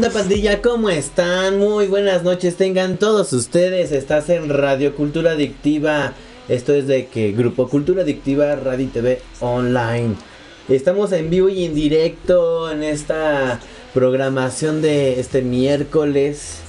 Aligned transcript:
Hola 0.00 0.12
pandilla, 0.14 0.62
¿cómo 0.62 0.88
están? 0.88 1.58
Muy 1.58 1.86
buenas 1.86 2.22
noches, 2.22 2.56
tengan 2.56 2.96
todos 2.96 3.34
ustedes. 3.34 3.92
Estás 3.92 4.30
en 4.30 4.48
Radio 4.48 4.96
Cultura 4.96 5.32
Adictiva. 5.32 6.14
Esto 6.48 6.72
es 6.72 6.86
de 6.86 7.08
que 7.08 7.32
Grupo 7.32 7.68
Cultura 7.68 8.00
Adictiva 8.00 8.56
Radio 8.56 8.88
TV 8.90 9.20
Online. 9.40 10.14
Estamos 10.70 11.12
en 11.12 11.28
vivo 11.28 11.50
y 11.50 11.66
en 11.66 11.74
directo 11.74 12.70
en 12.70 12.82
esta 12.82 13.60
programación 13.92 14.80
de 14.80 15.20
este 15.20 15.42
miércoles 15.42 16.60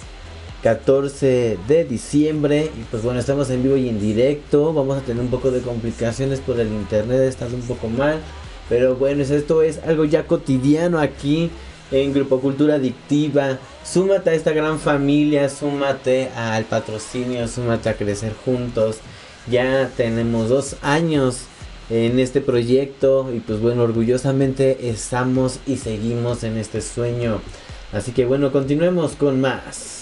14 0.62 1.58
de 1.70 1.86
diciembre. 1.86 2.70
Y 2.78 2.84
pues 2.92 3.02
bueno, 3.02 3.22
estamos 3.22 3.50
en 3.50 3.64
vivo 3.64 3.78
y 3.78 3.88
en 3.88 4.02
directo. 4.02 4.74
Vamos 4.74 4.98
a 4.98 5.06
tener 5.06 5.24
un 5.24 5.32
poco 5.32 5.52
de 5.52 5.62
complicaciones 5.62 6.42
por 6.42 6.60
el 6.60 6.68
internet, 6.68 7.22
está 7.22 7.46
un 7.46 7.62
poco 7.62 7.88
mal. 7.88 8.20
Pero 8.68 8.96
bueno, 8.98 9.24
esto 9.24 9.62
es 9.62 9.80
algo 9.86 10.04
ya 10.04 10.28
cotidiano 10.28 11.00
aquí 11.00 11.50
en 11.92 12.14
Grupo 12.14 12.40
Cultura 12.40 12.76
Adictiva. 12.76 13.60
Súmate 13.84 14.32
a 14.32 14.34
esta 14.34 14.52
gran 14.52 14.80
familia, 14.80 15.50
súmate 15.50 16.30
al 16.36 16.66
patrocinio, 16.66 17.48
súmate 17.48 17.90
a 17.90 17.96
crecer 17.96 18.34
juntos. 18.46 18.98
Ya 19.50 19.90
tenemos 19.98 20.50
dos 20.50 20.76
años 20.82 21.42
en 21.90 22.20
este 22.20 22.42
proyecto 22.42 23.30
y 23.36 23.40
pues 23.40 23.60
bueno, 23.60 23.84
orgullosamente 23.84 24.90
estamos 24.90 25.60
y 25.68 25.78
seguimos 25.78 26.44
en 26.44 26.58
este 26.58 26.82
sueño. 26.82 27.42
Así 27.92 28.14
que 28.14 28.26
bueno, 28.26 28.52
continuemos 28.52 29.14
con 29.14 29.42
más. 29.42 30.01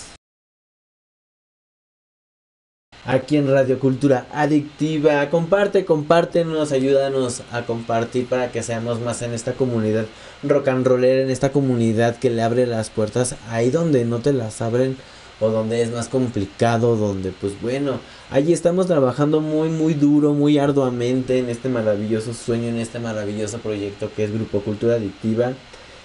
Aquí 3.05 3.37
en 3.37 3.49
Radio 3.49 3.79
Cultura 3.79 4.27
Adictiva, 4.33 5.29
comparte, 5.29 5.85
compártenos, 5.85 6.73
ayúdanos 6.73 7.43
a 7.51 7.61
compartir 7.61 8.27
para 8.27 8.51
que 8.51 8.61
seamos 8.61 8.99
más 8.99 9.21
en 9.21 9.33
esta 9.33 9.53
comunidad 9.53 10.05
rock 10.43 10.67
and 10.67 10.85
roller, 10.85 11.21
en 11.21 11.29
esta 11.29 11.51
comunidad 11.51 12.17
que 12.17 12.29
le 12.29 12.41
abre 12.41 12.67
las 12.67 12.89
puertas 12.89 13.35
ahí 13.49 13.69
donde 13.69 14.03
no 14.03 14.19
te 14.19 14.33
las 14.33 14.61
abren 14.61 14.97
o 15.39 15.49
donde 15.49 15.81
es 15.81 15.91
más 15.91 16.09
complicado, 16.09 16.97
donde 16.97 17.31
pues 17.31 17.59
bueno, 17.61 18.01
allí 18.31 18.51
estamos 18.51 18.87
trabajando 18.87 19.39
muy 19.39 19.69
muy 19.69 19.93
duro, 19.93 20.33
muy 20.33 20.57
arduamente 20.59 21.39
en 21.39 21.49
este 21.49 21.69
maravilloso 21.69 22.33
sueño, 22.33 22.67
en 22.67 22.79
este 22.79 22.99
maravilloso 22.99 23.59
proyecto 23.59 24.11
que 24.13 24.25
es 24.25 24.33
Grupo 24.33 24.59
Cultura 24.59 24.95
Adictiva. 24.95 25.53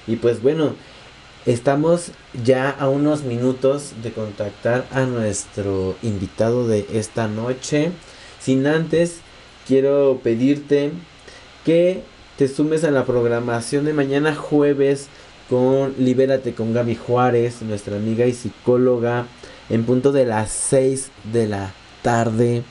Y 0.06 0.16
pues 0.16 0.40
bueno, 0.40 0.74
estamos 1.46 2.12
ya 2.44 2.70
a 2.70 2.88
unos 2.88 3.22
minutos 3.22 3.92
de 4.02 4.12
contactar 4.12 4.86
a 4.90 5.02
nuestro 5.02 5.96
invitado 6.02 6.66
de 6.66 6.86
esta 6.92 7.28
noche. 7.28 7.92
Sin 8.40 8.66
antes, 8.66 9.18
quiero 9.66 10.20
pedirte 10.22 10.92
que 11.64 12.02
te 12.36 12.48
sumes 12.48 12.84
a 12.84 12.90
la 12.90 13.04
programación 13.04 13.84
de 13.84 13.92
mañana 13.92 14.34
jueves 14.34 15.08
con 15.48 15.94
Libérate 15.98 16.54
con 16.54 16.72
Gaby 16.72 16.96
Juárez, 16.96 17.60
nuestra 17.62 17.96
amiga 17.96 18.26
y 18.26 18.32
psicóloga, 18.32 19.26
en 19.68 19.84
punto 19.84 20.12
de 20.12 20.24
las 20.24 20.50
6 20.50 21.10
de 21.32 21.46
la 21.46 21.72
tarde, 22.02 22.62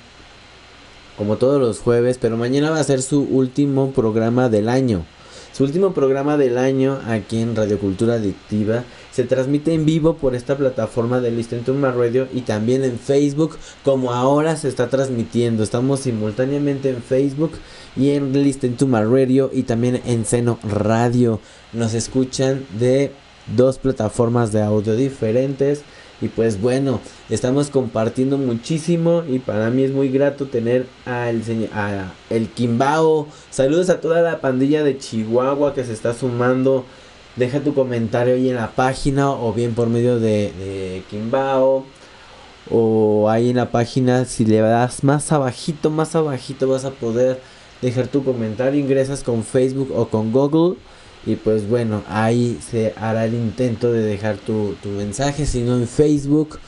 como 1.17 1.37
todos 1.37 1.61
los 1.61 1.79
jueves, 1.79 2.17
pero 2.19 2.37
mañana 2.37 2.71
va 2.71 2.79
a 2.79 2.83
ser 2.83 3.01
su 3.01 3.21
último 3.21 3.91
programa 3.91 4.49
del 4.49 4.69
año. 4.69 5.05
Su 5.53 5.65
último 5.65 5.93
programa 5.93 6.35
del 6.35 6.57
año 6.57 6.99
aquí 7.05 7.39
en 7.39 7.55
Radio 7.55 7.77
Cultura 7.77 8.15
Adictiva 8.15 8.85
se 9.11 9.23
transmite 9.23 9.71
en 9.71 9.85
vivo 9.85 10.15
por 10.15 10.33
esta 10.33 10.57
plataforma 10.57 11.21
de 11.21 11.29
Listen 11.29 11.63
to 11.63 11.75
My 11.75 11.91
Radio 11.91 12.27
y 12.33 12.41
también 12.41 12.83
en 12.83 12.97
Facebook 12.97 13.59
como 13.83 14.13
ahora 14.13 14.55
se 14.55 14.67
está 14.67 14.89
transmitiendo. 14.89 15.61
Estamos 15.61 15.99
simultáneamente 15.99 16.89
en 16.89 17.03
Facebook 17.03 17.51
y 17.95 18.09
en 18.09 18.33
Listen 18.33 18.77
to 18.77 18.87
My 18.87 19.03
Radio 19.03 19.51
y 19.53 19.61
también 19.61 20.01
en 20.07 20.25
Seno 20.25 20.57
Radio. 20.63 21.39
Nos 21.71 21.93
escuchan 21.93 22.65
de 22.79 23.11
dos 23.55 23.77
plataformas 23.77 24.51
de 24.53 24.63
audio 24.63 24.95
diferentes. 24.95 25.83
Y 26.21 26.29
pues 26.29 26.61
bueno, 26.61 27.01
estamos 27.29 27.69
compartiendo 27.69 28.37
muchísimo 28.37 29.23
y 29.27 29.39
para 29.39 29.69
mí 29.69 29.83
es 29.83 29.91
muy 29.91 30.09
grato 30.09 30.45
tener 30.45 30.87
al 31.05 31.41
a 31.73 32.13
el 32.29 32.49
Kimbao. 32.49 33.27
Saludos 33.49 33.89
a 33.89 33.99
toda 33.99 34.21
la 34.21 34.39
pandilla 34.39 34.83
de 34.83 34.97
Chihuahua 34.97 35.73
que 35.73 35.83
se 35.83 35.93
está 35.93 36.13
sumando. 36.13 36.85
Deja 37.35 37.59
tu 37.59 37.73
comentario 37.73 38.35
ahí 38.35 38.49
en 38.49 38.55
la 38.55 38.71
página 38.71 39.31
o 39.31 39.53
bien 39.53 39.73
por 39.73 39.89
medio 39.89 40.19
de, 40.19 40.53
de 40.57 41.03
Kimbao. 41.09 41.85
O 42.69 43.29
ahí 43.29 43.49
en 43.49 43.57
la 43.57 43.71
página, 43.71 44.23
si 44.25 44.45
le 44.45 44.59
das 44.59 45.03
más 45.03 45.31
abajito, 45.31 45.89
más 45.89 46.15
abajito 46.15 46.69
vas 46.69 46.85
a 46.85 46.91
poder 46.91 47.41
dejar 47.81 48.07
tu 48.07 48.23
comentario. 48.23 48.79
Ingresas 48.79 49.23
con 49.23 49.43
Facebook 49.43 49.91
o 49.93 50.07
con 50.07 50.31
Google. 50.31 50.77
Y 51.25 51.35
pues 51.37 51.69
bueno, 51.69 52.03
ahí 52.07 52.59
se 52.69 52.93
hará 52.97 53.25
el 53.25 53.33
intento 53.33 53.91
de 53.91 54.01
dejar 54.01 54.37
tu, 54.37 54.75
tu 54.81 54.89
mensaje. 54.89 55.45
Si 55.45 55.61
no 55.61 55.77
en 55.77 55.87
Facebook, 55.87 56.59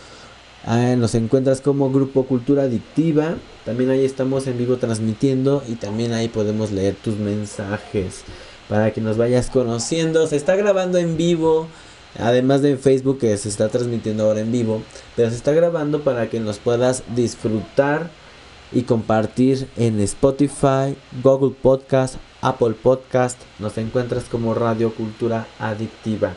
ah, 0.65 0.95
nos 0.97 1.13
encuentras 1.15 1.59
como 1.59 1.91
Grupo 1.91 2.25
Cultura 2.25 2.63
Adictiva. 2.63 3.35
También 3.65 3.89
ahí 3.89 4.05
estamos 4.05 4.47
en 4.47 4.57
vivo 4.57 4.77
transmitiendo 4.77 5.63
y 5.67 5.75
también 5.75 6.13
ahí 6.13 6.29
podemos 6.29 6.71
leer 6.71 6.95
tus 6.95 7.17
mensajes 7.17 8.23
para 8.69 8.91
que 8.93 9.01
nos 9.01 9.17
vayas 9.17 9.49
conociendo. 9.49 10.25
Se 10.27 10.37
está 10.37 10.55
grabando 10.55 10.97
en 10.97 11.17
vivo. 11.17 11.67
Además 12.17 12.61
de 12.61 12.77
Facebook 12.77 13.19
que 13.19 13.35
se 13.35 13.49
está 13.49 13.67
transmitiendo 13.67 14.23
ahora 14.23 14.39
en 14.39 14.53
vivo. 14.53 14.81
Pero 15.17 15.29
se 15.31 15.35
está 15.35 15.51
grabando 15.51 16.01
para 16.01 16.29
que 16.29 16.39
nos 16.39 16.59
puedas 16.59 17.03
disfrutar 17.13 18.09
y 18.71 18.83
compartir 18.83 19.67
en 19.77 19.99
Spotify, 19.99 20.95
Google 21.23 21.55
Podcast, 21.61 22.15
Apple 22.41 22.75
Podcast. 22.81 23.39
Nos 23.59 23.77
encuentras 23.77 24.25
como 24.25 24.53
Radio 24.53 24.93
Cultura 24.93 25.47
Adictiva. 25.59 26.33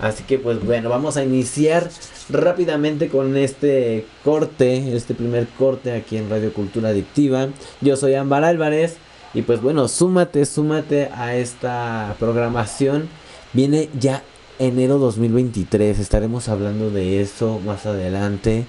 Así 0.00 0.22
que 0.24 0.38
pues 0.38 0.64
bueno, 0.64 0.88
vamos 0.88 1.16
a 1.16 1.24
iniciar 1.24 1.90
rápidamente 2.28 3.08
con 3.08 3.36
este 3.36 4.06
corte, 4.24 4.96
este 4.96 5.14
primer 5.14 5.48
corte 5.58 5.92
aquí 5.92 6.16
en 6.16 6.30
Radio 6.30 6.52
Cultura 6.52 6.90
Adictiva. 6.90 7.48
Yo 7.80 7.96
soy 7.96 8.14
Ámbar 8.14 8.44
Álvarez 8.44 8.96
y 9.34 9.42
pues 9.42 9.60
bueno, 9.60 9.88
súmate, 9.88 10.44
súmate 10.46 11.10
a 11.14 11.34
esta 11.34 12.14
programación. 12.18 13.08
Viene 13.52 13.88
ya 13.98 14.22
enero 14.58 14.98
2023, 14.98 15.98
estaremos 15.98 16.48
hablando 16.48 16.90
de 16.90 17.20
eso 17.20 17.60
más 17.64 17.86
adelante. 17.86 18.66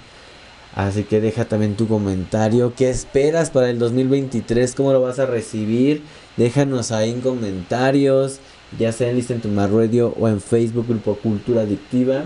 Así 0.76 1.04
que 1.04 1.20
deja 1.20 1.46
también 1.46 1.76
tu 1.76 1.88
comentario. 1.88 2.74
¿Qué 2.76 2.90
esperas 2.90 3.50
para 3.50 3.70
el 3.70 3.80
2023? 3.80 4.74
¿Cómo 4.74 4.94
lo 4.94 5.02
vas 5.02 5.20
a 5.20 5.26
recibir? 5.26 6.04
Déjanos 6.38 6.92
ahí 6.92 7.12
en 7.12 7.22
comentarios. 7.22 8.40
Ya 8.80 8.94
sea 8.94 9.10
en 9.10 9.18
Listen 9.18 9.42
to 9.42 9.50
My 9.50 9.68
Radio 9.68 10.16
o 10.18 10.30
en 10.30 10.40
Facebook 10.40 10.88
Grupo 10.88 11.16
Cultura 11.16 11.62
Adictiva. 11.62 12.24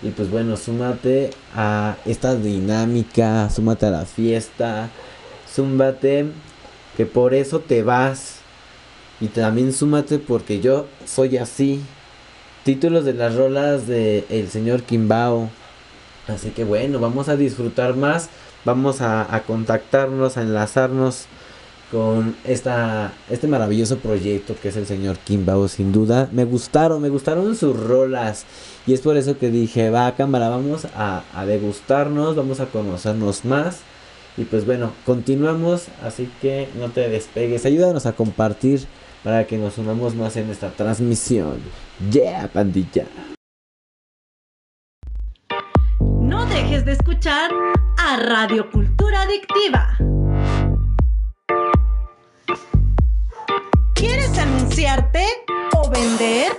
Y 0.00 0.10
pues 0.10 0.30
bueno, 0.30 0.56
súmate 0.56 1.30
a 1.56 1.96
esta 2.06 2.36
dinámica. 2.36 3.50
Súmate 3.50 3.86
a 3.86 3.90
la 3.90 4.04
fiesta. 4.04 4.88
Súmate. 5.52 6.26
Que 6.96 7.04
por 7.04 7.34
eso 7.34 7.58
te 7.58 7.82
vas. 7.82 8.36
Y 9.20 9.26
también 9.26 9.72
súmate 9.72 10.20
porque 10.20 10.60
yo 10.60 10.86
soy 11.04 11.36
así. 11.36 11.80
Títulos 12.64 13.04
de 13.04 13.14
las 13.14 13.34
rolas 13.34 13.88
de 13.88 14.24
el 14.28 14.48
señor 14.48 14.84
Kimbao. 14.84 15.50
Así 16.28 16.50
que 16.50 16.64
bueno, 16.64 17.00
vamos 17.00 17.28
a 17.28 17.36
disfrutar 17.36 17.96
más 17.96 18.30
vamos 18.64 19.00
a, 19.00 19.42
contactarnos, 19.46 20.36
a 20.36 20.42
enlazarnos 20.42 21.26
con 21.90 22.34
esta, 22.44 23.12
este 23.28 23.48
maravilloso 23.48 23.98
proyecto 23.98 24.54
que 24.60 24.68
es 24.68 24.76
el 24.76 24.86
señor 24.86 25.18
Kimbao, 25.18 25.68
sin 25.68 25.92
duda. 25.92 26.28
Me 26.32 26.44
gustaron, 26.44 27.02
me 27.02 27.10
gustaron 27.10 27.54
sus 27.54 27.78
rolas. 27.78 28.44
Y 28.86 28.94
es 28.94 29.00
por 29.00 29.16
eso 29.16 29.38
que 29.38 29.50
dije, 29.50 29.90
va 29.90 30.14
cámara, 30.16 30.48
vamos 30.48 30.86
a, 30.96 31.22
a 31.34 31.44
degustarnos, 31.44 32.34
vamos 32.34 32.60
a 32.60 32.66
conocernos 32.66 33.44
más. 33.44 33.80
Y 34.38 34.44
pues 34.44 34.64
bueno, 34.64 34.92
continuamos, 35.04 35.88
así 36.02 36.30
que 36.40 36.68
no 36.78 36.88
te 36.88 37.10
despegues, 37.10 37.66
ayúdanos 37.66 38.06
a 38.06 38.14
compartir 38.14 38.86
para 39.22 39.46
que 39.46 39.58
nos 39.58 39.76
unamos 39.76 40.14
más 40.14 40.36
en 40.36 40.48
esta 40.48 40.70
transmisión. 40.70 41.58
Yeah, 42.10 42.48
pandilla. 42.48 43.04
Dejes 46.62 46.84
de 46.84 46.92
escuchar 46.92 47.50
a 47.98 48.16
Radio 48.18 48.70
Cultura 48.70 49.22
Adictiva. 49.22 49.96
¿Quieres 53.94 54.38
anunciarte 54.38 55.26
o 55.76 55.90
vender? 55.90 56.52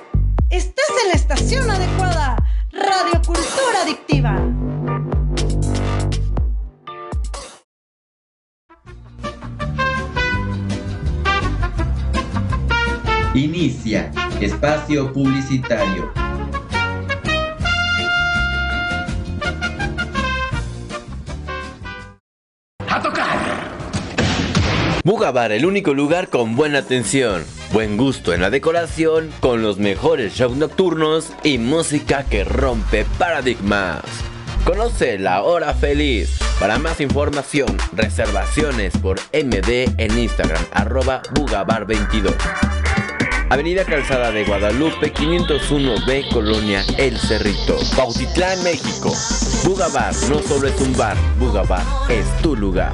Estás 0.50 0.90
en 1.04 1.10
la 1.10 1.16
estación 1.16 1.70
adecuada. 1.70 2.36
Radio 2.72 3.22
Cultura 3.26 3.82
Adictiva. 3.84 4.40
Inicia 13.34 14.12
espacio 14.42 15.14
publicitario. 15.14 16.33
Bugabar, 25.06 25.52
el 25.52 25.66
único 25.66 25.94
lugar 25.94 26.30
con 26.30 26.56
buena 26.56 26.78
atención, 26.78 27.44
buen 27.74 27.98
gusto 27.98 28.34
en 28.34 28.40
la 28.40 28.50
decoración, 28.50 29.32
con 29.42 29.62
los 29.62 29.78
mejores 29.78 30.34
shows 30.34 30.56
nocturnos 30.56 31.34
y 31.44 31.58
música 31.58 32.24
que 32.24 32.46
rompe 32.46 33.06
paradigmas. 33.18 34.02
Conoce 34.64 35.20
la 35.20 35.44
hora 35.44 35.74
feliz. 35.74 36.40
Para 36.58 36.80
más 36.80 37.02
información, 37.02 37.78
reservaciones 37.92 38.98
por 38.98 39.20
MD 39.34 39.92
en 39.98 40.18
Instagram, 40.18 40.64
arroba 40.72 41.22
Bugabar22. 41.34 42.34
Avenida 43.50 43.84
Calzada 43.84 44.32
de 44.32 44.46
Guadalupe, 44.46 45.14
501B, 45.14 46.30
Colonia 46.32 46.82
El 46.98 47.18
Cerrito, 47.18 47.78
Pautitlán, 47.98 48.64
México. 48.64 49.14
Bugabar 49.66 50.16
no 50.30 50.40
solo 50.40 50.70
es 50.70 50.80
un 50.80 50.96
bar, 50.96 51.18
Bugabar 51.38 51.84
es 52.10 52.26
tu 52.42 52.56
lugar. 52.56 52.94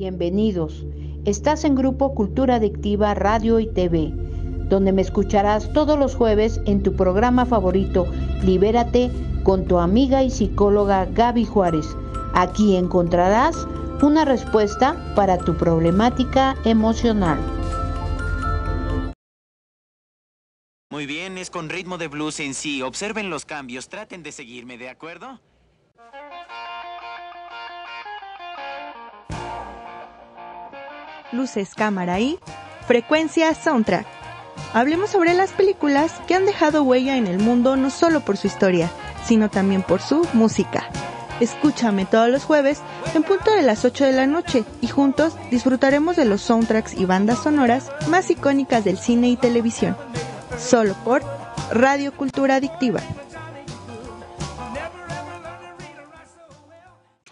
Bienvenidos. 0.00 0.86
Estás 1.26 1.62
en 1.64 1.74
Grupo 1.74 2.14
Cultura 2.14 2.54
Adictiva 2.54 3.12
Radio 3.12 3.60
y 3.60 3.66
TV, 3.66 4.10
donde 4.70 4.94
me 4.94 5.02
escucharás 5.02 5.70
todos 5.74 5.98
los 5.98 6.14
jueves 6.14 6.58
en 6.64 6.82
tu 6.82 6.96
programa 6.96 7.44
favorito, 7.44 8.06
Libérate, 8.42 9.10
con 9.42 9.66
tu 9.66 9.78
amiga 9.78 10.22
y 10.22 10.30
psicóloga 10.30 11.04
Gaby 11.04 11.44
Juárez. 11.44 11.86
Aquí 12.32 12.76
encontrarás 12.76 13.68
una 14.00 14.24
respuesta 14.24 14.96
para 15.14 15.36
tu 15.36 15.54
problemática 15.58 16.56
emocional. 16.64 17.38
Muy 20.90 21.04
bien, 21.04 21.36
es 21.36 21.50
con 21.50 21.68
ritmo 21.68 21.98
de 21.98 22.08
blues 22.08 22.40
en 22.40 22.54
sí. 22.54 22.80
Observen 22.80 23.28
los 23.28 23.44
cambios, 23.44 23.90
traten 23.90 24.22
de 24.22 24.32
seguirme, 24.32 24.78
¿de 24.78 24.88
acuerdo? 24.88 25.38
Luces, 31.32 31.74
cámara 31.74 32.20
y 32.20 32.38
frecuencia 32.86 33.54
soundtrack. 33.54 34.06
Hablemos 34.72 35.10
sobre 35.10 35.34
las 35.34 35.50
películas 35.52 36.12
que 36.26 36.34
han 36.34 36.46
dejado 36.46 36.82
huella 36.82 37.16
en 37.16 37.26
el 37.26 37.38
mundo 37.38 37.76
no 37.76 37.90
solo 37.90 38.20
por 38.20 38.36
su 38.36 38.46
historia, 38.46 38.90
sino 39.24 39.50
también 39.50 39.82
por 39.82 40.00
su 40.00 40.26
música. 40.32 40.88
Escúchame 41.40 42.04
todos 42.04 42.28
los 42.28 42.44
jueves 42.44 42.80
en 43.14 43.22
punto 43.22 43.50
de 43.52 43.62
las 43.62 43.84
8 43.84 44.04
de 44.04 44.12
la 44.12 44.26
noche 44.26 44.64
y 44.82 44.88
juntos 44.88 45.36
disfrutaremos 45.50 46.16
de 46.16 46.26
los 46.26 46.42
soundtracks 46.42 46.94
y 46.94 47.06
bandas 47.06 47.42
sonoras 47.42 47.90
más 48.08 48.30
icónicas 48.30 48.84
del 48.84 48.98
cine 48.98 49.28
y 49.28 49.36
televisión. 49.36 49.96
Solo 50.58 50.94
por 51.02 51.22
Radio 51.72 52.12
Cultura 52.12 52.56
Adictiva. 52.56 53.00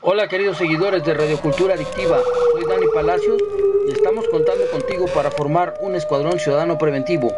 Hola 0.01 0.29
queridos 0.29 0.59
seguidores 0.59 1.05
de 1.05 1.13
Radio 1.13 1.41
Cultura 1.41 1.75
Adictiva, 1.75 2.21
soy 2.53 2.65
Dani 2.67 2.87
Palacios 2.95 3.43
y 3.89 3.91
estamos 3.91 4.29
contando 4.29 4.65
contigo 4.71 5.07
para 5.13 5.33
formar 5.33 5.75
un 5.81 5.97
escuadrón 5.97 6.39
ciudadano 6.39 6.79
preventivo. 6.79 7.33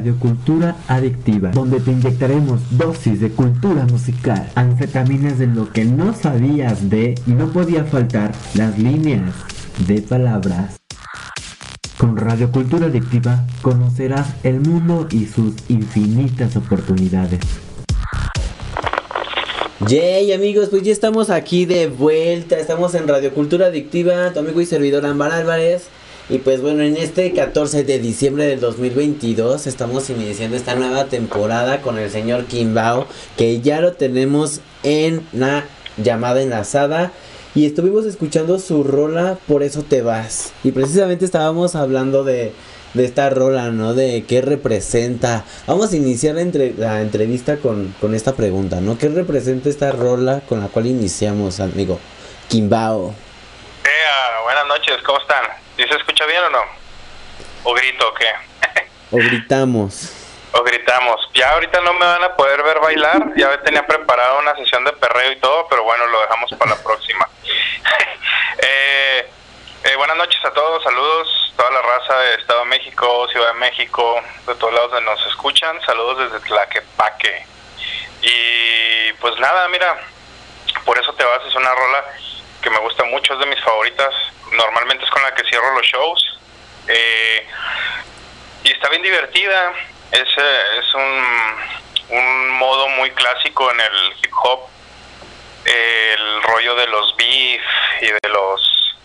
A 0.02 0.04
Radio 0.04 0.18
Cultura 0.18 0.76
Adictiva, 0.88 1.50
donde 1.50 1.78
te 1.78 1.92
inyectaremos 1.92 2.60
dosis 2.76 3.20
de 3.20 3.30
cultura 3.30 3.84
musical, 3.84 4.50
anfetaminas 4.56 5.38
de 5.38 5.46
lo 5.46 5.72
que 5.72 5.84
no 5.84 6.12
sabías 6.12 6.90
de 6.90 7.14
y 7.24 7.30
no 7.30 7.52
podía 7.52 7.84
faltar 7.84 8.32
las 8.54 8.76
líneas 8.80 9.32
de 9.86 10.02
palabras. 10.02 10.80
Con 11.98 12.16
Radio 12.16 12.50
Cultura 12.50 12.86
Adictiva 12.86 13.46
conocerás 13.62 14.26
el 14.42 14.58
mundo 14.58 15.06
y 15.08 15.26
sus 15.26 15.54
infinitas 15.68 16.56
oportunidades. 16.56 17.38
Yay 19.86 20.32
amigos, 20.32 20.68
pues 20.68 20.82
ya 20.82 20.90
estamos 20.90 21.30
aquí 21.30 21.64
de 21.64 21.86
vuelta, 21.86 22.58
estamos 22.58 22.96
en 22.96 23.06
Radio 23.06 23.32
Cultura 23.32 23.66
Adictiva, 23.66 24.32
tu 24.32 24.40
amigo 24.40 24.60
y 24.60 24.66
servidor 24.66 25.06
Ámbar 25.06 25.30
Álvarez. 25.30 25.84
Y 26.32 26.38
pues 26.38 26.62
bueno, 26.62 26.82
en 26.82 26.96
este 26.96 27.30
14 27.34 27.84
de 27.84 27.98
diciembre 27.98 28.46
del 28.46 28.58
2022 28.58 29.66
estamos 29.66 30.08
iniciando 30.08 30.56
esta 30.56 30.74
nueva 30.74 31.04
temporada 31.04 31.82
con 31.82 31.98
el 31.98 32.10
señor 32.10 32.46
Kimbao, 32.46 33.06
que 33.36 33.60
ya 33.60 33.82
lo 33.82 33.92
tenemos 33.92 34.62
en 34.82 35.28
la 35.34 35.66
llamada 35.98 36.40
enlazada. 36.40 37.12
Y 37.54 37.66
estuvimos 37.66 38.06
escuchando 38.06 38.58
su 38.58 38.82
rola, 38.82 39.36
por 39.46 39.62
eso 39.62 39.82
te 39.82 40.00
vas. 40.00 40.54
Y 40.64 40.72
precisamente 40.72 41.26
estábamos 41.26 41.74
hablando 41.74 42.24
de, 42.24 42.54
de 42.94 43.04
esta 43.04 43.28
rola, 43.28 43.70
¿no? 43.70 43.92
De 43.92 44.24
qué 44.26 44.40
representa. 44.40 45.44
Vamos 45.66 45.92
a 45.92 45.96
iniciar 45.96 46.36
la, 46.36 46.40
entre, 46.40 46.72
la 46.78 47.02
entrevista 47.02 47.58
con, 47.58 47.94
con, 48.00 48.14
esta 48.14 48.32
pregunta, 48.32 48.80
¿no? 48.80 48.96
¿Qué 48.96 49.10
representa 49.10 49.68
esta 49.68 49.92
rola 49.92 50.40
con 50.48 50.60
la 50.60 50.68
cual 50.68 50.86
iniciamos, 50.86 51.60
amigo? 51.60 52.00
Kimbao. 52.48 53.10
Eh, 53.84 54.42
buenas 54.44 54.66
noches, 54.66 54.96
¿cómo 55.04 55.20
están? 55.20 55.60
¿Sí 55.82 55.88
se 55.88 55.96
escucha 55.96 56.24
bien 56.26 56.40
o 56.44 56.50
no? 56.50 56.62
¿O 57.64 57.74
grito 57.74 58.08
o 58.08 58.14
qué? 58.14 58.28
o 59.10 59.16
gritamos. 59.16 60.18
O 60.54 60.62
gritamos. 60.62 61.30
Ya 61.32 61.48
ahorita 61.52 61.80
no 61.80 61.94
me 61.94 62.04
van 62.04 62.24
a 62.24 62.36
poder 62.36 62.62
ver 62.62 62.78
bailar. 62.78 63.32
Ya 63.36 63.58
tenía 63.62 63.86
preparado 63.86 64.38
una 64.40 64.54
sesión 64.54 64.84
de 64.84 64.92
perreo 64.92 65.32
y 65.32 65.36
todo, 65.36 65.66
pero 65.66 65.82
bueno, 65.82 66.06
lo 66.08 66.20
dejamos 66.20 66.50
para 66.58 66.72
la 66.72 66.82
próxima. 66.82 67.26
eh, 68.58 69.30
eh, 69.84 69.96
buenas 69.96 70.18
noches 70.18 70.44
a 70.44 70.52
todos, 70.52 70.82
saludos, 70.82 71.54
toda 71.56 71.70
la 71.70 71.80
raza 71.80 72.18
de 72.18 72.34
Estado 72.34 72.60
de 72.60 72.66
México, 72.66 73.26
Ciudad 73.30 73.54
de 73.54 73.60
México, 73.60 74.20
de 74.46 74.54
todos 74.56 74.74
lados 74.74 74.90
donde 74.90 75.10
nos 75.10 75.26
escuchan, 75.28 75.80
saludos 75.86 76.30
desde 76.30 76.46
Tlaquepaque. 76.46 77.46
Y 78.20 79.12
pues 79.14 79.38
nada, 79.40 79.68
mira, 79.68 79.98
por 80.84 80.98
eso 80.98 81.14
te 81.14 81.24
vas, 81.24 81.40
es 81.48 81.54
una 81.54 81.74
rola 81.74 82.04
que 82.62 82.70
me 82.70 82.78
gusta 82.78 83.04
mucho, 83.04 83.34
es 83.34 83.40
de 83.40 83.46
mis 83.46 83.60
favoritas, 83.60 84.14
normalmente 84.52 85.04
es 85.04 85.10
con 85.10 85.22
la 85.22 85.34
que 85.34 85.44
cierro 85.44 85.74
los 85.74 85.86
shows. 85.86 86.38
Eh, 86.88 87.46
y 88.64 88.72
está 88.72 88.88
bien 88.88 89.02
divertida, 89.02 89.72
es, 90.12 90.28
es 90.28 90.94
un, 90.94 92.18
un 92.18 92.50
modo 92.50 92.88
muy 92.88 93.10
clásico 93.10 93.70
en 93.70 93.80
el 93.80 94.14
hip 94.22 94.32
hop, 94.42 94.60
el 95.64 96.42
rollo 96.42 96.74
de 96.74 96.86
los 96.86 97.16
beef 97.16 97.62
y 98.00 98.06
de 98.06 98.28
los, 98.28 98.96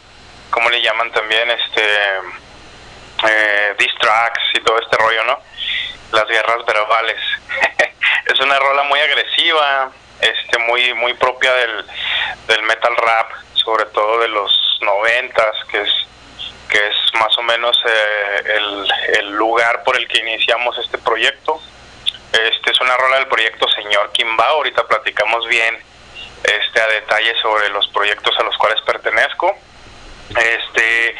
¿cómo 0.50 0.70
le 0.70 0.82
llaman 0.82 1.12
también? 1.12 1.50
Este, 1.52 1.84
eh, 3.28 3.76
tracks 4.00 4.42
y 4.54 4.60
todo 4.62 4.80
este 4.80 4.98
rollo, 4.98 5.24
¿no? 5.24 5.40
Las 6.12 6.28
guerras 6.28 6.66
verbales. 6.66 7.20
es 8.26 8.40
una 8.40 8.60
rola 8.60 8.84
muy 8.84 9.00
agresiva, 9.00 9.92
este, 10.22 10.58
muy, 10.60 10.94
muy 10.94 11.14
propia 11.14 11.54
del, 11.54 11.86
del 12.48 12.62
metal 12.64 12.96
rap, 12.96 13.32
sobre 13.68 13.84
todo 13.88 14.20
de 14.20 14.30
los 14.30 14.80
noventas, 14.80 15.54
que 15.70 15.82
es 15.82 15.92
que 16.70 16.78
es 16.78 17.20
más 17.20 17.38
o 17.38 17.42
menos 17.44 17.78
eh, 17.86 18.44
el, 18.56 18.88
el, 19.20 19.32
lugar 19.32 19.84
por 19.84 19.98
el 19.98 20.08
que 20.08 20.20
iniciamos 20.20 20.78
este 20.78 20.98
proyecto. 20.98 21.62
Este 22.32 22.72
es 22.72 22.80
una 22.80 22.96
rola 22.96 23.18
del 23.18 23.28
proyecto 23.28 23.68
Señor 23.70 24.12
Kimba, 24.14 24.48
ahorita 24.48 24.88
platicamos 24.88 25.46
bien 25.48 25.78
este 26.44 26.80
a 26.80 26.88
detalle 26.88 27.36
sobre 27.42 27.68
los 27.70 27.88
proyectos 27.90 28.34
a 28.40 28.44
los 28.44 28.58
cuales 28.58 28.82
pertenezco. 28.84 29.54
Este 30.30 31.16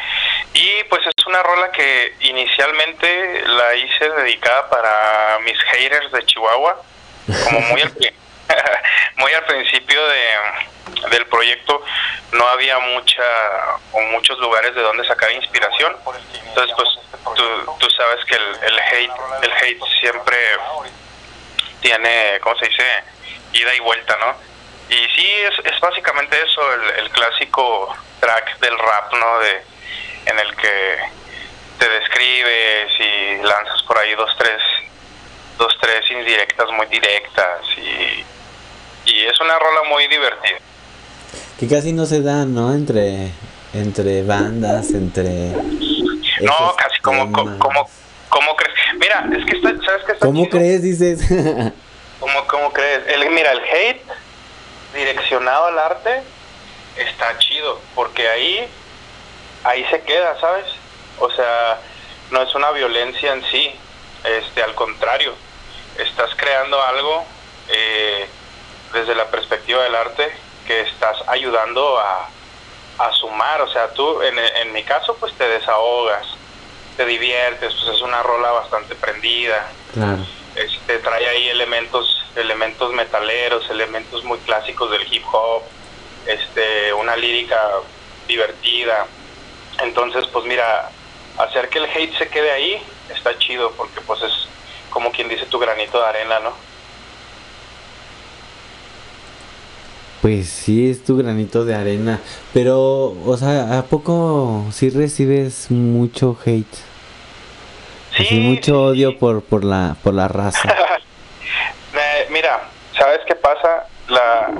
y 0.54 0.84
pues 0.84 1.02
es 1.06 1.26
una 1.26 1.42
rola 1.42 1.70
que 1.70 2.14
inicialmente 2.20 3.42
la 3.46 3.74
hice 3.74 4.08
dedicada 4.08 4.70
para 4.70 5.38
mis 5.40 5.58
haters 5.64 6.12
de 6.12 6.24
Chihuahua, 6.24 6.80
como 7.44 7.60
muy 7.60 7.82
al, 7.82 7.92
muy 9.16 9.32
al 9.32 9.44
principio 9.44 10.04
de 10.08 10.68
del 11.10 11.26
proyecto 11.26 11.82
no 12.32 12.48
había 12.48 12.78
mucha 12.78 13.22
o 13.92 14.00
muchos 14.12 14.38
lugares 14.38 14.74
de 14.74 14.80
donde 14.82 15.06
sacar 15.06 15.30
inspiración. 15.32 15.96
Entonces 16.46 16.74
pues 16.76 16.88
tú, 17.36 17.76
tú 17.78 17.90
sabes 17.90 18.24
que 18.24 18.34
el, 18.34 18.56
el, 18.62 18.78
hate 18.78 19.12
el 19.42 19.52
hate 19.52 19.84
siempre 20.00 20.36
tiene 21.80 22.38
cómo 22.40 22.56
se 22.58 22.68
dice 22.68 22.82
ida 23.52 23.74
y 23.74 23.80
vuelta 23.80 24.16
no 24.20 24.34
y 24.88 25.06
sí 25.14 25.26
es, 25.26 25.72
es 25.72 25.80
básicamente 25.80 26.40
eso 26.40 26.74
el, 26.74 26.90
el 27.04 27.10
clásico 27.10 27.94
track 28.20 28.58
del 28.60 28.78
rap 28.78 29.12
no 29.14 29.38
de 29.40 29.62
en 30.26 30.38
el 30.38 30.56
que 30.56 30.98
te 31.78 31.88
describes 31.88 32.92
y 32.98 33.36
lanzas 33.42 33.82
por 33.82 33.98
ahí 33.98 34.14
dos 34.14 34.34
tres 34.38 34.60
dos 35.56 35.76
tres 35.80 36.10
indirectas 36.10 36.68
muy 36.70 36.86
directas 36.86 37.60
y 37.76 38.24
y 39.08 39.22
es 39.26 39.40
una 39.40 39.58
rola 39.58 39.82
muy 39.88 40.06
divertida 40.08 40.58
que 41.58 41.66
casi 41.66 41.92
no 41.92 42.06
se 42.06 42.22
da, 42.22 42.44
¿no? 42.44 42.72
Entre 42.72 43.30
entre 43.74 44.22
bandas, 44.22 44.90
entre 44.90 45.50
No, 46.40 46.74
casi 46.76 47.00
como 47.00 47.32
como 47.32 47.90
como 48.28 48.56
crees. 48.56 48.74
Mira, 49.00 49.26
es 49.36 49.44
que 49.44 49.56
está, 49.56 49.84
sabes 49.84 50.04
que 50.04 50.12
está 50.12 50.26
¿Cómo 50.26 50.44
chido? 50.44 50.58
crees 50.58 50.82
dices? 50.82 51.20
¿Cómo 52.20 52.46
cómo 52.46 52.72
crees? 52.72 53.06
El 53.08 53.28
mira, 53.30 53.52
el 53.52 53.60
hate 53.60 54.02
direccionado 54.94 55.66
al 55.66 55.78
arte 55.78 56.22
está 56.96 57.36
chido, 57.38 57.80
porque 57.94 58.28
ahí 58.28 58.68
ahí 59.64 59.84
se 59.90 60.00
queda, 60.02 60.38
¿sabes? 60.40 60.66
O 61.18 61.30
sea, 61.30 61.78
no 62.30 62.42
es 62.42 62.54
una 62.54 62.70
violencia 62.70 63.32
en 63.32 63.42
sí, 63.50 63.70
este 64.24 64.62
al 64.62 64.74
contrario, 64.74 65.34
estás 65.98 66.30
creando 66.36 66.80
algo 66.82 67.24
eh, 67.68 68.28
desde 68.92 69.14
la 69.14 69.30
perspectiva 69.30 69.82
del 69.82 69.94
arte 69.94 70.30
que 70.66 70.80
estás 70.82 71.16
ayudando 71.28 71.98
a, 71.98 72.28
a 72.98 73.12
sumar, 73.12 73.62
o 73.62 73.72
sea, 73.72 73.92
tú 73.92 74.22
en, 74.22 74.38
en, 74.38 74.72
mi 74.72 74.82
caso 74.82 75.16
pues 75.18 75.32
te 75.34 75.48
desahogas, 75.48 76.26
te 76.96 77.04
diviertes, 77.06 77.74
pues 77.74 77.96
es 77.96 78.02
una 78.02 78.22
rola 78.22 78.50
bastante 78.52 78.94
prendida, 78.94 79.70
claro. 79.92 80.18
este, 80.56 80.98
trae 80.98 81.28
ahí 81.28 81.48
elementos, 81.48 82.26
elementos 82.36 82.92
metaleros, 82.92 83.68
elementos 83.70 84.24
muy 84.24 84.38
clásicos 84.40 84.90
del 84.90 85.12
hip 85.12 85.24
hop, 85.32 85.62
este, 86.26 86.92
una 86.92 87.16
lírica 87.16 87.60
divertida, 88.26 89.06
entonces 89.80 90.26
pues 90.26 90.44
mira, 90.44 90.90
hacer 91.38 91.68
que 91.68 91.78
el 91.78 91.86
hate 91.86 92.18
se 92.18 92.28
quede 92.28 92.50
ahí 92.50 92.82
está 93.08 93.38
chido 93.38 93.72
porque 93.72 94.00
pues 94.02 94.22
es 94.22 94.32
como 94.90 95.12
quien 95.12 95.28
dice 95.28 95.46
tu 95.46 95.58
granito 95.58 96.00
de 96.00 96.06
arena, 96.06 96.40
¿no? 96.40 96.52
Pues 100.22 100.48
sí, 100.48 100.90
es 100.90 101.04
tu 101.04 101.16
granito 101.16 101.64
de 101.64 101.74
arena. 101.74 102.20
Pero, 102.52 103.14
o 103.24 103.36
sea, 103.36 103.78
¿a 103.78 103.82
poco 103.84 104.64
sí 104.72 104.90
recibes 104.90 105.70
mucho 105.70 106.36
hate? 106.44 106.74
Sí. 108.16 108.24
Así, 108.24 108.34
mucho 108.40 108.82
odio 108.82 109.18
por, 109.18 109.42
por, 109.42 109.64
la, 109.64 109.96
por 110.02 110.14
la 110.14 110.28
raza. 110.28 110.74
Mira, 112.30 112.68
¿sabes 112.96 113.20
qué 113.26 113.34
pasa? 113.34 113.86
La, 114.08 114.52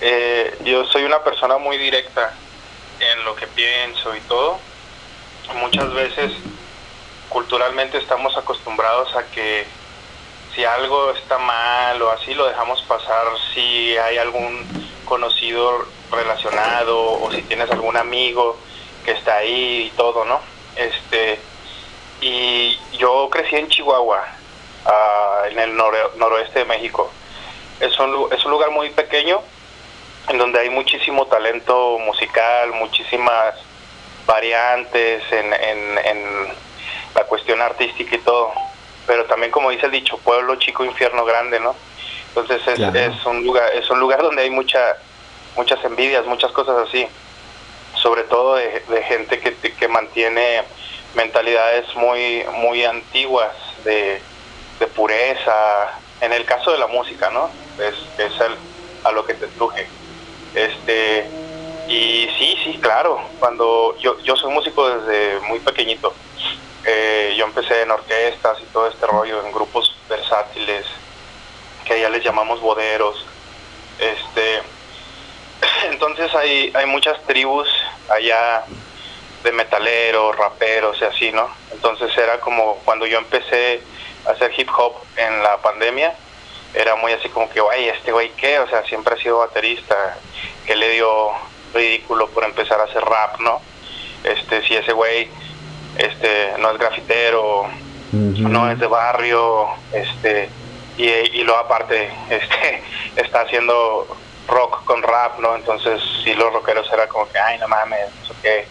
eh, 0.00 0.56
yo 0.64 0.84
soy 0.84 1.04
una 1.04 1.22
persona 1.24 1.58
muy 1.58 1.76
directa 1.76 2.32
en 3.00 3.24
lo 3.24 3.34
que 3.34 3.46
pienso 3.48 4.14
y 4.14 4.20
todo. 4.20 4.58
Muchas 5.60 5.92
veces 5.92 6.32
culturalmente 7.28 7.98
estamos 7.98 8.36
acostumbrados 8.36 9.14
a 9.16 9.24
que 9.24 9.66
si 10.58 10.64
algo 10.64 11.12
está 11.12 11.38
mal 11.38 12.02
o 12.02 12.10
así 12.10 12.34
lo 12.34 12.48
dejamos 12.48 12.82
pasar 12.82 13.26
si 13.54 13.96
hay 13.96 14.18
algún 14.18 14.66
conocido 15.04 15.86
relacionado 16.10 17.12
o 17.22 17.30
si 17.30 17.42
tienes 17.42 17.70
algún 17.70 17.96
amigo 17.96 18.58
que 19.04 19.12
está 19.12 19.36
ahí 19.36 19.86
y 19.86 19.90
todo, 19.96 20.24
¿no? 20.24 20.40
Este 20.74 21.38
y 22.20 22.76
yo 22.98 23.30
crecí 23.30 23.54
en 23.54 23.68
Chihuahua, 23.68 24.24
uh, 24.84 25.44
en 25.48 25.60
el 25.60 25.76
nor 25.76 25.94
noroeste 26.16 26.58
de 26.58 26.64
México. 26.64 27.08
Es 27.78 27.96
un, 28.00 28.26
es 28.32 28.44
un 28.44 28.50
lugar 28.50 28.72
muy 28.72 28.90
pequeño 28.90 29.40
en 30.28 30.38
donde 30.38 30.58
hay 30.58 30.70
muchísimo 30.70 31.28
talento 31.28 32.00
musical, 32.00 32.72
muchísimas 32.72 33.54
variantes 34.26 35.22
en, 35.30 35.52
en 35.52 36.48
la 37.14 37.22
cuestión 37.26 37.62
artística 37.62 38.16
y 38.16 38.18
todo 38.18 38.52
pero 39.08 39.24
también 39.24 39.50
como 39.50 39.70
dice 39.70 39.86
el 39.86 39.92
dicho, 39.92 40.18
pueblo 40.18 40.54
chico, 40.56 40.84
infierno 40.84 41.24
grande, 41.24 41.58
¿no? 41.58 41.74
Entonces 42.28 42.62
es, 42.68 42.74
claro. 42.76 42.96
es 42.96 43.26
un 43.26 43.42
lugar 43.44 43.72
es 43.74 43.90
un 43.90 43.98
lugar 43.98 44.22
donde 44.22 44.42
hay 44.42 44.50
mucha 44.50 44.98
muchas 45.56 45.84
envidias, 45.84 46.24
muchas 46.26 46.52
cosas 46.52 46.86
así, 46.86 47.08
sobre 47.94 48.22
todo 48.24 48.54
de, 48.54 48.84
de 48.86 49.02
gente 49.02 49.40
que, 49.40 49.54
que 49.54 49.88
mantiene 49.88 50.62
mentalidades 51.14 51.86
muy, 51.96 52.44
muy 52.58 52.84
antiguas 52.84 53.56
de, 53.84 54.20
de 54.78 54.86
pureza, 54.88 55.98
en 56.20 56.32
el 56.32 56.44
caso 56.44 56.70
de 56.70 56.78
la 56.78 56.86
música, 56.86 57.30
¿no? 57.30 57.50
Es, 57.78 57.94
es 58.20 58.40
el, 58.40 58.54
a 59.04 59.12
lo 59.12 59.24
que 59.24 59.34
te 59.34 59.46
truje. 59.48 59.86
Este, 60.54 61.26
y 61.88 62.28
sí, 62.38 62.56
sí, 62.62 62.78
claro, 62.80 63.20
cuando 63.38 63.96
yo, 63.98 64.20
yo 64.20 64.36
soy 64.36 64.52
músico 64.52 64.88
desde 64.88 65.40
muy 65.46 65.58
pequeñito, 65.60 66.14
eh, 66.90 67.34
yo 67.36 67.44
empecé 67.44 67.82
en 67.82 67.90
orquestas 67.90 68.58
y 68.62 68.64
todo 68.72 68.86
este 68.88 69.06
rollo, 69.06 69.44
en 69.44 69.52
grupos 69.52 69.94
versátiles, 70.08 70.86
que 71.84 71.92
allá 71.92 72.08
les 72.08 72.24
llamamos 72.24 72.62
boderos. 72.62 73.26
Este, 73.98 74.62
entonces 75.90 76.34
hay, 76.34 76.72
hay 76.74 76.86
muchas 76.86 77.22
tribus 77.24 77.68
allá 78.08 78.64
de 79.44 79.52
metaleros, 79.52 80.34
raperos 80.34 80.96
y 81.02 81.04
así, 81.04 81.30
¿no? 81.30 81.50
Entonces 81.72 82.16
era 82.16 82.40
como 82.40 82.76
cuando 82.86 83.04
yo 83.04 83.18
empecé 83.18 83.82
a 84.26 84.30
hacer 84.30 84.50
hip 84.56 84.70
hop 84.74 84.94
en 85.16 85.42
la 85.42 85.58
pandemia, 85.58 86.14
era 86.72 86.96
muy 86.96 87.12
así 87.12 87.28
como 87.28 87.50
que, 87.50 87.60
güey, 87.60 87.90
este 87.90 88.12
güey 88.12 88.30
qué, 88.30 88.60
o 88.60 88.68
sea, 88.68 88.82
siempre 88.84 89.14
ha 89.14 89.18
sido 89.18 89.38
baterista, 89.40 90.16
que 90.64 90.74
le 90.74 90.88
dio 90.88 91.32
ridículo 91.74 92.28
por 92.30 92.44
empezar 92.44 92.80
a 92.80 92.84
hacer 92.84 93.04
rap, 93.04 93.40
¿no? 93.40 93.60
Este, 94.24 94.66
si 94.66 94.74
ese 94.74 94.92
güey 94.92 95.28
este 95.96 96.52
no 96.58 96.70
es 96.70 96.78
grafitero, 96.78 97.64
no 98.50 98.70
es 98.70 98.78
de 98.78 98.86
barrio, 98.86 99.66
este 99.92 100.48
y, 100.96 101.08
y 101.08 101.42
luego 101.44 101.60
aparte 101.60 102.10
este 102.30 102.82
está 103.16 103.42
haciendo 103.42 104.06
rock 104.48 104.84
con 104.84 105.02
rap, 105.02 105.38
¿no? 105.40 105.54
Entonces 105.56 106.00
sí 106.24 106.34
los 106.34 106.52
rockeros 106.52 106.90
era 106.92 107.06
como 107.08 107.28
que, 107.30 107.38
ay, 107.38 107.58
no 107.58 107.68
mames, 107.68 108.00
eso 108.24 108.34
qué. 108.42 108.66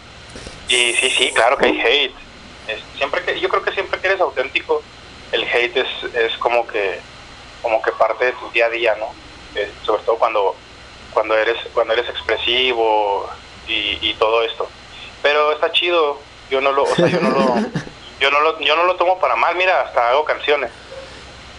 Y 0.68 0.92
sí, 0.94 1.08
sí, 1.10 1.32
claro 1.32 1.56
que 1.56 1.66
hay 1.66 1.80
hate. 1.80 2.14
Es- 2.68 2.82
siempre 2.96 3.22
que 3.24 3.38
yo 3.40 3.48
creo 3.48 3.62
que 3.62 3.72
siempre 3.72 4.00
que 4.00 4.08
eres 4.08 4.20
auténtico, 4.20 4.82
el 5.32 5.44
hate 5.44 5.76
es, 5.78 6.14
es 6.14 6.36
como 6.38 6.66
que 6.66 7.00
como 7.62 7.80
que 7.82 7.90
parte 7.92 8.26
de 8.26 8.32
tu 8.32 8.50
día 8.50 8.66
a 8.66 8.70
día, 8.70 8.94
¿no? 8.98 9.06
Sobre 9.84 10.02
todo 10.04 10.16
cuando 10.18 10.54
cuando 11.12 11.36
eres 11.36 11.56
cuando 11.74 11.94
eres 11.94 12.08
expresivo 12.08 13.28
y, 13.66 13.98
y 14.02 14.14
todo 14.18 14.42
esto. 14.42 14.68
Pero 15.22 15.52
está 15.52 15.72
chido. 15.72 16.20
Yo 16.50 16.60
no 16.60 16.72
lo, 16.72 16.84
o 16.84 16.94
sea, 16.94 17.06
yo 17.06 17.20
no 17.20 17.30
lo 17.30 17.38
yo 18.20 18.30
no 18.30 18.40
lo 18.40 18.60
yo 18.60 18.76
no 18.76 18.84
lo 18.86 18.96
tomo 18.96 19.18
para 19.18 19.36
mal, 19.36 19.56
mira, 19.56 19.82
hasta 19.82 20.10
hago 20.10 20.24
canciones. 20.24 20.70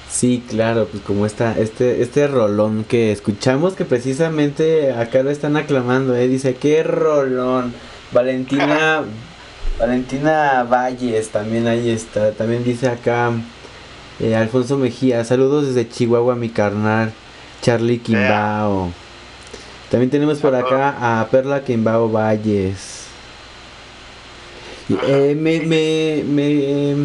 Sí, 0.10 0.43
claro, 0.49 0.88
pues 0.88 1.04
como 1.04 1.28
esta, 1.28 1.58
este, 1.60 2.02
este 2.02 2.28
rolón 2.28 2.84
que 2.84 3.12
escuchamos 3.12 3.75
que 3.75 3.86
precisamente 3.86 4.91
acá 4.91 5.21
lo 5.21 5.30
están 5.30 5.56
aclamando, 5.56 6.15
eh, 6.15 6.28
dice, 6.28 6.56
qué 6.56 6.82
rolón. 6.82 7.75
Valentina, 8.12 9.04
Valentina 9.80 10.63
Valles 10.63 11.30
también 11.30 11.67
ahí 11.67 11.91
está, 11.91 12.32
también 12.32 12.63
dice 12.63 12.89
acá 12.89 13.32
eh, 14.19 14.36
Alfonso 14.36 14.78
Mejía, 14.78 15.23
saludos 15.23 15.67
desde 15.67 15.88
Chihuahua 15.88 16.36
mi 16.36 16.49
carnal, 16.49 17.13
Charlie 17.62 17.99
Quimbao. 17.99 18.91
También 19.91 20.10
tenemos 20.10 20.39
por 20.39 20.56
acá 20.56 21.21
a 21.21 21.28
Perla 21.28 21.63
Quimbao 21.63 22.10
Valles. 22.10 22.98
Eh, 24.89 25.36
me, 25.38 25.60
me, 25.62 26.23
me, 26.25 26.95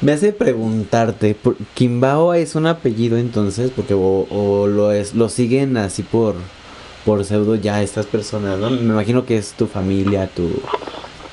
me 0.00 0.12
hace 0.12 0.32
preguntarte, 0.32 1.34
¿por- 1.34 1.56
¿Quimbao 1.74 2.34
es 2.34 2.54
un 2.54 2.66
apellido 2.66 3.16
entonces? 3.16 3.70
Porque 3.74 3.94
o, 3.94 4.66
lo 4.66 4.92
es, 4.92 5.14
lo 5.14 5.28
siguen 5.28 5.76
así 5.76 6.02
por, 6.02 6.34
por 7.06 7.24
pseudo 7.24 7.54
ya 7.54 7.82
estas 7.82 8.06
personas, 8.06 8.58
¿no? 8.58 8.70
Me 8.70 8.76
imagino 8.92 9.24
que 9.24 9.38
es 9.38 9.52
tu 9.52 9.66
familia, 9.66 10.28
tu, 10.28 10.50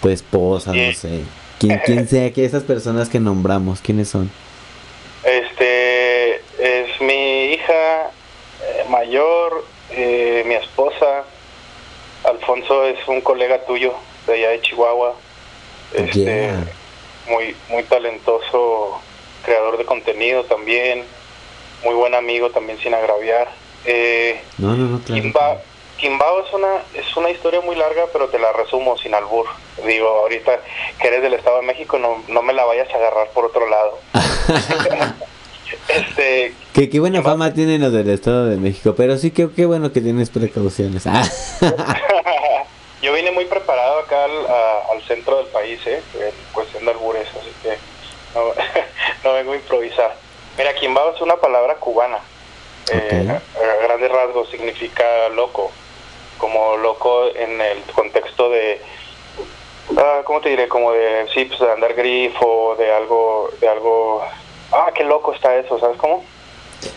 tu 0.02 0.10
esposa, 0.10 0.74
no 0.74 0.94
sé. 0.94 1.22
Quien, 1.60 1.80
quien 1.86 2.08
sea 2.08 2.32
que 2.32 2.46
esas 2.46 2.63
personas 2.63 3.10
que 3.10 3.20
nombramos, 3.20 3.82
¿quiénes 3.82 4.10
son? 4.10 4.30
Este 5.24 6.36
es 6.36 7.02
mi 7.02 7.54
hija 7.54 8.04
eh, 8.63 8.86
mayor, 8.90 9.66
eh, 9.92 10.44
mi 10.48 10.54
esposa. 10.54 11.24
Alfonso 12.24 12.86
es 12.86 12.98
un 13.08 13.22
colega 13.22 13.66
tuyo 13.66 13.94
de 14.28 14.34
allá 14.40 14.50
de 14.50 14.62
Chihuahua. 14.62 15.13
Este, 15.94 16.20
Yeah. 16.20 16.66
muy 17.30 17.56
muy 17.70 17.84
talentoso 17.84 19.00
creador 19.44 19.78
de 19.78 19.86
contenido 19.86 20.44
también, 20.46 21.04
muy 21.84 21.96
buen 21.96 22.13
amigo 22.16 22.50
también 22.50 22.78
sin 22.80 22.94
agraviar. 22.94 23.48
Eh, 23.86 24.42
No, 24.58 24.76
no, 24.76 24.86
no, 24.88 25.00
claro. 25.00 25.22
Kimba- 25.24 25.58
Kimbao 25.98 26.46
es 26.46 26.54
una 26.54 26.68
es 26.94 27.18
una 27.18 27.30
historia 27.30 27.62
muy 27.62 27.76
larga, 27.76 28.04
pero 28.13 28.28
te 28.30 28.38
la 28.38 28.52
resumo 28.54 28.98
sin 28.98 29.13
albur. 29.16 29.46
Digo, 29.86 30.08
ahorita 30.08 30.60
que 31.00 31.08
eres 31.08 31.22
del 31.22 31.34
Estado 31.36 31.58
de 31.62 31.66
México, 31.68 31.98
no, 31.98 32.22
no 32.28 32.42
me 32.44 32.54
la 32.54 32.66
vayas 32.66 32.88
a 32.94 32.98
agarrar 32.98 33.30
por 33.30 33.46
otro 33.46 33.68
lado. 33.70 33.98
este, 35.90 36.54
Que 36.74 36.90
qué 36.90 37.00
buena 37.00 37.22
fama 37.22 37.54
tienen 37.54 37.82
los 37.82 37.92
del 37.94 38.10
Estado 38.10 38.46
de 38.46 38.58
México, 38.58 38.94
pero 38.96 39.18
sí 39.18 39.32
que 39.32 39.50
qué 39.50 39.66
bueno 39.66 39.92
que 39.92 40.02
tienes 40.02 40.30
precauciones. 40.30 41.06
Yo 43.02 43.14
vine 43.14 43.32
muy 43.32 43.46
preparado 43.46 44.00
acá 44.00 44.24
al, 44.26 44.48
a- 44.48 44.92
al 44.92 45.02
centro 45.04 45.38
del 45.38 45.48
país, 45.48 45.80
¿eh? 45.86 46.02
en 46.20 46.32
cuestión 46.54 46.86
de 46.86 46.92
albures, 46.92 47.28
así 47.30 47.52
que 47.62 47.78
no, 48.36 48.54
no 49.24 49.34
vengo 49.34 49.54
a 49.54 49.56
improvisar. 49.56 50.16
Mira, 50.58 50.74
Kimbao 50.74 51.14
es 51.16 51.22
una 51.22 51.36
palabra 51.38 51.76
cubana. 51.76 52.20
Eh, 52.92 53.28
a 53.30 53.84
grandes 53.84 54.10
rasgos 54.12 54.50
significa 54.50 55.30
loco, 55.30 55.72
como 56.38 56.78
loco 56.78 57.26
en 57.36 57.60
el 57.62 57.82
contexto 57.94 58.50
de, 58.50 58.82
ah, 59.98 60.22
¿cómo 60.24 60.40
te 60.42 60.50
diré? 60.50 60.68
Como 60.68 60.94
de, 60.94 61.28
sí, 61.34 61.46
pues 61.46 61.60
de 61.60 61.72
andar 61.72 61.94
grifo, 61.94 62.76
de 62.80 62.92
algo, 62.94 63.52
de 63.60 63.68
algo, 63.68 64.24
ah, 64.72 64.90
qué 64.96 65.04
loco 65.04 65.34
está 65.34 65.56
eso, 65.58 65.78
¿sabes 65.80 65.98
cómo? 65.98 66.24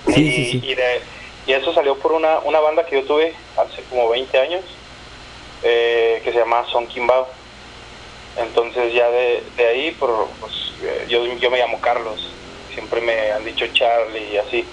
y, 0.09 0.61
y 0.71 0.75
de, 0.75 1.01
y 1.47 1.53
eso 1.55 1.73
salió 1.75 1.97
por 1.99 2.13
una, 2.13 2.39
una 2.41 2.61
banda 2.61 2.87
que 2.87 3.01
yo 3.01 3.07
tuve 3.07 3.35
hace 3.57 3.83
como 3.91 4.09
20 4.11 4.39
años, 4.39 4.63
eh, 5.63 6.21
que 6.25 6.33
se 6.33 6.39
llama 6.39 6.65
Son 6.71 6.87
Kimbao. 6.87 7.29
Entonces 8.37 8.93
ya 8.93 9.11
de, 9.11 9.43
ahí, 9.59 9.91
por, 9.93 10.29
pues, 10.41 10.53
eh, 10.83 11.07
yo, 11.09 11.25
yo 11.25 11.51
me 11.51 11.59
llamo 11.59 11.81
Carlos, 11.81 12.33
siempre 12.73 13.01
me 13.01 13.33
han 13.33 13.45
dicho 13.45 13.67
Charlie 13.73 14.33
y 14.33 14.37
así. 14.39 14.67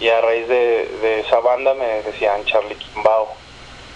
Y 0.00 0.08
a 0.08 0.20
raíz 0.20 0.48
de, 0.48 0.88
de 1.02 1.20
esa 1.20 1.40
banda 1.40 1.74
me 1.74 2.02
decían 2.02 2.44
Charlie 2.44 2.76
Kimbao. 2.76 3.28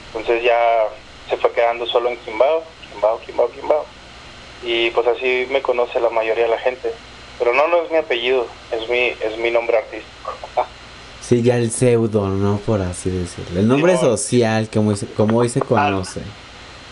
Entonces 0.08 0.42
ya 0.42 0.88
se 1.28 1.36
fue 1.36 1.52
quedando 1.52 1.86
solo 1.86 2.08
en 2.08 2.16
Kimbao, 2.18 2.64
Kimbao, 2.90 3.20
Kimbao, 3.20 3.50
Kimbao. 3.50 3.86
Y 4.62 4.90
pues 4.90 5.06
así 5.06 5.46
me 5.50 5.62
conoce 5.62 6.00
la 6.00 6.10
mayoría 6.10 6.44
de 6.44 6.50
la 6.50 6.58
gente. 6.58 6.92
Pero 7.38 7.52
no, 7.52 7.68
no 7.68 7.82
es 7.82 7.90
mi 7.90 7.98
apellido, 7.98 8.46
es 8.72 8.88
mi, 8.88 9.14
es 9.20 9.36
mi 9.38 9.50
nombre 9.50 9.78
artístico. 9.78 10.32
Sí, 11.28 11.42
ya 11.42 11.56
el 11.56 11.70
pseudo, 11.70 12.26
¿no? 12.28 12.56
Por 12.56 12.80
así 12.80 13.10
decirlo. 13.10 13.60
El 13.60 13.68
nombre 13.68 13.98
social, 13.98 14.70
como, 14.72 15.38
hoy 15.38 15.50
se 15.50 15.60
conoce. 15.60 16.22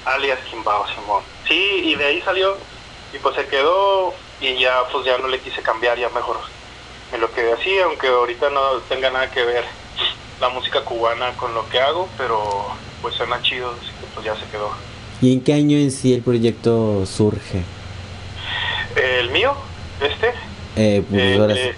alias 0.05 0.39
Kimbao 0.51 0.85
Simón. 0.89 1.23
Sí, 1.49 1.81
y 1.85 1.95
de 1.95 2.05
ahí 2.05 2.21
salió 2.21 2.55
y 3.15 3.19
pues 3.19 3.35
se 3.35 3.47
quedó 3.47 4.13
y 4.43 4.59
ya 4.59 4.83
pues 4.93 5.07
ya 5.07 5.17
no 5.17 5.29
le 5.29 5.39
quise 5.41 5.63
cambiar, 5.63 5.99
ya 5.99 6.11
mejor 6.11 6.37
me 7.13 7.17
lo 7.17 7.33
quedé 7.33 7.55
así, 7.55 7.79
aunque 7.79 8.09
ahorita 8.09 8.51
no 8.51 8.61
tenga 8.91 9.11
nada 9.11 9.31
que 9.31 9.43
ver 9.43 9.65
la 10.39 10.51
música 10.51 10.83
cubana 10.83 11.33
con 11.39 11.55
lo 11.55 11.67
que 11.71 11.81
hago, 11.81 12.07
pero 12.19 12.67
pues 13.01 13.15
suena 13.15 13.41
chido, 13.41 13.71
así 13.71 13.87
que 13.87 14.07
pues 14.13 14.27
ya 14.27 14.35
se 14.37 14.45
quedó. 14.51 14.71
¿Y 15.23 15.33
en 15.33 15.41
qué 15.41 15.55
año 15.55 15.79
en 15.79 15.91
sí 15.91 16.13
el 16.13 16.21
proyecto 16.21 17.07
surge? 17.07 17.63
El 18.97 19.31
mío, 19.31 19.55
este, 20.03 20.35
Eh, 20.77 21.03
pues 21.09 21.23
Eh, 21.23 21.39
ahora 21.41 21.55
eh, 21.55 21.75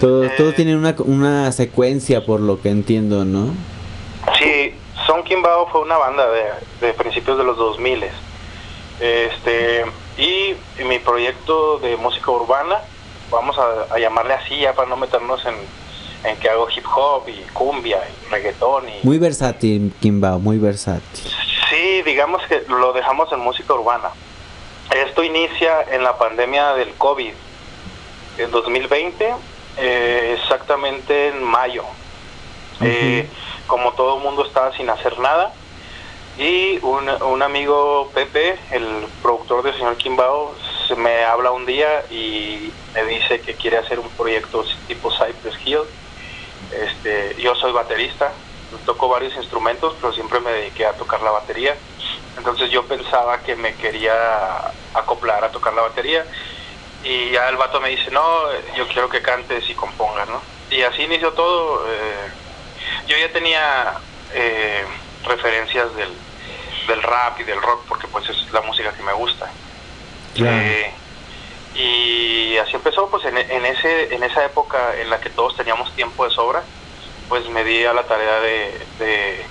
Todo, 0.00 0.28
todo 0.36 0.52
tiene 0.52 0.76
una, 0.76 0.94
una 0.98 1.52
secuencia 1.52 2.24
por 2.24 2.40
lo 2.40 2.60
que 2.60 2.68
entiendo, 2.70 3.24
¿no? 3.24 3.54
Sí, 4.38 4.74
Son 5.06 5.22
Kimbao 5.24 5.68
fue 5.68 5.80
una 5.82 5.96
banda 5.96 6.26
de, 6.30 6.86
de 6.86 6.92
principios 6.94 7.38
de 7.38 7.44
los 7.44 7.56
2000 7.56 8.04
este 9.00 9.84
y 10.18 10.54
mi 10.84 10.98
proyecto 10.98 11.78
de 11.78 11.96
música 11.96 12.30
urbana, 12.30 12.80
vamos 13.30 13.56
a, 13.58 13.94
a 13.94 13.98
llamarle 13.98 14.34
así 14.34 14.58
ya 14.60 14.72
para 14.72 14.88
no 14.88 14.96
meternos 14.96 15.44
en, 15.44 15.54
en 16.30 16.36
que 16.38 16.48
hago 16.48 16.66
hip 16.74 16.84
hop 16.94 17.28
y 17.28 17.42
cumbia 17.52 17.98
y 18.08 18.30
reggaetón 18.30 18.88
y 18.88 19.06
Muy 19.06 19.18
versátil, 19.18 19.92
Kimbao, 20.00 20.38
muy 20.38 20.58
versátil. 20.58 21.30
sí, 21.70 22.02
digamos 22.06 22.42
que 22.48 22.62
lo 22.68 22.92
dejamos 22.94 23.30
en 23.32 23.40
música 23.40 23.74
urbana. 23.74 24.08
Esto 24.94 25.22
inicia 25.22 25.82
en 25.92 26.02
la 26.02 26.16
pandemia 26.16 26.72
del 26.74 26.90
COVID, 26.94 27.32
en 28.38 28.50
2020, 28.50 29.34
eh, 29.78 30.38
exactamente 30.40 31.28
en 31.28 31.42
mayo. 31.42 31.84
Eh, 32.80 33.28
como 33.66 33.92
todo 33.92 34.18
el 34.18 34.22
mundo 34.22 34.44
estaba 34.44 34.70
sin 34.76 34.90
hacer 34.90 35.18
nada 35.18 35.50
y 36.38 36.78
un, 36.82 37.08
un 37.08 37.42
amigo 37.42 38.10
Pepe, 38.14 38.58
el 38.70 39.06
productor 39.22 39.62
del 39.62 39.74
señor 39.74 39.96
Kimbao, 39.96 40.54
se 40.86 40.94
me 40.94 41.24
habla 41.24 41.50
un 41.50 41.64
día 41.64 42.04
y 42.10 42.70
me 42.94 43.04
dice 43.04 43.40
que 43.40 43.54
quiere 43.54 43.78
hacer 43.78 43.98
un 43.98 44.08
proyecto 44.10 44.64
tipo 44.86 45.10
Cypress 45.10 45.56
Hill. 45.64 45.80
Este, 46.72 47.40
yo 47.40 47.54
soy 47.54 47.72
baterista, 47.72 48.32
toco 48.84 49.08
varios 49.08 49.34
instrumentos, 49.36 49.94
pero 50.00 50.12
siempre 50.12 50.40
me 50.40 50.50
dediqué 50.50 50.84
a 50.84 50.92
tocar 50.92 51.22
la 51.22 51.30
batería. 51.30 51.74
Entonces 52.36 52.70
yo 52.70 52.86
pensaba 52.86 53.40
que 53.42 53.56
me 53.56 53.74
quería 53.74 54.12
acoplar 54.94 55.42
a 55.42 55.50
tocar 55.50 55.72
la 55.72 55.82
batería 55.82 56.26
y 57.06 57.30
ya 57.30 57.48
el 57.48 57.56
vato 57.56 57.80
me 57.80 57.90
dice, 57.90 58.10
no, 58.10 58.24
yo 58.74 58.88
quiero 58.88 59.08
que 59.08 59.22
cantes 59.22 59.68
y 59.70 59.74
compongas, 59.74 60.28
¿no? 60.28 60.40
Y 60.70 60.82
así 60.82 61.02
inició 61.02 61.32
todo. 61.32 61.84
eh, 61.88 62.28
yo 63.06 63.16
ya 63.16 63.32
tenía 63.32 63.94
eh, 64.34 64.84
referencias 65.24 65.94
del, 65.94 66.12
del 66.88 67.02
rap 67.02 67.38
y 67.40 67.44
del 67.44 67.62
rock 67.62 67.84
porque 67.88 68.08
pues 68.08 68.28
es 68.28 68.50
la 68.52 68.60
música 68.62 68.92
que 68.92 69.02
me 69.02 69.12
gusta. 69.12 69.50
Eh, 70.36 70.92
y 71.74 72.56
así 72.58 72.74
empezó, 72.74 73.08
pues 73.08 73.24
en, 73.26 73.36
en 73.38 73.66
ese 73.66 74.14
en 74.14 74.22
esa 74.24 74.44
época 74.44 74.96
en 74.98 75.08
la 75.10 75.20
que 75.20 75.30
todos 75.30 75.56
teníamos 75.56 75.94
tiempo 75.94 76.24
de 76.24 76.30
sobra, 76.34 76.62
pues 77.28 77.48
me 77.50 77.62
di 77.64 77.84
a 77.84 77.92
la 77.92 78.02
tarea 78.04 78.40
de, 78.40 78.86
de 78.98 79.46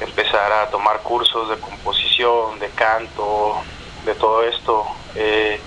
empezar 0.00 0.52
a 0.52 0.70
tomar 0.70 1.00
cursos 1.00 1.48
de 1.48 1.56
composición, 1.58 2.58
de 2.60 2.68
canto, 2.70 3.56
de 4.04 4.14
todo 4.14 4.44
esto, 4.44 4.86
eh, 5.14 5.60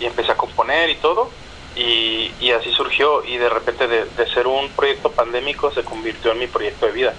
y 0.00 0.06
empecé 0.06 0.32
a 0.32 0.36
componer 0.36 0.90
y 0.90 0.96
todo, 0.96 1.30
y, 1.76 2.32
y 2.40 2.50
así 2.50 2.70
surgió, 2.72 3.24
y 3.24 3.36
de 3.36 3.48
repente 3.48 3.86
de, 3.86 4.26
ser 4.32 4.46
un 4.46 4.68
proyecto 4.70 5.10
pandémico 5.10 5.72
se 5.72 5.82
convirtió 5.82 6.32
en 6.32 6.40
mi 6.40 6.46
proyecto 6.46 6.86
de 6.86 6.92
vida. 6.92 7.14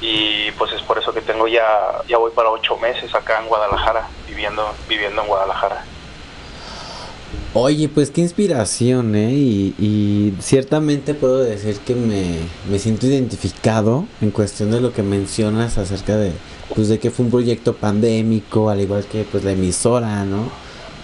Y 0.00 0.50
pues 0.52 0.72
es 0.72 0.82
por 0.82 0.98
eso 0.98 1.12
que 1.12 1.20
tengo 1.20 1.48
ya, 1.48 1.66
ya 2.08 2.18
voy 2.18 2.30
para 2.30 2.50
ocho 2.50 2.76
meses 2.76 3.14
acá 3.14 3.40
en 3.40 3.48
Guadalajara, 3.48 4.08
viviendo, 4.26 4.64
viviendo 4.88 5.22
en 5.22 5.28
Guadalajara. 5.28 5.84
Oye, 7.54 7.88
pues 7.88 8.10
qué 8.10 8.20
inspiración, 8.20 9.16
¿eh? 9.16 9.32
Y, 9.32 9.74
y 9.78 10.34
ciertamente 10.40 11.14
puedo 11.14 11.38
decir 11.38 11.78
que 11.80 11.94
me, 11.94 12.38
me 12.70 12.78
siento 12.78 13.06
identificado 13.06 14.04
en 14.20 14.30
cuestión 14.30 14.70
de 14.70 14.80
lo 14.80 14.92
que 14.92 15.02
mencionas 15.02 15.78
acerca 15.78 16.16
de, 16.16 16.32
pues 16.74 16.88
de 16.88 16.98
que 16.98 17.10
fue 17.10 17.24
un 17.24 17.30
proyecto 17.30 17.74
pandémico, 17.74 18.70
al 18.70 18.80
igual 18.80 19.04
que 19.06 19.24
pues 19.24 19.44
la 19.44 19.52
emisora, 19.52 20.24
¿no? 20.24 20.50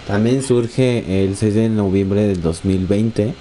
También 0.07 0.43
surge 0.43 1.23
el 1.23 1.35
6 1.35 1.55
de 1.55 1.69
noviembre 1.69 2.21
del 2.27 2.41
2020. 2.41 3.33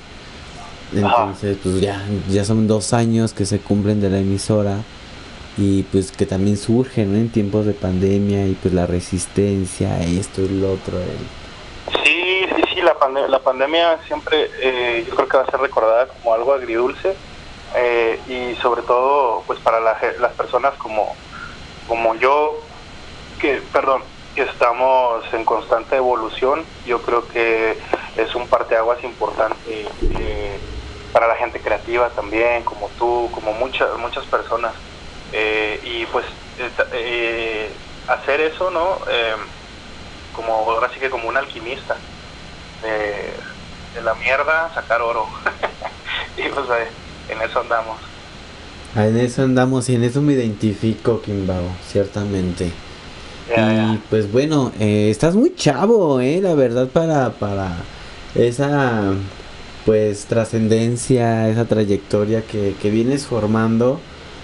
Entonces, 0.95 1.59
pues 1.63 1.81
ya, 1.81 2.03
ya 2.31 2.45
son 2.45 2.67
dos 2.67 2.93
años 2.93 3.33
que 3.33 3.47
se 3.47 3.59
cumplen 3.59 4.01
de 4.01 4.11
la 4.11 4.19
emisora 4.19 4.79
y 5.57 5.83
pues 5.85 6.11
que 6.13 6.25
también 6.27 6.57
surge, 6.57 7.05
¿no? 7.05 7.17
En 7.17 7.29
tiempos 7.31 7.67
de 7.67 7.73
pandemia 7.75 8.47
y 8.47 8.53
pues 8.55 8.73
la 8.75 8.87
resistencia, 8.87 10.01
esto 10.03 10.43
y 10.43 10.49
lo 10.49 10.73
otro. 10.73 10.99
el- 10.99 11.45
Sí, 12.05 12.47
sí, 12.57 12.63
sí, 12.75 12.81
la, 12.81 12.97
la 13.29 13.39
pandemia 13.41 13.99
siempre 14.07 14.49
eh, 14.63 15.05
yo 15.07 15.15
creo 15.17 15.29
que 15.29 15.37
va 15.37 15.43
a 15.45 15.51
ser 15.51 15.61
recordada 15.61 16.07
como 16.07 16.35
algo 16.35 16.55
agridulce 16.55 17.15
eh, 17.77 18.19
y 18.29 18.61
sobre 18.63 18.83
todo 18.83 19.43
pues 19.47 19.59
para 19.61 19.81
la 19.81 19.97
las 20.21 20.33
personas 20.33 20.75
como, 20.79 21.15
como 21.89 22.15
yo, 22.17 22.61
que, 23.41 23.61
perdón, 23.73 24.03
estamos 24.43 25.25
en 25.33 25.45
constante 25.45 25.97
evolución, 25.97 26.65
yo 26.87 27.03
creo 27.03 27.27
que 27.29 27.79
es 28.17 28.35
un 28.35 28.49
parteaguas 28.49 29.03
importante 29.05 29.87
eh, 30.03 30.59
para 31.13 31.29
la 31.29 31.37
gente 31.37 31.61
creativa 31.61 32.09
también, 32.11 32.63
como 32.65 32.89
tú, 32.99 33.29
como 33.33 33.53
muchas, 33.53 33.97
muchas 33.99 34.25
personas. 34.27 34.73
Eh, 35.33 35.81
y 35.85 36.07
pues 36.07 36.25
eh, 36.93 37.71
hacer 38.09 38.41
eso, 38.41 38.71
¿no? 38.71 38.99
Como 40.35 40.53
ahora 40.53 40.91
sí 40.93 41.01
que 41.01 41.11
como 41.11 41.29
un 41.29 41.37
alquimista 41.37 41.97
de, 42.83 44.03
la 44.03 44.15
mierda 44.15 44.73
sacar 44.75 45.01
oro 45.01 45.27
y 46.37 46.49
pues 46.49 46.67
en 47.29 47.41
eso 47.43 47.61
andamos 47.61 47.97
Ah, 48.97 49.09
En 49.09 49.17
eso 49.17 49.43
andamos 49.43 49.89
y 49.89 49.97
en 49.97 50.05
eso 50.05 50.23
me 50.23 50.35
identifico, 50.35 51.21
Kimbao, 51.21 51.65
ciertamente. 51.85 52.71
Y 53.49 53.97
pues 54.11 54.31
bueno, 54.33 54.73
eh, 54.81 55.09
estás 55.11 55.35
muy 55.35 55.55
chavo, 55.55 56.21
eh, 56.21 56.41
la 56.41 56.55
verdad, 56.55 56.89
para, 56.89 57.31
para 57.31 57.77
esa 58.35 59.13
pues 59.85 60.25
trascendencia, 60.25 61.49
esa 61.49 61.67
trayectoria 61.67 62.43
que, 62.43 62.75
que 62.81 62.91
vienes 62.91 63.27
formando. 63.27 64.01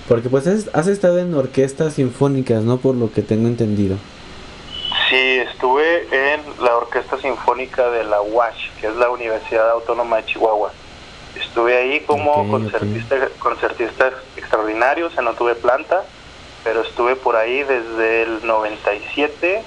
Porque 0.08 0.28
pues 0.28 0.46
has, 0.46 0.68
has 0.74 0.88
estado 0.88 1.18
en 1.20 1.32
orquestas 1.34 1.94
sinfónicas, 1.94 2.64
¿no? 2.64 2.78
Por 2.78 2.96
lo 2.96 3.12
que 3.12 3.22
tengo 3.22 3.46
entendido. 3.48 3.96
sí 5.08 5.16
estuve 5.16 6.06
en 6.10 6.40
la 6.64 6.76
orquesta 6.76 7.18
sinfónica 7.18 7.90
de 7.90 8.04
la 8.04 8.20
UASH 8.20 8.70
que 8.80 8.86
es 8.86 8.94
la 8.96 9.10
Universidad 9.10 9.70
Autónoma 9.70 10.18
de 10.18 10.26
Chihuahua 10.26 10.72
estuve 11.36 11.76
ahí 11.76 12.00
como 12.00 12.48
concertista 12.48 13.28
concertista 13.38 14.12
extraordinario 14.36 15.06
o 15.06 15.10
sea 15.10 15.22
no 15.22 15.34
tuve 15.34 15.54
planta 15.54 16.04
pero 16.64 16.80
estuve 16.82 17.16
por 17.16 17.36
ahí 17.36 17.62
desde 17.62 18.22
el 18.22 18.46
97 18.46 19.62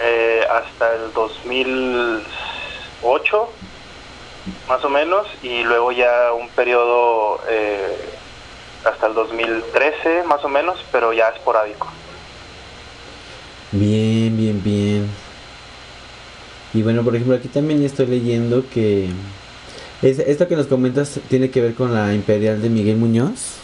eh, 0.00 0.46
hasta 0.50 0.94
el 0.94 1.12
2008 1.12 3.50
más 4.68 4.84
o 4.84 4.88
menos 4.88 5.26
y 5.42 5.64
luego 5.64 5.90
ya 5.92 6.32
un 6.32 6.48
periodo 6.50 7.40
eh, 7.48 7.96
hasta 8.84 9.08
el 9.08 9.14
2013 9.14 10.22
más 10.24 10.44
o 10.44 10.48
menos 10.48 10.84
pero 10.92 11.12
ya 11.12 11.28
esporádico 11.28 11.88
Bien, 13.72 14.36
bien, 14.36 14.62
bien. 14.62 15.06
Y 16.72 16.82
bueno, 16.82 17.02
por 17.02 17.16
ejemplo, 17.16 17.36
aquí 17.36 17.48
también 17.48 17.84
estoy 17.84 18.06
leyendo 18.06 18.64
que 18.72 19.08
es, 20.02 20.18
esto 20.20 20.46
que 20.46 20.56
nos 20.56 20.66
comentas 20.66 21.18
tiene 21.28 21.50
que 21.50 21.60
ver 21.60 21.74
con 21.74 21.92
la 21.92 22.14
Imperial 22.14 22.62
de 22.62 22.68
Miguel 22.68 22.96
Muñoz, 22.96 23.55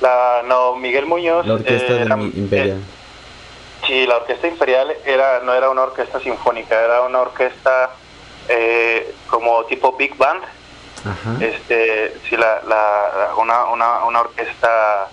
la 0.00 0.42
no 0.46 0.76
Miguel 0.76 1.06
Muñoz 1.06 1.46
la 1.46 1.54
orquesta 1.54 1.92
eh, 1.92 1.96
de 1.96 2.02
era- 2.02 2.16
Imperial. 2.16 2.80
Sí, 3.86 4.06
la 4.06 4.16
orquesta 4.18 4.46
imperial 4.46 4.94
era 5.04 5.40
no 5.40 5.52
era 5.54 5.70
una 5.70 5.82
orquesta 5.82 6.20
sinfónica, 6.20 6.80
era 6.80 7.02
una 7.02 7.20
orquesta 7.20 7.90
eh, 8.48 9.14
como 9.28 9.64
tipo 9.64 9.92
big 9.96 10.16
band. 10.16 10.42
Ajá. 11.04 11.42
Este, 11.44 12.14
sí, 12.28 12.36
la, 12.36 12.60
la, 12.68 13.34
una, 13.38 13.64
una, 13.66 14.04
una 14.04 14.20
orquesta, 14.20 15.08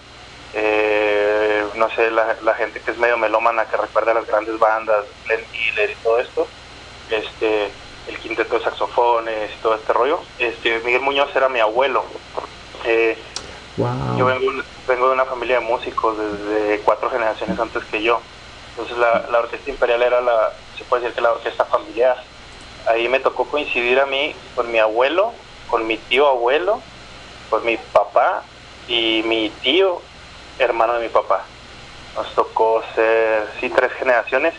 eh, 0.53 1.63
no 1.75 1.89
sé, 1.91 2.11
la, 2.11 2.35
la 2.43 2.53
gente 2.55 2.81
que 2.81 2.91
es 2.91 2.97
medio 2.97 3.17
melómana, 3.17 3.65
que 3.65 3.77
recuerda 3.77 4.11
a 4.11 4.15
las 4.15 4.27
grandes 4.27 4.59
bandas, 4.59 5.05
Glenn 5.25 5.45
Miller 5.51 5.89
y 5.91 5.95
todo 6.03 6.19
esto, 6.19 6.47
este, 7.09 7.69
el 8.07 8.17
quinteto 8.19 8.57
de 8.57 8.63
saxofones 8.65 9.51
y 9.51 9.61
todo 9.61 9.75
este 9.75 9.93
rollo. 9.93 10.19
Este, 10.39 10.79
Miguel 10.79 11.01
Muñoz 11.01 11.33
era 11.35 11.47
mi 11.47 11.61
abuelo. 11.61 12.03
Eh, 12.83 13.17
Yo 14.17 14.25
vengo, 14.25 14.63
vengo 14.87 15.07
de 15.07 15.13
una 15.13 15.25
familia 15.25 15.59
de 15.59 15.65
músicos 15.65 16.17
desde 16.17 16.79
cuatro 16.79 17.09
generaciones 17.11 17.59
antes 17.59 17.83
que 17.85 18.01
yo. 18.01 18.19
Entonces 18.71 18.97
la, 18.97 19.27
la 19.31 19.39
orquesta 19.39 19.69
imperial 19.69 20.01
era 20.01 20.19
la, 20.21 20.51
se 20.77 20.83
puede 20.83 21.03
decir 21.03 21.15
que 21.15 21.21
la 21.21 21.31
orquesta 21.31 21.65
familiar. 21.65 22.17
Ahí 22.87 23.07
me 23.07 23.19
tocó 23.19 23.45
coincidir 23.45 23.99
a 23.99 24.05
mí 24.05 24.33
con 24.55 24.71
mi 24.71 24.79
abuelo, 24.79 25.31
con 25.69 25.85
mi 25.85 25.97
tío 25.97 26.27
abuelo, 26.27 26.81
con 27.49 27.65
mi 27.65 27.77
papá 27.77 28.43
y 28.87 29.21
mi 29.25 29.49
tío, 29.61 30.01
hermano 30.57 30.93
de 30.93 31.01
mi 31.01 31.09
papá. 31.09 31.43
Nos 32.15 32.33
tocó 32.33 32.81
ser, 32.95 33.47
sí, 33.59 33.69
tres 33.69 33.91
generaciones. 33.93 34.55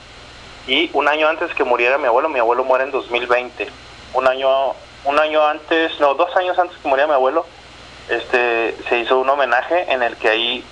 Y 0.68 0.90
un 0.92 1.08
año 1.08 1.26
antes 1.26 1.52
que 1.54 1.64
muriera 1.64 1.98
mi 1.98 2.06
abuelo, 2.06 2.28
mi 2.28 2.38
abuelo 2.38 2.62
muere 2.62 2.84
en 2.84 2.92
2020. 2.92 3.68
Un 4.14 4.28
año, 4.28 4.74
un 5.04 5.18
año 5.18 5.44
antes, 5.44 5.98
no, 5.98 6.14
dos 6.14 6.34
años 6.36 6.58
antes 6.58 6.76
que 6.78 6.88
muriera 6.88 7.08
mi 7.08 7.14
abuelo, 7.14 7.46
este, 8.08 8.76
se 8.88 8.98
hizo 8.98 9.18
un 9.18 9.28
homenaje 9.28 9.92
en 9.92 10.02
el 10.02 10.16
que 10.16 10.28
ahí 10.28 10.64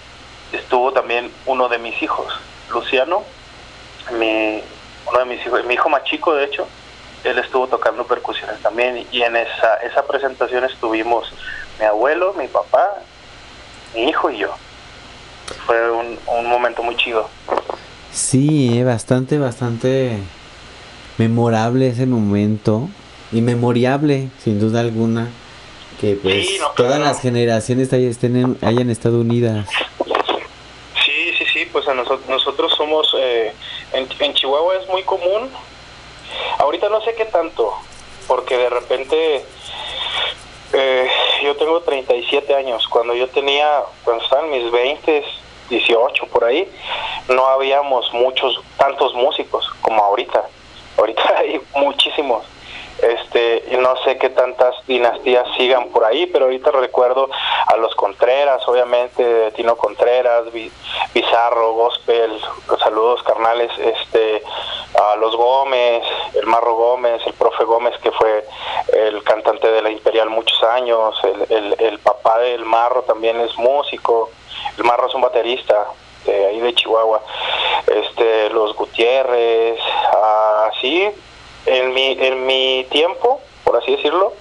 estuvo 0.52 0.92
también 0.92 1.30
uno 1.46 1.68
de 1.68 1.78
mis 1.78 2.00
hijos, 2.02 2.32
Luciano, 2.70 3.22
mi, 4.18 4.62
uno 5.08 5.18
de 5.18 5.24
mis 5.24 5.44
hijos, 5.46 5.64
mi 5.64 5.74
hijo 5.74 5.88
más 5.88 6.04
chico 6.04 6.34
de 6.34 6.44
hecho, 6.44 6.66
él 7.24 7.38
estuvo 7.38 7.66
tocando 7.66 8.06
percusiones 8.06 8.60
también 8.62 9.06
y 9.10 9.22
en 9.22 9.36
esa, 9.36 9.76
esa 9.76 10.06
presentación 10.06 10.64
estuvimos 10.64 11.32
mi 11.78 11.86
abuelo, 11.86 12.34
mi 12.34 12.46
papá, 12.46 13.02
mi 13.94 14.08
hijo 14.08 14.30
y 14.30 14.38
yo. 14.38 14.54
Fue 15.66 15.90
un, 15.90 16.18
un 16.26 16.46
momento 16.46 16.82
muy 16.82 16.96
chido. 16.96 17.28
Sí, 18.12 18.78
eh, 18.78 18.84
bastante, 18.84 19.38
bastante 19.38 20.18
memorable 21.18 21.88
ese 21.88 22.06
momento. 22.06 22.88
Y 23.32 23.40
memorable, 23.42 24.28
sin 24.42 24.60
duda 24.60 24.80
alguna. 24.80 25.28
Que 26.00 26.14
pues 26.14 26.46
Sí, 26.46 26.58
no, 26.60 26.68
todas 26.72 26.98
las 27.00 27.20
generaciones 27.20 27.92
estén 27.92 28.36
en- 28.36 28.58
hayan 28.62 28.90
estado 28.90 29.20
unidas. 29.20 29.66
Sí, 31.04 31.32
sí, 31.38 31.44
sí, 31.52 31.66
pues 31.72 31.86
a 31.88 31.94
nosotros, 31.94 32.28
nosotros 32.28 32.72
somos, 32.76 33.14
eh, 33.18 33.52
en, 33.92 34.06
en 34.20 34.34
Chihuahua 34.34 34.76
es 34.76 34.88
muy 34.88 35.02
común, 35.04 35.50
ahorita 36.58 36.88
no 36.88 37.00
sé 37.02 37.14
qué 37.14 37.24
tanto, 37.26 37.72
porque 38.26 38.56
de 38.58 38.68
repente 38.68 39.44
eh, 40.72 41.08
yo 41.44 41.56
tengo 41.56 41.80
37 41.80 42.54
años, 42.54 42.86
cuando 42.88 43.14
yo 43.14 43.28
tenía, 43.28 43.82
cuando 44.04 44.22
estaba 44.24 44.44
en 44.44 44.50
mis 44.50 44.70
20, 44.70 45.24
18 45.70 46.26
por 46.26 46.44
ahí, 46.44 46.68
no 47.28 47.46
habíamos 47.46 48.12
muchos, 48.12 48.60
tantos 48.76 49.14
músicos 49.14 49.66
como 49.80 50.02
ahorita, 50.02 50.44
ahorita 50.98 51.22
hay 51.38 51.60
muchísimos. 51.74 52.44
Este, 53.02 53.64
no 53.78 53.94
sé 54.04 54.16
qué 54.16 54.30
tantas 54.30 54.74
dinastías 54.86 55.46
sigan 55.56 55.88
por 55.90 56.04
ahí, 56.04 56.26
pero 56.26 56.46
ahorita 56.46 56.70
recuerdo 56.70 57.28
a 57.66 57.76
los 57.76 57.94
Contreras, 57.94 58.66
obviamente, 58.66 59.50
Tino 59.52 59.76
Contreras, 59.76 60.44
Bizarro, 61.12 61.72
Gospel, 61.74 62.40
saludos 62.82 63.22
carnales, 63.22 63.70
este, 63.78 64.42
a 64.98 65.16
los 65.16 65.36
Gómez, 65.36 66.04
el 66.34 66.46
Marro 66.46 66.74
Gómez, 66.74 67.20
el 67.26 67.34
profe 67.34 67.64
Gómez 67.64 67.98
que 67.98 68.10
fue 68.12 68.46
el 68.92 69.22
cantante 69.24 69.70
de 69.70 69.82
la 69.82 69.90
Imperial 69.90 70.30
muchos 70.30 70.62
años, 70.62 71.20
el, 71.50 71.76
el 71.78 71.98
papá 71.98 72.38
del 72.38 72.64
Marro 72.64 73.02
también 73.02 73.40
es 73.40 73.56
músico, 73.58 74.30
el 74.78 74.84
Marro 74.84 75.08
es 75.08 75.14
un 75.14 75.20
baterista, 75.20 75.86
de 76.24 76.46
ahí 76.46 76.60
de 76.60 76.74
Chihuahua, 76.74 77.20
este, 77.86 78.50
los 78.50 78.74
Gutiérrez, 78.74 79.78
así, 80.68 81.08
en 81.66 81.92
mi, 81.92 82.16
en 82.18 82.46
mi 82.46 82.86
tiempo, 82.90 83.40
por 83.64 83.76
así 83.76 83.96
decirlo, 83.96 84.32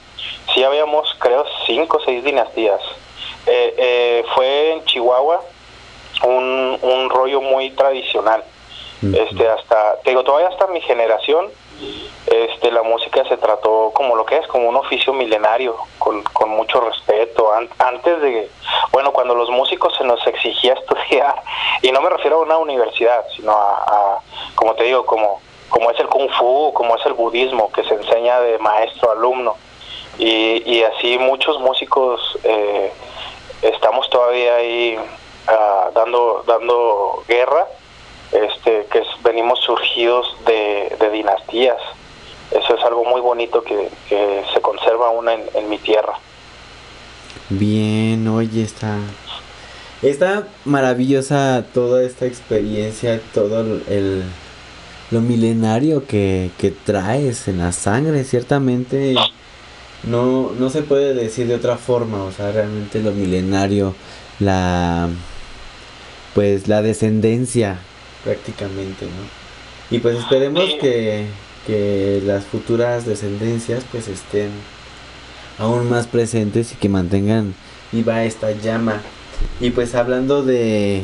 sí 0.53 0.63
habíamos, 0.63 1.13
creo, 1.19 1.45
cinco 1.65 1.97
o 1.97 2.01
seis 2.01 2.23
dinastías. 2.23 2.81
Eh, 3.47 3.75
eh, 3.77 4.25
fue 4.33 4.73
en 4.73 4.85
Chihuahua 4.85 5.41
un, 6.23 6.79
un 6.81 7.09
rollo 7.09 7.41
muy 7.41 7.71
tradicional. 7.71 8.43
Este, 9.13 9.47
hasta, 9.47 9.97
te 10.03 10.11
digo, 10.11 10.23
todavía 10.23 10.47
hasta 10.47 10.65
mi 10.67 10.81
generación, 10.81 11.51
este, 12.25 12.71
la 12.71 12.81
música 12.81 13.23
se 13.27 13.37
trató 13.37 13.91
como 13.93 14.15
lo 14.15 14.25
que 14.25 14.37
es, 14.37 14.47
como 14.47 14.67
un 14.67 14.75
oficio 14.75 15.13
milenario, 15.13 15.75
con, 15.99 16.23
con 16.23 16.49
mucho 16.49 16.81
respeto. 16.81 17.51
antes 17.77 18.21
de, 18.21 18.49
bueno, 18.91 19.11
cuando 19.11 19.35
los 19.35 19.49
músicos 19.49 19.95
se 19.97 20.03
nos 20.03 20.25
exigía 20.25 20.73
estudiar, 20.79 21.35
y 21.81 21.91
no 21.91 22.01
me 22.01 22.09
refiero 22.09 22.37
a 22.37 22.41
una 22.41 22.57
universidad, 22.57 23.25
sino 23.35 23.51
a, 23.51 24.19
como 24.55 24.73
te 24.73 24.85
digo, 24.85 25.05
como, 25.05 25.41
como 25.69 25.91
es 25.91 25.99
el 25.99 26.07
kung 26.07 26.29
fu, 26.29 26.71
como 26.73 26.95
es 26.95 27.05
el 27.05 27.13
budismo, 27.13 27.71
que 27.71 27.83
se 27.83 27.93
enseña 27.93 28.39
de 28.39 28.57
maestro 28.59 29.09
a 29.09 29.13
alumno. 29.13 29.55
Y, 30.17 30.63
y 30.65 30.83
así 30.83 31.17
muchos 31.17 31.59
músicos 31.59 32.21
eh, 32.43 32.91
estamos 33.61 34.09
todavía 34.09 34.55
ahí 34.55 34.97
ah, 35.47 35.89
dando, 35.93 36.43
dando 36.47 37.23
guerra 37.27 37.67
este, 38.31 38.85
que 38.91 39.03
venimos 39.23 39.59
surgidos 39.61 40.27
de, 40.45 41.09
dinastías. 41.11 41.77
Eso 42.51 42.75
es 42.75 42.83
algo 42.83 43.05
muy 43.05 43.21
bonito 43.21 43.63
que, 43.63 43.89
se 44.53 44.61
conserva 44.61 45.07
aún 45.07 45.27
en, 45.29 45.69
mi 45.69 45.77
tierra. 45.77 46.13
Bien, 47.49 48.27
oye, 48.27 48.63
está, 48.63 48.97
está 50.01 50.47
maravillosa 50.63 51.63
toda 51.73 52.03
esta 52.03 52.25
experiencia, 52.25 53.21
todo 53.33 53.61
el, 53.61 54.23
lo 55.11 55.21
milenario 55.21 56.05
que, 56.05 56.51
que 56.57 56.71
traes 56.71 57.47
en 57.47 57.59
la 57.59 57.71
sangre, 57.71 58.23
ciertamente 58.23 59.15
no, 60.03 60.51
no 60.57 60.69
se 60.69 60.81
puede 60.81 61.13
decir 61.13 61.47
de 61.47 61.55
otra 61.55 61.77
forma, 61.77 62.23
o 62.23 62.31
sea, 62.31 62.51
realmente 62.51 63.01
lo 63.01 63.11
milenario, 63.11 63.95
la 64.39 65.09
pues 66.33 66.67
la 66.67 66.81
descendencia 66.81 67.77
prácticamente, 68.23 69.05
¿no? 69.05 69.95
Y 69.95 69.99
pues 69.99 70.17
esperemos 70.17 70.65
que, 70.81 71.27
que 71.65 72.21
las 72.25 72.43
futuras 72.43 73.05
descendencias 73.05 73.83
pues 73.89 74.07
estén 74.07 74.49
aún 75.57 75.89
más 75.89 76.07
presentes 76.07 76.73
y 76.73 76.75
que 76.75 76.89
mantengan 76.89 77.53
viva 77.91 78.23
esta 78.25 78.51
llama. 78.51 79.01
Y 79.61 79.69
pues 79.69 79.95
hablando 79.95 80.43
de 80.43 81.03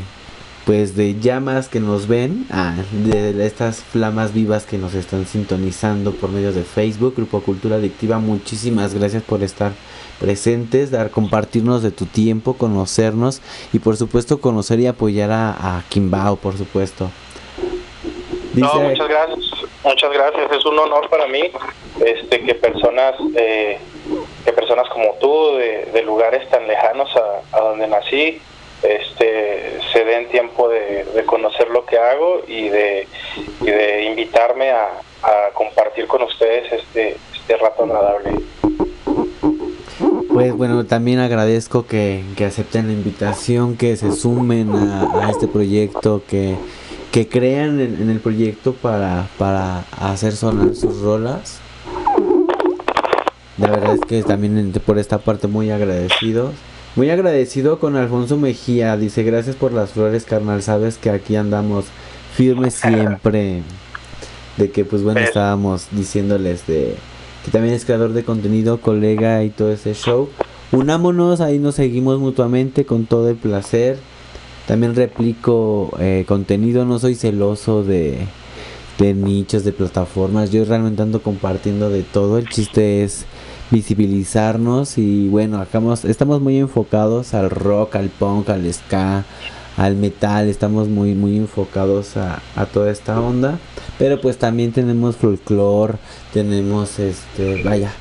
pues 0.66 0.96
de 0.96 1.20
llamas 1.20 1.68
que 1.68 1.80
nos 1.80 2.08
ven, 2.08 2.46
ah, 2.52 2.76
de 2.92 3.46
estas 3.46 3.84
flamas 3.84 4.34
vivas 4.34 4.66
que 4.66 4.78
nos 4.78 4.94
están 4.94 5.26
sintonizando 5.26 6.12
por 6.12 6.30
medio 6.30 6.54
de 6.54 6.64
Facebook, 6.64 7.16
Grupo 7.16 7.42
Cultura 7.42 7.78
Adictiva, 7.78 8.20
muchísimas 8.20 8.94
gracias 8.94 9.24
por 9.24 9.44
estar 9.44 9.72
presentes, 10.20 10.92
dar, 10.92 11.10
compartirnos 11.10 11.82
de 11.82 11.92
tu 11.92 12.06
tiempo, 12.06 12.54
conocernos 12.54 13.42
y 13.74 13.80
por 13.80 13.98
supuesto 13.98 14.40
conocer 14.40 14.80
y 14.80 14.88
apoyar 14.88 15.32
a, 15.32 15.78
a 15.78 15.84
Kimbao, 15.90 16.36
por 16.36 16.58
supuesto. 16.58 17.10
no, 18.54 18.74
muchas 18.82 19.08
gracias, 19.08 19.40
muchas 19.84 20.12
gracias, 20.14 20.52
es 20.52 20.66
un 20.66 20.78
honor 20.78 21.10
para 21.10 21.28
mí 21.28 21.42
este 22.06 22.42
que 22.42 22.56
personas 22.56 23.16
eh, 23.36 23.78
que 24.46 24.54
personas 24.54 24.88
como 24.90 25.16
tú 25.20 25.58
de, 25.58 26.02
lugares 26.04 26.50
tan 26.50 26.68
lejanos 26.68 27.10
a, 27.52 27.60
donde 27.60 27.88
nací 27.88 28.42
este 28.84 29.80
se 29.92 30.04
den 30.06 30.28
tiempo 30.30 30.70
de, 30.70 31.24
conocer 31.26 31.70
lo 31.70 31.86
que 31.86 31.98
hago 31.98 32.42
y 32.48 32.70
de, 32.70 33.08
de 33.62 34.04
invitarme 34.06 34.72
a, 34.72 34.90
compartir 35.54 36.08
con 36.08 36.24
ustedes 36.24 36.72
este, 36.72 37.16
este 37.34 37.58
rato 37.58 37.84
agradable. 37.84 38.32
Pues 40.34 40.54
bueno, 40.54 40.86
también 40.86 41.20
agradezco 41.20 41.86
que, 41.86 42.24
acepten 42.44 42.88
la 42.88 42.94
invitación, 42.94 43.78
que 43.78 43.96
se 43.98 44.12
sumen 44.14 44.72
a, 44.74 45.30
este 45.30 45.48
proyecto, 45.48 46.24
que, 46.28 46.56
que 47.12 47.28
crean 47.28 47.80
en, 47.80 48.10
el 48.10 48.20
proyecto 48.20 48.74
para, 48.74 49.28
para 49.38 49.84
hacer 50.00 50.32
sonar 50.34 50.74
sus 50.74 51.02
rolas. 51.02 51.60
La 53.58 53.70
verdad 53.70 53.94
es 53.94 54.02
que 54.02 54.24
también 54.24 54.74
por 54.86 54.98
esta 54.98 55.20
parte 55.20 55.48
muy 55.48 55.70
agradecido. 55.70 56.52
Muy 56.96 57.10
agradecido 57.10 57.80
con 57.80 57.96
Alfonso 57.96 58.36
Mejía. 58.36 58.98
Dice, 58.98 59.24
gracias 59.24 59.56
por 59.56 59.72
las 59.72 59.92
flores, 59.92 60.26
carnal. 60.26 60.62
Sabes 60.62 60.98
que 60.98 61.10
aquí 61.10 61.38
andamos 61.38 61.86
firmes 62.36 62.74
siempre. 62.86 63.62
De 64.58 64.72
que 64.72 64.84
pues 64.84 65.02
bueno, 65.02 65.22
estábamos 65.22 65.88
diciéndoles 65.92 66.68
de 66.68 66.96
que 67.46 67.52
también 67.52 67.74
es 67.74 67.86
creador 67.86 68.12
de 68.12 68.26
contenido, 68.26 68.82
colega 68.82 69.44
y 69.46 69.50
todo 69.50 69.72
ese 69.72 69.94
show. 69.94 70.30
Unámonos, 70.74 71.40
ahí 71.40 71.60
nos 71.60 71.76
seguimos 71.76 72.20
mutuamente 72.20 72.86
con 72.86 73.06
todo 73.06 73.30
el 73.30 73.38
placer. 73.38 73.98
También 74.68 74.94
replico 74.94 75.92
eh, 76.00 76.26
contenido, 76.28 76.86
no 76.86 77.00
soy 77.00 77.16
celoso 77.16 77.84
de, 77.84 78.20
de 79.00 79.14
nichos, 79.14 79.64
de 79.64 79.72
plataformas. 79.72 80.52
Yo 80.52 80.66
realmente 80.66 81.02
ando 81.02 81.22
compartiendo 81.22 81.90
de 81.90 82.04
todo. 82.04 82.38
El 82.38 82.50
chiste 82.50 83.04
es 83.04 83.26
visibilizarnos 83.72 84.98
y 84.98 85.30
bueno, 85.30 85.60
acá 85.60 85.82
estamos 86.04 86.42
muy 86.42 86.58
enfocados 86.58 87.34
al 87.34 87.50
rock, 87.50 87.96
al 87.96 88.10
punk, 88.10 88.50
al 88.50 88.72
ska, 88.72 89.24
al 89.78 89.96
metal. 89.96 90.48
Estamos 90.48 90.90
muy, 90.90 91.16
muy 91.16 91.38
enfocados 91.38 92.18
a, 92.18 92.42
a 92.56 92.66
toda 92.66 92.92
esta 92.92 93.20
onda. 93.20 93.58
Pero 93.98 94.20
pues 94.20 94.38
también 94.38 94.72
tenemos 94.72 95.16
folclore, 95.16 95.96
tenemos 96.34 97.00
este, 97.00 97.64
vaya, 97.64 97.92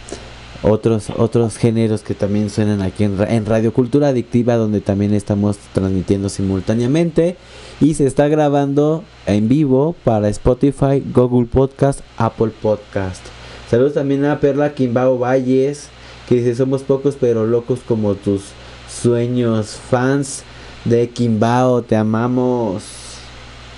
otros 0.63 1.09
otros 1.17 1.57
géneros 1.57 2.03
que 2.03 2.15
también 2.15 2.51
suenan 2.51 2.83
aquí 2.83 3.05
en, 3.05 3.21
en, 3.29 3.47
Radio 3.47 3.73
Cultura 3.73 4.09
Adictiva 4.09 4.57
donde 4.57 4.81
también 4.81 5.15
estamos 5.15 5.57
transmitiendo 5.73 6.29
simultáneamente 6.29 7.37
y 7.81 7.95
se 7.95 8.07
está 8.07 8.29
grabando 8.29 9.05
en 9.27 9.49
vivo 9.49 9.95
para 10.05 10.29
Spotify, 10.29 11.03
Google 11.15 11.47
Podcast, 11.47 12.01
Apple 12.19 12.53
Podcast. 12.61 13.40
Saludos 13.71 13.95
también 13.95 14.25
a 14.25 14.41
Perla 14.41 14.75
Quimbao 14.75 15.17
Valles 15.17 15.91
que 16.29 16.35
dice 16.35 16.57
somos 16.57 16.83
pocos 16.83 17.17
pero 17.21 17.47
locos 17.47 17.79
como 17.87 18.17
tus 18.17 18.51
sueños 18.89 19.79
fans 19.89 20.43
de 20.85 21.09
Quimbao, 21.09 21.83
te 21.83 21.95
amamos. 21.95 22.83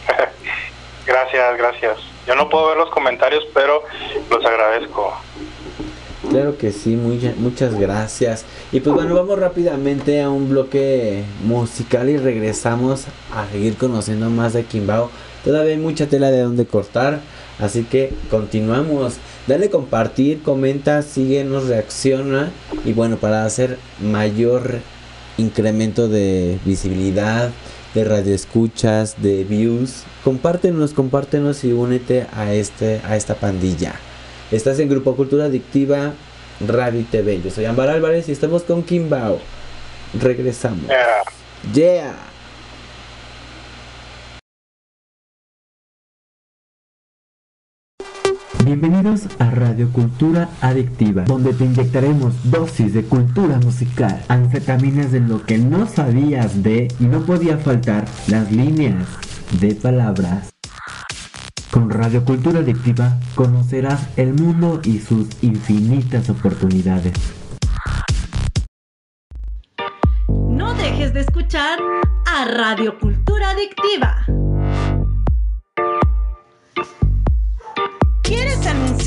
gracias, 1.07 1.59
gracias. 1.59 1.99
Yo 2.27 2.35
no 2.37 2.49
puedo 2.49 2.69
ver 2.69 2.79
los 2.79 2.89
comentarios, 2.89 3.45
pero 3.53 3.83
los 4.31 4.43
agradezco. 4.43 5.13
Claro 6.31 6.57
que 6.57 6.73
sí, 6.73 6.97
muchas 6.97 7.79
gracias. 7.79 8.47
Y 8.71 8.81
pues 8.81 8.95
bueno, 8.95 9.15
vamos 9.15 9.39
rápidamente 9.39 10.23
a 10.23 10.31
un 10.31 10.49
bloque 10.49 11.25
musical 11.45 12.09
y 12.09 12.17
regresamos 12.17 13.07
a 13.35 13.47
seguir 13.53 13.77
conociendo 13.77 14.31
más 14.31 14.55
de 14.55 14.65
Kimbao. 14.65 15.11
Todavía 15.45 15.73
hay 15.73 15.79
mucha 15.79 16.07
tela 16.07 16.31
de 16.31 16.41
donde 16.41 16.65
cortar, 16.65 17.21
así 17.59 17.85
que 17.85 18.15
continuamos. 18.31 19.19
Dale 19.47 19.71
compartir, 19.71 20.43
comenta, 20.43 21.03
síguenos, 21.03 21.67
reacciona. 21.67 22.51
Y 22.85 22.93
bueno, 22.93 23.17
para 23.17 23.45
hacer 23.45 23.79
mayor 24.01 24.79
incremento 25.37 26.09
de 26.09 26.59
visibilidad, 26.65 27.51
de 27.95 28.05
radioescuchas, 28.05 29.21
de 29.21 29.45
views. 29.45 30.05
Compártenos, 30.25 30.93
compártenos 30.93 31.65
y 31.65 31.73
únete 31.73 32.27
a, 32.33 32.53
este, 32.53 33.01
a 33.05 33.17
esta 33.17 33.35
pandilla. 33.35 33.95
Estás 34.51 34.79
en 34.79 34.89
Grupo 34.89 35.17
Cultura 35.17 35.47
Adictiva 35.47 36.15
Radio 36.67 37.01
y 37.01 37.05
TV. 37.05 37.41
Yo 37.43 37.51
soy 37.51 37.65
Ambar 37.65 37.89
Álvarez 37.89 38.29
y 38.29 38.33
estamos 38.33 38.63
con 38.63 38.83
Kimbao. 38.83 39.39
Regresamos. 40.21 40.87
yeah. 41.75 42.32
Bienvenidos 48.75 49.29
a 49.39 49.51
Radio 49.51 49.93
Cultura 49.93 50.49
Adictiva, 50.63 51.25
donde 51.25 51.53
te 51.53 51.67
inyectaremos 51.67 52.51
dosis 52.51 52.95
de 52.95 53.05
cultura 53.05 53.59
musical, 53.59 54.25
anfetaminas 54.29 55.13
de 55.13 55.21
lo 55.21 55.45
que 55.45 55.59
no 55.59 55.87
sabías 55.87 56.63
de 56.63 56.89
y 56.99 57.05
no 57.05 57.21
podía 57.21 57.59
faltar 57.59 58.07
las 58.29 58.51
líneas 58.51 59.07
de 59.61 59.75
palabras. 59.75 60.55
Con 61.71 61.91
Radio 61.91 62.25
Cultura 62.25 62.61
Adictiva 62.61 63.21
conocerás 63.35 64.09
el 64.17 64.33
mundo 64.33 64.81
y 64.83 65.01
sus 65.01 65.29
infinitas 65.43 66.31
oportunidades. 66.31 67.13
No 70.49 70.73
dejes 70.73 71.13
de 71.13 71.21
escuchar 71.21 71.79
a 72.25 72.47
Radio 72.47 72.99
Cultura 72.99 73.51
Adictiva. 73.51 74.25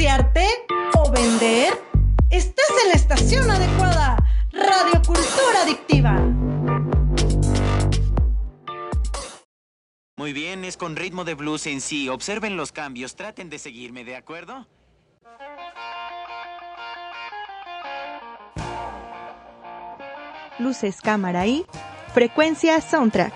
Anunciarte 0.10 0.48
o 0.98 1.12
vender? 1.12 1.74
Estás 2.30 2.70
en 2.84 2.90
la 2.90 2.96
estación 2.96 3.50
adecuada. 3.50 4.18
Radio 4.52 5.02
Cultura 5.06 5.64
Adictiva. 5.64 6.14
Muy 10.18 10.34
bien, 10.34 10.64
es 10.64 10.78
con 10.78 10.96
ritmo 10.96 11.26
de 11.26 11.34
blues 11.34 11.68
en 11.68 11.82
sí. 11.82 12.10
Observen 12.10 12.56
los 12.56 12.72
cambios, 12.72 13.16
traten 13.16 13.50
de 13.50 13.60
seguirme, 13.60 14.06
¿de 14.06 14.16
acuerdo? 14.16 14.68
Luces, 20.58 21.02
cámara 21.02 21.48
y 21.48 21.66
frecuencia 22.14 22.80
soundtrack. 22.80 23.34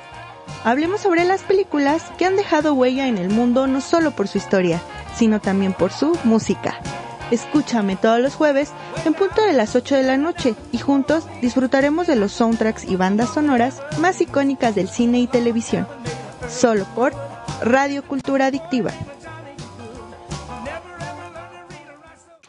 Hablemos 0.64 1.02
sobre 1.02 1.26
las 1.26 1.42
películas 1.44 2.04
que 2.18 2.26
han 2.26 2.36
dejado 2.36 2.74
huella 2.74 3.08
en 3.08 3.18
el 3.18 3.30
mundo 3.30 3.68
no 3.68 3.82
solo 3.82 4.12
por 4.12 4.28
su 4.28 4.38
historia, 4.38 4.82
sino 5.16 5.40
también 5.40 5.74
por 5.74 5.92
su 5.92 6.18
música. 6.24 6.80
Escúchame 7.32 7.96
todos 7.96 8.20
los 8.20 8.36
jueves 8.36 8.72
en 9.06 9.14
punto 9.14 9.42
de 9.44 9.54
las 9.54 9.76
8 9.76 9.96
de 9.96 10.04
la 10.04 10.18
noche 10.18 10.56
y 10.72 10.80
juntos 10.80 11.26
disfrutaremos 11.42 12.08
de 12.08 12.16
los 12.16 12.32
soundtracks 12.32 12.86
y 12.86 12.96
bandas 12.96 13.34
sonoras 13.34 13.82
más 14.00 14.20
icónicas 14.20 14.74
del 14.74 14.90
cine 14.90 15.20
y 15.20 15.28
televisión. 15.28 15.88
Solo 16.50 16.86
por 16.96 17.14
Radio 17.62 18.04
Cultura 18.04 18.48
Adictiva. 18.48 18.92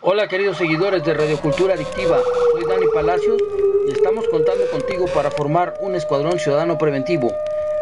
Hola 0.03 0.29
queridos 0.29 0.57
seguidores 0.57 1.05
de 1.05 1.13
Radio 1.13 1.39
Cultura 1.39 1.75
Adictiva, 1.75 2.23
soy 2.53 2.65
Dani 2.65 2.87
Palacios 2.87 3.39
y 3.87 3.93
estamos 3.93 4.27
contando 4.29 4.65
contigo 4.71 5.05
para 5.15 5.31
formar 5.31 5.75
un 5.81 5.95
escuadrón 5.95 6.39
ciudadano 6.39 6.79
preventivo. 6.79 7.31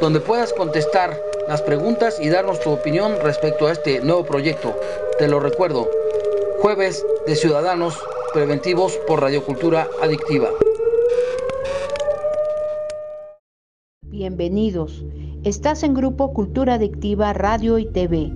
donde 0.00 0.20
puedas 0.20 0.52
contestar 0.54 1.20
las 1.46 1.60
preguntas 1.62 2.18
y 2.20 2.30
darnos 2.30 2.60
tu 2.60 2.70
opinión 2.70 3.14
respecto 3.22 3.66
a 3.66 3.72
este 3.72 4.00
nuevo 4.00 4.24
proyecto. 4.24 4.74
Te 5.18 5.28
lo 5.28 5.40
recuerdo, 5.40 5.88
jueves 6.60 7.04
de 7.26 7.36
Ciudadanos 7.36 7.98
Preventivos 8.32 8.98
por 9.06 9.20
Radiocultura 9.20 9.88
Adictiva. 10.02 10.48
Bienvenidos. 14.06 15.04
Estás 15.44 15.82
en 15.82 15.94
Grupo 15.94 16.32
Cultura 16.32 16.74
Adictiva 16.74 17.32
Radio 17.32 17.78
y 17.78 17.86
TV, 17.86 18.30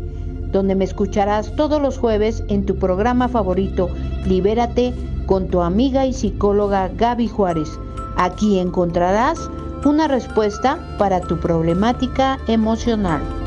donde 0.51 0.75
me 0.75 0.85
escucharás 0.85 1.55
todos 1.57 1.81
los 1.81 1.99
jueves 1.99 2.43
en 2.49 2.67
tu 2.67 2.79
programa 2.79 3.29
favorito, 3.29 3.89
Libérate, 4.27 4.93
con 5.27 5.49
tu 5.49 5.63
amiga 5.63 6.05
y 6.07 6.13
psicóloga 6.13 6.89
Gaby 6.89 7.29
Juárez. 7.29 7.69
Aquí 8.17 8.59
encontrarás 8.59 9.51
una 9.85 10.09
respuesta 10.09 10.79
para 10.99 11.21
tu 11.21 11.39
problemática 11.39 12.39
emocional. 12.47 13.44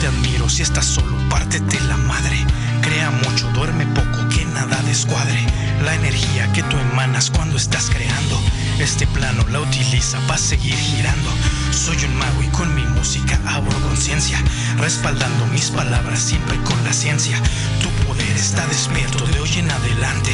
Te 0.00 0.06
admiro 0.06 0.48
si 0.48 0.62
estás 0.62 0.86
solo, 0.86 1.16
pártete 1.28 1.78
la 1.80 1.96
madre. 1.96 2.44
Crea 2.80 3.10
mucho, 3.10 3.46
duerme 3.52 3.84
poco, 3.86 4.28
que 4.30 4.44
nada 4.46 4.80
descuadre. 4.86 5.46
La 5.84 5.94
energía 5.94 6.50
que 6.52 6.62
tú 6.62 6.76
emanas 6.78 7.30
cuando 7.30 7.58
estás 7.58 7.90
creando. 7.90 8.40
Este 8.78 9.06
plano 9.06 9.44
la 9.50 9.60
utiliza 9.60 10.18
para 10.26 10.38
seguir 10.38 10.74
girando. 10.74 11.30
Soy 11.70 11.96
un 12.04 12.16
mago 12.16 12.42
y 12.42 12.48
con 12.48 12.74
mi 12.74 12.84
música 12.84 13.38
abro 13.46 13.78
conciencia, 13.80 14.42
respaldando 14.78 15.46
mis 15.48 15.70
palabras 15.70 16.18
siempre 16.18 16.56
con 16.62 16.82
la 16.84 16.92
ciencia. 16.92 17.36
Tu 17.82 17.90
poder 18.06 18.36
está 18.36 18.66
despierto 18.68 19.26
de 19.26 19.40
hoy 19.40 19.52
en 19.58 19.70
adelante. 19.70 20.32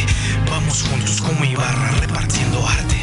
Vamos 0.49 0.83
juntos 0.85 1.21
como 1.21 1.45
Ibarra 1.45 1.91
repartiendo 2.01 2.67
arte. 2.69 2.97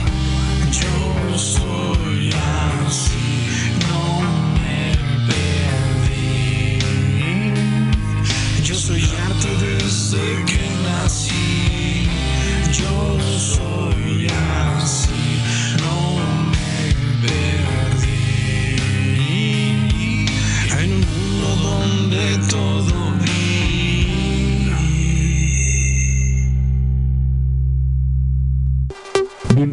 Desde 10.13 10.52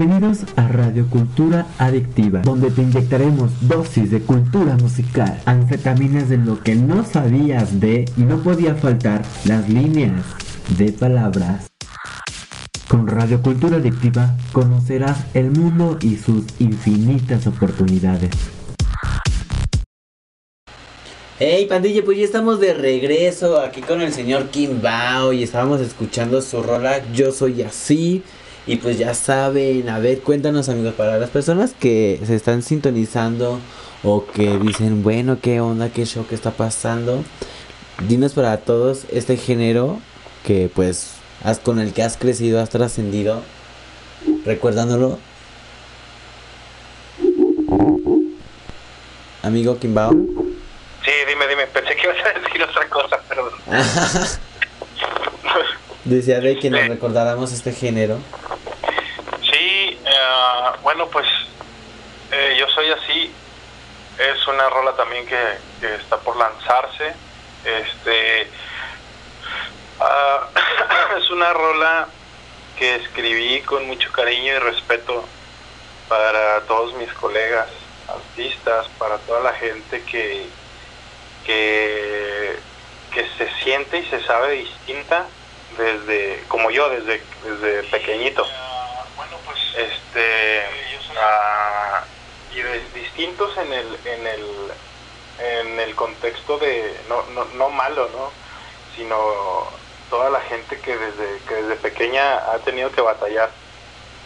Bienvenidos 0.01 0.46
a 0.57 0.66
Radio 0.66 1.07
Cultura 1.11 1.66
Adictiva, 1.76 2.40
donde 2.40 2.70
te 2.70 2.80
inyectaremos 2.80 3.51
dosis 3.68 4.11
de 4.11 4.20
cultura 4.20 4.74
musical, 4.76 5.42
anfetaminas 5.44 6.30
de 6.30 6.38
lo 6.38 6.59
que 6.62 6.74
no 6.74 7.05
sabías 7.05 7.80
de 7.80 8.07
y 8.16 8.22
no 8.22 8.42
podía 8.42 8.74
faltar 8.74 9.20
las 9.44 9.68
líneas 9.68 10.24
de 10.78 10.90
palabras. 10.92 11.66
Con 12.88 13.09
Radio 13.09 13.42
Cultura 13.42 13.76
Adictiva 13.76 14.34
conocerás 14.53 15.18
el 15.34 15.51
mundo 15.51 15.98
y 16.01 16.16
sus 16.16 16.46
infinitas 16.61 17.46
oportunidades. 17.46 18.30
Hey 21.38 21.66
pandilla, 21.68 22.03
pues 22.03 22.16
ya 22.16 22.24
estamos 22.24 22.59
de 22.59 22.72
regreso 22.72 23.61
aquí 23.61 23.82
con 23.82 24.01
el 24.01 24.14
señor 24.14 24.48
Kim 24.48 24.80
Bao 24.80 25.34
y 25.34 25.42
estábamos 25.42 25.82
escuchando 25.82 26.40
su 26.40 26.62
rola 26.62 27.03
Yo 27.12 27.32
Soy 27.32 27.61
Así. 27.61 28.22
Y 28.70 28.76
pues 28.76 28.98
ya 28.98 29.14
saben, 29.14 29.88
a 29.88 29.98
ver, 29.98 30.20
cuéntanos 30.20 30.68
amigos, 30.68 30.94
para 30.94 31.18
las 31.18 31.30
personas 31.30 31.74
que 31.76 32.20
se 32.24 32.36
están 32.36 32.62
sintonizando 32.62 33.58
o 34.04 34.26
que 34.26 34.58
dicen, 34.58 35.02
bueno, 35.02 35.38
¿qué 35.42 35.60
onda? 35.60 35.88
¿Qué 35.88 36.06
show? 36.06 36.24
¿Qué 36.28 36.36
está 36.36 36.52
pasando? 36.52 37.24
Dinos 38.06 38.34
para 38.34 38.58
todos 38.58 39.06
este 39.10 39.36
género 39.36 39.98
que 40.46 40.70
pues 40.72 41.14
has, 41.42 41.58
con 41.58 41.80
el 41.80 41.92
que 41.92 42.04
has 42.04 42.16
crecido, 42.16 42.60
has 42.60 42.70
trascendido, 42.70 43.42
recuerdándolo. 44.44 45.18
Amigo 49.42 49.80
Kimbao. 49.80 50.12
Sí, 50.12 51.10
dime, 51.26 51.48
dime. 51.48 51.66
Pensé 51.66 51.96
que 51.96 52.02
ibas 52.04 52.18
a 52.24 52.38
decir 52.38 52.62
otra 52.62 52.88
cosa, 52.88 53.18
perdón. 53.28 53.50
Decía 56.05 56.40
de 56.40 56.59
que 56.59 56.70
nos 56.70 56.88
recordáramos 56.88 57.53
este 57.53 57.72
género. 57.72 58.18
Sí, 59.42 59.98
eh, 60.05 60.78
bueno, 60.82 61.07
pues 61.09 61.26
eh, 62.32 62.57
yo 62.59 62.66
soy 62.68 62.90
así. 62.90 63.32
Es 64.18 64.46
una 64.46 64.68
rola 64.70 64.92
también 64.96 65.26
que, 65.26 65.36
que 65.80 65.94
está 65.96 66.18
por 66.18 66.36
lanzarse. 66.36 67.12
Este 67.64 68.48
ah, 70.01 70.48
es 71.18 71.30
una 71.30 71.53
rola 71.53 72.09
que 72.78 72.96
escribí 72.96 73.61
con 73.62 73.86
mucho 73.86 74.11
cariño 74.12 74.55
y 74.55 74.59
respeto 74.59 75.24
para 76.09 76.62
todos 76.62 76.94
mis 76.94 77.12
colegas 77.12 77.68
artistas, 78.09 78.88
para 78.98 79.18
toda 79.18 79.40
la 79.40 79.53
gente 79.53 80.03
que 80.05 80.46
que, 81.44 82.59
que 83.12 83.26
se 83.36 83.51
siente 83.62 83.98
y 83.98 84.07
se 84.07 84.22
sabe 84.24 84.53
distinta 84.53 85.26
desde 85.78 86.44
como 86.48 86.70
yo 86.70 86.88
desde 86.90 87.22
desde 87.44 87.82
pequeñito. 87.90 88.46
Este 89.76 90.62
ah, 91.22 92.04
y 92.52 92.60
de- 92.60 92.88
distintos 93.00 93.56
en 93.58 93.72
el 93.72 93.98
en 94.04 94.26
el 94.26 94.72
en 95.38 95.80
el 95.80 95.94
contexto 95.94 96.58
de 96.58 97.00
no, 97.08 97.22
no, 97.34 97.44
no 97.46 97.70
malo 97.70 98.08
no 98.10 98.30
sino 98.96 99.16
toda 100.10 100.28
la 100.30 100.40
gente 100.42 100.80
que 100.80 100.96
desde 100.96 101.38
que 101.46 101.54
desde 101.54 101.76
pequeña 101.76 102.34
ha 102.52 102.58
tenido 102.64 102.90
que 102.92 103.00
batallar 103.00 103.50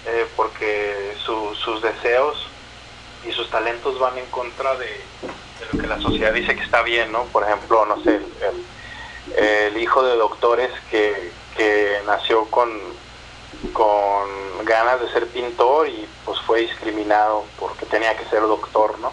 eh, 0.06 0.26
porque 0.36 1.14
su- 1.24 1.54
sus 1.56 1.82
deseos 1.82 2.36
y 3.22 3.32
sus 3.32 3.48
talentos 3.50 3.98
van 3.98 4.18
en 4.18 4.26
contra 4.30 4.74
de, 4.76 4.86
lo 5.70 5.78
que 5.78 5.86
la 5.86 6.00
sociedad 6.00 6.32
dice 6.32 6.54
que 6.56 6.62
está 6.62 6.82
bien 6.82 7.12
no 7.12 7.26
por 7.26 7.44
ejemplo 7.44 7.84
no 7.86 8.02
sé 8.02 8.16
el, 8.16 8.66
el 9.36 9.76
hijo 9.76 10.02
de 10.02 10.16
doctores 10.16 10.70
que, 10.90 11.32
que 11.56 12.00
nació 12.06 12.44
con, 12.46 12.70
con 13.72 14.64
ganas 14.64 15.00
de 15.00 15.10
ser 15.10 15.26
pintor 15.28 15.88
y 15.88 16.08
pues 16.24 16.40
fue 16.40 16.60
discriminado 16.60 17.44
porque 17.58 17.86
tenía 17.86 18.16
que 18.16 18.24
ser 18.26 18.40
doctor, 18.42 18.98
¿no? 18.98 19.12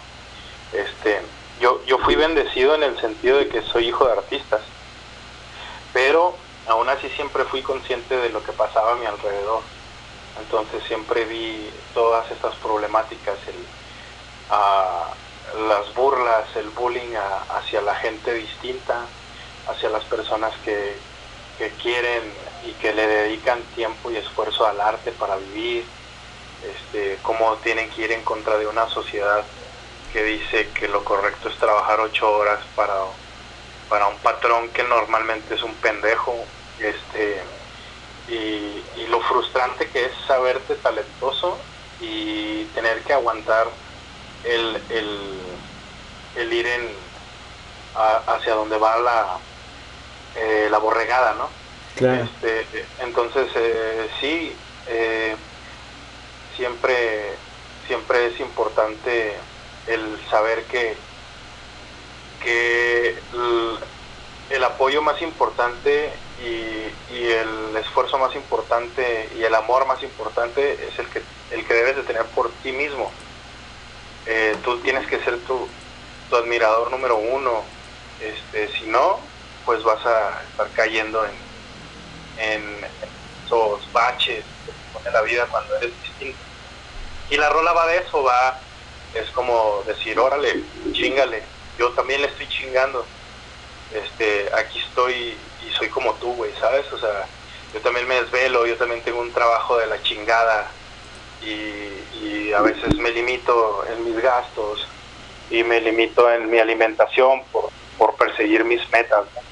Este, 0.72 1.20
yo, 1.60 1.84
yo 1.84 1.98
fui 1.98 2.14
bendecido 2.14 2.74
en 2.74 2.82
el 2.82 3.00
sentido 3.00 3.38
de 3.38 3.48
que 3.48 3.62
soy 3.62 3.88
hijo 3.88 4.06
de 4.06 4.12
artistas, 4.12 4.62
pero 5.92 6.34
aún 6.66 6.88
así 6.88 7.08
siempre 7.10 7.44
fui 7.44 7.62
consciente 7.62 8.16
de 8.16 8.30
lo 8.30 8.42
que 8.42 8.52
pasaba 8.52 8.92
a 8.92 8.96
mi 8.96 9.06
alrededor. 9.06 9.62
Entonces 10.38 10.82
siempre 10.84 11.24
vi 11.24 11.70
todas 11.92 12.30
estas 12.30 12.54
problemáticas, 12.56 13.36
el, 13.48 13.54
ah, 14.50 15.12
las 15.68 15.94
burlas, 15.94 16.44
el 16.56 16.70
bullying 16.70 17.14
hacia 17.50 17.82
la 17.82 17.94
gente 17.96 18.32
distinta, 18.32 19.04
hacia 19.66 19.90
las 19.90 20.04
personas 20.06 20.54
que, 20.64 21.04
que 21.56 21.76
quieren 21.76 22.38
y 22.62 22.76
que 22.78 22.94
le 22.94 23.06
dedican 23.06 23.70
tiempo 23.70 24.10
y 24.10 24.16
esfuerzo 24.18 24.66
al 24.66 24.80
arte 24.80 25.12
para 25.12 25.36
vivir, 25.38 25.94
este, 26.60 27.20
cómo 27.22 27.60
tienen 27.60 27.90
que 27.90 28.02
ir 28.02 28.12
en 28.12 28.24
contra 28.24 28.58
de 28.58 28.66
una 28.66 28.88
sociedad 28.88 29.50
que 30.08 30.22
dice 30.24 30.72
que 30.72 30.88
lo 30.88 31.04
correcto 31.04 31.48
es 31.48 31.58
trabajar 31.58 32.00
ocho 32.00 32.30
horas 32.32 32.66
para, 32.74 32.94
para 33.88 34.08
un 34.08 34.20
patrón 34.22 34.72
que 34.72 34.84
normalmente 34.84 35.54
es 35.54 35.62
un 35.62 35.80
pendejo, 35.80 36.54
este, 36.78 37.46
y, 38.26 39.06
lo 39.08 39.20
frustrante 39.22 39.90
que 39.90 40.06
es 40.06 40.12
saberte 40.26 40.76
talentoso 40.76 41.68
y 41.98 42.66
tener 42.72 43.04
que 43.04 43.12
aguantar 43.12 43.78
el, 44.42 44.86
el, 44.90 45.58
el 46.34 46.52
ir 46.52 46.66
en, 46.66 47.12
a- 47.94 48.24
hacia 48.34 48.54
donde 48.54 48.78
va 48.78 48.98
la, 48.98 49.42
eh, 50.36 50.68
la 50.70 50.78
borregada, 50.78 51.34
¿no? 51.34 51.48
Claro. 51.96 52.24
Este, 52.24 52.86
entonces, 53.00 53.48
eh, 53.54 54.08
sí, 54.20 54.56
eh, 54.88 55.36
siempre, 56.56 57.36
siempre 57.86 58.26
es 58.26 58.40
importante 58.40 59.34
el 59.86 60.18
saber 60.30 60.64
que, 60.64 60.96
que 62.42 63.08
el, 63.32 63.78
el 64.50 64.64
apoyo 64.64 65.02
más 65.02 65.20
importante 65.22 66.12
y, 66.42 67.14
y 67.14 67.30
el 67.30 67.76
esfuerzo 67.76 68.18
más 68.18 68.34
importante 68.34 69.28
y 69.36 69.44
el 69.44 69.54
amor 69.54 69.86
más 69.86 70.02
importante 70.02 70.72
es 70.88 70.98
el 70.98 71.06
que, 71.08 71.22
el 71.50 71.66
que 71.66 71.74
debes 71.74 71.96
de 71.96 72.02
tener 72.02 72.24
por 72.26 72.50
ti 72.62 72.72
mismo. 72.72 73.10
Eh, 74.26 74.56
tú 74.62 74.78
tienes 74.80 75.06
que 75.08 75.18
ser 75.24 75.38
tu, 75.40 75.68
tu 76.30 76.36
admirador 76.36 76.90
número 76.90 77.16
uno. 77.16 77.64
Este, 78.20 78.68
si 78.78 78.86
no, 78.86 79.18
pues 79.64 79.82
vas 79.82 80.04
a 80.06 80.42
estar 80.50 80.68
cayendo 80.74 81.24
en, 81.24 82.52
en 82.52 82.86
esos 83.44 83.92
baches 83.92 84.44
que 85.02 85.10
la 85.10 85.22
vida 85.22 85.46
cuando 85.50 85.76
eres 85.76 85.92
distinto. 86.02 86.38
Y 87.30 87.36
la 87.36 87.48
rola 87.50 87.72
va 87.72 87.86
de 87.86 87.98
eso, 87.98 88.22
va, 88.22 88.60
es 89.14 89.28
como 89.30 89.82
decir, 89.86 90.18
órale, 90.18 90.62
chingale, 90.92 91.42
yo 91.78 91.90
también 91.92 92.20
le 92.20 92.28
estoy 92.28 92.48
chingando. 92.48 93.04
Este, 93.92 94.50
aquí 94.54 94.78
estoy 94.78 95.36
y 95.66 95.70
soy 95.76 95.88
como 95.88 96.14
tú, 96.14 96.34
güey, 96.34 96.52
¿sabes? 96.58 96.90
O 96.92 96.98
sea, 96.98 97.26
yo 97.74 97.80
también 97.80 98.06
me 98.08 98.22
desvelo, 98.22 98.66
yo 98.66 98.76
también 98.76 99.02
tengo 99.02 99.20
un 99.20 99.32
trabajo 99.32 99.76
de 99.78 99.86
la 99.86 100.02
chingada 100.02 100.70
y, 101.42 102.16
y 102.18 102.52
a 102.54 102.60
veces 102.60 102.94
me 102.96 103.10
limito 103.10 103.84
en 103.90 104.04
mis 104.04 104.22
gastos 104.22 104.86
y 105.50 105.62
me 105.64 105.80
limito 105.80 106.30
en 106.32 106.50
mi 106.50 106.58
alimentación 106.58 107.42
por, 107.52 107.70
por 107.98 108.14
perseguir 108.16 108.64
mis 108.64 108.88
metas 108.90 109.24
¿no? 109.34 109.51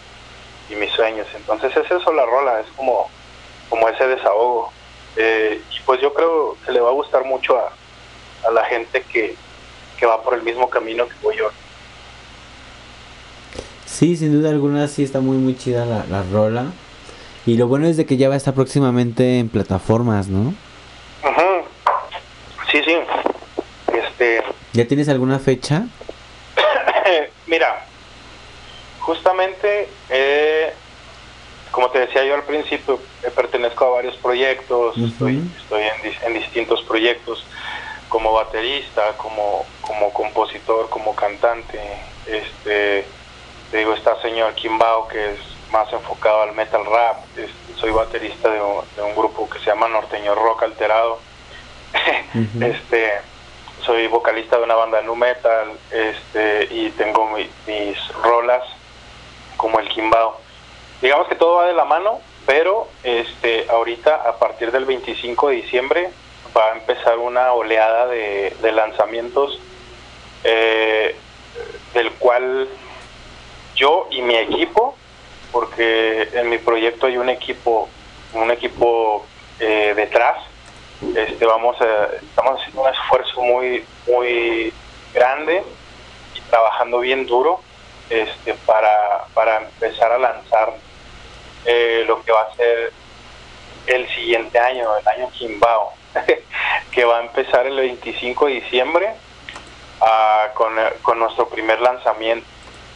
Y 0.71 0.75
mis 0.75 0.91
sueños. 0.93 1.27
Entonces 1.35 1.77
es 1.77 1.91
eso 1.91 2.13
la 2.13 2.25
rola, 2.27 2.61
es 2.61 2.67
como, 2.77 3.09
como 3.69 3.89
ese 3.89 4.07
desahogo. 4.07 4.73
Eh, 5.17 5.61
y 5.77 5.81
pues 5.83 6.01
yo 6.01 6.15
creo 6.15 6.57
que 6.65 6.73
le 6.73 6.81
va 6.81 6.91
a 6.91 6.93
gustar 6.93 7.25
mucho 7.25 7.57
a, 7.59 7.73
a 8.47 8.51
la 8.53 8.65
gente 8.65 9.03
que, 9.13 9.35
que 9.99 10.07
va 10.07 10.23
por 10.23 10.35
el 10.35 10.43
mismo 10.43 10.71
camino 10.71 11.07
que 11.09 11.15
voy 11.23 11.37
yo. 11.37 11.51
Sí, 13.85 14.17
sin 14.17 14.33
duda 14.33 14.51
alguna 14.51 14.87
sí 14.89 15.03
está 15.03 15.21
muy 15.21 15.37
muy 15.37 15.57
chida 15.57 15.85
la, 15.85 16.05
la 16.09 16.23
rola. 16.23 16.67
Y 17.47 17.57
lo 17.57 17.67
bueno 17.67 17.87
es 17.87 17.97
de 17.97 18.07
que 18.07 18.17
ya 18.17 18.29
va 18.29 18.35
a 18.35 18.37
estar 18.37 18.55
próximamente 18.55 19.39
en 19.39 19.49
plataformas, 19.49 20.29
¿no? 20.29 20.55
Sí, 22.71 22.81
sí. 22.85 22.95
Este, 23.93 24.43
¿Ya 24.73 24.87
tienes 24.87 25.09
alguna 25.09 25.41
fecha? 25.41 25.87
mira, 27.47 27.85
justamente, 29.15 29.89
eh, 30.09 30.73
como 31.73 31.91
te 31.91 31.99
decía 31.99 32.23
yo 32.25 32.35
al 32.37 32.45
principio, 32.45 33.01
eh, 33.25 33.31
pertenezco 33.35 33.85
a 33.87 33.91
varios 33.91 34.15
proyectos, 34.17 34.97
estoy, 34.97 35.43
estoy 35.61 35.83
en, 35.83 36.03
dis- 36.03 36.23
en 36.27 36.35
distintos 36.35 36.81
proyectos 36.83 37.45
como 38.09 38.33
baterista, 38.33 39.17
como, 39.17 39.65
como 39.81 40.13
compositor, 40.13 40.89
como 40.91 41.15
cantante. 41.17 41.81
Este, 42.27 43.05
te 43.71 43.77
digo, 43.79 43.95
está 43.95 44.21
señor 44.23 44.55
Kimbao, 44.55 45.09
que 45.09 45.33
es 45.33 45.41
más 45.73 45.93
enfocado 45.93 46.43
al 46.43 46.53
metal 46.53 46.85
rap. 46.87 47.17
Este, 47.37 47.75
soy 47.81 47.91
baterista 47.91 48.49
de 48.49 48.61
un, 48.61 48.81
de 48.97 49.03
un 49.03 49.15
grupo 49.17 49.49
que 49.51 49.59
se 49.59 49.67
llama 49.67 49.89
Norteño 49.89 50.35
Rock 50.37 50.63
Alterado. 50.63 51.19
este 52.63 53.13
soy 53.85 54.07
vocalista 54.09 54.59
de 54.59 54.65
una 54.65 54.75
banda 54.77 54.99
de 54.99 55.05
nu 55.05 55.15
metal 55.17 55.73
este 55.91 56.69
y 56.71 56.91
tengo 56.91 57.27
mi- 57.31 57.51
mis 57.67 57.97
rolas 58.23 58.63
como 59.61 59.79
el 59.79 59.89
Kimbao 59.91 60.41
digamos 61.03 61.29
que 61.29 61.35
todo 61.35 61.57
va 61.57 61.67
de 61.67 61.75
la 61.75 61.85
mano 61.85 62.21
pero 62.47 62.89
este 63.03 63.67
ahorita 63.69 64.15
a 64.15 64.39
partir 64.39 64.73
del 64.73 64.87
25 64.87 65.49
de 65.49 65.57
diciembre 65.57 66.11
va 66.57 66.73
a 66.73 66.79
empezar 66.79 67.19
una 67.19 67.53
oleada 67.53 68.07
de, 68.07 68.57
de 68.63 68.73
lanzamientos 68.73 69.61
eh, 70.45 71.15
del 71.93 72.11
cual 72.13 72.69
yo 73.77 74.09
y 74.11 74.23
mi 74.23 74.37
equipo 74.37 74.97
porque 75.53 76.31
en 76.33 76.49
mi 76.49 76.57
proyecto 76.57 77.07
hay 77.07 77.19
un 77.19 77.29
equipo 77.29 77.89
un 78.33 78.51
equipo 78.51 79.27
eh, 79.59 79.93
detrás 79.95 80.39
este 81.15 81.45
vamos 81.45 81.79
a, 81.83 82.15
estamos 82.17 82.61
haciendo 82.61 82.83
un 82.83 82.89
esfuerzo 82.89 83.43
muy 83.43 83.85
muy 84.07 84.73
grande 85.13 85.63
y 86.35 86.41
trabajando 86.49 87.01
bien 87.01 87.27
duro 87.27 87.61
este 88.11 88.55
para, 88.67 89.25
para 89.35 89.59
empezar 89.59 90.13
a 90.13 90.19
lanzar 90.19 90.75
eh, 91.65 92.05
lo 92.07 92.23
que 92.23 92.33
va 92.33 92.43
a 92.43 92.55
ser 92.55 92.93
el 93.87 94.09
siguiente 94.15 94.59
año, 94.59 94.89
el 94.97 95.09
año 95.09 95.31
Kimbao, 95.31 95.93
que 96.93 97.05
va 97.05 97.19
a 97.19 97.23
empezar 97.23 97.67
el 97.67 97.77
25 97.77 98.47
de 98.47 98.53
diciembre 98.53 99.15
ah, 100.01 100.49
con, 100.55 100.75
con 101.03 101.19
nuestro 101.19 101.49
primer 101.49 101.81
lanzamiento 101.81 102.47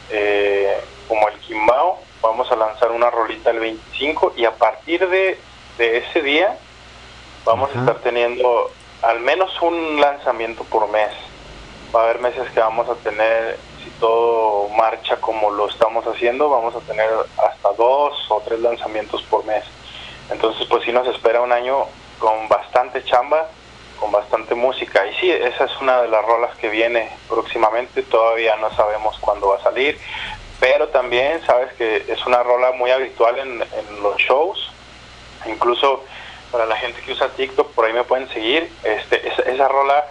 eh, 0.09 0.77
como 1.07 1.27
el 1.29 1.35
Kimbao. 1.39 1.99
Vamos 2.21 2.51
a 2.51 2.55
lanzar 2.55 2.91
una 2.91 3.09
rolita 3.09 3.51
el 3.51 3.59
25 3.59 4.33
y 4.35 4.45
a 4.45 4.51
partir 4.51 5.07
de, 5.07 5.39
de 5.77 5.97
ese 5.97 6.21
día 6.21 6.57
vamos 7.43 7.69
a 7.75 7.79
estar 7.79 7.99
teniendo 7.99 8.71
al 9.03 9.19
menos 9.19 9.51
un 9.61 10.01
lanzamiento 10.01 10.63
por 10.63 10.89
mes. 10.89 11.11
Va 11.95 12.01
a 12.01 12.03
haber 12.05 12.19
meses 12.19 12.49
que 12.51 12.59
vamos 12.59 12.89
a 12.89 12.95
tener, 12.95 13.59
si 13.85 13.91
todo 13.99 14.67
marcha 14.69 15.17
como 15.17 15.51
lo 15.51 15.69
estamos 15.69 16.05
haciendo, 16.07 16.49
vamos 16.49 16.75
a 16.75 16.79
tener 16.79 17.07
hasta 17.37 17.71
dos 17.73 18.13
o 18.29 18.41
tres 18.41 18.59
lanzamientos 18.59 19.21
por 19.23 19.45
mes. 19.45 19.63
Entonces, 20.31 20.65
pues 20.67 20.83
sí 20.83 20.91
nos 20.91 21.07
espera 21.07 21.41
un 21.41 21.51
año 21.51 21.85
con 22.17 22.49
bastante 22.49 23.03
chamba, 23.03 23.47
con 23.99 24.11
bastante 24.11 24.55
música. 24.55 25.05
Y 25.05 25.13
sí, 25.15 25.31
esa 25.31 25.65
es 25.65 25.81
una 25.81 26.01
de 26.01 26.07
las 26.07 26.25
rolas 26.25 26.57
que 26.57 26.69
viene 26.69 27.11
próximamente. 27.29 28.01
Todavía 28.01 28.55
no 28.55 28.73
sabemos 28.73 29.17
cuándo 29.19 29.49
va 29.49 29.57
a 29.57 29.63
salir, 29.63 29.99
pero 30.59 30.87
también 30.89 31.45
sabes 31.45 31.71
que 31.73 32.05
es 32.07 32.25
una 32.25 32.41
rola 32.41 32.71
muy 32.71 32.89
habitual 32.89 33.37
en, 33.37 33.61
en 33.61 34.03
los 34.03 34.17
shows. 34.17 34.71
Incluso 35.45 36.03
para 36.51 36.65
la 36.65 36.75
gente 36.77 37.01
que 37.01 37.11
usa 37.11 37.29
TikTok, 37.29 37.71
por 37.73 37.85
ahí 37.85 37.93
me 37.93 38.03
pueden 38.03 38.27
seguir. 38.29 38.71
Este, 38.83 39.27
esa, 39.27 39.43
esa 39.43 39.67
rola 39.67 40.03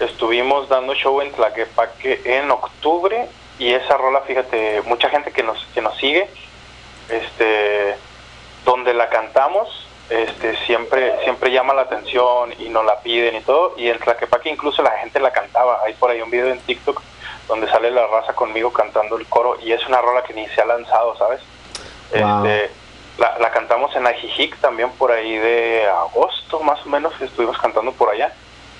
estuvimos 0.00 0.68
dando 0.68 0.94
show 0.94 1.20
en 1.20 1.32
Tlaquepaque 1.32 2.20
en 2.24 2.50
octubre 2.50 3.28
y 3.58 3.72
esa 3.72 3.96
rola, 3.96 4.20
fíjate, 4.22 4.82
mucha 4.82 5.08
gente 5.08 5.32
que 5.32 5.42
nos 5.42 5.64
que 5.74 5.80
nos 5.80 5.96
sigue, 5.96 6.28
este, 7.08 7.96
donde 8.64 8.92
la 8.92 9.08
cantamos, 9.08 9.88
este, 10.10 10.56
siempre 10.66 11.22
siempre 11.24 11.50
llama 11.50 11.74
la 11.74 11.82
atención 11.82 12.52
y 12.58 12.68
nos 12.68 12.84
la 12.84 13.00
piden 13.00 13.36
y 13.36 13.40
todo 13.40 13.74
y 13.76 13.88
en 13.88 13.98
Tlaquepaque 13.98 14.50
incluso 14.50 14.82
la 14.82 14.92
gente 14.98 15.20
la 15.20 15.32
cantaba. 15.32 15.80
Hay 15.84 15.94
por 15.94 16.10
ahí 16.10 16.20
un 16.20 16.30
video 16.30 16.48
en 16.48 16.60
TikTok 16.60 17.00
donde 17.48 17.68
sale 17.68 17.90
la 17.90 18.06
raza 18.06 18.34
conmigo 18.34 18.72
cantando 18.72 19.16
el 19.16 19.26
coro 19.26 19.56
y 19.62 19.72
es 19.72 19.86
una 19.86 20.00
rola 20.00 20.22
que 20.22 20.34
ni 20.34 20.46
se 20.48 20.60
ha 20.60 20.66
lanzado, 20.66 21.16
¿sabes? 21.16 21.40
Wow. 22.12 22.44
Este, 22.44 22.70
la, 23.18 23.38
la 23.38 23.50
cantamos 23.50 23.96
en 23.96 24.06
Ajijic 24.06 24.58
también 24.58 24.90
por 24.90 25.10
ahí 25.10 25.38
de 25.38 25.86
agosto 25.86 26.60
más 26.60 26.84
o 26.84 26.90
menos, 26.90 27.18
estuvimos 27.20 27.56
cantando 27.58 27.92
por 27.92 28.10
allá 28.10 28.32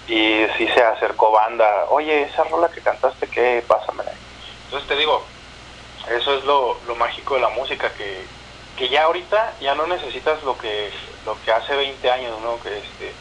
y 0.08 0.46
sí 0.56 0.68
se 0.68 0.82
acercó 0.82 1.32
banda, 1.32 1.86
oye, 1.90 2.22
esa 2.22 2.44
rola 2.44 2.68
que 2.68 2.80
cantaste, 2.80 3.26
¿qué? 3.28 3.64
Pásamela. 3.66 4.12
Entonces 4.64 4.88
te 4.88 4.96
digo, 4.96 5.24
eso 6.08 6.34
es 6.38 6.44
lo, 6.44 6.78
lo 6.86 6.94
mágico 6.94 7.34
de 7.34 7.40
la 7.40 7.48
música, 7.48 7.92
que, 7.94 8.24
que 8.76 8.88
ya 8.88 9.04
ahorita 9.04 9.54
ya 9.60 9.74
no 9.74 9.86
necesitas 9.86 10.42
lo 10.44 10.56
que, 10.58 10.92
lo 11.24 11.36
que 11.42 11.52
hace 11.52 11.74
20 11.74 12.10
años, 12.10 12.40
¿no? 12.40 12.60
Que 12.62 12.78
este, 12.78 13.12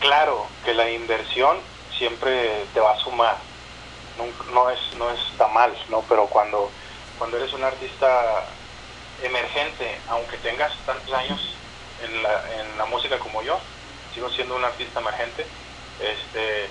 claro 0.00 0.46
que 0.64 0.74
la 0.74 0.90
inversión 0.90 1.58
siempre 1.96 2.64
te 2.74 2.80
va 2.80 2.92
a 2.92 2.98
sumar, 2.98 3.36
no, 4.18 4.52
no, 4.52 4.70
es, 4.70 4.80
no 4.98 5.10
está 5.10 5.46
mal, 5.48 5.72
¿no? 5.88 6.02
Pero 6.08 6.26
cuando, 6.26 6.70
cuando 7.18 7.36
eres 7.36 7.52
un 7.52 7.62
artista 7.62 8.44
emergente, 9.22 10.00
aunque 10.08 10.36
tengas 10.38 10.76
tantos 10.84 11.14
años 11.14 11.54
en 12.02 12.22
la, 12.24 12.60
en 12.60 12.76
la 12.76 12.86
música 12.86 13.20
como 13.20 13.40
yo, 13.42 13.60
sigo 14.12 14.28
siendo 14.30 14.56
un 14.56 14.64
artista 14.64 14.98
emergente 14.98 15.46
este 16.00 16.68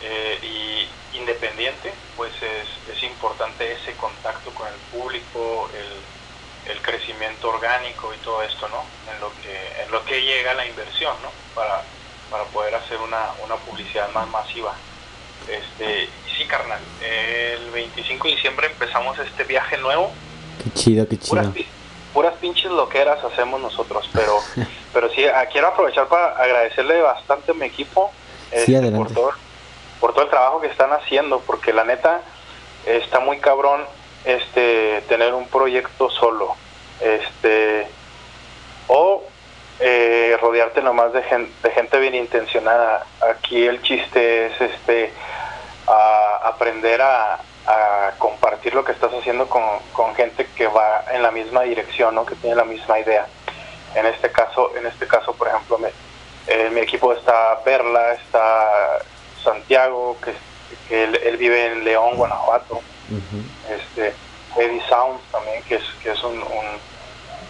eh, 0.00 0.38
y 0.42 1.16
independiente, 1.18 1.92
pues 2.16 2.32
es, 2.42 2.96
es 2.96 3.02
importante 3.02 3.72
ese 3.72 3.92
contacto 3.96 4.50
con 4.52 4.68
el 4.68 4.74
público, 4.92 5.68
el, 5.74 6.72
el 6.72 6.82
crecimiento 6.82 7.48
orgánico 7.48 8.12
y 8.14 8.18
todo 8.18 8.42
esto, 8.42 8.68
¿no? 8.68 8.84
En 9.12 9.20
lo 9.20 9.32
que, 9.42 9.82
en 9.82 9.90
lo 9.90 10.04
que 10.04 10.20
llega 10.22 10.54
la 10.54 10.66
inversión, 10.66 11.14
¿no? 11.22 11.30
Para, 11.54 11.82
para 12.30 12.44
poder 12.44 12.74
hacer 12.74 12.98
una, 12.98 13.30
una 13.44 13.56
publicidad 13.56 14.10
más 14.12 14.28
masiva. 14.28 14.74
Este, 15.48 16.08
sí, 16.36 16.44
carnal, 16.46 16.80
el 17.02 17.70
25 17.70 18.28
de 18.28 18.34
diciembre 18.34 18.66
empezamos 18.66 19.18
este 19.18 19.44
viaje 19.44 19.78
nuevo 19.78 20.12
Qué 20.62 20.70
chido, 20.74 21.08
qué 21.08 21.16
puras, 21.16 21.46
chido. 21.46 21.54
pi- 21.54 21.66
puras 22.12 22.34
pinches 22.34 22.70
loqueras 22.70 23.22
hacemos 23.24 23.58
nosotros, 23.60 24.08
pero 24.12 24.42
pero 24.92 25.08
sí, 25.10 25.24
ah, 25.24 25.46
quiero 25.50 25.68
aprovechar 25.68 26.06
para 26.08 26.36
agradecerle 26.36 27.00
bastante 27.00 27.52
a 27.52 27.54
mi 27.54 27.66
equipo 27.66 28.12
Sí, 28.52 28.74
este, 28.74 28.96
por, 28.96 29.12
todo, 29.14 29.32
por 30.00 30.12
todo 30.12 30.24
el 30.24 30.30
trabajo 30.30 30.60
que 30.60 30.68
están 30.68 30.92
haciendo, 30.92 31.40
porque 31.40 31.72
la 31.72 31.84
neta 31.84 32.20
está 32.86 33.20
muy 33.20 33.38
cabrón 33.40 33.84
este 34.24 35.02
tener 35.08 35.34
un 35.34 35.46
proyecto 35.48 36.10
solo, 36.10 36.54
este 37.00 37.86
o 38.88 39.22
eh, 39.80 40.36
rodearte 40.40 40.82
nomás 40.82 41.12
de 41.12 41.22
gente, 41.22 41.52
de 41.62 41.70
gente 41.74 41.98
bien 41.98 42.14
intencionada. 42.14 43.06
Aquí 43.20 43.64
el 43.66 43.82
chiste 43.82 44.46
es 44.46 44.60
este 44.60 45.12
a 45.86 46.40
aprender 46.48 47.00
a, 47.00 47.34
a 47.66 48.10
compartir 48.18 48.74
lo 48.74 48.84
que 48.84 48.92
estás 48.92 49.12
haciendo 49.12 49.48
con, 49.48 49.62
con 49.92 50.14
gente 50.14 50.46
que 50.56 50.66
va 50.66 51.04
en 51.12 51.22
la 51.22 51.30
misma 51.30 51.62
dirección, 51.62 52.14
¿no? 52.14 52.26
que 52.26 52.34
tiene 52.34 52.56
la 52.56 52.64
misma 52.64 52.98
idea. 52.98 53.26
En 53.94 54.04
este 54.06 54.30
caso, 54.30 54.72
en 54.76 54.86
este 54.86 55.06
caso, 55.06 55.32
por 55.34 55.48
ejemplo, 55.48 55.78
me- 55.78 55.92
en 56.48 56.74
mi 56.74 56.80
equipo 56.80 57.12
está 57.12 57.62
Perla, 57.62 58.14
está 58.14 58.98
Santiago, 59.42 60.16
que, 60.22 60.32
que 60.88 61.04
él, 61.04 61.20
él 61.22 61.36
vive 61.36 61.66
en 61.66 61.84
León, 61.84 62.16
Guanajuato, 62.16 62.80
este 63.68 64.14
Eddie 64.56 64.82
Sounds 64.88 65.22
también, 65.30 65.62
que 65.64 65.76
es, 65.76 65.84
que 66.02 66.10
es 66.12 66.22
un, 66.22 66.38
un, 66.38 66.66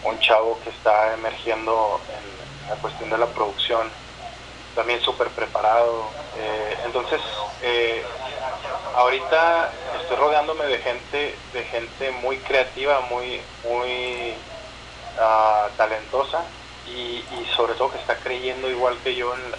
un 0.05 0.19
chavo 0.21 0.59
que 0.65 0.71
está 0.71 1.15
emergiendo 1.15 2.01
en 2.09 2.69
la 2.71 2.77
cuestión 2.77 3.09
de 3.11 3.19
la 3.19 3.27
producción, 3.27 3.89
también 4.75 5.01
súper 5.01 5.29
preparado. 5.29 6.11
eh, 6.39 6.77
entonces, 6.85 7.21
eh, 7.63 8.03
ahorita 8.97 9.73
estoy 10.01 10.17
rodeándome 10.17 10.67
de 10.67 10.79
gente, 10.79 11.35
de 11.53 11.65
gente 11.65 12.11
muy 12.23 12.39
creativa, 12.39 13.01
muy, 13.03 13.41
muy 13.65 14.35
ah, 15.19 15.69
talentosa 15.77 16.45
y, 16.89 17.47
sobre 17.57 17.75
todo 17.75 17.91
que 17.91 17.99
está 17.99 18.19
creyendo 18.19 18.69
igual 18.71 18.99
que 19.03 19.15
yo 19.15 19.35
en, 19.35 19.55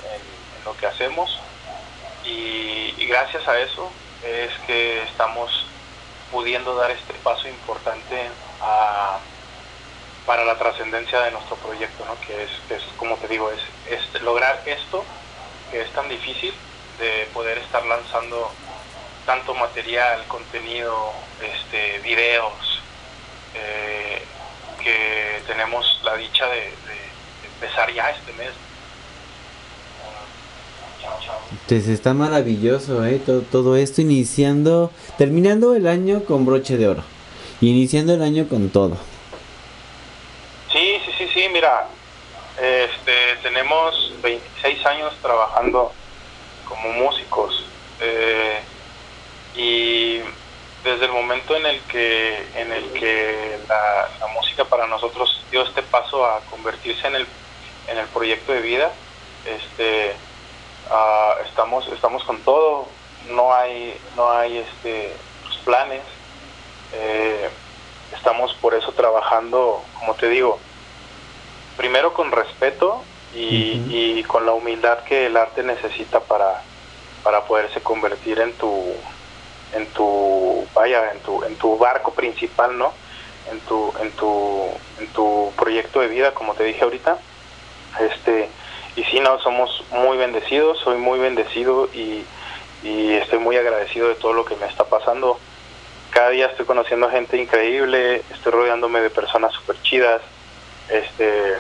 lo 0.66 0.76
que 0.76 0.88
hacemos 0.88 1.30
y, 2.24 3.06
gracias 3.08 3.48
a 3.48 3.60
eso 3.60 3.92
es 4.22 4.52
que 4.68 5.04
estamos 5.04 5.50
pudiendo 6.32 6.76
dar 6.76 6.92
este 6.92 7.14
paso 7.16 7.48
importante 7.48 8.30
a- 8.62 9.20
para 10.26 10.44
la 10.46 10.58
trascendencia 10.60 11.22
de 11.22 11.32
nuestro 11.32 11.56
proyecto, 11.58 12.06
¿no? 12.06 12.20
que 12.20 12.44
es, 12.44 12.52
es, 12.70 12.84
como 12.98 13.18
te 13.18 13.28
digo, 13.28 13.50
es, 13.52 14.22
lograr 14.22 14.62
esto 14.66 15.04
que 15.72 15.82
es 15.82 15.92
tan 15.94 16.08
difícil 16.08 16.54
de 17.00 17.30
poder 17.34 17.58
estar 17.58 17.84
lanzando 17.86 18.52
tanto 19.26 19.56
material, 19.56 20.28
contenido, 20.28 21.14
este, 21.42 22.00
videos, 22.00 22.84
eh, 23.56 24.28
que 24.84 25.44
tenemos 25.48 26.00
la 26.04 26.16
dicha 26.16 26.48
de 26.48 27.09
empezar 27.60 27.94
ya 27.94 28.10
este 28.10 28.32
mes. 28.34 28.52
Pues 31.68 31.88
está 31.88 32.14
maravilloso, 32.14 33.06
¿eh? 33.06 33.20
Todo, 33.26 33.42
todo 33.42 33.76
esto 33.76 34.02
iniciando, 34.02 34.92
terminando 35.18 35.76
el 35.76 35.88
año 35.88 36.24
con 36.24 36.46
broche 36.46 36.78
de 36.78 36.88
oro. 36.88 37.04
Iniciando 37.62 38.14
el 38.14 38.22
año 38.22 38.48
con 38.48 38.70
todo. 38.70 38.98
Sí, 40.72 41.02
sí, 41.06 41.12
sí, 41.18 41.30
sí, 41.34 41.48
mira, 41.52 41.88
este, 42.56 43.36
tenemos 43.42 44.14
26 44.22 44.86
años 44.86 45.14
trabajando 45.22 45.92
como 46.68 46.90
músicos 46.94 47.66
eh, 48.00 48.60
y 49.56 50.20
desde 50.84 51.06
el 51.06 51.12
momento 51.12 51.56
en 51.56 51.66
el 51.66 51.80
que 51.82 52.38
en 52.56 52.72
el 52.72 52.84
que 52.94 53.58
la, 53.68 54.10
la 54.20 54.28
música 54.28 54.64
para 54.66 54.88
nosotros 54.88 55.44
dio 55.52 55.64
este 55.64 55.82
paso 55.82 56.26
a 56.26 56.40
convertirse 56.50 57.08
en 57.08 57.16
el 57.16 57.28
en 57.92 57.98
el 57.98 58.08
proyecto 58.08 58.52
de 58.54 58.62
vida, 58.62 58.92
este, 59.46 60.14
ah, 60.90 61.36
estamos 61.46 61.88
estamos 61.88 62.24
con 62.24 62.40
todo, 62.42 62.88
no 63.30 63.54
hay 63.54 64.00
no 64.16 64.32
hay 64.32 64.58
este 64.58 65.14
pues, 65.44 65.58
planes, 65.58 66.02
eh, 66.94 67.50
estamos 68.16 68.54
por 68.56 68.74
eso 68.76 68.92
trabajando, 68.94 69.84
como 70.00 70.16
te 70.16 70.30
digo, 70.30 70.60
primero 71.78 72.14
con 72.14 72.32
respeto 72.32 73.04
y, 73.34 73.84
y 73.90 74.24
con 74.24 74.46
la 74.46 74.54
humildad 74.54 75.00
que 75.04 75.28
el 75.28 75.38
arte 75.38 75.64
necesita 75.64 76.20
para, 76.20 76.62
para 77.24 77.46
poderse 77.46 77.82
convertir 77.82 78.40
en 78.40 78.54
tu 78.54 78.94
en 79.74 79.86
tu 79.88 80.68
vaya 80.74 81.12
en 81.12 81.20
tu 81.20 81.44
en 81.44 81.56
tu 81.58 81.78
barco 81.78 82.12
principal 82.14 82.76
no 82.78 82.92
en 83.52 83.60
tu 83.62 83.94
en 84.02 84.12
tu 84.14 84.64
en 85.00 85.08
tu 85.10 85.54
proyecto 85.56 86.00
de 86.00 86.08
vida 86.08 86.34
como 86.34 86.56
te 86.56 86.64
dije 86.64 86.84
ahorita 86.84 87.20
este 88.00 88.50
y 88.96 89.04
sí 89.06 89.20
no 89.20 89.40
somos 89.40 89.84
muy 89.92 90.18
bendecidos 90.18 90.80
soy 90.80 90.98
muy 90.98 91.20
bendecido 91.20 91.90
y, 91.94 92.26
y 92.84 93.14
estoy 93.14 93.40
muy 93.40 93.58
agradecido 93.58 94.08
de 94.10 94.16
todo 94.16 94.34
lo 94.34 94.46
que 94.46 94.56
me 94.56 94.66
está 94.66 94.86
pasando. 94.86 95.40
Cada 96.12 96.30
día 96.30 96.48
estoy 96.48 96.66
conociendo 96.66 97.10
gente 97.10 97.38
increíble 97.38 98.24
estoy 98.32 98.52
rodeándome 98.52 99.02
de 99.02 99.10
personas 99.10 99.54
súper 99.54 99.82
chidas 99.82 100.22
este 100.90 101.56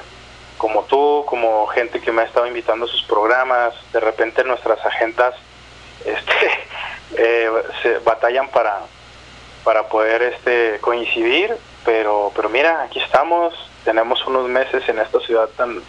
como 0.59 0.83
tú, 0.83 1.23
como 1.25 1.65
gente 1.67 2.01
que 2.01 2.11
me 2.11 2.21
ha 2.21 2.25
estado 2.25 2.45
invitando 2.45 2.85
a 2.85 2.89
sus 2.89 3.01
programas, 3.03 3.73
de 3.93 3.99
repente 4.01 4.43
nuestras 4.43 4.85
agendas 4.85 5.33
este, 6.05 6.51
eh, 7.17 7.49
se 7.81 7.97
batallan 7.99 8.49
para, 8.49 8.81
para 9.63 9.87
poder 9.87 10.21
este, 10.21 10.77
coincidir, 10.81 11.55
pero, 11.85 12.31
pero 12.35 12.49
mira, 12.49 12.83
aquí 12.83 12.99
estamos, 12.99 13.53
tenemos 13.85 14.25
unos 14.27 14.49
meses 14.49 14.87
en 14.89 14.99
esta 14.99 15.19
ciudad 15.21 15.47
tan, 15.55 15.81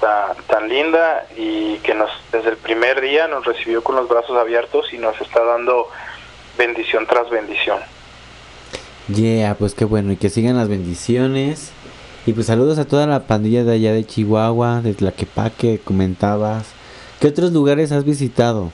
tan, 0.00 0.36
tan 0.46 0.68
linda 0.68 1.26
y 1.36 1.78
que 1.78 1.94
nos 1.94 2.10
desde 2.32 2.50
el 2.50 2.56
primer 2.56 3.00
día 3.00 3.28
nos 3.28 3.44
recibió 3.44 3.84
con 3.84 3.96
los 3.96 4.08
brazos 4.08 4.36
abiertos 4.38 4.92
y 4.92 4.98
nos 4.98 5.20
está 5.20 5.44
dando 5.44 5.88
bendición 6.56 7.06
tras 7.06 7.30
bendición. 7.30 7.78
Yeah, 9.08 9.54
pues 9.54 9.74
qué 9.74 9.84
bueno. 9.84 10.12
Y 10.12 10.16
que 10.16 10.30
sigan 10.30 10.56
las 10.56 10.68
bendiciones. 10.68 11.72
Y 12.26 12.32
pues 12.32 12.46
saludos 12.46 12.78
a 12.78 12.86
toda 12.86 13.06
la 13.06 13.20
pandilla 13.20 13.64
de 13.64 13.74
allá 13.74 13.92
de 13.92 14.06
Chihuahua, 14.06 14.82
de 14.82 14.94
Tlaquepaque, 14.94 15.80
comentabas. 15.82 16.72
¿Qué 17.20 17.28
otros 17.28 17.52
lugares 17.52 17.92
has 17.92 18.04
visitado? 18.04 18.70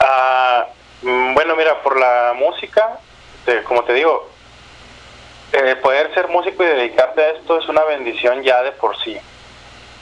Ah, 0.00 0.66
mm, 1.02 1.34
bueno, 1.34 1.56
mira, 1.56 1.82
por 1.82 1.98
la 1.98 2.34
música, 2.36 2.98
como 3.66 3.84
te 3.84 3.94
digo, 3.94 4.28
eh, 5.52 5.76
poder 5.76 6.12
ser 6.14 6.28
músico 6.28 6.64
y 6.64 6.66
dedicarte 6.66 7.22
a 7.22 7.30
esto 7.30 7.58
es 7.60 7.68
una 7.68 7.84
bendición 7.84 8.42
ya 8.42 8.62
de 8.62 8.72
por 8.72 8.96
sí. 9.02 9.16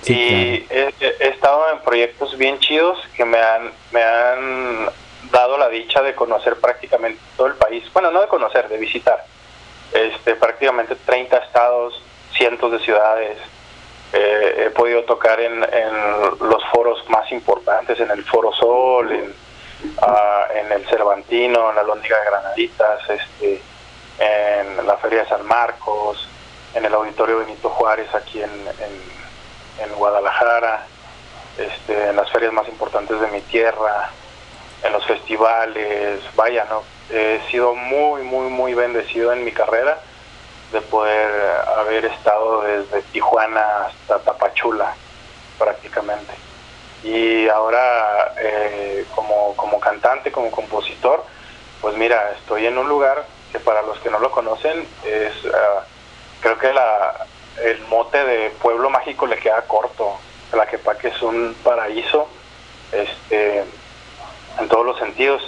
Y 0.07 0.67
he, 0.71 0.95
he- 1.01 1.17
he 1.21 1.29
estado 1.29 1.71
en 1.73 1.79
proyectos 1.81 2.37
bien 2.37 2.59
chidos 2.59 2.99
que 3.17 3.25
me 3.25 3.39
han, 3.39 3.73
me 3.93 4.03
han 4.03 4.89
dado 5.31 5.57
la 5.59 5.69
dicha 5.69 6.03
de 6.03 6.15
conocer 6.15 6.57
prácticamente 6.57 7.21
todo 7.37 7.47
el 7.47 7.55
país. 7.55 7.85
Bueno, 7.93 8.11
no 8.11 8.21
de 8.21 8.29
conocer, 8.29 8.69
de 8.69 8.79
visitar. 8.79 9.25
Este, 9.93 10.35
prácticamente 10.35 10.97
30 10.97 11.37
estados, 11.39 12.03
cientos 12.37 12.73
de 12.73 12.79
ciudades. 12.81 13.39
Eh, 14.15 14.65
he 14.67 14.71
podido 14.71 15.05
tocar 15.05 15.41
en, 15.41 15.63
en 15.63 15.95
los 16.41 16.63
foros 16.73 17.09
más 17.09 17.31
importantes, 17.33 17.99
en 18.01 18.11
el 18.11 18.25
Foro 18.25 18.53
Sol, 18.53 19.11
en, 19.13 19.35
ah, 20.03 20.47
en 20.55 20.71
el 20.73 20.85
Cervantino, 20.87 21.71
en 21.71 21.77
la 21.77 21.83
Lóndiga 21.83 22.19
de 22.19 22.25
Granaditas, 22.27 23.01
este, 23.09 23.63
en 24.19 24.87
la 24.87 24.97
Feria 24.99 25.21
de 25.23 25.29
San 25.29 25.47
Marcos, 25.47 26.29
en 26.75 26.85
el 26.85 26.93
Auditorio 26.93 27.39
Benito 27.39 27.71
Juárez 27.71 28.15
aquí 28.15 28.43
en, 28.43 28.51
en, 28.51 29.22
en 29.79 29.93
Guadalajara, 29.95 30.87
este, 31.59 32.09
en 32.09 32.17
las 32.17 32.31
ferias 32.31 32.53
más 32.53 32.69
importantes 32.69 33.21
de 33.21 33.27
mi 33.29 33.41
tierra, 33.43 34.11
en 34.83 34.93
los 34.93 35.05
festivales, 35.07 36.21
vaya, 36.35 36.67
¿no? 36.69 36.83
He 37.11 37.41
sido 37.51 37.75
muy, 37.75 38.23
muy, 38.23 38.49
muy 38.49 38.75
bendecido 38.75 39.33
en 39.33 39.45
mi 39.45 39.53
carrera 39.53 39.99
de 40.73 40.81
poder 40.81 41.31
haber 41.77 42.07
estado 42.07 42.63
desde 42.63 43.03
Tijuana 43.13 43.87
hasta 43.87 44.19
Tapachula 44.21 44.95
prácticamente. 45.59 46.33
Y 47.05 47.49
ahora 47.49 48.35
eh, 48.39 49.05
como, 49.15 49.55
como 49.57 49.79
cantante, 49.79 50.33
como 50.33 50.51
compositor, 50.51 51.25
pues 51.81 51.97
mira, 51.97 52.33
estoy 52.39 52.67
en 52.67 52.79
un 52.79 52.89
lugar 52.89 53.27
que 53.51 53.61
para 53.61 53.83
los 53.83 53.99
que 53.99 54.11
no 54.11 54.19
lo 54.19 54.31
conocen 54.31 54.87
es, 55.05 55.33
ah, 55.53 55.85
creo 56.41 56.59
que 56.59 56.73
la, 56.73 57.27
el 57.63 57.81
mote 57.89 58.25
de 58.25 58.51
pueblo 58.51 58.91
mágico 58.91 59.27
le 59.27 59.39
queda 59.39 59.63
corto. 59.63 60.19
La 60.53 60.67
que 60.67 61.09
es 61.09 61.23
un 61.23 61.57
paraíso, 61.65 62.29
este, 62.93 63.65
en 64.59 64.69
todos 64.69 64.85
los 64.85 64.99
sentidos. 64.99 65.43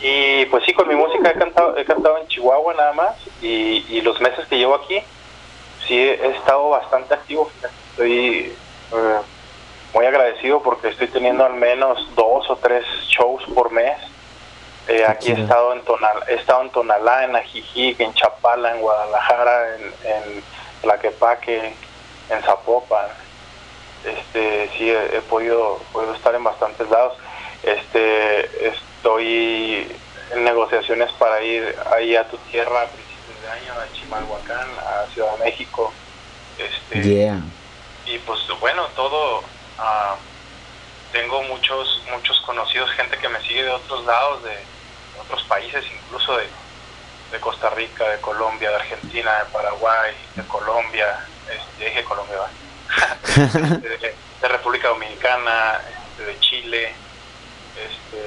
Y 0.00 0.46
pues 0.46 0.64
sí, 0.64 0.72
con 0.72 0.88
mi 0.88 0.94
música 0.94 1.30
he 1.30 1.34
cantado, 1.34 1.76
he 1.76 1.84
cantado 1.84 2.18
en 2.18 2.28
Chihuahua 2.28 2.74
nada 2.74 2.92
más 2.92 3.16
y, 3.40 3.84
y 3.88 4.00
los 4.00 4.20
meses 4.20 4.46
que 4.48 4.58
llevo 4.58 4.76
aquí, 4.76 5.00
sí 5.86 5.98
he 5.98 6.36
estado 6.36 6.70
bastante 6.70 7.14
activo. 7.14 7.50
Estoy 7.90 8.54
eh, 8.92 9.20
muy 9.92 10.06
agradecido 10.06 10.62
porque 10.62 10.88
estoy 10.88 11.08
teniendo 11.08 11.44
al 11.44 11.54
menos 11.54 12.08
dos 12.14 12.48
o 12.48 12.56
tres 12.56 12.84
shows 13.08 13.42
por 13.54 13.72
mes. 13.72 13.96
Eh, 14.88 15.04
aquí 15.06 15.30
he 15.30 15.40
estado 15.40 15.72
en 15.72 15.82
Tonal, 15.82 16.24
he 16.28 16.34
estado 16.34 16.62
en 16.62 16.70
Tonalá, 16.70 17.24
en 17.24 17.36
Ajijic, 17.36 18.00
en 18.00 18.14
Chapala, 18.14 18.74
en 18.74 18.80
Guadalajara, 18.80 19.76
en, 19.76 19.82
en 20.04 20.44
Tlaquepaque, 20.82 21.74
en 22.28 22.42
Zapopan. 22.42 23.08
Este, 24.04 24.68
sí 24.76 24.90
he, 24.90 25.16
he 25.16 25.20
podido, 25.22 25.78
podido 25.92 26.14
estar 26.14 26.34
en 26.34 26.44
bastantes 26.44 26.88
lados. 26.90 27.14
Este, 27.62 28.68
estoy 28.68 29.86
en 30.32 30.44
negociaciones 30.44 31.10
para 31.12 31.42
ir 31.42 31.76
ahí 31.94 32.16
a 32.16 32.28
tu 32.28 32.36
tierra 32.50 32.82
a 32.82 32.86
principios 32.86 33.40
de 33.42 33.50
año, 33.50 33.80
a 33.80 33.92
Chimalhuacán, 33.92 34.68
a 34.78 35.06
Ciudad 35.12 35.36
de 35.38 35.44
México. 35.44 35.92
Este, 36.58 37.00
Yeah. 37.02 37.40
y 38.04 38.18
pues 38.18 38.40
bueno 38.60 38.86
todo 38.94 39.42
ah, 39.78 40.16
tengo 41.10 41.42
muchos 41.44 42.02
muchos 42.12 42.38
conocidos 42.42 42.90
gente 42.90 43.16
que 43.16 43.28
me 43.28 43.40
sigue 43.40 43.64
de 43.64 43.70
otros 43.70 44.04
lados 44.04 44.42
de 44.44 44.54
otros 45.18 45.42
países 45.44 45.82
incluso 46.04 46.36
de, 46.36 46.46
de 47.32 47.40
Costa 47.40 47.70
Rica 47.70 48.08
de 48.08 48.20
Colombia 48.20 48.68
de 48.70 48.76
Argentina 48.76 49.38
de 49.38 49.44
Paraguay 49.46 50.12
de 50.36 50.42
Colombia 50.44 51.18
este, 51.50 51.86
dije 51.86 52.04
Colombia 52.04 52.36
¿va? 52.38 52.50
Este, 53.26 53.88
de, 53.88 54.14
de 54.42 54.48
República 54.48 54.88
Dominicana 54.88 55.80
este, 56.10 56.24
de 56.26 56.40
Chile 56.40 56.92
este 57.76 58.22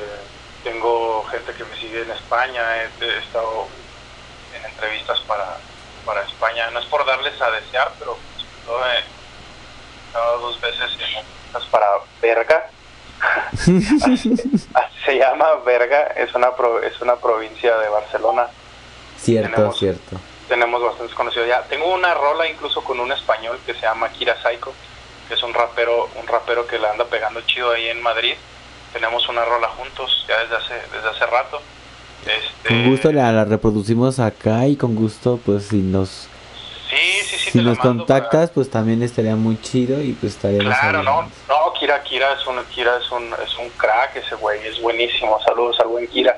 tengo 0.63 1.23
gente 1.25 1.53
que 1.53 1.63
me 1.65 1.75
sigue 1.77 2.01
en 2.01 2.11
España 2.11 2.61
he, 2.77 2.89
he 3.05 3.17
estado 3.19 3.67
en 4.57 4.65
entrevistas 4.65 5.19
para 5.21 5.57
para 6.05 6.21
España. 6.23 6.69
No 6.71 6.79
es 6.79 6.85
por 6.85 7.03
darles 7.05 7.39
a 7.41 7.49
desear 7.51 7.91
pero 7.99 8.17
yo 8.67 8.85
he 8.87 8.99
estado 10.07 10.39
dos 10.39 10.59
veces 10.61 10.81
en 10.93 11.15
entrevistas 11.17 11.65
para 11.71 11.87
Berga. 12.21 12.69
Así 13.53 14.35
se 15.05 15.17
llama 15.17 15.47
Berga 15.65 16.01
es 16.15 16.33
una 16.33 16.55
pro- 16.55 16.81
es 16.81 16.99
una 17.01 17.15
provincia 17.17 17.77
de 17.77 17.89
Barcelona 17.89 18.47
Cierto, 19.25 19.55
Tenemos- 19.55 19.79
cierto. 19.79 20.17
tenemos 20.47 20.81
bastantes 20.83 21.15
conocidos 21.15 21.47
ya 21.47 21.63
tengo 21.63 21.93
una 21.93 22.13
rola 22.13 22.47
incluso 22.47 22.83
con 22.83 22.99
un 22.99 23.11
español 23.11 23.57
que 23.65 23.73
se 23.73 23.81
llama 23.81 24.09
Kira 24.09 24.39
Saiko 24.41 24.73
que 25.27 25.33
es 25.33 25.41
un 25.43 25.53
rapero 25.53 26.07
un 26.21 26.27
rapero 26.27 26.67
que 26.67 26.77
la 26.77 26.91
anda 26.91 27.05
pegando 27.05 27.41
chido 27.41 27.71
ahí 27.71 27.87
en 27.89 28.01
Madrid 28.03 28.35
tenemos 28.93 29.27
una 29.27 29.43
rola 29.43 29.67
juntos 29.69 30.23
ya 30.27 30.37
desde 30.41 30.55
hace, 30.55 30.73
desde 30.95 31.09
hace 31.09 31.25
rato. 31.25 31.59
Este, 32.25 32.69
Con 32.69 32.89
gusto 32.91 33.11
la, 33.11 33.31
la 33.33 33.43
reproducimos 33.43 34.19
acá 34.19 34.67
y 34.67 34.75
con 34.77 34.95
gusto 34.95 35.39
pues 35.45 35.65
si 35.67 35.77
nos 35.77 36.27
sí, 36.89 36.95
sí, 37.23 37.37
sí, 37.37 37.51
si 37.51 37.61
nos 37.61 37.77
contactas 37.77 38.51
pues 38.51 38.69
también 38.69 39.03
estaría 39.03 39.35
muy 39.35 39.59
chido 39.61 40.01
y 40.01 40.13
pues 40.13 40.33
estaríamos 40.35 40.73
Claro, 40.79 41.03
no, 41.03 41.23
no, 41.49 41.73
Kira, 41.77 42.01
Kira 42.03 42.33
es 42.33 42.47
un, 42.47 42.63
Kira 42.65 42.97
es 42.97 43.11
un, 43.11 43.33
es 43.45 43.57
un 43.57 43.69
crack 43.71 44.15
ese 44.15 44.35
güey, 44.35 44.65
es 44.65 44.79
buenísimo, 44.81 45.39
saludos 45.45 45.79
al 45.81 45.87
buen 45.87 46.07
Kira. 46.07 46.37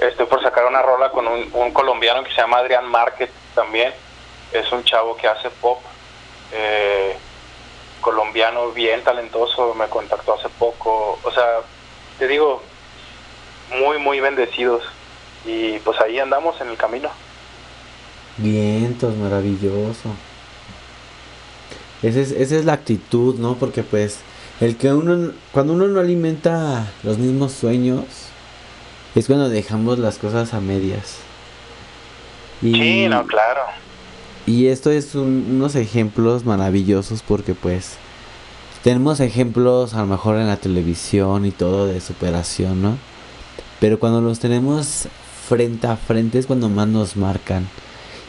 Estoy 0.00 0.26
por 0.26 0.42
sacar 0.42 0.66
una 0.66 0.80
rola 0.82 1.10
con 1.10 1.26
un, 1.26 1.50
un 1.52 1.72
colombiano 1.72 2.22
que 2.22 2.30
se 2.30 2.40
llama 2.40 2.58
Adrián 2.58 2.88
Márquez 2.88 3.30
también, 3.54 3.92
es 4.52 4.70
un 4.70 4.84
chavo 4.84 5.16
que 5.16 5.26
hace 5.26 5.50
pop, 5.50 5.80
eh, 6.52 7.16
colombiano 8.00 8.70
bien 8.70 9.02
talentoso, 9.02 9.74
me 9.74 9.86
contactó 9.88 10.34
hace 10.34 10.48
poco, 10.50 11.18
o 11.22 11.30
sea, 11.32 11.60
te 12.18 12.28
digo, 12.28 12.62
muy, 13.76 13.98
muy 13.98 14.20
bendecidos 14.20 14.82
y 15.44 15.78
pues 15.80 16.00
ahí 16.00 16.18
andamos 16.18 16.60
en 16.60 16.68
el 16.68 16.76
camino. 16.76 17.10
Vientos, 18.36 19.16
maravilloso. 19.16 20.10
Esa 22.02 22.20
es, 22.20 22.30
esa 22.30 22.56
es 22.56 22.64
la 22.64 22.74
actitud, 22.74 23.34
¿no? 23.36 23.56
Porque 23.56 23.82
pues 23.82 24.20
el 24.60 24.76
que 24.76 24.92
uno, 24.92 25.32
cuando 25.52 25.72
uno 25.72 25.88
no 25.88 26.00
alimenta 26.00 26.86
los 27.02 27.18
mismos 27.18 27.52
sueños, 27.52 28.27
es 29.18 29.26
cuando 29.26 29.48
dejamos 29.48 29.98
las 29.98 30.18
cosas 30.18 30.54
a 30.54 30.60
medias. 30.60 31.16
Y, 32.62 32.72
Sí, 32.74 33.06
no, 33.08 33.24
claro. 33.26 33.60
y 34.46 34.66
esto 34.66 34.90
es 34.90 35.14
un- 35.14 35.46
unos 35.50 35.74
ejemplos 35.76 36.44
maravillosos 36.44 37.22
porque 37.22 37.54
pues 37.54 37.94
tenemos 38.82 39.20
ejemplos 39.20 39.94
a 39.94 40.00
lo 40.00 40.06
mejor 40.06 40.36
en 40.36 40.46
la 40.48 40.56
televisión 40.56 41.44
y 41.46 41.50
todo 41.50 41.86
de 41.86 42.00
superación, 42.00 42.82
¿no? 42.82 42.96
Pero 43.80 43.98
cuando 44.00 44.20
los 44.20 44.38
tenemos 44.40 45.06
frente 45.48 45.86
a 45.86 45.96
frente 45.96 46.38
es 46.38 46.46
cuando 46.46 46.68
más 46.68 46.88
nos 46.88 47.16
marcan. 47.16 47.68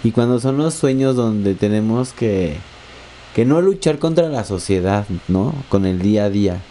Y 0.04 0.12
cuando 0.12 0.40
son 0.40 0.58
los 0.58 0.74
sueños 0.76 1.16
donde 1.16 1.56
tenemos 1.56 2.14
que, 2.14 2.58
que 3.36 3.46
no 3.46 3.62
luchar 3.62 4.00
contra 4.00 4.30
la 4.30 4.44
sociedad, 4.46 5.06
¿no? 5.28 5.54
Con 5.70 5.86
el 5.86 6.00
día 6.02 6.26
a 6.26 6.30
día, 6.30 6.62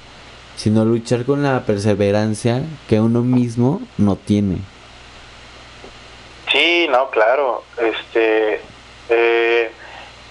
sino 0.58 0.84
luchar 0.84 1.24
con 1.24 1.44
la 1.44 1.60
perseverancia 1.60 2.62
que 2.88 2.98
uno 2.98 3.22
mismo 3.22 3.80
no 3.96 4.16
tiene. 4.16 4.58
Sí, 6.50 6.88
no, 6.90 7.10
claro. 7.10 7.62
Este, 7.80 8.60
eh, 9.08 9.70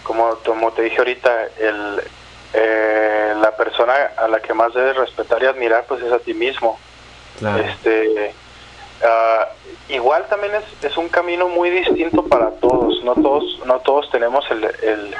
como, 0.04 0.36
como 0.46 0.74
te 0.74 0.82
dije 0.82 0.98
ahorita, 0.98 1.44
el, 1.60 2.02
eh, 2.54 3.36
la 3.40 3.56
persona 3.56 3.94
a 4.18 4.28
la 4.28 4.42
que 4.42 4.54
más 4.54 4.74
debes 4.74 4.98
respetar 4.98 5.42
y 5.44 5.46
admirar, 5.46 5.86
pues 5.88 6.04
es 6.04 6.12
a 6.12 6.20
ti 6.20 6.34
mismo. 6.34 6.78
Este, 7.66 8.34
ah, 9.06 9.48
igual 9.88 10.26
también 10.28 10.56
es, 10.56 10.92
es 10.92 10.98
un 10.98 11.08
camino 11.08 11.48
muy 11.48 11.70
distinto 11.70 12.24
para 12.24 12.50
todos. 12.60 13.02
No 13.06 13.14
todos, 13.14 13.62
no 13.66 13.80
todos 13.80 14.10
tenemos 14.12 14.44
el, 14.52 14.66
el, 14.66 15.16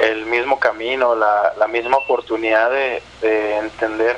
el 0.00 0.26
mismo 0.26 0.58
camino, 0.58 1.14
la, 1.14 1.52
la 1.56 1.68
misma 1.68 1.98
oportunidad 1.98 2.70
de, 2.70 3.00
de 3.20 3.58
entender 3.58 4.16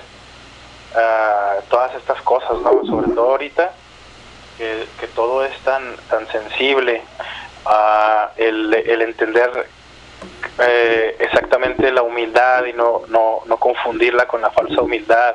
ah, 0.94 1.56
todas 1.68 1.94
estas 1.94 2.20
cosas, 2.22 2.58
¿no? 2.60 2.84
Sobre 2.86 3.14
todo 3.14 3.30
ahorita 3.30 3.72
que, 4.56 5.06
todo 5.14 5.44
es 5.44 5.56
tan 5.60 5.96
tan 6.08 6.26
sensible 6.28 7.02
a 7.66 8.30
el, 8.36 8.72
el 8.74 9.02
entender 9.02 9.66
eh, 10.58 11.16
exactamente 11.18 11.90
la 11.90 12.02
humildad 12.02 12.64
y 12.66 12.72
no, 12.72 13.02
no, 13.08 13.40
no 13.46 13.56
confundirla 13.56 14.26
con 14.26 14.40
la 14.40 14.50
falsa 14.50 14.82
humildad 14.82 15.34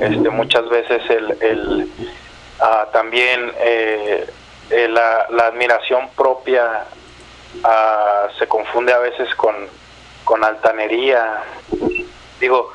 este 0.00 0.30
muchas 0.30 0.68
veces 0.68 1.02
el, 1.10 1.36
el 1.40 1.92
ah, 2.60 2.88
también 2.92 3.52
eh, 3.58 4.26
eh, 4.70 4.88
la, 4.88 5.26
la 5.30 5.46
admiración 5.46 6.08
propia 6.16 6.84
ah, 7.64 8.28
se 8.38 8.48
confunde 8.48 8.92
a 8.92 8.98
veces 8.98 9.32
con, 9.36 9.54
con 10.24 10.42
altanería 10.42 11.42
digo 12.40 12.72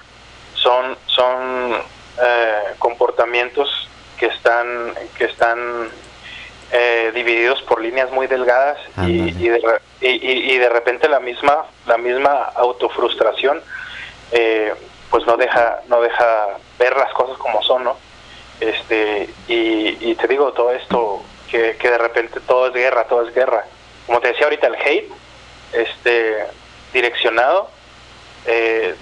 son 0.53 0.97
son 1.07 1.73
eh, 2.21 2.75
comportamientos 2.79 3.89
que 4.17 4.27
están 4.27 4.93
que 5.17 5.25
están 5.25 5.89
eh, 6.71 7.11
divididos 7.13 7.61
por 7.63 7.81
líneas 7.81 8.11
muy 8.11 8.27
delgadas 8.27 8.77
y, 9.05 9.29
y, 9.29 9.49
de, 9.49 9.81
y, 10.01 10.57
de 10.57 10.69
repente 10.69 11.07
la 11.09 11.19
misma 11.19 11.65
la 11.85 11.97
misma 11.97 12.51
autofrustración 12.55 13.61
eh, 14.31 14.73
pues 15.09 15.25
no 15.25 15.37
deja 15.37 15.81
no 15.87 16.01
deja 16.01 16.47
ver 16.79 16.95
las 16.95 17.11
cosas 17.13 17.37
como 17.37 17.61
son 17.63 17.83
no 17.83 17.97
este 18.59 19.29
y, 19.47 20.09
y 20.11 20.15
te 20.15 20.27
digo 20.27 20.53
todo 20.53 20.71
esto 20.71 21.23
que, 21.49 21.77
que 21.77 21.89
de 21.89 21.97
repente 21.97 22.39
todo 22.41 22.67
es 22.67 22.73
guerra 22.73 23.05
todo 23.05 23.27
es 23.27 23.33
guerra. 23.33 23.65
Como 24.05 24.19
te 24.19 24.29
decía 24.29 24.45
ahorita 24.45 24.67
el 24.67 24.75
hate 24.75 25.11
este 25.73 26.45
direccionado 26.93 27.69
eh, 28.45 28.95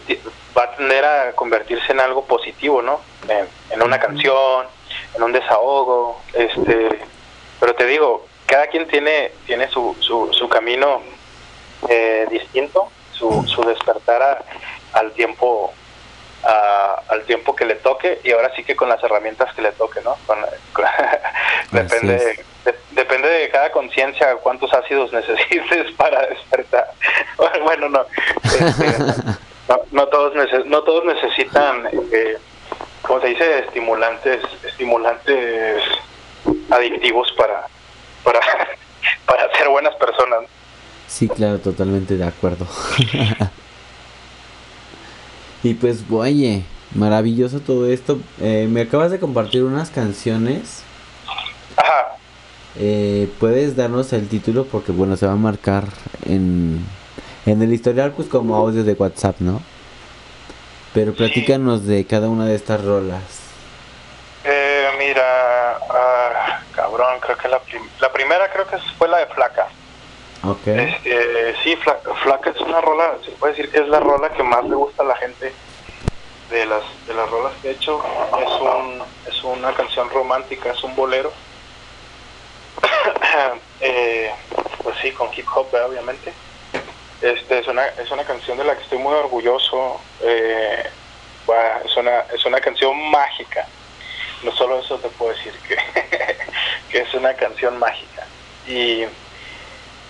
va 0.57 0.63
a 0.63 0.75
tender 0.75 1.03
a 1.05 1.31
convertirse 1.33 1.91
en 1.91 1.99
algo 1.99 2.25
positivo, 2.25 2.81
¿no? 2.81 2.99
En, 3.27 3.47
en 3.69 3.81
una 3.81 3.99
canción, 3.99 4.65
en 5.15 5.23
un 5.23 5.31
desahogo, 5.31 6.21
este, 6.33 6.99
pero 7.59 7.73
te 7.75 7.85
digo, 7.85 8.25
cada 8.45 8.67
quien 8.67 8.87
tiene 8.87 9.31
tiene 9.45 9.67
su, 9.69 9.95
su, 9.99 10.31
su 10.33 10.49
camino 10.49 11.01
eh, 11.89 12.27
distinto, 12.29 12.89
su, 13.13 13.43
su 13.47 13.63
despertar 13.63 14.21
a- 14.21 14.43
al 14.93 15.11
tiempo 15.13 15.73
a- 16.43 17.01
al 17.09 17.23
tiempo 17.23 17.55
que 17.55 17.65
le 17.65 17.75
toque 17.75 18.19
y 18.23 18.31
ahora 18.31 18.51
sí 18.55 18.63
que 18.63 18.75
con 18.75 18.89
las 18.89 19.01
herramientas 19.03 19.53
que 19.55 19.61
le 19.61 19.71
toque, 19.73 20.01
¿no? 20.01 20.15
Con- 20.25 20.39
con- 20.73 20.85
depende 21.71 22.15
de- 22.65 22.75
depende 22.91 23.27
de 23.27 23.49
cada 23.49 23.71
conciencia 23.71 24.35
cuántos 24.37 24.73
ácidos 24.73 25.11
necesites 25.13 25.91
para 25.93 26.25
despertar. 26.27 26.91
bueno, 27.63 27.89
no. 27.89 28.05
Este, 28.43 28.97
no, 29.69 29.79
no 29.91 30.07
todos 30.07 30.33
nece- 30.35 30.65
no 30.65 30.83
todos 30.83 31.05
necesitan 31.05 31.87
eh, 32.11 32.37
como 33.01 33.19
se 33.21 33.27
dice 33.29 33.59
estimulantes 33.59 34.41
estimulantes 34.65 35.81
adictivos 36.69 37.31
para 37.37 37.67
para 38.23 38.39
para 39.25 39.51
ser 39.57 39.69
buenas 39.69 39.95
personas 39.95 40.41
Sí, 41.07 41.27
claro, 41.27 41.59
totalmente 41.59 42.15
de 42.15 42.23
acuerdo. 42.25 42.65
Y 45.63 45.73
pues, 45.75 46.03
oye, 46.11 46.63
maravilloso 46.95 47.59
todo 47.59 47.87
esto. 47.87 48.19
Eh, 48.39 48.67
me 48.69 48.81
acabas 48.81 49.11
de 49.11 49.19
compartir 49.19 49.63
unas 49.63 49.89
canciones. 49.89 50.83
Ajá. 51.77 52.17
Eh, 52.77 53.29
¿Puedes 53.39 53.75
darnos 53.75 54.13
el 54.13 54.27
título? 54.27 54.65
Porque, 54.65 54.91
bueno, 54.91 55.17
se 55.17 55.25
va 55.27 55.33
a 55.33 55.37
marcar 55.37 55.85
en, 56.25 56.85
en 57.45 57.61
el 57.61 57.73
historial, 57.73 58.11
pues 58.11 58.27
como 58.27 58.55
audio 58.55 58.83
de 58.83 58.93
WhatsApp, 58.93 59.35
¿no? 59.39 59.61
Pero 60.93 61.13
platícanos 61.13 61.85
de 61.85 62.05
cada 62.05 62.27
una 62.27 62.45
de 62.45 62.55
estas 62.55 62.83
rolas. 62.83 63.21
Eh, 64.43 64.87
mira 64.97 65.77
ah, 65.89 66.61
cabrón 66.75 67.19
creo 67.21 67.37
que 67.37 67.47
la, 67.47 67.59
prim- 67.59 67.87
la 67.99 68.11
primera 68.11 68.51
creo 68.51 68.67
que 68.67 68.77
fue 68.97 69.07
la 69.07 69.19
de 69.19 69.27
flaca 69.27 69.67
Ok. 70.43 70.67
Este, 70.67 71.55
sí, 71.63 71.75
Fla- 71.77 71.99
Flaca 72.23 72.49
es 72.49 72.59
una 72.61 72.81
rola, 72.81 73.17
se 73.23 73.31
puede 73.31 73.53
decir 73.53 73.71
que 73.71 73.79
es 73.79 73.87
la 73.87 73.99
rola 73.99 74.29
que 74.29 74.41
más 74.43 74.63
le 74.65 74.75
gusta 74.75 75.03
a 75.03 75.05
la 75.05 75.15
gente 75.15 75.53
de 76.49 76.65
las 76.65 76.81
de 77.07 77.13
las 77.13 77.29
rolas 77.29 77.53
que 77.61 77.69
he 77.69 77.71
hecho. 77.73 78.01
Es 78.39 78.61
un 78.61 79.03
es 79.27 79.43
una 79.43 79.73
canción 79.73 80.09
romántica, 80.09 80.71
es 80.71 80.83
un 80.83 80.95
bolero. 80.95 81.31
Eh, 83.83 84.31
pues 84.83 84.95
sí, 85.01 85.11
con 85.13 85.29
hip 85.35 85.47
hop, 85.55 85.71
¿verdad? 85.71 85.89
obviamente. 85.89 86.31
Este 87.21 87.59
es 87.59 87.67
una 87.67 87.85
es 87.87 88.11
una 88.11 88.23
canción 88.25 88.57
de 88.57 88.63
la 88.63 88.75
que 88.75 88.83
estoy 88.83 88.99
muy 88.99 89.13
orgulloso. 89.13 89.99
Eh, 90.21 90.83
es 91.85 91.97
una 91.97 92.19
es 92.33 92.45
una 92.45 92.59
canción 92.59 92.95
mágica. 93.09 93.65
No 94.43 94.51
solo 94.51 94.79
eso 94.79 94.97
te 94.99 95.09
puedo 95.09 95.33
decir 95.33 95.53
que 95.67 95.75
que 96.91 96.99
es 96.99 97.13
una 97.15 97.33
canción 97.35 97.77
mágica. 97.79 98.27
Y 98.67 99.05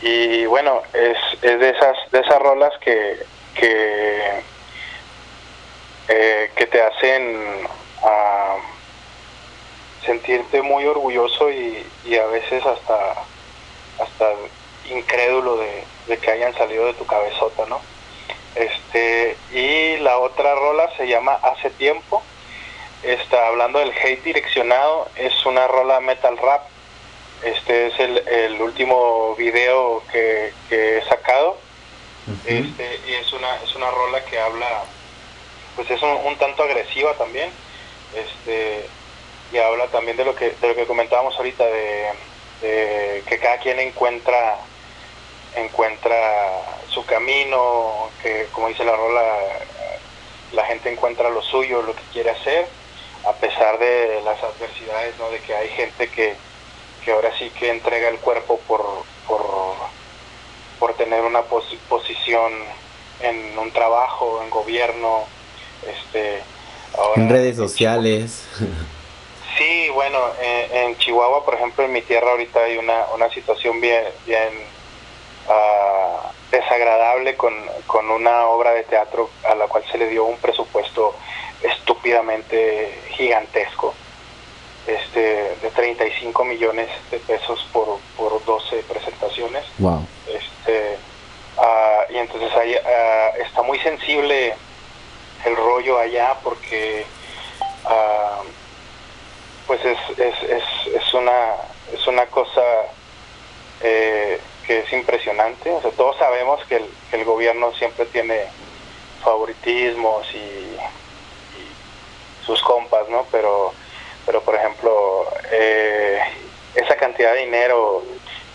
y 0.01 0.45
bueno 0.45 0.81
es, 0.93 1.17
es 1.41 1.59
de 1.59 1.69
esas 1.69 1.97
de 2.11 2.19
esas 2.19 2.39
rolas 2.39 2.73
que 2.79 3.19
que 3.53 4.41
eh, 6.07 6.51
que 6.55 6.65
te 6.65 6.81
hacen 6.81 7.67
ah, 8.03 8.57
sentirte 10.05 10.61
muy 10.61 10.85
orgulloso 10.85 11.49
y, 11.51 11.85
y 12.05 12.15
a 12.15 12.25
veces 12.27 12.65
hasta 12.65 13.13
hasta 13.99 14.31
incrédulo 14.89 15.57
de, 15.57 15.83
de 16.07 16.17
que 16.17 16.31
hayan 16.31 16.53
salido 16.55 16.85
de 16.87 16.93
tu 16.93 17.05
cabezota 17.05 17.65
no 17.67 17.79
este 18.55 19.37
y 19.53 19.97
la 19.97 20.17
otra 20.17 20.55
rola 20.55 20.89
se 20.97 21.07
llama 21.07 21.39
hace 21.41 21.69
tiempo. 21.71 22.21
Está 23.03 23.47
hablando 23.47 23.79
del 23.79 23.91
hate 23.91 24.23
direccionado. 24.23 25.07
Es 25.15 25.45
una 25.45 25.67
rola 25.67 25.99
metal 26.01 26.37
rap 26.37 26.61
este 27.43 27.87
es 27.87 27.99
el, 27.99 28.17
el 28.27 28.61
último 28.61 29.35
video 29.35 30.03
que, 30.11 30.53
que 30.69 30.97
he 30.97 31.03
sacado. 31.05 31.57
Este 32.45 32.99
y 33.07 33.13
es 33.13 33.33
una 33.33 33.55
es 33.63 33.75
una 33.75 33.89
rola 33.89 34.23
que 34.25 34.39
habla 34.39 34.83
pues 35.75 35.89
es 35.89 36.01
un, 36.01 36.09
un 36.25 36.35
tanto 36.37 36.63
agresiva 36.63 37.13
también. 37.15 37.49
Este 38.15 38.85
y 39.51 39.57
habla 39.57 39.87
también 39.87 40.17
de 40.17 40.25
lo 40.25 40.35
que 40.35 40.51
de 40.51 40.67
lo 40.67 40.75
que 40.75 40.85
comentábamos 40.85 41.35
ahorita 41.37 41.65
de, 41.65 42.09
de 42.61 43.23
que 43.27 43.39
cada 43.39 43.57
quien 43.57 43.79
encuentra 43.79 44.57
encuentra 45.55 46.61
su 46.89 47.05
camino 47.05 48.09
que 48.21 48.47
como 48.51 48.69
dice 48.69 48.85
la 48.85 48.95
rola 48.95 49.37
la 50.53 50.65
gente 50.65 50.91
encuentra 50.91 51.29
lo 51.29 51.41
suyo 51.41 51.81
lo 51.81 51.95
que 51.95 52.03
quiere 52.13 52.29
hacer 52.29 52.67
a 53.25 53.33
pesar 53.33 53.77
de 53.79 54.21
las 54.23 54.41
adversidades 54.41 55.17
no 55.17 55.29
de 55.29 55.39
que 55.39 55.53
hay 55.53 55.69
gente 55.69 56.07
que, 56.09 56.35
que 57.03 57.11
ahora 57.11 57.31
sí 57.37 57.49
que 57.51 57.69
entrega 57.69 58.09
el 58.09 58.19
cuerpo 58.19 58.59
por 58.67 58.85
por, 59.27 59.45
por 60.79 60.93
tener 60.95 61.21
una 61.23 61.41
posi- 61.47 61.77
posición 61.89 62.51
en 63.21 63.57
un 63.57 63.71
trabajo 63.71 64.41
en 64.43 64.49
gobierno 64.49 65.25
este 65.87 66.41
ahora 66.97 67.21
En 67.21 67.29
redes 67.29 67.55
sociales. 67.57 68.45
Sí, 69.57 69.89
bueno, 69.93 70.17
en, 70.41 70.75
en 70.77 70.97
Chihuahua, 70.97 71.45
por 71.45 71.53
ejemplo, 71.53 71.83
en 71.85 71.93
mi 71.93 72.01
tierra 72.01 72.31
ahorita 72.31 72.61
hay 72.63 72.77
una, 72.77 73.05
una 73.13 73.29
situación 73.29 73.79
bien, 73.79 74.03
bien 74.25 74.49
ah, 75.49 76.31
desagradable 76.49 77.35
con, 77.35 77.53
con 77.85 78.09
una 78.09 78.47
obra 78.47 78.71
de 78.71 78.83
teatro 78.83 79.29
a 79.43 79.53
la 79.55 79.67
cual 79.67 79.83
se 79.91 79.97
le 79.97 80.07
dio 80.07 80.25
un 80.25 80.37
presupuesto 80.37 81.15
estúpidamente 81.61 82.99
gigantesco, 83.11 83.93
35 85.95 86.45
millones 86.45 86.89
de 87.09 87.19
pesos 87.19 87.67
por, 87.73 87.99
por 88.17 88.43
12 88.45 88.83
presentaciones. 88.83 89.65
Wow. 89.77 90.05
Este, 90.27 90.97
ah, 91.57 92.05
y 92.09 92.17
entonces 92.17 92.51
ahí 92.55 92.75
ah, 92.75 93.31
está 93.39 93.63
muy 93.63 93.79
sensible 93.79 94.55
el 95.45 95.55
rollo 95.55 95.97
allá 95.97 96.37
porque 96.43 97.05
ah, 97.85 98.41
pues 99.67 99.83
es, 99.85 99.97
es, 100.17 100.43
es, 100.43 100.63
es 100.93 101.13
una 101.13 101.55
es 101.93 102.07
una 102.07 102.25
cosa 102.27 102.61
eh, 103.81 104.39
que 104.65 104.79
es 104.79 104.93
impresionante 104.93 105.71
o 105.71 105.81
sea 105.81 105.91
todos 105.91 106.17
sabemos 106.17 106.63
que 106.65 106.77
el, 106.77 106.85
que 107.09 107.17
el 107.17 107.25
gobierno 107.25 107.73
siempre 107.73 108.05
tiene 108.05 108.43
favoritismos 109.23 110.25
y, 110.33 110.37
y 110.37 110.77
sus 112.45 112.61
compas 112.61 113.09
no 113.09 113.25
pero 113.31 113.73
pero 114.25 114.41
por 114.41 114.55
ejemplo 114.55 115.25
eh, 115.51 116.19
esa 116.75 116.95
cantidad 116.95 117.33
de 117.33 117.41
dinero 117.41 118.03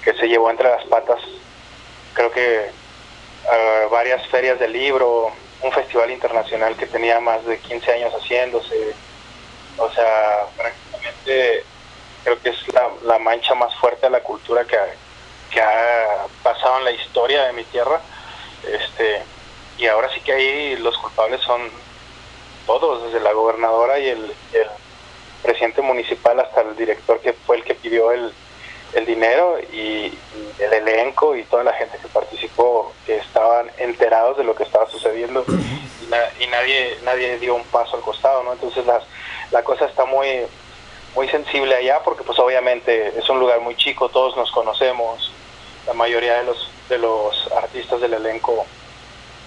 que 0.05 0.14
se 0.14 0.29
llevó 0.29 0.51
entre 0.51 0.69
las 0.69 0.85
patas 0.85 1.21
creo 2.14 2.31
que 2.31 2.67
ah, 3.51 3.87
varias 3.91 4.27
ferias 4.29 4.59
de 4.59 4.69
libro 4.69 5.31
un 5.62 5.73
festival 5.73 6.11
internacional 6.11 6.77
que 6.77 6.87
tenía 6.87 7.21
más 7.21 7.45
de 7.45 7.59
15 7.59 7.93
años 7.93 8.12
haciéndose 8.14 8.95
o 9.79 9.91
sea, 9.91 10.47
prácticamente 10.57 11.64
creo 12.25 12.41
que 12.41 12.49
es 12.51 12.57
la, 13.03 13.19
mancha 13.19 13.55
más 13.55 13.75
fuerte 13.77 14.07
de 14.07 14.11
la 14.11 14.23
cultura 14.23 14.64
que 14.64 14.77
ha, 14.77 14.87
que 15.51 15.61
ha 15.61 16.27
pasado 16.43 16.79
en 16.79 16.85
la 16.85 16.93
historia 16.93 17.45
de 17.45 17.53
mi 17.53 17.64
tierra. 17.64 18.01
Este, 18.67 19.23
y 19.79 19.87
ahora 19.87 20.11
sí 20.12 20.21
que 20.21 20.33
ahí 20.33 20.77
los 20.77 20.97
culpables 20.99 21.41
son 21.43 21.71
todos, 22.67 23.05
desde 23.05 23.21
la 23.21 23.33
gobernadora 23.33 23.99
y 23.99 24.09
el 24.09 24.35
presidente 25.47 25.80
municipal 25.82 26.38
hasta 26.40 26.61
el 26.62 26.76
director 26.76 27.20
que 27.20 27.32
fue 27.32 27.57
el 27.59 27.64
que 27.64 27.74
pidió 27.74 28.11
el, 28.12 28.32
el 28.94 29.07
dinero 29.07 29.59
y, 29.72 29.76
y 29.78 30.53
el 30.59 30.72
elenco 30.72 31.36
y 31.36 31.44
toda 31.44 31.62
la 31.64 31.72
gente 31.74 31.99
que 31.99 32.09
participó 32.09 32.92
que 33.07 33.16
estaban 33.18 33.70
enterados 33.78 34.36
de 34.38 34.44
lo 34.44 34.55
que 34.55 34.64
estaba 34.64 34.86
sucediendo. 34.90 35.44
Y, 36.03 36.07
na- 36.11 36.30
y 36.40 36.47
nadie 36.49 36.99
nadie 37.05 37.38
dio 37.38 37.55
un 37.55 37.64
paso 37.64 37.97
al 37.97 38.03
costado 38.03 38.42
no 38.42 38.53
entonces 38.53 38.84
las 38.86 39.03
la 39.51 39.62
cosa 39.62 39.86
está 39.86 40.05
muy 40.05 40.42
muy 41.14 41.28
sensible 41.28 41.74
allá 41.74 42.01
porque 42.05 42.22
pues 42.24 42.38
obviamente 42.38 43.18
es 43.18 43.28
un 43.28 43.38
lugar 43.40 43.61
muy 43.61 43.74
chico 43.76 44.09
todos 44.09 44.36
nos 44.36 44.51
conocemos 44.53 45.32
la 45.86 45.94
mayoría 45.94 46.34
de 46.38 46.44
los 46.44 46.70
de 46.88 46.99
los 46.99 47.51
artistas 47.53 48.01
del 48.01 48.14
elenco 48.14 48.66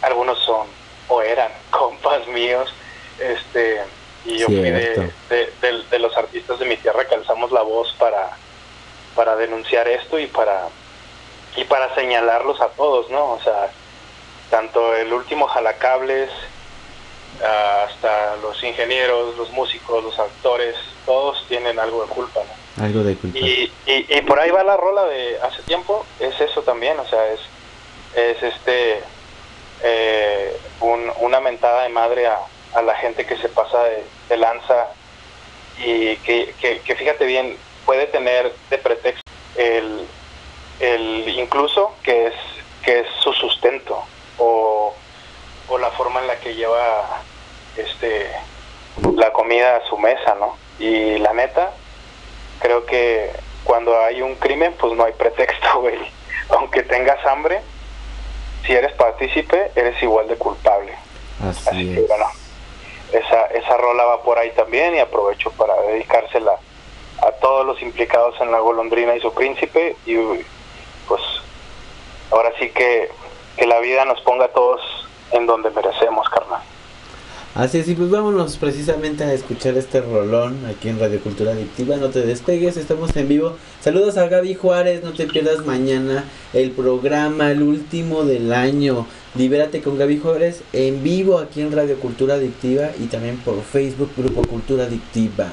algunos 0.01 0.39
son 0.39 0.67
o 1.07 1.21
eran 1.21 1.51
compas 1.69 2.25
míos 2.27 2.73
este 3.19 3.81
y 4.29 4.37
yo 4.37 4.45
fui 4.47 4.55
de, 4.61 4.93
Cierto. 4.93 5.13
de- 5.29 5.53
de- 5.61 5.83
de 5.89 5.99
los 5.99 6.15
artistas 6.17 6.59
de 6.59 6.65
mi 6.65 6.77
tierra 6.77 7.05
que 7.07 7.15
alzamos 7.15 7.51
la 7.51 7.61
voz 7.61 7.93
para 7.99 8.31
para 9.15 9.35
denunciar 9.35 9.87
esto 9.87 10.17
y 10.19 10.27
para 10.27 10.67
y 11.55 11.63
para 11.65 11.93
señalarlos 11.95 12.61
a 12.61 12.69
todos 12.69 13.09
no 13.09 13.31
o 13.33 13.39
sea 13.41 13.71
tanto 14.49 14.95
el 14.95 15.11
último 15.11 15.47
jalacables 15.47 16.29
hasta 17.43 18.35
los 18.37 18.61
ingenieros 18.63 19.35
los 19.37 19.49
músicos 19.51 20.03
los 20.03 20.17
actores 20.19 20.75
todos 21.05 21.45
tienen 21.47 21.79
algo 21.79 22.03
de 22.03 22.09
culpa 22.09 22.41
¿no? 22.77 22.83
Algo 22.83 23.03
de 23.03 23.15
culpa. 23.15 23.37
y, 23.37 23.71
y, 23.85 24.17
y 24.17 24.21
por 24.21 24.39
ahí 24.39 24.51
va 24.51 24.63
la 24.63 24.77
rola 24.77 25.03
de 25.05 25.37
hace 25.41 25.61
tiempo, 25.63 26.05
es 26.19 26.39
eso 26.39 26.61
también, 26.61 26.97
o 26.97 27.05
sea, 27.07 27.27
es, 27.33 27.41
es 28.15 28.41
este 28.41 29.03
eh, 29.83 30.57
un- 30.79 31.11
una 31.19 31.41
mentada 31.41 31.83
de 31.83 31.89
madre 31.89 32.27
a, 32.27 32.39
a 32.73 32.81
la 32.81 32.95
gente 32.95 33.25
que 33.25 33.37
se 33.37 33.49
pasa 33.49 33.83
de, 33.83 34.03
de 34.29 34.37
lanza 34.37 34.87
y 35.77 36.15
que, 36.17 36.53
que, 36.59 36.79
que 36.81 36.95
fíjate 36.95 37.25
bien, 37.25 37.57
puede 37.85 38.05
tener 38.07 38.53
de 38.69 38.77
pretexto 38.77 39.29
el, 39.55 40.05
el 40.79 41.29
incluso 41.29 41.95
que 42.03 42.27
es, 42.27 42.33
que 42.83 42.99
es 42.99 43.07
su 43.23 43.33
sustento 43.33 44.03
o, 44.37 44.93
o 45.67 45.77
la 45.77 45.89
forma 45.91 46.19
en 46.21 46.27
la 46.27 46.39
que 46.39 46.55
lleva 46.55 47.21
este 47.77 48.29
la 49.15 49.31
comida 49.31 49.77
a 49.77 49.85
su 49.87 49.97
mesa, 49.97 50.35
¿no? 50.35 50.57
Y 50.77 51.17
la 51.19 51.33
neta, 51.33 51.71
creo 52.59 52.85
que 52.85 53.31
cuando 53.63 53.97
hay 54.03 54.21
un 54.21 54.35
crimen, 54.35 54.73
pues 54.79 54.93
no 54.93 55.05
hay 55.05 55.13
pretexto, 55.13 55.67
güey. 55.81 55.99
Aunque 56.49 56.83
tengas 56.83 57.23
hambre, 57.25 57.61
si 58.65 58.73
eres 58.73 58.91
partícipe, 58.93 59.71
eres 59.75 60.01
igual 60.01 60.27
de 60.27 60.35
culpable. 60.35 60.93
Así 61.47 61.69
Así 61.69 61.93
que 61.93 62.01
es. 62.01 62.07
bueno, 62.07 62.25
esa, 63.11 63.45
esa 63.47 63.77
rola 63.77 64.05
va 64.05 64.23
por 64.23 64.37
ahí 64.37 64.51
también 64.51 64.95
y 64.95 64.99
aprovecho 64.99 65.51
para 65.51 65.79
dedicársela 65.81 66.57
a 67.21 67.31
todos 67.33 67.65
los 67.65 67.81
implicados 67.81 68.39
en 68.41 68.51
la 68.51 68.59
golondrina 68.59 69.15
y 69.15 69.21
su 69.21 69.33
príncipe 69.33 69.95
y 70.05 70.15
pues 71.07 71.21
ahora 72.31 72.51
sí 72.59 72.69
que, 72.69 73.09
que 73.57 73.67
la 73.67 73.79
vida 73.79 74.05
nos 74.05 74.21
ponga 74.21 74.45
a 74.45 74.49
todos 74.49 74.81
en 75.31 75.45
donde 75.45 75.69
merecemos, 75.71 76.29
carnal. 76.29 76.61
Así 77.55 77.79
es, 77.79 77.87
y 77.87 77.95
pues 77.95 78.11
vámonos 78.11 78.57
precisamente 78.57 79.23
a 79.23 79.33
escuchar 79.33 79.75
este 79.75 80.01
rolón 80.01 80.65
aquí 80.67 80.87
en 80.87 80.99
Radio 80.99 81.19
Cultura 81.19 81.53
Adictiva. 81.53 81.97
No 81.97 82.09
te 82.09 82.21
despegues, 82.21 82.77
estamos 82.77 83.15
en 83.15 83.27
vivo. 83.27 83.55
Saludos 83.81 84.17
a 84.17 84.27
Gaby 84.27 84.53
Juárez, 84.53 85.03
no 85.03 85.13
te 85.13 85.25
pierdas 85.25 85.65
mañana 85.65 86.25
el 86.53 86.69
programa, 86.69 87.51
el 87.51 87.63
último 87.63 88.23
del 88.23 88.53
año. 88.53 89.07
Libérate 89.33 89.81
con 89.81 89.97
Gaby 89.97 90.19
Juárez 90.19 90.61
en 90.73 91.01
vivo 91.01 91.39
aquí 91.39 91.61
en 91.61 91.71
Radio 91.71 91.99
Cultura 91.99 92.35
Adictiva 92.35 92.91
y 92.99 93.07
también 93.07 93.37
por 93.37 93.59
Facebook 93.63 94.11
Grupo 94.15 94.43
Cultura 94.43 94.83
Adictiva. 94.83 95.47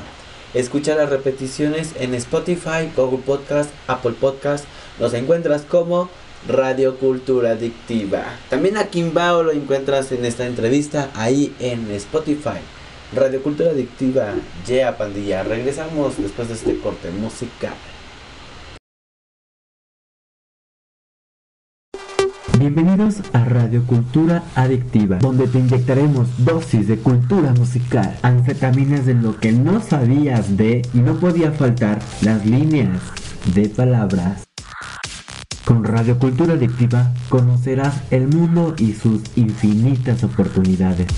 Escucha 0.52 0.96
las 0.96 1.08
repeticiones 1.08 1.92
en 1.98 2.14
Spotify, 2.14 2.90
Google 2.94 3.20
Podcast, 3.24 3.70
Apple 3.86 4.14
Podcast. 4.20 4.66
Nos 5.00 5.14
encuentras 5.14 5.62
como 5.62 6.10
Radio 6.48 6.96
Cultura 6.98 7.50
Adictiva. 7.50 8.22
También 8.48 8.76
a 8.76 8.84
Kimbao 8.84 9.42
lo 9.42 9.50
encuentras 9.50 10.12
en 10.12 10.24
esta 10.24 10.46
entrevista 10.46 11.10
ahí 11.14 11.52
en 11.58 11.90
Spotify. 11.90 12.60
Radio 13.12 13.42
Cultura 13.42 13.70
Adictiva, 13.70 14.32
yeah 14.64 14.96
pandilla. 14.96 15.42
Regresamos 15.42 16.16
después 16.18 16.46
de 16.46 16.54
este 16.54 16.78
corte 16.78 17.10
musical. 17.10 17.74
Bienvenidos 22.58 23.16
a 23.32 23.44
Radio 23.44 23.84
Cultura 23.84 24.44
Adictiva, 24.54 25.18
donde 25.18 25.48
te 25.48 25.58
inyectaremos 25.58 26.28
dosis 26.44 26.86
de 26.86 26.96
cultura 26.96 27.52
musical, 27.52 28.16
anfetaminas 28.22 29.04
de 29.04 29.14
lo 29.14 29.36
que 29.36 29.52
no 29.52 29.82
sabías 29.82 30.56
de 30.56 30.82
y 30.94 30.98
no 30.98 31.18
podía 31.18 31.50
faltar 31.50 31.98
las 32.22 32.46
líneas 32.46 33.00
de 33.52 33.68
palabras. 33.68 34.45
Con 35.66 35.82
Radio 35.82 36.16
Cultura 36.16 36.52
Adictiva 36.52 37.12
conocerás 37.28 38.00
el 38.12 38.28
mundo 38.28 38.76
y 38.78 38.92
sus 38.92 39.20
infinitas 39.36 40.22
oportunidades. 40.22 41.08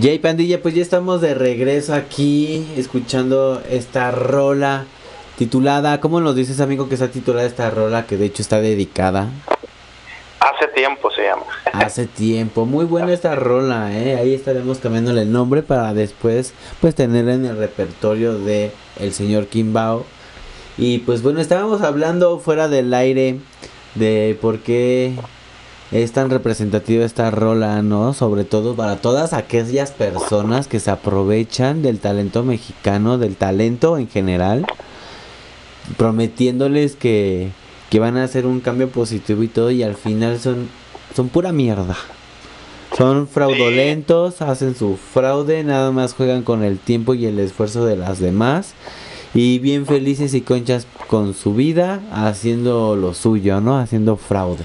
Jay 0.00 0.20
Pandilla, 0.20 0.62
pues 0.62 0.74
ya 0.74 0.82
estamos 0.82 1.20
de 1.20 1.34
regreso 1.34 1.92
aquí 1.92 2.64
escuchando 2.76 3.60
esta 3.68 4.12
rola 4.12 4.84
titulada, 5.36 6.00
¿cómo 6.00 6.20
nos 6.20 6.36
dices 6.36 6.60
amigo 6.60 6.88
que 6.88 6.94
está 6.94 7.08
titulada 7.08 7.48
esta 7.48 7.68
rola 7.70 8.06
que 8.06 8.16
de 8.16 8.26
hecho 8.26 8.42
está 8.42 8.60
dedicada? 8.60 9.28
Hace 10.38 10.68
tiempo 10.72 11.10
se 11.10 11.22
llama. 11.22 11.42
Hace 11.72 12.06
tiempo, 12.06 12.64
muy 12.64 12.84
buena 12.84 13.12
esta 13.12 13.34
rola, 13.34 13.92
¿eh? 13.92 14.16
ahí 14.16 14.34
estaremos 14.34 14.78
cambiándole 14.78 15.22
el 15.22 15.32
nombre 15.32 15.62
para 15.62 15.92
después 15.94 16.54
pues 16.80 16.94
tenerla 16.94 17.34
en 17.34 17.46
el 17.46 17.56
repertorio 17.56 18.38
de 18.38 18.70
el 19.00 19.12
señor 19.12 19.46
Kimbao. 19.46 20.04
Y 20.76 20.98
pues 20.98 21.22
bueno, 21.22 21.40
estábamos 21.40 21.82
hablando 21.82 22.38
fuera 22.38 22.68
del 22.68 22.94
aire 22.94 23.40
de 23.96 24.38
por 24.40 24.60
qué 24.60 25.14
es 25.90 26.12
tan 26.12 26.28
representativa 26.28 27.04
esta 27.04 27.30
rola, 27.30 27.82
¿no? 27.82 28.12
Sobre 28.12 28.44
todo 28.44 28.74
para 28.74 28.96
todas 28.96 29.32
aquellas 29.32 29.90
personas 29.90 30.68
que 30.68 30.80
se 30.80 30.90
aprovechan 30.90 31.82
del 31.82 31.98
talento 31.98 32.42
mexicano, 32.44 33.16
del 33.16 33.36
talento 33.36 33.96
en 33.96 34.08
general, 34.08 34.66
prometiéndoles 35.96 36.94
que, 36.94 37.50
que 37.88 38.00
van 38.00 38.18
a 38.18 38.24
hacer 38.24 38.46
un 38.46 38.60
cambio 38.60 38.90
positivo 38.90 39.42
y 39.42 39.48
todo, 39.48 39.70
y 39.70 39.82
al 39.82 39.94
final 39.94 40.38
son, 40.38 40.68
son 41.16 41.30
pura 41.30 41.52
mierda. 41.52 41.96
Son 42.96 43.28
fraudulentos, 43.28 44.42
hacen 44.42 44.74
su 44.74 44.96
fraude, 44.96 45.62
nada 45.62 45.90
más 45.90 46.14
juegan 46.14 46.42
con 46.42 46.64
el 46.64 46.78
tiempo 46.78 47.14
y 47.14 47.26
el 47.26 47.38
esfuerzo 47.38 47.86
de 47.86 47.96
las 47.96 48.18
demás. 48.18 48.74
Y 49.34 49.58
bien 49.58 49.86
felices 49.86 50.34
y 50.34 50.40
conchas 50.40 50.86
con 51.06 51.34
su 51.34 51.54
vida, 51.54 52.00
haciendo 52.12 52.96
lo 52.96 53.14
suyo, 53.14 53.60
¿no? 53.60 53.78
Haciendo 53.78 54.16
fraude. 54.16 54.64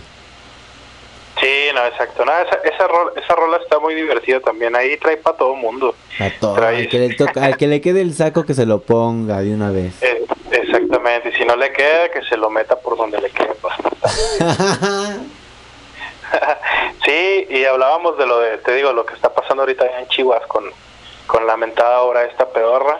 No, 1.73 1.85
exacto. 1.85 2.25
No, 2.25 2.31
esa, 2.31 2.55
esa, 2.63 2.87
rola, 2.87 3.11
esa 3.15 3.35
rola 3.35 3.57
está 3.57 3.79
muy 3.79 3.95
divertida 3.95 4.39
también. 4.39 4.75
Ahí 4.75 4.97
trae 4.97 5.17
para 5.17 5.37
todo 5.37 5.55
mundo. 5.55 5.95
A 6.19 6.29
todo, 6.39 6.55
al, 6.55 6.87
que 6.87 6.99
le 6.99 7.15
toca, 7.15 7.43
al 7.43 7.57
que 7.57 7.67
le 7.67 7.81
quede 7.81 8.01
el 8.01 8.13
saco 8.13 8.45
que 8.45 8.53
se 8.53 8.65
lo 8.65 8.81
ponga 8.81 9.39
de 9.41 9.53
una 9.53 9.71
vez. 9.71 10.01
Eh, 10.03 10.23
exactamente. 10.51 11.29
Y 11.29 11.33
si 11.33 11.45
no 11.45 11.55
le 11.55 11.71
queda, 11.71 12.09
que 12.09 12.21
se 12.23 12.37
lo 12.37 12.49
meta 12.49 12.75
por 12.75 12.97
donde 12.97 13.19
le 13.19 13.29
quepa. 13.29 13.75
sí, 17.05 17.47
y 17.49 17.65
hablábamos 17.65 18.17
de 18.17 18.25
lo 18.25 18.39
de, 18.39 18.57
te 18.59 18.73
digo, 18.73 18.93
lo 18.93 19.05
que 19.05 19.13
está 19.13 19.33
pasando 19.33 19.63
ahorita 19.63 19.99
en 19.99 20.07
Chihuahua 20.07 20.47
con, 20.47 20.71
con 21.27 21.45
la 21.45 21.57
mentada 21.57 22.01
obra 22.01 22.25
esta 22.25 22.49
pedorra. 22.49 22.99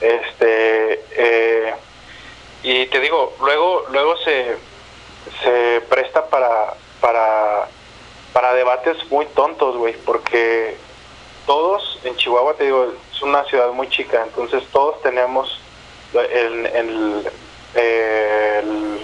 Este, 0.00 1.04
eh, 1.12 1.74
y 2.62 2.86
te 2.86 3.00
digo, 3.00 3.34
luego, 3.40 3.84
luego 3.90 4.16
se, 4.18 4.56
se 5.42 5.80
presta 5.88 6.26
para, 6.26 6.74
para, 7.00 7.68
para 8.38 8.54
debates 8.54 8.96
muy 9.10 9.26
tontos, 9.26 9.76
güey, 9.76 9.94
porque 10.06 10.76
todos 11.44 11.98
en 12.04 12.14
Chihuahua, 12.14 12.54
te 12.54 12.66
digo, 12.66 12.86
es 13.12 13.20
una 13.20 13.42
ciudad 13.46 13.72
muy 13.72 13.88
chica, 13.88 14.22
entonces 14.22 14.62
todos 14.70 15.02
tenemos 15.02 15.60
el, 16.14 16.66
el, 16.66 17.28
el 17.74 19.00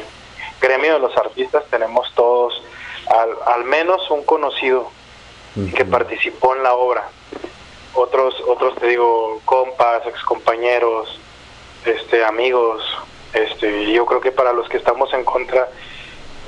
gremio 0.61 0.93
de 0.93 0.99
los 1.01 1.17
artistas, 1.17 1.65
tenemos 1.69 2.15
todos 2.15 2.63
al, 3.09 3.31
al 3.47 3.65
menos 3.65 4.09
un 4.09 4.23
conocido 4.23 4.89
que 5.75 5.85
participó 5.85 6.55
en 6.55 6.63
la 6.63 6.75
obra. 6.75 7.09
Otros, 7.95 8.37
otros 8.47 8.77
te 8.77 8.87
digo, 8.87 9.41
compas, 9.45 10.07
excompañeros, 10.07 11.19
este, 11.85 12.25
amigos, 12.25 12.85
este, 13.33 13.91
yo 13.91 14.07
creo 14.07 14.21
que 14.21 14.31
para 14.31 14.53
los 14.53 14.69
que 14.69 14.77
estamos 14.77 15.13
en 15.13 15.25
contra, 15.25 15.69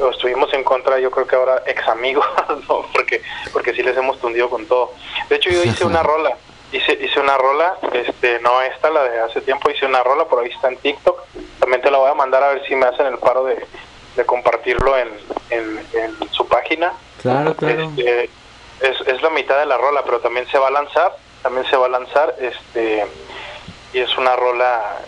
o 0.00 0.10
estuvimos 0.10 0.52
en 0.54 0.64
contra, 0.64 0.98
yo 0.98 1.10
creo 1.10 1.26
que 1.26 1.36
ahora 1.36 1.62
ex 1.66 1.86
amigos, 1.88 2.26
¿no? 2.68 2.86
porque, 2.92 3.22
porque 3.52 3.72
sí 3.74 3.82
les 3.82 3.96
hemos 3.96 4.18
tundido 4.20 4.48
con 4.50 4.66
todo. 4.66 4.92
De 5.28 5.36
hecho, 5.36 5.50
yo 5.50 5.62
hice 5.64 5.84
una 5.84 6.02
rola, 6.02 6.36
hice, 6.72 6.92
hice 6.92 7.20
una 7.20 7.36
rola, 7.38 7.76
este, 7.92 8.38
no 8.40 8.60
esta, 8.62 8.90
la 8.90 9.04
de 9.04 9.20
hace 9.20 9.40
tiempo, 9.40 9.70
hice 9.70 9.86
una 9.86 10.02
rola, 10.02 10.24
por 10.24 10.42
ahí 10.42 10.50
está 10.50 10.68
en 10.68 10.76
TikTok, 10.78 11.20
también 11.60 11.82
te 11.82 11.90
la 11.90 11.98
voy 11.98 12.10
a 12.10 12.14
mandar 12.14 12.42
a 12.42 12.48
ver 12.48 12.66
si 12.66 12.74
me 12.74 12.86
hacen 12.86 13.06
el 13.06 13.18
paro 13.18 13.44
de, 13.44 13.64
de 14.16 14.26
compartirlo 14.26 14.96
en, 14.96 15.08
en, 15.50 15.86
en 15.94 16.32
su 16.32 16.46
página. 16.46 16.92
Claro, 17.22 17.54
claro. 17.54 17.90
Este, 17.96 18.30
es, 18.80 19.00
es 19.06 19.22
la 19.22 19.30
mitad 19.30 19.58
de 19.58 19.66
la 19.66 19.78
rola, 19.78 20.02
pero 20.04 20.20
también 20.20 20.46
se 20.48 20.58
va 20.58 20.68
a 20.68 20.70
lanzar, 20.70 21.16
también 21.42 21.66
se 21.70 21.76
va 21.76 21.86
a 21.86 21.90
lanzar, 21.90 22.34
este, 22.38 23.06
y 23.92 24.00
es 24.00 24.16
una 24.18 24.36
rola 24.36 24.98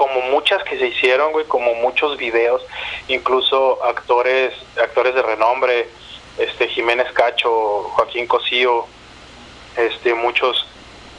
como 0.00 0.22
muchas 0.22 0.64
que 0.64 0.78
se 0.78 0.86
hicieron, 0.86 1.30
güey, 1.30 1.44
como 1.44 1.74
muchos 1.74 2.16
videos, 2.16 2.62
incluso 3.08 3.84
actores, 3.84 4.54
actores 4.82 5.14
de 5.14 5.20
renombre, 5.20 5.90
este 6.38 6.68
Jiménez 6.68 7.12
Cacho, 7.12 7.82
Joaquín 7.82 8.26
Cosío, 8.26 8.86
este 9.76 10.14
muchos 10.14 10.66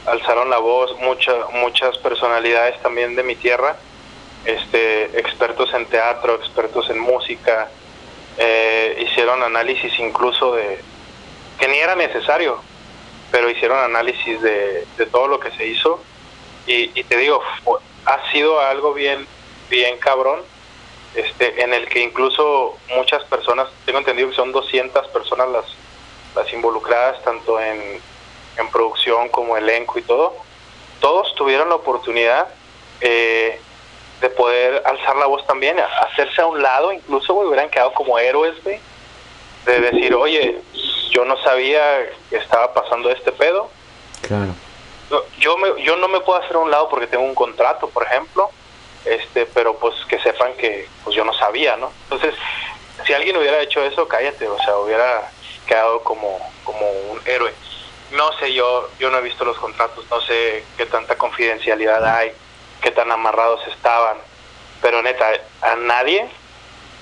alzaron 0.04 0.50
la 0.50 0.58
voz, 0.58 0.98
muchas 0.98 1.48
muchas 1.52 1.96
personalidades 1.98 2.82
también 2.82 3.14
de 3.14 3.22
mi 3.22 3.36
tierra, 3.36 3.76
este 4.46 5.16
expertos 5.16 5.72
en 5.74 5.86
teatro, 5.86 6.34
expertos 6.34 6.90
en 6.90 6.98
música, 6.98 7.70
eh, 8.36 9.00
hicieron 9.06 9.44
análisis 9.44 9.96
incluso 10.00 10.56
de 10.56 10.80
que 11.56 11.68
ni 11.68 11.78
era 11.78 11.94
necesario, 11.94 12.60
pero 13.30 13.48
hicieron 13.48 13.78
análisis 13.78 14.42
de, 14.42 14.84
de 14.98 15.06
todo 15.06 15.28
lo 15.28 15.38
que 15.38 15.52
se 15.52 15.68
hizo 15.68 16.02
y, 16.66 16.98
y 16.98 17.04
te 17.04 17.16
digo, 17.16 17.42
ha 18.06 18.30
sido 18.30 18.60
algo 18.60 18.94
bien, 18.94 19.26
bien 19.70 19.98
cabrón, 19.98 20.40
este, 21.14 21.62
en 21.62 21.74
el 21.74 21.88
que 21.88 22.00
incluso 22.00 22.76
muchas 22.96 23.22
personas, 23.24 23.68
tengo 23.84 23.98
entendido 23.98 24.30
que 24.30 24.36
son 24.36 24.52
200 24.52 25.08
personas 25.08 25.48
las, 25.48 25.64
las 26.34 26.52
involucradas, 26.52 27.22
tanto 27.22 27.60
en, 27.60 28.00
en 28.56 28.68
producción 28.70 29.28
como 29.28 29.56
elenco 29.56 29.98
y 29.98 30.02
todo, 30.02 30.34
todos 31.00 31.34
tuvieron 31.34 31.68
la 31.68 31.74
oportunidad 31.74 32.48
eh, 33.00 33.60
de 34.20 34.30
poder 34.30 34.82
alzar 34.86 35.16
la 35.16 35.26
voz 35.26 35.44
también, 35.46 35.78
hacerse 35.80 36.40
a 36.40 36.46
un 36.46 36.62
lado, 36.62 36.92
incluso 36.92 37.34
hubieran 37.34 37.68
quedado 37.68 37.92
como 37.92 38.18
héroes, 38.18 38.54
güey, 38.62 38.78
de 39.66 39.80
decir, 39.80 40.14
oye, 40.14 40.58
yo 41.10 41.24
no 41.24 41.36
sabía 41.42 42.08
que 42.30 42.36
estaba 42.36 42.72
pasando 42.72 43.10
este 43.10 43.32
pedo, 43.32 43.68
Claro. 44.22 44.54
Yo- 45.38 45.56
me, 45.58 45.82
yo 45.82 45.96
no 45.96 46.08
me 46.08 46.20
puedo 46.20 46.40
hacer 46.40 46.56
a 46.56 46.60
un 46.60 46.70
lado 46.70 46.88
porque 46.88 47.06
tengo 47.06 47.24
un 47.24 47.34
contrato, 47.34 47.88
por 47.88 48.04
ejemplo, 48.04 48.50
este, 49.04 49.46
pero 49.46 49.76
pues 49.78 49.94
que 50.08 50.18
sepan 50.20 50.54
que 50.54 50.88
pues 51.04 51.16
yo 51.16 51.24
no 51.24 51.32
sabía, 51.34 51.76
¿no? 51.76 51.90
Entonces, 52.04 52.34
si 53.06 53.12
alguien 53.12 53.36
hubiera 53.36 53.60
hecho 53.60 53.82
eso, 53.82 54.06
cállate, 54.06 54.46
o 54.48 54.58
sea, 54.62 54.76
hubiera 54.78 55.30
quedado 55.66 56.02
como, 56.04 56.38
como 56.64 56.88
un 57.10 57.20
héroe. 57.26 57.52
No 58.12 58.30
sé, 58.38 58.52
yo, 58.52 58.88
yo 58.98 59.10
no 59.10 59.18
he 59.18 59.22
visto 59.22 59.44
los 59.44 59.58
contratos, 59.58 60.04
no 60.10 60.20
sé 60.20 60.64
qué 60.76 60.86
tanta 60.86 61.16
confidencialidad 61.16 62.04
hay, 62.04 62.32
qué 62.80 62.90
tan 62.90 63.10
amarrados 63.10 63.66
estaban, 63.68 64.18
pero 64.80 65.02
neta, 65.02 65.30
a 65.62 65.76
nadie, 65.76 66.28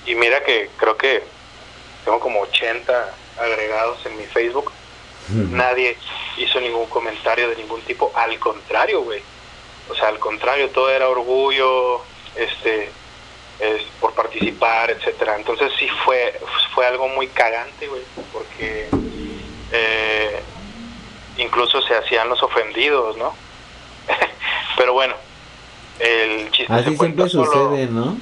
y 0.05 0.15
mira 0.15 0.41
que 0.43 0.69
creo 0.77 0.97
que 0.97 1.23
tengo 2.05 2.19
como 2.19 2.41
80 2.41 3.13
agregados 3.39 4.03
en 4.05 4.17
mi 4.17 4.25
Facebook, 4.25 4.71
nadie 5.29 5.97
hizo 6.37 6.59
ningún 6.59 6.87
comentario 6.87 7.49
de 7.49 7.55
ningún 7.55 7.81
tipo, 7.81 8.11
al 8.15 8.37
contrario, 8.39 9.01
güey. 9.01 9.21
O 9.89 9.95
sea, 9.95 10.07
al 10.09 10.19
contrario, 10.19 10.69
todo 10.69 10.89
era 10.89 11.09
orgullo, 11.09 12.01
este, 12.35 12.89
es, 13.59 13.83
por 13.99 14.13
participar, 14.13 14.91
etcétera. 14.91 15.35
Entonces 15.35 15.71
sí 15.77 15.87
fue, 16.03 16.39
fue 16.73 16.85
algo 16.85 17.07
muy 17.09 17.27
cagante, 17.27 17.87
güey, 17.87 18.01
porque 18.31 18.89
eh, 19.71 20.41
incluso 21.37 21.81
se 21.81 21.95
hacían 21.95 22.29
los 22.29 22.41
ofendidos, 22.43 23.17
¿no? 23.17 23.35
Pero 24.77 24.93
bueno, 24.93 25.13
el 25.99 26.51
chiste 26.51 26.73
Así 26.73 26.91
se 26.91 26.97
siempre 26.97 27.29
solo. 27.29 27.51
sucede, 27.51 27.85
¿no? 27.87 28.17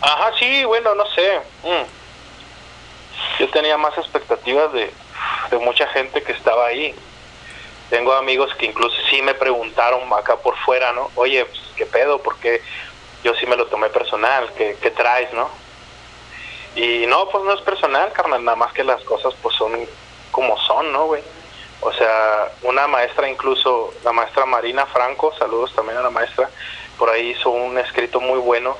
Ajá, 0.00 0.32
sí, 0.38 0.64
bueno, 0.64 0.94
no 0.94 1.06
sé. 1.06 1.40
Mm. 1.64 3.40
Yo 3.40 3.48
tenía 3.50 3.76
más 3.76 3.96
expectativas 3.98 4.72
de, 4.72 4.92
de 5.50 5.58
mucha 5.58 5.86
gente 5.88 6.22
que 6.22 6.32
estaba 6.32 6.66
ahí. 6.66 6.94
Tengo 7.90 8.12
amigos 8.12 8.54
que 8.56 8.66
incluso 8.66 8.96
sí 9.08 9.22
me 9.22 9.34
preguntaron 9.34 10.12
acá 10.12 10.36
por 10.36 10.56
fuera, 10.58 10.92
¿no? 10.92 11.10
Oye, 11.14 11.44
pues, 11.44 11.60
¿qué 11.76 11.86
pedo? 11.86 12.18
Porque 12.22 12.60
yo 13.24 13.34
sí 13.34 13.46
me 13.46 13.56
lo 13.56 13.66
tomé 13.66 13.88
personal, 13.88 14.52
¿qué, 14.56 14.76
qué 14.80 14.90
traes, 14.90 15.32
no? 15.32 15.48
Y 16.76 17.06
no, 17.06 17.28
pues 17.28 17.44
no 17.44 17.54
es 17.54 17.60
personal, 17.62 18.12
carnal, 18.12 18.44
nada 18.44 18.56
más 18.56 18.72
que 18.72 18.84
las 18.84 19.02
cosas 19.02 19.34
pues 19.42 19.56
son 19.56 19.72
como 20.30 20.58
son, 20.58 20.92
¿no, 20.92 21.06
güey? 21.06 21.22
O 21.80 21.92
sea, 21.92 22.52
una 22.62 22.86
maestra 22.86 23.28
incluso, 23.28 23.92
la 24.04 24.12
maestra 24.12 24.46
Marina 24.46 24.86
Franco, 24.86 25.32
saludos 25.38 25.74
también 25.74 25.98
a 25.98 26.02
la 26.02 26.10
maestra, 26.10 26.50
por 26.98 27.08
ahí 27.08 27.30
hizo 27.30 27.50
un 27.50 27.78
escrito 27.78 28.20
muy 28.20 28.38
bueno 28.38 28.76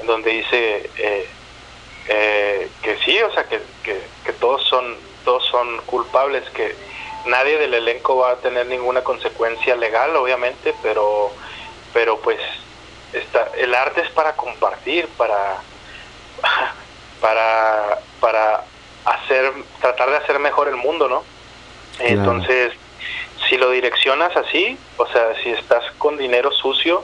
en 0.00 0.06
donde 0.06 0.30
dice 0.30 0.90
eh, 0.96 1.28
eh, 2.08 2.68
que 2.82 2.96
sí, 2.98 3.20
o 3.22 3.32
sea, 3.32 3.44
que, 3.44 3.60
que, 3.82 4.00
que 4.24 4.32
todos 4.32 4.62
son 4.64 4.96
todos 5.26 5.44
son 5.46 5.78
culpables, 5.86 6.48
que 6.50 6.74
nadie 7.26 7.58
del 7.58 7.74
elenco 7.74 8.16
va 8.16 8.30
a 8.30 8.36
tener 8.36 8.66
ninguna 8.66 9.02
consecuencia 9.02 9.74
legal, 9.74 10.14
obviamente, 10.16 10.72
pero, 10.82 11.32
pero 11.92 12.18
pues 12.20 12.38
está, 13.12 13.50
el 13.58 13.74
arte 13.74 14.02
es 14.02 14.10
para 14.10 14.34
compartir, 14.36 15.08
para, 15.18 15.58
para, 17.20 17.98
para 18.20 18.64
hacer, 19.04 19.52
tratar 19.80 20.10
de 20.10 20.16
hacer 20.18 20.38
mejor 20.38 20.68
el 20.68 20.76
mundo, 20.76 21.08
¿no? 21.08 21.24
Entonces, 21.98 22.72
si 23.48 23.56
lo 23.56 23.70
direccionas 23.70 24.36
así, 24.36 24.78
o 24.96 25.06
sea, 25.08 25.34
si 25.42 25.50
estás 25.50 25.82
con 25.98 26.16
dinero 26.16 26.52
sucio, 26.52 27.02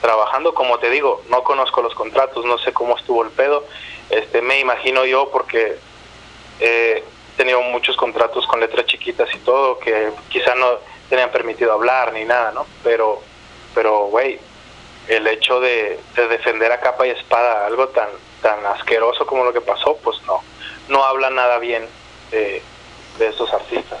trabajando, 0.00 0.54
como 0.54 0.78
te 0.80 0.90
digo, 0.90 1.22
no 1.30 1.44
conozco 1.44 1.82
los 1.82 1.94
contratos, 1.94 2.44
no 2.44 2.58
sé 2.58 2.72
cómo 2.72 2.96
estuvo 2.96 3.22
el 3.22 3.30
pedo, 3.30 3.64
este, 4.10 4.42
me 4.42 4.58
imagino 4.58 5.04
yo 5.04 5.30
porque 5.30 5.78
eh, 6.60 7.04
tenido 7.36 7.60
muchos 7.62 7.96
contratos 7.96 8.46
con 8.46 8.60
letras 8.60 8.86
chiquitas 8.86 9.28
y 9.34 9.38
todo, 9.38 9.78
que 9.78 10.10
quizá 10.28 10.54
no 10.54 10.78
tenían 11.08 11.30
permitido 11.30 11.72
hablar 11.72 12.12
ni 12.12 12.24
nada, 12.24 12.52
¿no? 12.52 12.66
Pero, 12.82 13.20
pero, 13.74 14.06
güey, 14.06 14.38
el 15.08 15.26
hecho 15.26 15.60
de, 15.60 15.98
de 16.16 16.28
defender 16.28 16.72
a 16.72 16.80
capa 16.80 17.06
y 17.06 17.10
espada 17.10 17.66
algo 17.66 17.88
tan, 17.88 18.08
tan 18.40 18.64
asqueroso 18.66 19.26
como 19.26 19.44
lo 19.44 19.52
que 19.52 19.60
pasó, 19.60 19.96
pues 20.02 20.20
no, 20.22 20.42
no 20.88 21.04
habla 21.04 21.30
nada 21.30 21.58
bien 21.58 21.86
de, 22.30 22.62
de 23.18 23.26
estos 23.26 23.52
artistas. 23.52 24.00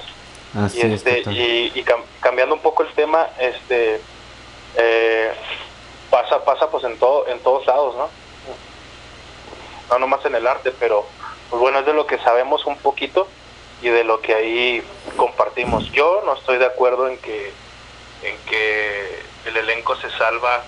Así 0.56 0.78
y 0.78 0.80
es, 0.82 0.92
este 0.92 1.16
total. 1.18 1.36
y, 1.36 1.72
y 1.74 1.84
cam- 1.84 2.04
cambiando 2.20 2.54
un 2.54 2.60
poco 2.62 2.84
el 2.84 2.92
tema 2.94 3.26
este 3.40 4.00
eh, 4.76 5.32
pasa 6.10 6.44
pasa 6.44 6.70
pues 6.70 6.84
en 6.84 6.96
todo 6.96 7.26
en 7.26 7.40
todos 7.40 7.66
lados 7.66 7.96
no 7.96 8.08
no 9.90 9.98
nomás 9.98 10.24
en 10.26 10.36
el 10.36 10.46
arte 10.46 10.72
pero 10.78 11.04
pues 11.50 11.60
bueno 11.60 11.80
es 11.80 11.86
de 11.86 11.94
lo 11.94 12.06
que 12.06 12.18
sabemos 12.18 12.64
un 12.66 12.76
poquito 12.76 13.28
y 13.82 13.88
de 13.88 14.04
lo 14.04 14.20
que 14.20 14.34
ahí 14.34 14.82
compartimos. 15.16 15.90
Yo 15.92 16.22
no 16.24 16.34
estoy 16.34 16.58
de 16.58 16.66
acuerdo 16.66 17.08
en 17.08 17.18
que 17.18 17.52
en 18.22 18.36
que 18.46 19.22
el 19.46 19.56
elenco 19.56 19.94
se 19.96 20.10
salva 20.10 20.64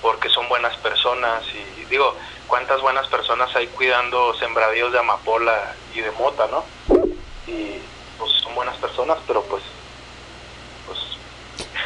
porque 0.00 0.30
son 0.30 0.48
buenas 0.48 0.76
personas 0.78 1.42
y 1.52 1.84
digo 1.84 2.14
cuántas 2.46 2.80
buenas 2.80 3.06
personas 3.08 3.54
hay 3.54 3.66
cuidando 3.66 4.34
sembradíos 4.34 4.92
de 4.92 4.98
amapola 4.98 5.74
y 5.94 6.00
de 6.00 6.10
mota 6.12 6.48
no 6.50 6.64
y 7.46 7.78
pues 8.18 8.32
son 8.42 8.54
buenas 8.54 8.76
personas, 8.76 9.18
pero 9.26 9.42
pues 9.42 9.62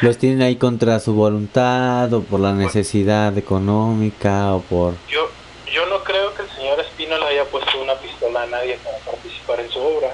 Los 0.01 0.17
tienen 0.17 0.41
ahí 0.41 0.57
contra 0.57 0.99
su 0.99 1.13
voluntad 1.13 2.13
o 2.13 2.21
por 2.23 2.39
la 2.39 2.53
necesidad 2.53 3.37
económica 3.37 4.53
o 4.53 4.61
por... 4.61 4.93
yo 5.07 5.29
yo 5.75 5.85
no 5.87 6.03
creo 6.05 6.33
que 6.33 6.43
el 6.43 6.49
señor 6.51 6.79
Espino 6.79 7.17
le 7.17 7.25
haya 7.25 7.43
puesto 7.45 7.81
una 7.81 7.99
pistola 7.99 8.43
a 8.43 8.45
nadie 8.45 8.77
para 8.83 8.97
participar 8.99 9.59
en 9.59 9.69
su 9.69 9.81
obra. 9.81 10.09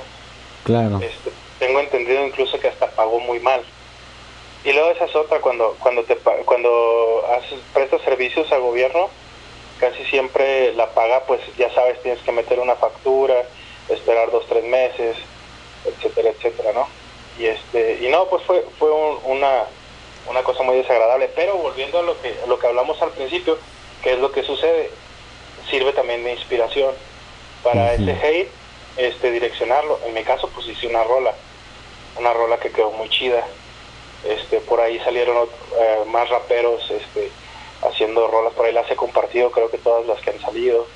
Claro. 0.64 1.00
Este, 1.02 1.32
tengo 1.60 1.80
entendido 1.80 2.26
incluso 2.26 2.60
que 2.60 2.68
hasta 2.68 2.88
pagó 2.88 3.20
muy 3.20 3.40
mal. 3.40 3.64
Y 4.64 4.74
luego 4.74 4.90
esa 4.92 5.06
es 5.06 5.16
otra 5.16 5.40
cuando 5.40 5.76
cuando 5.80 6.04
te 6.04 6.16
cuando 6.46 7.24
haces 7.38 7.60
prestas 7.74 8.02
servicios 8.02 8.52
al 8.52 8.62
gobierno, 8.62 9.10
casi 9.80 10.04
siempre 10.06 10.74
la 10.74 10.88
paga 10.94 11.26
pues 11.26 11.42
ya 11.58 11.72
sabes 11.74 12.02
tienes 12.02 12.22
que 12.24 12.32
meter 12.32 12.60
una 12.60 12.76
factura, 12.76 13.44
esperar 13.90 14.32
dos 14.32 14.46
tres 14.48 14.64
meses, 14.64 15.16
etcétera 15.86 16.30
etcétera, 16.30 16.74
¿no? 16.74 16.88
Y 17.38 17.46
este 17.48 18.00
y 18.02 18.08
no 18.10 18.26
pues 18.28 18.44
fue 18.44 18.66
fue 18.80 18.92
un- 18.92 19.20
una 19.26 19.66
una 20.28 20.44
cosa 20.44 20.64
muy 20.64 20.78
desagradable. 20.78 21.30
Pero 21.36 21.56
volviendo 21.58 22.00
a 22.00 22.04
lo 22.04 22.20
que 22.20 22.36
a 22.44 22.48
lo 22.48 22.58
que 22.60 22.68
hablamos 22.68 23.00
al 23.02 23.12
principio, 23.12 23.58
que 24.04 24.14
es 24.14 24.20
lo 24.20 24.32
que 24.32 24.44
sucede, 24.44 24.92
sirve 25.70 25.94
también 25.94 26.24
de 26.24 26.34
inspiración 26.34 26.94
para 27.64 27.94
ese 27.94 28.12
hate, 28.12 28.50
este 28.98 29.32
direccionarlo. 29.32 30.00
En 30.06 30.14
mi 30.14 30.24
caso 30.24 30.50
pues 30.54 30.68
hice 30.68 30.88
una 30.88 31.04
rola, 31.04 31.34
una 32.18 32.34
rola 32.34 32.58
que 32.58 32.72
quedó 32.72 32.92
muy 32.92 33.10
chida. 33.10 33.46
Este 34.24 34.60
por 34.60 34.80
ahí 34.82 35.00
salieron 35.00 35.48
eh, 35.80 36.00
más 36.08 36.30
raperos 36.30 36.90
este 36.92 37.32
haciendo 37.82 38.28
rolas, 38.28 38.54
por 38.54 38.66
ahí 38.66 38.74
las 38.74 38.90
he 38.92 38.96
compartido, 38.96 39.52
creo 39.52 39.72
que 39.72 39.78
todas 39.78 40.06
las 40.06 40.20
que 40.22 40.32
han 40.32 40.40
salido. 40.40 40.88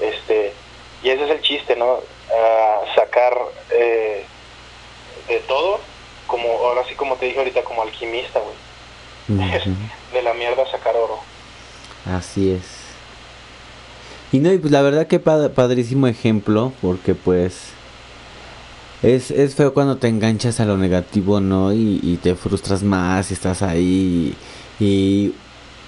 Este 0.00 0.52
y 1.02 1.10
ese 1.10 1.24
es 1.24 1.30
el 1.30 1.42
chiste, 1.42 1.76
¿no? 1.76 2.00
Ah, 2.34 2.82
sacar 2.94 3.38
eh, 3.70 4.24
de 5.28 5.38
todo, 5.40 5.80
como 6.26 6.48
ahora 6.48 6.82
sí 6.88 6.94
como 6.94 7.16
te 7.16 7.26
dije 7.26 7.38
ahorita 7.38 7.62
como 7.62 7.82
alquimista, 7.82 8.40
güey. 8.40 8.66
De 10.12 10.22
la 10.22 10.34
mierda 10.34 10.70
sacar 10.70 10.94
oro. 10.96 11.18
Así 12.06 12.52
es. 12.52 12.85
Y 14.36 14.40
no, 14.40 14.52
y 14.52 14.58
pues 14.58 14.70
la 14.70 14.82
verdad 14.82 15.06
que 15.06 15.18
pad- 15.18 15.52
padrísimo 15.52 16.06
ejemplo, 16.08 16.74
porque 16.82 17.14
pues 17.14 17.68
es, 19.02 19.30
es 19.30 19.54
feo 19.54 19.72
cuando 19.72 19.96
te 19.96 20.08
enganchas 20.08 20.60
a 20.60 20.66
lo 20.66 20.76
negativo, 20.76 21.40
¿no? 21.40 21.72
Y, 21.72 22.00
y 22.02 22.18
te 22.18 22.34
frustras 22.34 22.82
más 22.82 23.30
y 23.30 23.34
estás 23.34 23.62
ahí 23.62 24.36
y, 24.78 24.84
y 24.84 25.34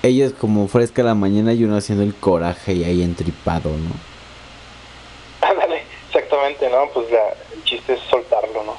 ella 0.03 0.25
es 0.25 0.33
como 0.33 0.67
fresca 0.69 1.03
la 1.03 1.15
mañana 1.15 1.53
y 1.53 1.63
uno 1.65 1.77
haciendo 1.77 2.05
el 2.05 2.15
coraje 2.15 2.73
y 2.73 2.85
ahí 2.85 3.03
entripado, 3.03 3.69
¿no? 3.69 5.47
Ándale, 5.47 5.83
exactamente, 6.07 6.71
¿no? 6.71 6.89
Pues 6.95 7.11
la, 7.11 7.19
el 7.55 7.65
chiste 7.65 7.93
es 7.95 8.01
soltarlo, 8.11 8.65
¿no? 8.65 8.77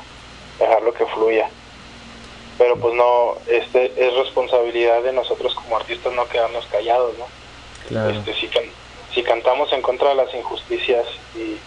Dejarlo 0.58 0.92
que 0.96 1.06
fluya. 1.06 1.48
Pero 2.58 2.76
pues 2.78 2.96
no, 2.96 3.36
este 3.48 3.94
es 3.98 4.16
responsabilidad 4.16 5.04
de 5.04 5.14
nosotros 5.14 5.54
como 5.54 5.78
artistas 5.78 6.12
no 6.14 6.28
quedarnos 6.28 6.66
callados, 6.72 7.14
¿no? 7.20 7.26
Claro. 7.88 8.10
Este, 8.18 8.34
si, 8.34 8.48
can- 8.48 8.64
si 9.14 9.24
cantamos 9.24 9.72
en 9.74 9.82
contra 9.82 10.10
de 10.10 10.16
las 10.16 10.34
injusticias 10.34 11.06
y, 11.36 11.58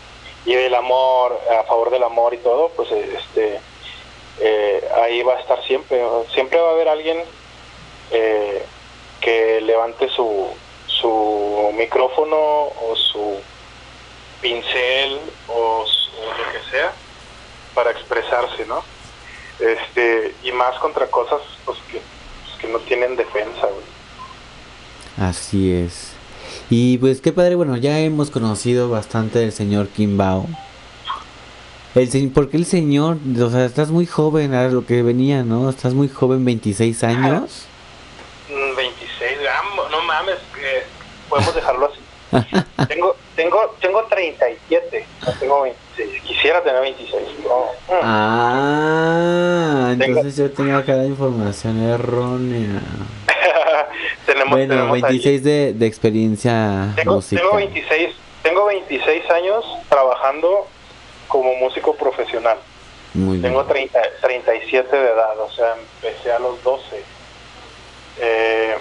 y 0.50 0.54
del 0.54 0.74
amor, 0.74 1.38
a 1.58 1.64
favor 1.64 1.90
del 1.90 2.02
amor 2.02 2.34
y 2.34 2.38
todo, 2.38 2.70
pues 2.70 2.90
eh, 2.92 3.18
este 3.18 3.60
eh, 4.40 4.88
ahí 5.02 5.22
va 5.22 5.34
a 5.34 5.40
estar 5.40 5.62
siempre. 5.64 6.02
Siempre 6.32 6.60
va 6.60 6.70
a 6.70 6.72
haber 6.72 6.88
alguien 6.88 7.18
eh, 8.10 8.64
que 9.20 9.60
levante 9.60 10.08
su, 10.08 10.48
su 10.86 11.72
micrófono 11.74 12.36
o 12.36 12.96
su 12.96 13.40
pincel 14.40 15.20
o 15.48 15.84
lo 15.84 16.52
que 16.52 16.70
sea 16.70 16.92
para 17.74 17.90
expresarse, 17.90 18.66
¿no? 18.66 18.82
Este, 19.60 20.34
y 20.42 20.52
más 20.52 20.78
contra 20.78 21.06
cosas 21.06 21.40
pues, 21.64 21.78
que, 21.90 22.00
pues, 22.44 22.58
que 22.60 22.66
no 22.66 22.78
tienen 22.80 23.16
defensa, 23.16 23.66
güey. 23.66 25.28
Así 25.28 25.72
es. 25.72 26.11
Y 26.74 26.96
pues 26.96 27.20
qué 27.20 27.34
padre, 27.34 27.54
bueno, 27.54 27.76
ya 27.76 27.98
hemos 28.00 28.30
conocido 28.30 28.88
bastante 28.88 29.38
del 29.40 29.52
señor 29.52 29.88
Kimbao. 29.88 30.46
El 31.94 32.10
se- 32.10 32.30
porque 32.34 32.56
el 32.56 32.64
señor, 32.64 33.18
o 33.42 33.50
sea, 33.50 33.66
estás 33.66 33.90
muy 33.90 34.06
joven, 34.06 34.54
a 34.54 34.68
lo 34.68 34.86
que 34.86 35.02
venía, 35.02 35.42
¿no? 35.42 35.68
Estás 35.68 35.92
muy 35.92 36.08
joven, 36.08 36.46
26 36.46 37.04
años. 37.04 37.66
Mm, 38.48 38.74
26 38.74 39.38
gramos, 39.42 39.90
no 39.90 40.00
mames, 40.04 40.36
podemos 41.28 41.54
dejarlo 41.54 41.90
así. 41.92 42.00
tengo, 42.88 43.16
tengo, 43.36 43.74
tengo 43.80 44.04
37, 44.04 45.06
no 45.26 45.32
tengo 45.34 45.62
26. 45.62 46.22
Quisiera 46.22 46.62
tener 46.62 46.80
26. 46.80 47.22
no. 47.44 47.66
Mm. 47.88 48.00
Ah, 48.02 49.94
entonces 49.98 50.36
yo 50.36 50.50
tengo 50.50 50.76
acá 50.76 50.94
la 50.94 51.04
información 51.04 51.82
errónea. 51.82 52.80
tenemos, 54.26 54.50
Bueno, 54.50 54.74
tenemos 54.74 54.94
ahí- 54.96 55.02
26 55.02 55.44
de, 55.44 55.72
de 55.74 55.86
experiencia 55.86 56.92
Tengo, 56.96 57.14
musical. 57.16 57.44
tengo 57.44 57.56
26, 57.56 58.14
tengo 58.42 58.64
26 58.66 59.30
años 59.30 59.64
trabajando 59.88 60.66
como 61.28 61.54
músico 61.56 61.94
profesional. 61.94 62.58
Muy. 63.14 63.40
Tengo 63.40 63.64
30, 63.64 64.00
37 64.22 64.96
de 64.96 65.02
edad, 65.10 65.38
o 65.38 65.50
sea, 65.50 65.74
empecé 66.02 66.32
a 66.32 66.38
los 66.38 66.62
12. 66.62 67.02
Eh, 68.20 68.74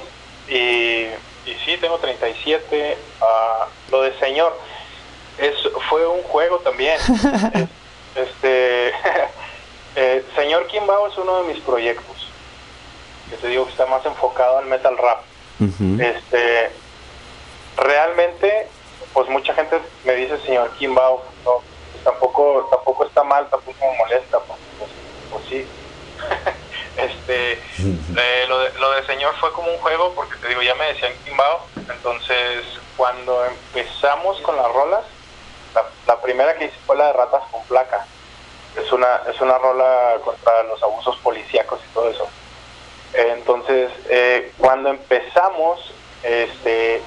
y, 0.50 1.06
y 1.52 1.60
sí, 1.66 1.78
tengo 1.78 1.98
37. 1.98 2.98
ah, 3.22 3.68
lo 3.92 4.02
de 4.02 4.18
señor, 4.20 4.58
es, 5.38 5.56
fue 5.90 6.08
un 6.08 6.22
juego 6.24 6.60
también. 6.60 6.98
Es- 8.16 8.28
este, 8.30 8.90
eh, 9.96 10.26
señor 10.36 10.68
Kimbao 10.68 11.08
es 11.08 11.18
uno 11.18 11.44
de 11.44 11.54
mis 11.54 11.64
proyectos. 11.64 12.28
Que 13.30 13.38
te 13.38 13.48
digo 13.48 13.66
que 13.66 13.72
está 13.72 13.86
más 13.86 14.06
enfocado 14.06 14.58
al 14.58 14.66
metal 14.66 14.98
rap. 14.98 15.22
Este, 16.02 16.72
realmente, 17.78 18.68
pues 19.14 19.30
mucha 19.30 19.54
gente 19.54 19.80
me 20.04 20.14
dice 20.16 20.38
señor 20.40 20.72
Kimbao, 20.78 21.24
no, 21.46 21.62
tampoco, 22.04 22.68
tampoco 22.70 23.06
está 23.06 23.24
mal, 23.24 23.48
tampoco 23.50 23.78
me 23.80 23.98
molesta, 23.98 24.40
pues, 24.40 24.60
pues, 24.80 24.92
pues 25.32 25.44
sí. 25.50 25.68
Este, 26.98 27.54
eh, 27.54 28.46
lo, 28.48 28.60
de, 28.60 28.74
lo 28.80 28.92
de 28.92 29.06
señor 29.06 29.34
fue 29.40 29.52
como 29.54 29.72
un 29.72 29.78
juego, 29.80 30.14
porque 30.14 30.36
te 30.38 30.48
digo, 30.48 30.62
ya 30.62 30.76
me 30.76 30.86
decían 30.86 31.14
Kimbao, 31.26 31.68
entonces 31.90 32.64
cuando 32.98 33.46
empezamos 33.46 34.40
con 34.42 34.56
las 34.56 34.72
rolas, 34.72 35.04
La, 35.74 35.86
la 36.06 36.22
primera 36.22 36.54
que 36.58 36.66
hice 36.66 36.76
fue 36.86 36.98
la 36.98 37.08
de 37.08 37.14
Ratas 37.14 37.44
con 37.50 37.64
Placa. 37.64 38.06
Es 38.76 38.92
una, 38.92 39.22
es 39.30 39.40
una 39.40 39.58
rola 39.58 40.16
contra 40.24 40.64
los 40.64 40.84
abusos 40.84 41.16
policíacos 41.24 41.80
y 41.80 41.94
todo 41.94 42.10
eso. 42.10 42.28
Entonces, 43.14 43.90
eh, 44.10 44.52
cuando 44.58 44.90
empezamos, 44.90 45.94
este, 46.24 47.02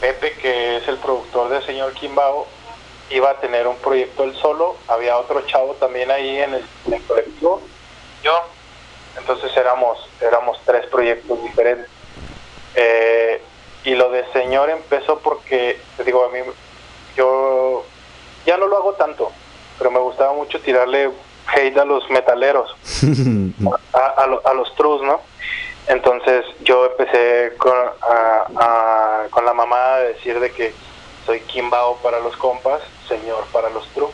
Pepe, 0.00 0.32
que 0.32 0.76
es 0.76 0.88
el 0.88 0.98
productor 0.98 1.48
del 1.48 1.64
señor 1.64 1.92
Kimbao, 1.94 2.46
iba 3.10 3.30
a 3.30 3.40
tener 3.40 3.66
un 3.66 3.76
proyecto 3.78 4.24
él 4.24 4.34
solo, 4.36 4.76
había 4.86 5.16
otro 5.16 5.40
chavo 5.46 5.74
también 5.74 6.10
ahí 6.10 6.40
en 6.40 6.54
el, 6.54 6.64
en 6.86 6.92
el 6.92 7.02
colectivo, 7.06 7.62
yo, 8.22 8.32
entonces 9.18 9.54
éramos, 9.56 9.98
éramos 10.20 10.58
tres 10.64 10.86
proyectos 10.86 11.42
diferentes. 11.42 11.88
Eh, 12.74 13.42
y 13.84 13.94
lo 13.94 14.10
de 14.10 14.24
señor 14.32 14.70
empezó 14.70 15.18
porque, 15.20 15.80
te 15.96 16.04
digo, 16.04 16.24
a 16.24 16.28
mí, 16.30 16.38
yo 17.16 17.84
ya 18.46 18.56
no 18.56 18.66
lo 18.66 18.76
hago 18.76 18.92
tanto, 18.94 19.30
pero 19.78 19.90
me 19.90 19.98
gustaba 19.98 20.32
mucho 20.32 20.60
tirarle 20.60 21.10
hate 21.54 21.78
a 21.78 21.84
los 21.84 22.08
metaleros, 22.10 22.74
a, 23.94 23.98
a, 23.98 24.50
a 24.50 24.54
los 24.54 24.74
trus, 24.76 25.02
¿no? 25.02 25.20
Entonces 25.86 26.44
yo 26.60 26.84
empecé 26.86 27.54
con, 27.56 27.72
a- 28.02 28.46
a- 28.56 29.26
con 29.30 29.44
la 29.46 29.54
mamá 29.54 29.96
de 29.98 30.08
decir 30.14 30.38
de 30.38 30.50
que 30.52 30.74
soy 31.24 31.40
Kimbao 31.40 31.96
para 31.98 32.20
los 32.20 32.36
compas, 32.36 32.82
señor 33.08 33.44
para 33.52 33.70
los 33.70 33.86
trus. 33.94 34.12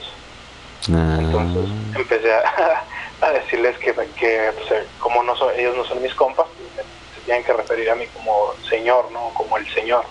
Entonces 1.18 1.64
empecé 1.96 2.32
a, 2.32 2.84
a 3.24 3.32
decirles 3.32 3.76
que, 3.78 3.92
que 3.92 4.52
pues, 4.56 4.70
eh, 4.72 4.86
como 4.98 5.22
no 5.22 5.36
son, 5.36 5.52
ellos 5.58 5.76
no 5.76 5.84
son 5.84 6.02
mis 6.02 6.14
compas, 6.14 6.46
se 7.14 7.20
tienen 7.22 7.44
que 7.44 7.52
referir 7.52 7.90
a 7.90 7.94
mí 7.94 8.06
como 8.08 8.54
señor, 8.68 9.10
¿no? 9.12 9.30
Como 9.34 9.56
el 9.56 9.66
señor. 9.74 10.04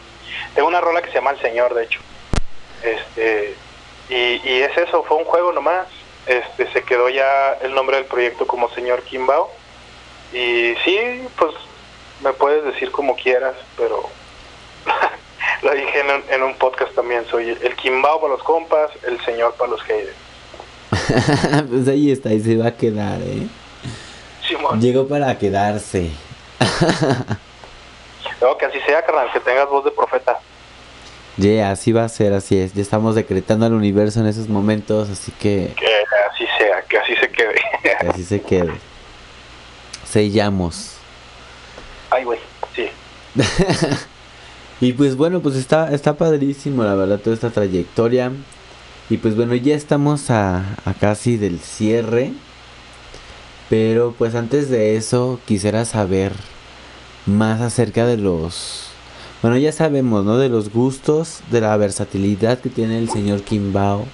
Tengo 0.55 0.67
una 0.67 0.81
rola 0.81 1.01
que 1.01 1.09
se 1.09 1.15
llama 1.15 1.31
El 1.31 1.41
Señor, 1.41 1.73
de 1.73 1.83
hecho. 1.83 1.99
Este, 2.83 3.55
y, 4.09 4.41
y 4.43 4.61
es 4.61 4.75
eso, 4.77 5.03
fue 5.03 5.17
un 5.17 5.25
juego 5.25 5.51
nomás. 5.51 5.87
Este, 6.25 6.71
se 6.71 6.83
quedó 6.83 7.09
ya 7.09 7.53
el 7.61 7.73
nombre 7.73 7.97
del 7.97 8.05
proyecto 8.05 8.47
como 8.47 8.69
Señor 8.69 9.03
Kimbao. 9.03 9.49
Y 10.31 10.75
sí, 10.83 11.27
pues 11.37 11.53
me 12.21 12.33
puedes 12.33 12.63
decir 12.63 12.91
como 12.91 13.15
quieras, 13.15 13.55
pero 13.77 14.03
lo 15.61 15.71
dije 15.71 15.99
en 15.99 16.09
un, 16.09 16.23
en 16.29 16.43
un 16.43 16.55
podcast 16.55 16.93
también, 16.95 17.25
soy 17.27 17.49
el 17.49 17.75
Kimbao 17.75 18.21
para 18.21 18.33
los 18.33 18.43
compas, 18.43 18.91
el 19.03 19.23
Señor 19.25 19.53
para 19.55 19.71
los 19.71 19.81
haters. 19.83 20.15
pues 21.69 21.87
ahí 21.87 22.11
está, 22.11 22.33
y 22.33 22.41
se 22.41 22.57
va 22.57 22.67
a 22.67 22.71
quedar, 22.75 23.21
¿eh? 23.21 23.47
Simón. 24.47 24.81
Llegó 24.81 25.07
para 25.07 25.37
quedarse. 25.37 26.11
No, 28.41 28.57
que 28.57 28.65
así 28.65 28.79
sea, 28.85 29.03
carnal, 29.05 29.31
que 29.31 29.39
tengas 29.39 29.69
voz 29.69 29.85
de 29.85 29.91
profeta. 29.91 30.39
Yeah, 31.37 31.71
así 31.71 31.91
va 31.91 32.03
a 32.03 32.09
ser, 32.09 32.33
así 32.33 32.57
es. 32.57 32.73
Ya 32.73 32.81
estamos 32.81 33.15
decretando 33.15 33.65
al 33.65 33.73
universo 33.73 34.19
en 34.19 34.27
esos 34.27 34.47
momentos, 34.49 35.09
así 35.09 35.31
que 35.31 35.73
Que 35.75 35.87
así 36.31 36.45
sea, 36.57 36.81
que 36.83 36.97
así 36.97 37.15
se 37.15 37.29
quede. 37.29 37.55
que 37.81 38.07
así 38.07 38.23
se 38.23 38.41
quede. 38.41 38.73
Sellamos. 40.05 40.97
Ay, 42.11 42.23
güey, 42.23 42.39
sí. 42.75 42.87
y 44.81 44.93
pues 44.93 45.15
bueno, 45.15 45.39
pues 45.39 45.55
está, 45.55 45.91
está 45.91 46.13
padrísimo, 46.15 46.83
la 46.83 46.93
verdad, 46.93 47.19
toda 47.19 47.33
esta 47.35 47.49
trayectoria. 47.49 48.31
Y 49.09 49.17
pues 49.17 49.35
bueno, 49.35 49.55
ya 49.55 49.75
estamos 49.75 50.29
a, 50.31 50.75
a 50.85 50.93
casi 50.93 51.37
del 51.37 51.59
cierre. 51.59 52.33
Pero 53.69 54.13
pues 54.17 54.35
antes 54.35 54.69
de 54.69 54.97
eso, 54.97 55.39
quisiera 55.45 55.85
saber 55.85 56.33
más 57.25 57.61
acerca 57.61 58.05
de 58.05 58.17
los... 58.17 58.89
Bueno, 59.41 59.57
ya 59.57 59.71
sabemos, 59.71 60.23
¿no? 60.23 60.37
De 60.37 60.47
los 60.47 60.71
gustos, 60.71 61.41
de 61.51 61.61
la 61.61 61.75
versatilidad 61.75 62.59
que 62.59 62.69
tiene 62.69 62.97
el 62.97 63.09
señor 63.09 63.41
Kimbao. 63.41 64.05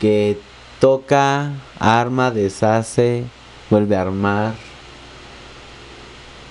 Que 0.00 0.38
toca, 0.80 1.52
arma, 1.78 2.30
deshace, 2.30 3.24
vuelve 3.68 3.96
a 3.96 4.02
armar. 4.02 4.54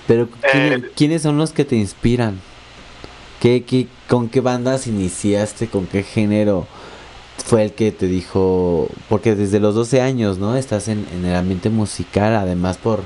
Pero 0.06 0.28
¿quiénes, 0.50 0.82
quiénes 0.96 1.22
son 1.22 1.36
los 1.36 1.52
que 1.52 1.64
te 1.64 1.76
inspiran? 1.76 2.40
¿Qué, 3.40 3.64
qué, 3.64 3.86
¿Con 4.08 4.28
qué 4.28 4.40
bandas 4.40 4.86
iniciaste? 4.86 5.66
¿Con 5.68 5.86
qué 5.86 6.02
género 6.02 6.66
fue 7.44 7.62
el 7.64 7.72
que 7.72 7.92
te 7.92 8.06
dijo? 8.06 8.88
Porque 9.08 9.34
desde 9.34 9.60
los 9.60 9.74
12 9.74 10.00
años, 10.00 10.38
¿no? 10.38 10.56
Estás 10.56 10.88
en, 10.88 11.06
en 11.12 11.24
el 11.24 11.34
ambiente 11.34 11.70
musical, 11.70 12.34
además 12.36 12.76
por, 12.78 13.00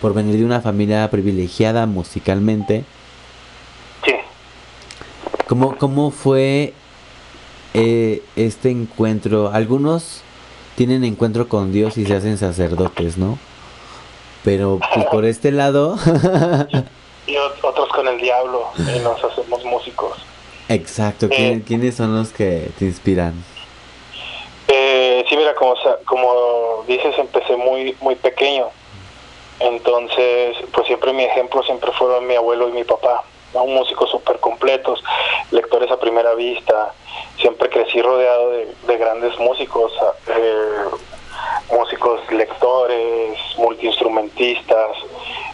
por 0.00 0.14
venir 0.14 0.36
de 0.38 0.44
una 0.44 0.60
familia 0.60 1.08
privilegiada 1.10 1.86
musicalmente. 1.86 2.84
Sí. 4.04 4.12
¿Cómo, 5.48 5.76
cómo 5.76 6.10
fue 6.10 6.72
eh, 7.74 8.22
este 8.36 8.70
encuentro? 8.70 9.50
Algunos 9.52 10.22
tienen 10.76 11.04
encuentro 11.04 11.48
con 11.48 11.72
Dios 11.72 11.98
y 11.98 12.06
se 12.06 12.14
hacen 12.14 12.38
sacerdotes, 12.38 13.18
¿no? 13.18 13.38
Pero 14.44 14.80
pues, 14.94 15.06
por 15.06 15.24
este 15.24 15.52
lado... 15.52 15.96
Y 17.24 17.34
ot- 17.34 17.52
otros 17.62 17.88
con 17.90 18.08
el 18.08 18.20
diablo 18.20 18.64
y 18.78 18.98
nos 18.98 19.22
hacemos 19.22 19.64
músicos. 19.64 20.18
Exacto, 20.68 21.28
¿quién- 21.28 21.60
¿quiénes 21.60 21.94
son 21.94 22.16
los 22.16 22.30
que 22.32 22.70
te 22.80 22.84
inspiran? 22.86 23.32
Eh, 24.68 25.24
sí, 25.28 25.36
mira, 25.36 25.54
como, 25.54 25.74
como 26.04 26.84
dices, 26.86 27.18
empecé 27.18 27.56
muy, 27.56 27.96
muy 28.00 28.14
pequeño. 28.14 28.68
Entonces, 29.60 30.56
pues 30.72 30.86
siempre 30.86 31.12
mi 31.12 31.24
ejemplo 31.24 31.62
siempre 31.62 31.92
fueron 31.92 32.26
mi 32.26 32.34
abuelo 32.34 32.68
y 32.68 32.72
mi 32.72 32.84
papá, 32.84 33.22
¿no? 33.54 33.64
músicos 33.66 34.10
súper 34.10 34.40
completos, 34.40 35.02
lectores 35.50 35.90
a 35.90 36.00
primera 36.00 36.34
vista. 36.34 36.92
Siempre 37.38 37.68
crecí 37.68 38.02
rodeado 38.02 38.50
de, 38.50 38.74
de 38.86 38.98
grandes 38.98 39.38
músicos, 39.38 39.92
eh, 40.28 40.84
músicos 41.70 42.20
lectores, 42.32 43.38
multiinstrumentistas. 43.56 44.96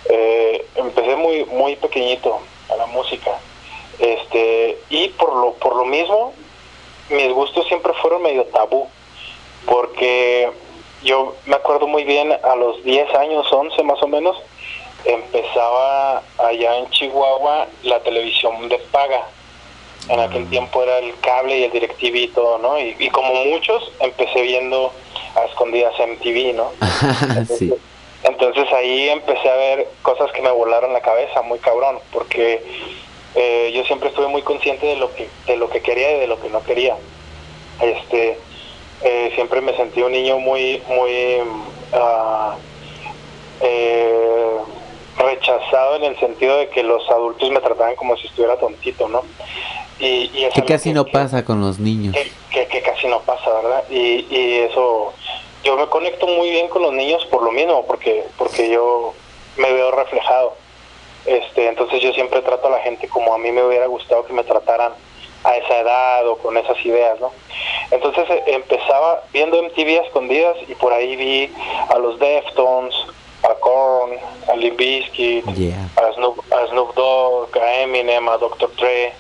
Eh, 0.09 0.67
empecé 0.77 1.17
muy, 1.17 1.45
muy 1.45 1.77
pequeñito 1.77 2.41
a 2.71 2.77
la 2.77 2.87
música. 2.87 3.33
Este, 3.99 4.79
y 4.91 5.09
por 5.11 5.35
lo, 5.35 5.53
por 5.55 5.77
lo 5.77 5.85
mismo, 5.85 6.33
mis 7.11 7.33
gustos 7.33 7.67
siempre 7.69 7.93
fueron 7.95 8.23
medio 8.23 8.45
tabú, 8.47 8.89
porque 9.67 10.51
yo 11.03 11.35
me 11.47 11.57
acuerdo 11.57 11.87
muy 11.87 12.05
bien, 12.05 12.33
a 12.43 12.57
los 12.57 12.83
10 12.85 13.15
años, 13.15 13.47
11 13.51 13.83
más 13.83 14.03
o 14.03 14.09
menos, 14.09 14.37
empezaba 15.05 16.23
allá 16.39 16.79
en 16.79 16.91
Chihuahua 16.91 17.67
la 17.83 18.01
televisión 18.01 18.69
de 18.69 18.79
paga. 18.91 19.27
En 20.09 20.21
aquel 20.21 20.49
tiempo 20.49 20.83
era 20.83 20.99
el 20.99 21.19
cable 21.21 21.59
y 21.59 21.65
el 21.65 21.73
DirecTV 21.73 22.17
y 22.17 22.29
todo, 22.29 22.59
¿no? 22.59 22.79
Y, 22.79 22.97
y 22.99 23.11
como 23.11 23.33
muchos, 23.45 23.93
empecé 24.01 24.41
viendo 24.43 24.91
a 25.35 25.45
escondidas 25.45 25.93
MTV, 25.99 26.55
¿no? 26.55 26.71
sí. 27.59 27.75
Entonces 28.23 28.73
ahí 28.73 29.09
empecé 29.11 29.49
a 29.49 29.55
ver 29.55 29.89
cosas 30.03 30.33
que 30.33 30.43
me 30.43 30.51
volaron 30.51 30.93
la 30.93 31.01
cabeza, 31.01 31.43
muy 31.43 31.59
cabrón, 31.59 31.99
porque 32.13 32.63
eh, 33.35 33.71
yo 33.75 33.85
siempre 33.85 34.09
estuve 34.09 34.27
muy 34.27 34.43
consciente 34.43 34.87
de 34.87 34.97
lo 34.97 35.15
que 35.15 35.29
de 35.47 35.57
lo 35.57 35.71
que 35.71 35.81
quería 35.81 36.17
y 36.17 36.21
de 36.21 36.27
lo 36.27 36.41
que 36.41 36.49
no 36.49 36.63
quería. 36.63 36.97
Este, 37.81 38.39
eh, 39.03 39.31
siempre 39.35 39.61
me 39.61 39.77
sentí 39.77 40.03
un 40.03 40.13
niño 40.13 40.39
muy 40.39 40.83
muy 40.89 41.41
ah, 41.93 42.57
eh, 43.61 44.57
rechazado 45.17 45.97
en 45.97 46.05
el 46.05 46.19
sentido 46.19 46.57
de 46.59 46.69
que 46.69 46.83
los 46.83 47.09
adultos 47.11 47.51
me 47.51 47.61
trataban 47.61 47.97
como 47.97 48.17
si 48.17 48.27
estuviera 48.27 48.57
tontito, 48.57 49.09
¿no? 49.09 49.23
Y, 49.99 50.31
y 50.33 50.49
Que 50.55 50.63
casi 50.65 50.93
no 50.93 51.05
pasa 51.07 51.45
con 51.45 51.61
los 51.61 51.79
niños. 51.81 52.15
que, 52.53 52.67
que 52.69 52.83
casi 52.83 53.09
no 53.09 53.21
pasa, 53.23 53.51
¿verdad? 53.51 53.85
Y, 53.91 54.27
y 54.31 54.59
eso, 54.61 55.13
yo 55.65 55.77
me 55.77 55.87
conecto 55.89 56.27
muy 56.29 56.51
bien 56.51 56.69
con 56.69 56.83
los 56.83 56.93
niños 56.93 57.25
por 57.27 57.43
lo 57.43 57.51
mismo, 57.51 57.85
porque 57.87 58.25
porque 58.37 58.71
yo 58.71 59.13
me 59.57 59.73
veo 59.73 59.91
reflejado. 59.91 60.55
Este, 61.27 61.67
entonces 61.69 62.01
yo 62.01 62.13
siempre 62.13 62.41
trato 62.43 62.69
a 62.69 62.71
la 62.71 62.79
gente 62.79 63.09
como 63.09 63.35
a 63.35 63.39
mí 63.39 63.51
me 63.51 63.63
hubiera 63.65 63.87
gustado 63.87 64.25
que 64.25 64.33
me 64.33 64.45
trataran 64.45 64.93
a 65.49 65.57
esa 65.57 65.79
edad 65.79 66.29
o 66.29 66.37
con 66.39 66.57
esas 66.57 66.77
ideas, 66.85 67.19
¿no? 67.21 67.33
Entonces 67.91 68.29
eh, 68.29 68.43
empezaba 68.49 69.23
viendo 69.33 69.63
MTV 69.63 70.01
a 70.01 70.03
escondidas 70.07 70.57
y 70.69 70.75
por 70.75 70.93
ahí 70.93 71.17
vi 71.17 71.53
a 71.89 71.99
los 71.99 72.19
Deftones, 72.19 72.95
a 73.43 73.55
Korn, 73.55 74.13
a 74.53 74.57
Limp 74.57 74.77
Bizkit, 74.77 75.45
Yeah. 75.57 75.89
a 75.97 76.13
Snoop, 76.13 76.41
a 76.53 76.67
Snoop 76.69 76.95
Dogg, 76.95 77.57
a 77.57 77.75
Eminem, 77.83 78.29
a 78.29 78.37
Dr. 78.37 78.71
Dre, 78.77 79.13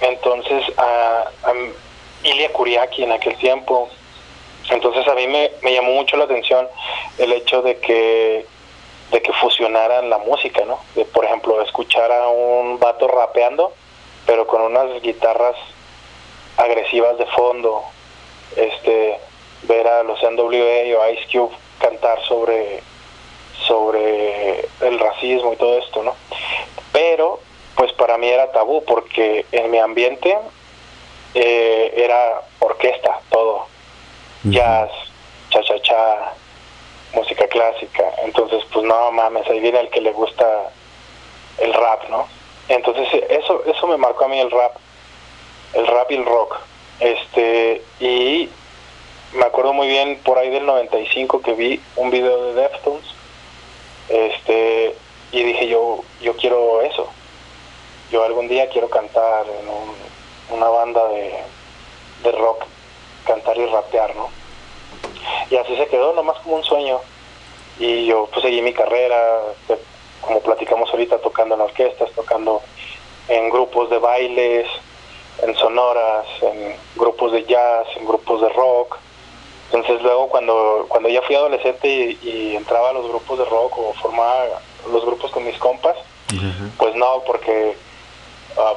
entonces 0.00 0.62
a, 0.76 1.24
a 1.44 1.52
Ilya 2.22 2.52
Kuriaki 2.52 3.02
en 3.02 3.12
aquel 3.12 3.36
tiempo. 3.38 3.88
Entonces 4.70 5.08
a 5.08 5.14
mí 5.14 5.26
me, 5.26 5.50
me 5.62 5.72
llamó 5.74 5.92
mucho 5.92 6.16
la 6.16 6.24
atención 6.24 6.68
el 7.18 7.32
hecho 7.32 7.62
de 7.62 7.78
que 7.78 8.46
de 9.10 9.22
que 9.22 9.32
fusionaran 9.32 10.10
la 10.10 10.18
música, 10.18 10.62
¿no? 10.66 10.78
De, 10.94 11.06
por 11.06 11.24
ejemplo, 11.24 11.62
escuchar 11.62 12.12
a 12.12 12.28
un 12.28 12.78
vato 12.78 13.08
rapeando, 13.08 13.72
pero 14.28 14.46
con 14.46 14.60
unas 14.60 15.00
guitarras 15.00 15.56
agresivas 16.58 17.16
de 17.16 17.24
fondo, 17.28 17.82
este, 18.56 19.18
ver 19.62 19.88
a 19.88 20.02
los 20.02 20.22
NWA 20.22 20.98
o 20.98 21.10
Ice 21.12 21.26
Cube 21.32 21.56
cantar 21.80 22.22
sobre 22.24 22.82
sobre 23.66 24.68
el 24.82 24.98
racismo 24.98 25.54
y 25.54 25.56
todo 25.56 25.78
esto, 25.78 26.02
¿no? 26.02 26.14
Pero, 26.92 27.40
pues 27.74 27.90
para 27.94 28.18
mí 28.18 28.28
era 28.28 28.52
tabú 28.52 28.84
porque 28.84 29.46
en 29.50 29.70
mi 29.70 29.78
ambiente 29.78 30.36
eh, 31.32 31.94
era 31.96 32.42
orquesta, 32.58 33.20
todo. 33.30 33.66
Jazz, 34.44 34.90
cha-cha-cha, 35.48 36.34
música 37.14 37.48
clásica. 37.48 38.04
Entonces, 38.24 38.62
pues 38.72 38.84
no 38.84 39.10
mames, 39.10 39.48
ahí 39.48 39.60
viene 39.60 39.80
el 39.80 39.88
que 39.88 40.02
le 40.02 40.12
gusta 40.12 40.70
el 41.58 41.72
rap, 41.72 42.10
¿no? 42.10 42.37
Entonces, 42.68 43.08
eso, 43.30 43.62
eso 43.64 43.86
me 43.86 43.96
marcó 43.96 44.24
a 44.24 44.28
mí 44.28 44.38
el 44.38 44.50
rap, 44.50 44.76
el 45.74 45.86
rap 45.86 46.10
y 46.10 46.14
el 46.16 46.24
rock. 46.26 46.56
Este, 47.00 47.82
y 48.00 48.48
me 49.32 49.44
acuerdo 49.44 49.72
muy 49.72 49.88
bien 49.88 50.18
por 50.24 50.38
ahí 50.38 50.50
del 50.50 50.66
95 50.66 51.40
que 51.42 51.52
vi 51.52 51.80
un 51.96 52.10
video 52.10 52.44
de 52.52 52.60
Deftones, 52.62 53.04
este, 54.08 54.94
y 55.32 55.42
dije 55.42 55.68
yo, 55.68 56.02
yo 56.20 56.36
quiero 56.36 56.82
eso. 56.82 57.08
Yo 58.10 58.24
algún 58.24 58.48
día 58.48 58.68
quiero 58.70 58.88
cantar 58.88 59.44
en 59.60 59.68
un- 59.68 60.56
una 60.58 60.68
banda 60.68 61.06
de, 61.08 61.34
de 62.22 62.32
rock, 62.32 62.64
cantar 63.26 63.56
y 63.58 63.66
rapear, 63.66 64.16
¿no? 64.16 64.30
Y 65.50 65.56
así 65.56 65.76
se 65.76 65.86
quedó, 65.88 66.14
nomás 66.14 66.38
como 66.38 66.56
un 66.56 66.64
sueño. 66.64 67.00
Y 67.78 68.06
yo 68.06 68.28
pues 68.32 68.42
seguí 68.42 68.60
mi 68.62 68.72
carrera, 68.72 69.40
como 70.28 70.40
platicamos 70.40 70.90
ahorita, 70.90 71.18
tocando 71.18 71.54
en 71.54 71.62
orquestas, 71.62 72.12
tocando 72.12 72.60
en 73.28 73.48
grupos 73.48 73.88
de 73.88 73.98
bailes, 73.98 74.66
en 75.42 75.54
sonoras, 75.56 76.26
en 76.42 76.76
grupos 76.96 77.32
de 77.32 77.44
jazz, 77.44 77.86
en 77.96 78.06
grupos 78.06 78.42
de 78.42 78.50
rock. 78.50 78.98
Entonces 79.72 80.02
luego 80.02 80.28
cuando, 80.28 80.84
cuando 80.88 81.08
ya 81.08 81.22
fui 81.22 81.34
adolescente 81.34 81.88
y, 81.88 82.18
y 82.22 82.56
entraba 82.56 82.90
a 82.90 82.92
los 82.92 83.08
grupos 83.08 83.38
de 83.38 83.46
rock 83.46 83.78
o 83.78 83.94
formaba 83.94 84.60
los 84.92 85.04
grupos 85.04 85.30
con 85.30 85.44
mis 85.44 85.56
compas, 85.58 85.96
pues 86.76 86.94
no, 86.94 87.22
porque 87.26 87.74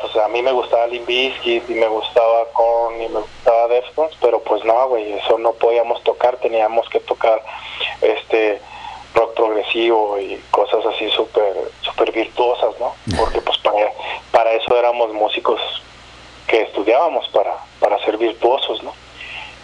pues 0.02 0.16
a 0.16 0.28
mí 0.30 0.42
me 0.42 0.54
gustaba 0.54 0.88
Limp 0.88 1.06
Bizkit 1.06 1.70
y 1.70 1.74
me 1.74 1.88
gustaba 1.88 2.46
Korn 2.54 3.02
y 3.02 3.10
me 3.10 3.20
gustaba 3.20 3.68
Deftones, 3.68 4.16
pero 4.22 4.40
pues 4.40 4.64
no, 4.64 4.88
güey, 4.88 5.14
eso 5.14 5.38
no 5.38 5.52
podíamos 5.54 6.02
tocar, 6.04 6.38
teníamos 6.38 6.88
que 6.90 7.02
tocar 7.02 7.42
este 8.02 8.62
rock 9.14 9.34
progresivo 9.36 10.20
y 10.20 10.42
cosas 10.52 10.86
así 10.86 11.10
súper 11.12 11.54
súper 11.82 12.12
virtuosas, 12.12 12.76
¿no? 12.80 12.94
Porque 13.18 13.42
pues 13.42 13.58
para, 13.60 13.92
para 14.32 14.52
eso 14.54 14.78
éramos 14.78 15.14
músicos 15.14 15.60
que 16.48 16.62
estudiábamos 16.62 17.28
para, 17.30 17.58
para 17.80 18.04
ser 18.04 18.18
virtuosos, 18.18 18.84
¿no? 18.84 18.94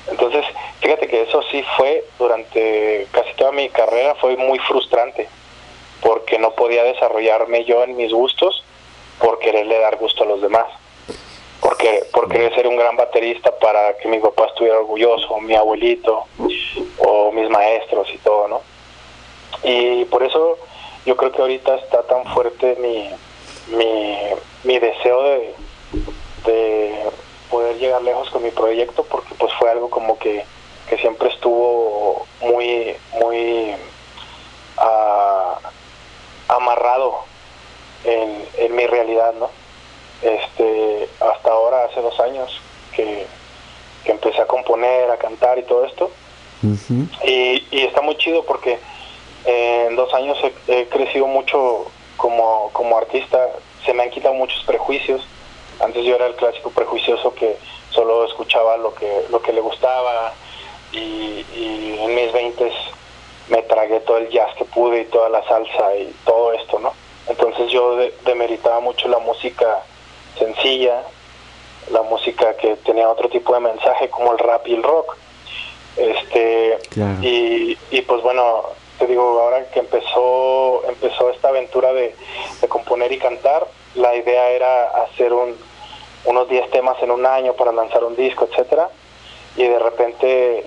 Entonces, 0.10 0.46
fíjate 0.80 1.08
que 1.08 1.24
eso 1.24 1.42
sí 1.52 1.64
fue 1.76 2.06
durante 2.18 3.08
casi 3.12 3.34
toda 3.34 3.52
mi 3.52 3.70
carrera, 3.70 4.16
fue 4.16 4.38
muy 4.38 4.58
frustrante, 4.60 5.28
porque 6.02 6.40
no 6.40 6.52
podía 6.52 6.84
desarrollarme 6.84 7.66
yo 7.66 7.84
en 7.84 7.98
mis 7.98 8.14
gustos 8.14 8.64
por 9.20 9.40
quererle 9.40 9.80
dar 9.80 9.98
gusto 9.98 10.24
a 10.24 10.28
los 10.28 10.42
demás, 10.42 10.68
porque 11.60 12.04
por 12.14 12.30
querer 12.30 12.54
ser 12.56 12.68
un 12.68 12.78
gran 12.78 12.96
baterista 12.96 13.52
para 13.60 13.98
que 13.98 14.08
mi 14.08 14.20
papá 14.20 14.46
estuviera 14.46 14.78
orgulloso, 14.78 15.28
o 15.30 15.42
mi 15.42 15.56
abuelito, 15.56 16.26
o 17.00 17.32
mis 17.34 17.50
maestros 17.50 18.08
y 18.14 18.18
todo, 18.20 18.48
¿no? 18.48 18.62
Y 19.64 20.06
por 20.06 20.24
eso 20.24 20.58
yo 21.06 21.16
creo 21.18 21.32
que 21.32 21.42
ahorita 21.42 21.76
está 21.76 22.04
tan 22.04 22.26
fuerte 22.34 22.76
mi, 22.80 23.10
mi, 23.76 24.18
mi 24.64 24.80
deseo 24.80 25.24
de, 25.24 25.56
de 26.46 26.96
poder 27.50 27.78
llegar 27.78 28.02
lejos 28.02 28.30
con 28.30 28.44
mi 28.44 28.52
proyecto 28.52 29.04
porque 29.04 29.34
pues 29.36 29.54
fue 29.54 29.70
algo 29.72 29.90
como 29.90 30.20
que, 30.20 30.44
que 30.90 30.98
siempre 30.98 31.30
estuvo 31.30 32.26
muy 32.42 32.96
muy 33.20 33.74
ah, 34.78 35.60
amarrado 36.50 37.20
en, 38.04 38.46
en 38.58 38.76
mi 38.76 38.86
realidad 38.86 39.34
no 39.40 39.50
este 40.22 41.10
hasta 41.20 41.52
ahora 41.52 41.86
hace 41.86 42.02
dos 42.02 42.20
años 42.20 42.60
que, 42.96 43.26
que 44.04 44.12
empecé 44.12 44.42
a 44.42 44.48
componer 44.48 45.10
a 45.12 45.18
cantar 45.18 45.60
y 45.60 45.64
todo 45.64 45.86
esto. 45.86 46.12
Y, 47.24 47.64
y 47.70 47.84
está 47.84 48.02
muy 48.02 48.18
chido 48.18 48.44
porque 48.44 48.80
en 49.48 49.96
dos 49.96 50.14
años 50.14 50.38
he, 50.68 50.82
he 50.82 50.88
crecido 50.88 51.26
mucho 51.26 51.86
como, 52.18 52.70
como 52.74 52.98
artista, 52.98 53.50
se 53.86 53.94
me 53.94 54.04
han 54.04 54.10
quitado 54.10 54.34
muchos 54.34 54.62
prejuicios. 54.66 55.26
Antes 55.80 56.04
yo 56.06 56.16
era 56.16 56.28
el 56.28 56.36
clásico 56.36 56.70
prejuicioso 56.72 57.34
que 57.34 57.58
solo 57.92 58.26
escuchaba 58.26 58.78
lo 58.78 58.94
que, 58.94 59.24
lo 59.30 59.42
que 59.42 59.54
le 59.54 59.62
gustaba 59.62 60.34
y, 60.92 61.46
y 61.56 61.98
en 62.02 62.14
mis 62.16 62.32
veintes 62.34 62.74
me 63.50 63.62
tragué 63.64 64.02
todo 64.02 64.18
el 64.18 64.30
jazz 64.30 64.54
que 64.58 64.66
pude 64.66 65.02
y 65.02 65.06
toda 65.06 65.30
la 65.30 65.44
salsa 65.48 65.96
y 65.96 66.14
todo 66.26 66.52
esto, 66.54 66.80
¿no? 66.80 66.94
Entonces 67.28 67.72
yo 67.72 67.96
de- 67.96 68.14
demeritaba 68.26 68.80
mucho 68.82 69.08
la 69.08 69.20
música 69.20 69.84
sencilla, 70.38 71.04
la 71.92 72.02
música 72.02 72.56
que 72.58 72.76
tenía 72.78 73.08
otro 73.10 73.30
tipo 73.30 73.54
de 73.54 73.62
mensaje 73.62 74.10
como 74.10 74.34
el 74.34 74.40
rap 74.40 74.68
y 74.68 74.74
el 74.74 74.84
rock. 74.84 75.16
Este, 75.96 76.78
Claro. 76.90 77.18
y, 77.22 77.78
y 77.92 78.02
pues 78.02 78.22
bueno, 78.22 78.64
te 78.98 79.08
digo, 79.08 79.40
ahora 79.42 79.70
que 79.70 79.80
empezó, 79.80 80.84
empezó 80.88 81.30
esta 81.30 81.50
aventura 81.50 81.94
de, 81.94 82.16
de 82.62 82.68
componer 82.68 83.12
y 83.12 83.20
cantar, 83.20 83.68
la 83.96 84.16
idea 84.16 84.50
era 84.50 85.04
hacer 85.04 85.34
un, 85.34 85.56
unos 86.26 86.50
10 86.50 86.70
temas 86.72 87.02
en 87.02 87.12
un 87.12 87.26
año 87.26 87.54
para 87.54 87.72
lanzar 87.72 88.04
un 88.04 88.16
disco, 88.16 88.48
etcétera 88.52 88.90
Y 89.56 89.64
de 89.64 89.80
repente 89.80 90.66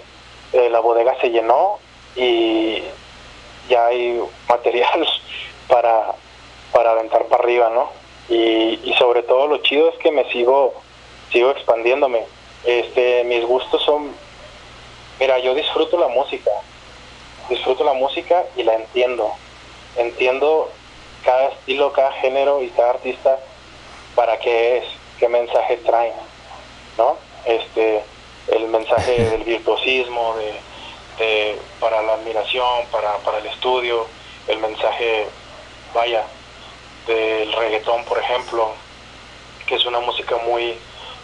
eh, 0.52 0.70
la 0.70 0.80
bodega 0.80 1.16
se 1.20 1.30
llenó 1.30 1.78
y 2.16 2.82
ya 3.68 3.86
hay 3.86 4.20
material 4.48 5.06
para, 5.68 6.12
para 6.72 6.92
aventar 6.92 7.24
para 7.26 7.42
arriba, 7.44 7.70
¿no? 7.70 7.90
Y, 8.28 8.80
y 8.84 8.94
sobre 8.98 9.22
todo 9.22 9.46
lo 9.46 9.58
chido 9.58 9.88
es 9.90 9.96
que 9.96 10.10
me 10.10 10.24
sigo, 10.32 10.74
sigo 11.32 11.50
expandiéndome. 11.50 12.24
Este, 12.64 13.24
mis 13.24 13.44
gustos 13.44 13.82
son, 13.82 14.12
mira, 15.18 15.38
yo 15.38 15.54
disfruto 15.54 15.98
la 15.98 16.08
música, 16.08 16.50
disfruto 17.50 17.84
la 17.84 17.92
música 17.92 18.44
y 18.56 18.62
la 18.62 18.74
entiendo. 18.74 19.32
Entiendo 19.96 20.70
cada 21.24 21.48
estilo, 21.48 21.92
cada 21.92 22.12
género 22.12 22.62
y 22.62 22.68
cada 22.70 22.90
artista 22.90 23.38
para 24.14 24.38
qué 24.38 24.78
es, 24.78 24.84
qué 25.18 25.28
mensaje 25.28 25.76
traen, 25.78 26.14
¿no? 26.96 27.16
Este, 27.44 28.02
el 28.48 28.66
mensaje 28.68 29.22
del 29.30 29.42
virtuosismo, 29.44 30.34
de, 30.36 31.24
de- 31.24 31.58
para 31.78 32.00
la 32.02 32.14
admiración, 32.14 32.86
para, 32.90 33.16
para 33.18 33.38
el 33.38 33.46
estudio, 33.46 34.06
el 34.48 34.58
mensaje, 34.58 35.26
vaya, 35.94 36.24
del 37.06 37.52
reggaetón, 37.52 38.04
por 38.04 38.18
ejemplo, 38.18 38.70
que 39.66 39.74
es 39.74 39.84
una 39.86 40.00
música 40.00 40.36
muy, 40.46 40.76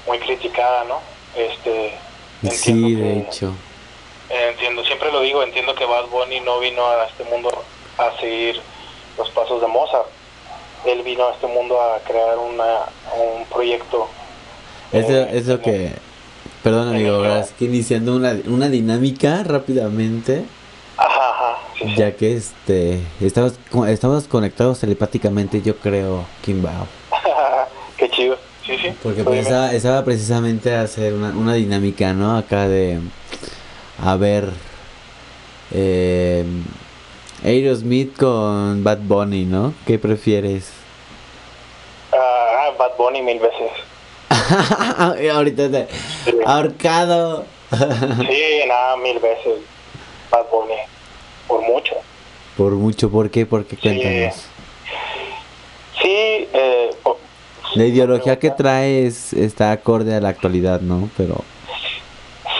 muy 0.07 0.19
criticada, 0.19 0.85
¿no? 0.85 1.01
Este, 1.37 1.95
Sí, 2.53 2.95
de 2.95 3.19
hecho. 3.21 3.53
Eh, 4.31 4.49
entiendo, 4.53 4.85
siempre 4.85 5.11
lo 5.13 5.21
digo, 5.21 5.43
entiendo 5.43 5.75
que 5.75 5.85
Bad 5.85 6.07
Bunny 6.07 6.41
no 6.41 6.59
vino 6.59 6.87
a 6.87 7.05
este 7.07 7.25
mundo 7.25 7.51
a 7.99 8.11
seguir 8.21 8.61
los 9.19 9.31
pasos 9.31 9.61
de 9.61 9.67
Mozart. 9.67 10.07
Él 10.85 11.03
vino 11.03 11.27
a 11.27 11.33
este 11.33 11.47
mundo 11.47 11.81
a 11.81 11.99
crear 12.01 12.37
una, 12.39 12.81
un 13.37 13.45
proyecto. 13.47 14.09
Es, 14.93 15.09
lo- 15.09 15.27
es 15.27 15.47
lo 15.47 15.61
que... 15.61 15.93
Perdón 16.63 16.89
amigo, 16.89 17.21
verás 17.21 17.53
que 17.57 17.67
iniciando 17.67 18.17
una, 18.17 18.35
una 18.47 18.69
dinámica 18.69 19.45
rápidamente, 19.45 20.45
Ajá, 20.97 21.31
ajá. 21.31 21.59
ya 21.97 22.17
que 22.17 22.35
este 22.37 23.01
estamos, 23.21 23.55
estamos 23.89 24.27
conectados 24.27 24.81
telepáticamente, 24.81 25.63
yo 25.63 25.77
creo, 25.77 26.25
Kimbao. 26.43 26.87
Qué 27.97 28.11
chido. 28.11 28.37
Sí, 28.65 28.77
sí. 28.79 28.93
Porque 29.01 29.23
dime. 29.23 29.31
pensaba, 29.37 29.73
estaba 29.73 30.05
precisamente 30.05 30.75
a 30.75 30.83
hacer 30.83 31.13
una, 31.15 31.29
una 31.29 31.55
dinámica, 31.55 32.13
¿no? 32.13 32.37
Acá 32.37 32.67
de... 32.67 32.99
A 34.03 34.17
ver... 34.17 34.51
Eh, 35.73 36.45
Aerosmith 37.45 38.17
con 38.17 38.83
Bad 38.85 38.99
Bunny, 39.03 39.45
¿no? 39.45 39.75
¿Qué 39.87 39.99
prefieres? 39.99 40.71
Ah, 42.13 42.71
Bad 42.79 42.97
Bunny 42.97 43.21
mil 43.23 43.39
veces. 43.41 43.71
Ahorita 45.35 45.71
te... 45.71 45.89
Ahorcado. 46.45 47.45
Sí, 47.71 48.43
nada, 48.69 48.97
mil 48.97 49.19
veces. 49.19 49.59
Bad 50.31 50.45
Bunny. 50.53 50.75
Por 51.49 51.63
mucho. 51.63 51.95
Por 52.57 52.73
mucho, 52.73 53.11
¿por 53.11 53.29
qué? 53.31 53.45
¿Por 53.45 53.65
qué? 53.67 53.77
Cuéntanos. 53.77 54.35
Sí, 56.01 56.09
eh, 56.53 56.91
po- 57.03 57.19
La 57.75 57.85
ideología 57.87 58.39
que 58.39 58.51
traes 58.51 59.33
está 59.33 59.73
acorde 59.73 60.15
a 60.15 60.21
la 60.21 60.29
actualidad, 60.29 60.81
¿no? 60.81 61.11
Pero... 61.17 61.43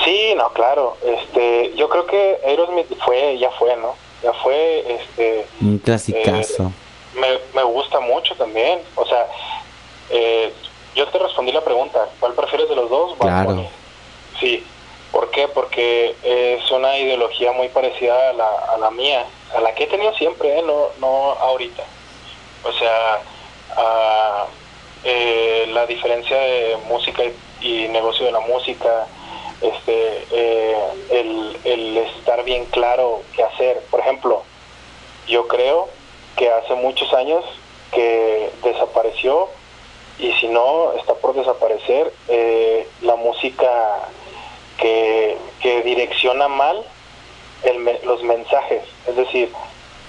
sí, 0.07 0.35
no, 0.37 0.49
claro. 0.55 0.97
Este, 1.05 1.75
yo 1.75 1.91
creo 1.91 2.07
que 2.07 2.39
Aerosmith 2.47 2.87
fue, 3.05 3.37
ya 3.39 3.51
fue, 3.51 3.77
¿no? 3.77 3.95
Ya 4.23 4.33
fue, 4.33 4.85
este, 4.95 5.47
Un 5.61 5.79
clasicazo. 5.79 6.73
me, 7.15 7.39
me 7.55 7.63
gusta 7.65 8.01
mucho 8.01 8.35
también. 8.37 8.81
O 8.95 9.05
sea, 9.05 9.27
eh, 10.09 10.51
yo 10.95 11.07
te 11.09 11.19
respondí 11.19 11.53
la 11.53 11.61
pregunta, 11.61 12.09
¿cuál 12.21 12.33
prefieres 12.33 12.69
de 12.71 12.77
los 12.77 12.89
dos? 12.89 13.17
Claro. 13.19 13.67
Sí. 14.41 14.65
¿Por 15.13 15.31
qué? 15.31 15.49
Porque 15.49 16.15
es 16.23 16.71
una 16.71 16.99
ideología 16.99 17.53
muy 17.53 17.69
parecida 17.69 18.31
a 18.31 18.33
la, 18.33 18.49
a 18.75 18.77
la 18.79 18.91
mía, 18.91 19.25
a 19.57 19.61
la 19.61 19.75
que 19.75 19.85
he 19.85 19.87
tenido 19.87 20.15
siempre, 20.15 20.59
¿eh? 20.59 20.63
no, 20.63 20.89
no 20.99 21.33
ahorita. 21.41 21.83
O 22.65 22.73
sea, 22.73 23.21
a, 23.77 24.47
eh, 25.05 25.67
la 25.69 25.87
diferencia 25.87 26.37
de 26.37 26.77
música 26.89 27.23
y, 27.25 27.35
y 27.85 27.89
negocio 27.89 28.27
de 28.27 28.33
la 28.33 28.41
música, 28.41 29.07
este, 29.61 30.27
eh, 30.31 30.77
el, 31.11 31.59
el 31.65 31.97
estar 31.99 32.45
bien 32.45 32.65
claro 32.67 33.23
qué 33.35 33.43
hacer. 33.43 33.81
Por 33.91 34.01
ejemplo, 34.01 34.43
yo 35.27 35.49
creo 35.49 35.89
que 36.37 36.51
hace 36.51 36.75
muchos 36.75 37.13
años 37.15 37.45
que 37.93 38.51
desapareció 38.63 39.49
y 40.19 40.33
si 40.33 40.49
no 40.49 40.93
está 40.95 41.15
por 41.15 41.35
desaparecer 41.35 42.13
eh, 42.29 42.89
la 43.03 43.17
música 43.17 44.09
que, 44.79 45.37
que 45.61 45.83
direcciona 45.83 46.49
mal 46.49 46.85
el 47.63 47.85
los 48.05 48.23
mensajes, 48.23 48.83
es 49.07 49.17
decir, 49.17 49.51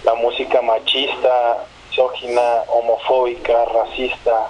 la 0.03 0.13
música 0.15 0.61
machista, 0.61 1.65
misógina, 1.89 2.63
homofóbica, 2.67 3.65
racista, 3.65 4.49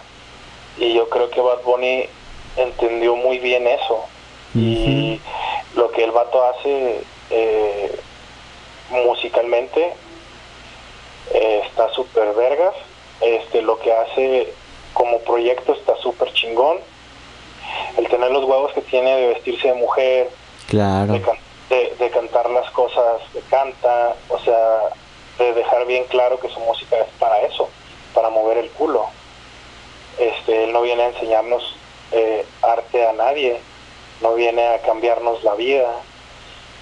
y 0.78 0.94
yo 0.94 1.08
creo 1.10 1.30
que 1.30 1.40
Bad 1.40 1.62
Bunny 1.64 2.06
entendió 2.58 3.16
muy 3.16 3.38
bien 3.38 3.68
eso 3.68 4.04
y 4.60 5.22
lo 5.76 5.92
que 5.92 6.04
el 6.04 6.12
vato 6.12 6.44
hace 6.44 7.02
eh, 7.30 8.00
musicalmente 8.90 9.94
eh, 11.34 11.62
está 11.66 11.90
súper 11.94 12.34
vergas. 12.34 12.74
Este 13.22 13.62
lo 13.62 13.80
que 13.80 13.92
hace 13.94 14.54
como 14.94 15.20
proyecto 15.20 15.74
está 15.74 15.96
súper 15.98 16.32
chingón. 16.34 16.78
El 17.98 18.08
tener 18.08 18.32
los 18.32 18.44
huevos 18.46 18.72
que 18.74 18.82
tiene 18.82 19.16
de 19.16 19.28
vestirse 19.28 19.68
de 19.70 19.74
mujer 19.74 20.30
Claro. 20.68 21.14
de, 21.14 21.22
can- 21.22 21.38
de- 21.70 21.96
de 21.98 22.10
cantar 22.10 22.50
las 22.50 22.70
cosas 22.72 23.22
que 23.34 23.40
canta 23.50 24.16
o 24.30 24.40
sea 24.40 24.80
de 25.38 25.54
dejar 25.54 25.86
bien 25.86 26.04
claro 26.06 26.40
que 26.40 26.50
su 26.50 26.60
música 26.62 26.98
es 26.98 27.08
para 27.20 27.42
eso 27.42 27.70
para 28.14 28.30
mover 28.30 28.58
el 28.58 28.70
culo. 28.72 29.06
Este 30.18 30.64
él 30.64 30.74
no 30.74 30.82
viene 30.82 31.04
a 31.04 31.08
enseñarnos 31.10 31.76
eh, 32.12 32.46
arte 32.62 33.06
a 33.06 33.14
nadie 33.14 33.60
no 34.22 34.34
viene 34.36 34.66
a 34.68 34.82
cambiarnos 34.82 35.44
la 35.44 35.54
vida 35.56 35.92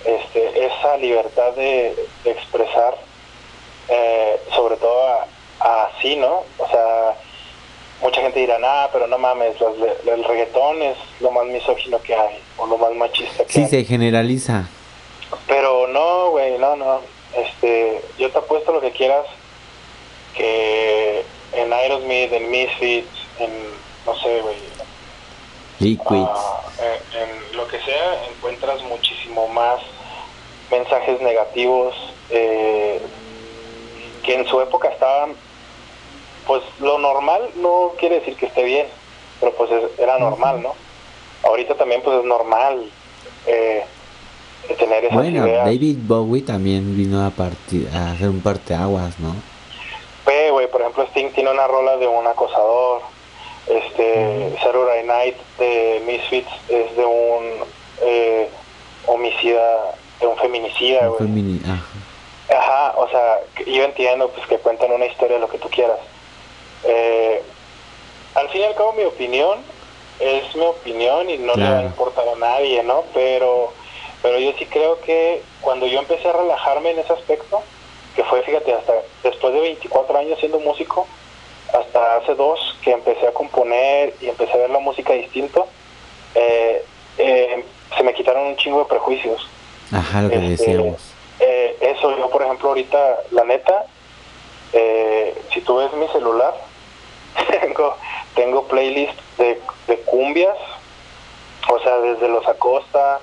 este 0.05 0.65
esa 0.65 0.97
libertad 0.97 1.51
de, 1.53 1.95
de 2.23 2.31
expresar 2.31 2.95
eh, 3.89 4.39
sobre 4.55 4.77
todo 4.77 5.19
así 5.59 6.15
no 6.15 6.43
o 6.57 6.67
sea 6.69 7.15
mucha 8.01 8.21
gente 8.21 8.39
dirá 8.39 8.57
ah 8.63 8.89
pero 8.93 9.07
no 9.07 9.17
mames 9.17 9.59
las- 9.59 9.73
el 10.07 10.23
reggaetón 10.23 10.81
es 10.81 10.97
lo 11.21 11.31
más 11.31 11.45
misógino 11.45 12.01
que 12.01 12.15
hay 12.15 12.39
o 12.57 12.67
lo 12.67 12.77
más 12.77 12.91
machista 12.93 13.45
que 13.45 13.53
Sí, 13.53 13.61
hay 13.63 13.67
se 13.69 13.83
generaliza. 13.85 14.67
pero 15.47 15.87
no, 15.87 16.29
güey, 16.31 16.57
no, 16.59 16.75
no. 16.75 17.01
Este, 17.35 18.01
yo 18.17 18.29
te 18.31 18.37
apuesto 18.37 18.71
lo 18.71 18.79
que 18.81 18.91
quieras 18.91 19.25
que 20.35 21.23
en 21.53 21.73
Aerosmith, 21.73 22.31
en 22.33 22.49
Misfits, 22.51 23.07
en, 23.39 23.51
no 24.05 24.15
sé, 24.19 24.41
güey, 24.41 24.55
Liquids. 25.79 26.29
ah, 26.29 26.61
en, 26.79 27.21
en 27.21 27.57
lo 27.57 27.67
que 27.67 27.79
sea, 27.81 28.25
encuentras 28.35 28.81
muchísimo 28.83 29.47
más 29.49 29.79
mensajes 30.71 31.21
negativos 31.21 31.95
eh, 32.29 33.01
que 34.23 34.35
en 34.35 34.47
su 34.47 34.59
época 34.61 34.89
estaban, 34.89 35.33
pues 36.47 36.63
lo 36.79 36.97
normal 36.97 37.49
no 37.57 37.91
quiere 37.99 38.19
decir 38.19 38.35
que 38.35 38.47
esté 38.47 38.63
bien, 38.63 38.87
pero 39.39 39.51
pues 39.53 39.69
es- 39.71 39.99
era 39.99 40.17
normal, 40.17 40.61
¿no? 40.63 40.73
Ahorita 41.43 41.75
también 41.75 42.01
pues 42.03 42.19
es 42.19 42.25
normal 42.25 42.89
eh, 43.45 43.83
tener 44.79 45.05
esas 45.05 45.17
Bueno, 45.17 45.45
ideas. 45.45 45.65
David 45.65 45.97
Bowie 46.01 46.41
también 46.41 46.95
vino 46.97 47.23
a, 47.25 47.29
partir, 47.29 47.87
a 47.93 48.11
hacer 48.13 48.29
un 48.29 48.41
parteaguas, 48.41 49.19
¿no? 49.19 49.35
Güey, 50.25 50.71
por 50.71 50.81
ejemplo, 50.81 51.03
Sting 51.11 51.31
tiene 51.33 51.51
una 51.51 51.67
rola 51.67 51.97
de 51.97 52.07
un 52.07 52.25
acosador. 52.25 53.01
Este, 53.67 54.55
Saturday 54.61 55.03
Night 55.05 55.35
de 55.57 56.01
Misfits 56.05 56.49
es 56.69 56.95
de 56.95 57.05
un 57.05 57.43
eh, 58.03 58.49
homicida, 59.07 59.95
de 60.19 60.27
un 60.27 60.37
feminicida, 60.37 61.07
güey. 61.07 61.21
Femini- 61.21 61.61
ah, 61.67 61.81
Ajá, 62.47 62.93
o 62.97 63.09
sea, 63.09 63.39
yo 63.65 63.83
entiendo 63.83 64.29
pues 64.29 64.45
que 64.47 64.59
cuentan 64.59 64.91
una 64.91 65.05
historia, 65.07 65.39
lo 65.39 65.49
que 65.49 65.57
tú 65.57 65.67
quieras. 65.69 65.97
Eh, 66.83 67.41
al 68.35 68.49
fin 68.49 68.61
y 68.61 68.63
al 68.65 68.75
cabo 68.75 68.93
mi 68.93 69.03
opinión 69.03 69.59
es 70.19 70.55
mi 70.55 70.65
opinión 70.65 71.27
y 71.29 71.37
no 71.39 71.55
le 71.55 71.63
va 71.63 71.79
a 71.79 71.83
importar 71.83 72.27
a 72.29 72.35
nadie, 72.35 72.83
¿no? 72.83 73.03
Pero, 73.15 73.73
pero 74.21 74.37
yo 74.39 74.51
sí 74.59 74.65
creo 74.67 75.01
que 75.01 75.41
cuando 75.61 75.87
yo 75.87 75.97
empecé 75.99 76.27
a 76.29 76.33
relajarme 76.33 76.91
en 76.91 76.99
ese 76.99 77.13
aspecto, 77.13 77.63
que 78.15 78.23
fue, 78.25 78.43
fíjate, 78.43 78.73
hasta 78.73 78.93
después 79.23 79.53
de 79.53 79.59
24 79.61 80.17
años 80.19 80.39
siendo 80.39 80.59
músico, 80.59 81.07
hasta 81.73 82.17
hace 82.17 82.35
dos 82.35 82.59
que 82.83 82.91
empecé 82.91 83.27
a 83.27 83.31
componer 83.33 84.13
y 84.21 84.27
empecé 84.29 84.53
a 84.53 84.57
ver 84.57 84.69
la 84.69 84.79
música 84.79 85.13
distinto, 85.13 85.67
eh, 86.35 86.83
eh, 87.17 87.63
se 87.97 88.03
me 88.03 88.13
quitaron 88.13 88.47
un 88.47 88.55
chingo 88.57 88.79
de 88.79 88.85
prejuicios. 88.85 89.47
Ajá, 89.91 90.21
lo 90.23 90.29
que 90.29 90.35
Este, 90.35 90.47
decíamos. 90.67 91.01
eh, 91.39 91.77
eso, 91.81 92.17
yo 92.17 92.29
por 92.29 92.41
ejemplo 92.43 92.69
ahorita, 92.69 93.19
la 93.31 93.43
neta, 93.43 93.85
eh, 94.73 95.35
si 95.53 95.61
tú 95.61 95.77
ves 95.77 95.91
mi 95.93 96.07
celular, 96.09 96.53
tengo, 97.61 97.95
tengo 98.35 98.63
playlist 98.67 99.19
de, 99.37 99.59
de 99.87 99.97
cumbias, 100.01 100.57
o 101.69 101.79
sea, 101.79 101.97
desde 101.97 102.27
los 102.27 102.47
Acosta, 102.47 103.19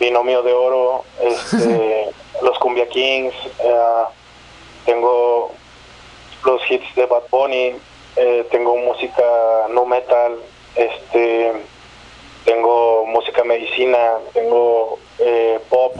Binomio 0.00 0.42
de 0.42 0.52
Oro, 0.52 1.04
este, 1.22 2.10
los 2.42 2.58
Cumbia 2.58 2.88
Kings, 2.88 3.34
tengo 4.84 5.52
los 6.44 6.70
hits 6.70 6.94
de 6.94 7.06
Bad 7.06 7.22
Bunny, 7.30 7.74
eh, 8.16 8.46
tengo 8.50 8.76
música 8.76 9.22
no 9.70 9.86
metal, 9.86 10.36
este, 10.74 11.52
tengo 12.44 13.06
música 13.06 13.44
medicina, 13.44 14.14
tengo 14.32 14.98
eh, 15.18 15.58
pop, 15.68 15.94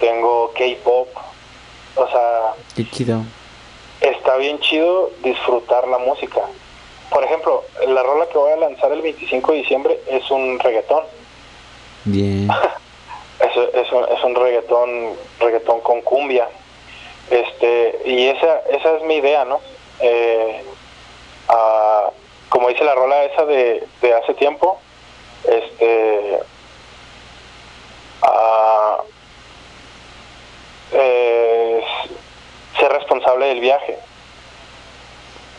tengo 0.00 0.52
K-pop, 0.54 1.08
o 1.96 2.08
sea, 2.08 2.54
Qué 2.74 2.88
chido. 2.90 3.20
está 4.00 4.36
bien 4.36 4.58
chido 4.60 5.10
disfrutar 5.22 5.86
la 5.88 5.98
música. 5.98 6.42
Por 7.10 7.24
ejemplo, 7.24 7.62
la 7.86 8.02
rola 8.02 8.26
que 8.28 8.38
voy 8.38 8.52
a 8.52 8.56
lanzar 8.56 8.92
el 8.92 9.00
25 9.00 9.52
de 9.52 9.58
diciembre 9.58 10.00
es 10.08 10.30
un 10.30 10.58
reggaetón. 10.58 11.04
Bien. 12.04 12.48
Es, 13.38 13.54
es, 13.74 13.92
un, 13.92 14.02
es 14.04 14.24
un 14.24 14.34
reggaetón, 14.34 15.10
reggaetón 15.40 15.80
con 15.80 16.00
cumbia. 16.00 16.48
Este, 17.30 17.98
y 18.04 18.28
esa, 18.28 18.60
esa 18.70 18.96
es 18.96 19.02
mi 19.02 19.16
idea, 19.16 19.44
¿no? 19.44 19.60
Eh, 20.00 20.62
ah, 21.48 22.10
como 22.48 22.68
dice 22.68 22.84
la 22.84 22.94
rola 22.94 23.24
esa 23.24 23.44
de, 23.44 23.84
de 24.00 24.14
hace 24.14 24.34
tiempo, 24.34 24.78
este, 25.44 26.38
ah, 28.22 28.98
eh, 30.92 31.82
ser 32.78 32.92
responsable 32.92 33.46
del 33.46 33.60
viaje. 33.60 33.98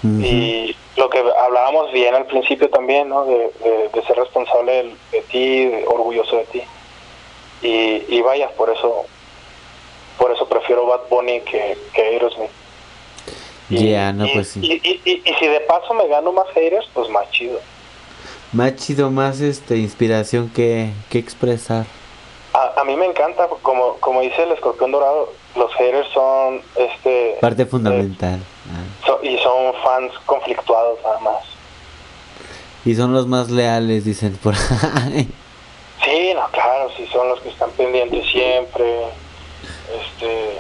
Y 0.04 0.76
lo 0.96 1.10
que 1.10 1.20
hablábamos 1.20 1.92
bien 1.92 2.14
al 2.16 2.26
principio 2.28 2.70
también, 2.70 3.10
¿no? 3.10 3.26
De, 3.26 3.52
de- 3.64 3.90
de 3.90 4.02
ser 4.04 4.16
responsable 4.16 4.96
de, 5.12 5.22
ti, 5.24 5.70
orgulloso 5.88 6.38
de 6.38 6.46
ti. 6.46 6.64
Y, 7.62 8.06
y 8.16 8.22
vaya, 8.22 8.50
por 8.52 8.70
eso 8.70 9.06
por 10.18 10.32
eso 10.32 10.48
prefiero 10.48 10.86
Bad 10.86 11.02
Bunny 11.10 11.42
que, 11.42 11.78
que 11.94 12.02
Aerosmith. 12.02 12.50
Ya, 13.70 14.14
no, 14.14 14.26
y, 14.26 14.32
pues 14.34 14.48
sí. 14.50 14.60
y, 14.64 14.74
y- 14.90 15.02
y- 15.04 15.22
y 15.30 15.34
si 15.36 15.48
de 15.48 15.60
paso 15.62 15.94
me 15.94 16.08
gano 16.08 16.32
más 16.32 16.48
haters, 16.54 16.88
pues 16.94 17.10
más 17.10 17.30
chido. 17.32 17.60
Más 18.54 18.76
chido, 18.78 19.12
más 19.12 19.42
este 19.42 19.76
inspiración 19.78 20.50
que, 20.50 20.92
que 21.10 21.20
expresar. 21.20 21.86
A, 22.54 22.80
a 22.80 22.84
mí 22.86 22.96
me 22.96 23.06
encanta, 23.06 23.48
como, 23.62 23.96
como 23.98 24.22
dice 24.22 24.44
el 24.44 24.54
escorpión 24.54 24.92
dorado, 24.92 25.34
los 25.56 25.74
haters 25.76 26.08
son 26.14 26.62
este 26.78 27.38
Parte 27.42 27.66
fundamental. 27.66 28.40
Ah. 28.72 29.06
so- 29.06 29.20
y 29.22 29.38
son 29.40 29.74
fans 29.84 30.14
conflictuados 30.26 31.00
nada 31.04 31.20
más. 31.20 31.44
Y 32.86 32.96
son 32.96 33.14
los 33.14 33.28
más 33.28 33.50
leales, 33.50 34.06
dicen 34.06 34.38
por 34.38 34.54
ahí. 34.56 35.28
Sí, 36.06 36.32
no, 36.34 36.48
claro, 36.52 36.90
sí 36.96 37.06
son 37.12 37.28
los 37.28 37.42
que 37.42 37.50
están 37.50 37.70
pendientes 37.72 38.26
siempre. 38.32 38.86
Este, 39.92 40.58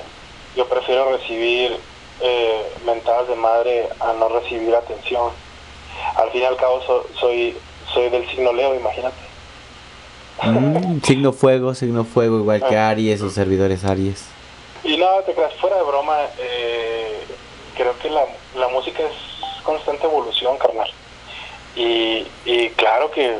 yo 0.55 0.67
prefiero 0.67 1.11
recibir 1.17 1.77
eh, 2.21 2.61
mentadas 2.85 3.27
de 3.27 3.35
madre 3.35 3.89
a 3.99 4.13
no 4.13 4.29
recibir 4.29 4.73
atención. 4.75 5.31
Al 6.15 6.31
fin 6.31 6.41
y 6.41 6.45
al 6.45 6.57
cabo 6.57 6.81
so- 6.81 7.05
soy 7.19 7.55
soy 7.93 8.09
del 8.09 8.27
signo 8.29 8.51
Leo, 8.53 8.75
imagínate. 8.75 9.15
Mm, 10.43 11.01
signo 11.03 11.31
fuego, 11.33 11.73
signo 11.73 12.03
fuego, 12.03 12.37
igual 12.39 12.63
que 12.67 12.77
Aries 12.77 13.21
o 13.21 13.29
servidores 13.29 13.83
Aries. 13.85 14.25
Y 14.83 14.97
no, 14.97 15.07
te 15.25 15.33
creas, 15.33 15.53
fuera 15.55 15.77
de 15.77 15.83
broma, 15.83 16.17
eh, 16.39 17.23
creo 17.75 17.97
que 17.99 18.09
la, 18.09 18.25
la 18.55 18.67
música 18.69 19.03
es 19.03 19.63
constante 19.63 20.05
evolución, 20.05 20.57
carnal. 20.57 20.89
Y, 21.75 22.25
y 22.45 22.69
claro 22.75 23.09
que, 23.11 23.37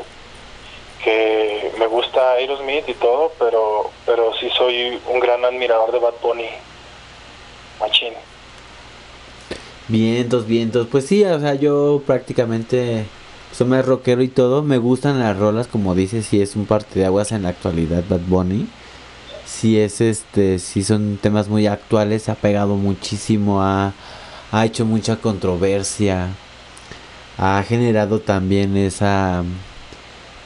que 1.02 1.72
me 1.78 1.86
gusta 1.86 2.32
Aerosmith 2.32 2.88
y 2.88 2.94
todo, 2.94 3.32
pero, 3.38 3.90
pero 4.04 4.32
sí 4.38 4.48
soy 4.56 5.00
un 5.06 5.20
gran 5.20 5.44
admirador 5.44 5.92
de 5.92 5.98
Bad 5.98 6.14
Bunny. 6.22 6.48
Machín. 7.80 8.12
Vientos, 9.88 10.46
vientos. 10.46 10.86
Pues 10.90 11.06
sí, 11.06 11.24
o 11.24 11.40
sea, 11.40 11.54
yo 11.54 12.02
prácticamente 12.06 13.06
soy 13.52 13.66
más 13.66 13.86
rockero 13.86 14.22
y 14.22 14.28
todo, 14.28 14.62
me 14.62 14.78
gustan 14.78 15.18
las 15.18 15.36
rolas, 15.38 15.66
como 15.66 15.94
dices, 15.94 16.26
si 16.26 16.42
es 16.42 16.56
un 16.56 16.66
parte 16.66 16.98
de 16.98 17.06
aguas 17.06 17.32
en 17.32 17.42
la 17.44 17.50
actualidad, 17.50 18.04
Bad 18.08 18.20
Bunny. 18.26 18.66
Si 19.46 19.78
es 19.80 20.00
este, 20.00 20.58
si 20.58 20.84
son 20.84 21.16
temas 21.16 21.48
muy 21.48 21.66
actuales, 21.66 22.24
se 22.24 22.30
ha 22.30 22.34
pegado 22.34 22.74
muchísimo, 22.76 23.62
ha, 23.62 23.94
ha 24.52 24.66
hecho 24.66 24.84
mucha 24.84 25.16
controversia, 25.16 26.28
ha 27.38 27.62
generado 27.66 28.20
también 28.20 28.76
esa, 28.76 29.42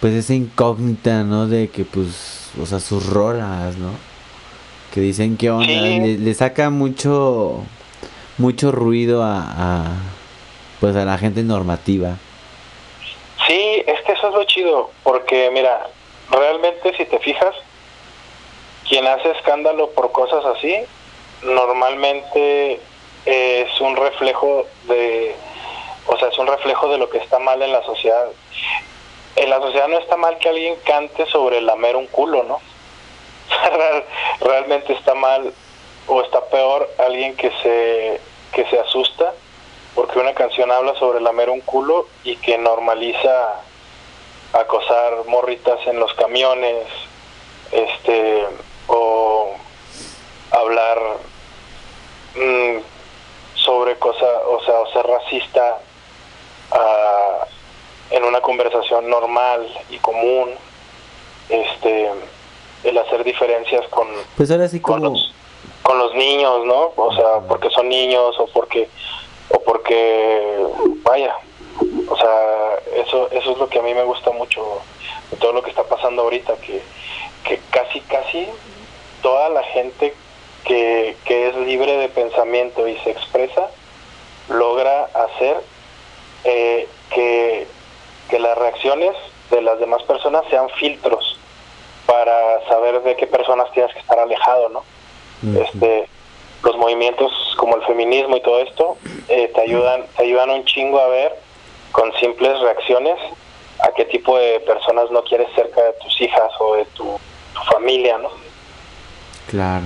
pues 0.03 0.15
esa 0.15 0.35
incógnita, 0.35 1.23
¿no? 1.23 1.47
De 1.47 1.69
que 1.71 1.85
pues, 1.85 2.51
o 2.61 2.67
sea, 2.67 2.81
sus 2.81 3.07
rolas, 3.07 3.77
¿no? 3.77 3.91
Que 4.93 5.01
dicen 5.01 5.37
que 5.37 5.49
onda, 5.51 5.65
Sí. 5.67 6.01
le, 6.01 6.19
le 6.19 6.35
saca 6.35 6.69
mucho, 6.71 7.63
mucho 8.37 8.73
ruido 8.73 9.23
a, 9.23 9.39
a, 9.39 9.85
pues 10.81 10.97
a 10.97 11.05
la 11.05 11.17
gente 11.19 11.45
normativa. 11.45 12.17
Sí, 13.47 13.85
es 13.87 14.01
que 14.05 14.13
eso 14.13 14.29
es 14.29 14.35
lo 14.35 14.43
chido, 14.45 14.91
porque 15.05 15.51
mira, 15.53 15.87
realmente 16.33 16.97
si 16.97 17.05
te 17.05 17.21
fijas, 17.21 17.55
quien 18.89 19.07
hace 19.07 19.31
escándalo 19.31 19.91
por 19.91 20.11
cosas 20.11 20.45
así, 20.57 20.75
normalmente 21.45 22.81
es 23.25 23.81
un 23.81 23.95
reflejo 23.95 24.67
de, 24.89 25.37
o 26.09 26.19
sea, 26.19 26.27
es 26.29 26.39
un 26.39 26.49
reflejo 26.49 26.89
de 26.89 26.99
lo 26.99 27.09
que 27.09 27.19
está 27.19 27.39
mal 27.39 27.63
en 27.63 27.71
la 27.71 27.85
sociedad. 27.85 28.27
En 29.37 29.49
la 29.51 29.61
sociedad 29.61 29.89
no 29.89 29.99
está 29.99 30.17
mal 30.17 30.39
que 30.39 30.49
alguien 30.49 30.77
cante 30.85 31.27
sobre 31.27 31.61
lamer 31.61 31.97
un 31.97 32.07
culo, 32.07 32.43
¿no? 32.43 32.61
Real- 33.73 34.05
Realmente 34.41 34.93
está 34.93 35.15
mal 35.15 35.53
o 36.07 36.21
está 36.23 36.45
peor 36.47 36.89
alguien 36.99 37.37
que 37.37 37.51
se 37.63 38.21
que 38.53 38.67
se 38.69 38.79
asusta 38.79 39.33
porque 39.95 40.19
una 40.19 40.35
canción 40.35 40.71
habla 40.71 40.95
sobre 40.99 41.21
lamer 41.21 41.49
un 41.51 41.61
culo 41.63 42.07
y 42.25 42.37
que 42.37 42.59
normaliza 42.59 43.61
acosar 44.53 45.25
morritas 45.27 45.79
en 45.87 45.99
los 45.99 46.13
camiones, 46.15 46.87
este, 47.71 48.47
o 48.89 49.55
hablar 50.51 50.99
mm, 52.35 52.79
sobre 53.55 53.99
cosas, 53.99 54.29
o 54.47 54.63
sea, 54.65 54.81
o 54.81 54.87
ser 54.93 55.07
racista 55.07 55.79
ah, 56.73 57.47
en 58.13 58.25
una 58.25 58.41
conversación 58.41 59.09
normal 59.09 59.67
y 59.91 59.99
común, 59.99 60.51
este, 61.49 62.11
el 62.85 62.99
hacer 62.99 63.25
diferencias 63.25 63.87
con, 63.89 64.07
Pues 64.37 64.51
ahora 64.51 64.69
sí 64.69 64.81
como... 64.81 65.15
con 65.83 65.99
los 65.99 66.15
niños, 66.15 66.65
¿no? 66.67 66.93
O 66.97 67.15
sea, 67.15 67.41
porque 67.49 67.71
son 67.71 67.89
niños 67.89 68.39
o 68.39 68.47
porque 68.47 68.89
o 69.49 69.61
porque 69.61 70.65
vaya, 71.03 71.35
o 72.09 72.17
sea, 72.17 73.03
eso 73.03 73.29
eso 73.33 73.53
es 73.53 73.59
lo 73.59 73.69
que 73.69 73.79
a 73.79 73.83
mí 73.83 73.93
me 73.93 74.05
gusta 74.05 74.31
mucho 74.31 74.81
de 75.31 75.37
todo 75.37 75.53
lo 75.53 75.63
que 75.63 75.71
está 75.71 75.85
pasando 75.85 76.23
ahorita 76.23 76.57
que 76.57 76.81
que 77.45 77.61
casi 77.71 78.01
casi 78.01 78.47
toda 79.23 79.49
la 79.49 79.63
gente 79.65 80.15
que, 80.65 81.17
que 81.25 81.49
es 81.49 81.57
libre 81.57 81.97
de 81.97 82.09
pensamiento 82.09 82.87
y 82.87 82.97
se 82.99 83.11
expresa 83.11 83.69
logra 84.49 85.05
hacer 85.15 85.61
eh, 86.45 86.89
que, 87.11 87.67
que 88.33 88.39
las 88.39 88.57
reacciones 88.57 89.15
de 89.51 89.61
las 89.61 89.79
demás 89.79 90.03
personas 90.05 90.43
sean 90.49 90.67
filtros 90.81 91.39
para 92.07 92.67
saber 92.67 93.03
de 93.03 93.15
qué 93.15 93.27
personas 93.27 93.71
tienes 93.73 93.93
que 93.93 93.99
estar 94.01 94.19
alejado, 94.19 94.71
¿no? 94.71 94.83
este 95.61 96.09
los 96.63 96.77
movimientos 96.79 97.31
como 97.59 97.77
el 97.77 97.83
feminismo 97.83 98.37
y 98.37 98.41
todo 98.41 98.61
esto 98.61 98.97
eh, 99.29 99.51
te 99.55 99.61
ayudan 99.61 100.07
te 100.17 100.23
ayudan 100.23 100.49
un 100.49 100.65
chingo 100.65 100.99
a 101.01 101.09
ver 101.09 101.37
con 101.91 102.11
simples 102.21 102.59
reacciones 102.61 103.19
a 103.81 103.91
qué 103.97 104.05
tipo 104.07 104.39
de 104.39 104.61
personas 104.61 105.11
no 105.11 105.25
quieres 105.25 105.49
cerca 105.55 105.83
de 105.83 105.93
tus 105.95 106.21
hijas 106.21 106.53
o 106.61 106.77
de 106.77 106.85
tu, 106.95 107.19
tu 107.53 107.61
familia 107.73 108.17
no 108.19 108.31
Claro. 109.51 109.85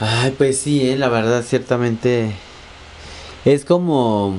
Ay, 0.00 0.32
pues 0.32 0.58
sí, 0.60 0.90
eh, 0.90 0.96
la 0.96 1.08
verdad, 1.08 1.42
ciertamente 1.42 2.32
es 3.44 3.64
como 3.64 4.34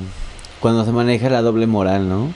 cuando 0.59 0.85
se 0.85 0.91
maneja 0.91 1.29
la 1.29 1.41
doble 1.41 1.67
moral, 1.67 2.07
¿no? 2.09 2.31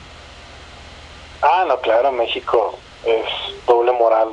ah 1.42 1.66
no 1.68 1.80
claro 1.82 2.12
México 2.12 2.76
es 3.06 3.24
doble 3.68 3.92
moral 3.94 4.30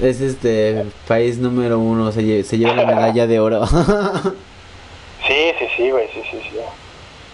Es 0.00 0.20
este 0.20 0.84
país 1.08 1.38
número 1.38 1.78
uno, 1.78 2.10
se, 2.12 2.22
lle- 2.22 2.42
se 2.44 2.56
lleva 2.58 2.74
la 2.74 2.86
medalla 2.86 3.26
de 3.26 3.40
oro. 3.40 3.66
sí 5.26 5.52
sí 5.58 5.66
sí 5.76 5.90
güey 5.90 6.08
sí 6.14 6.22
sí 6.30 6.40
sí 6.50 6.58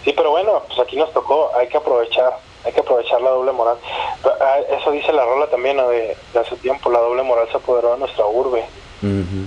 sí 0.04 0.12
pero 0.16 0.30
bueno 0.30 0.62
pues 0.66 0.78
aquí 0.80 0.96
nos 0.96 1.12
tocó 1.12 1.50
hay 1.56 1.68
que 1.68 1.76
aprovechar 1.76 2.38
hay 2.64 2.72
que 2.72 2.80
aprovechar 2.80 3.20
la 3.20 3.30
doble 3.30 3.52
moral 3.52 3.76
Ah, 4.24 4.56
eso 4.78 4.90
dice 4.90 5.12
la 5.12 5.24
rola 5.24 5.46
también 5.48 5.76
¿no? 5.76 5.88
de, 5.88 6.16
de 6.32 6.38
hace 6.38 6.56
tiempo 6.56 6.90
la 6.90 6.98
doble 7.00 7.22
moral 7.22 7.46
se 7.50 7.56
apoderó 7.58 7.92
de 7.92 7.98
nuestra 7.98 8.26
urbe 8.26 8.64
Ujú. 9.02 9.46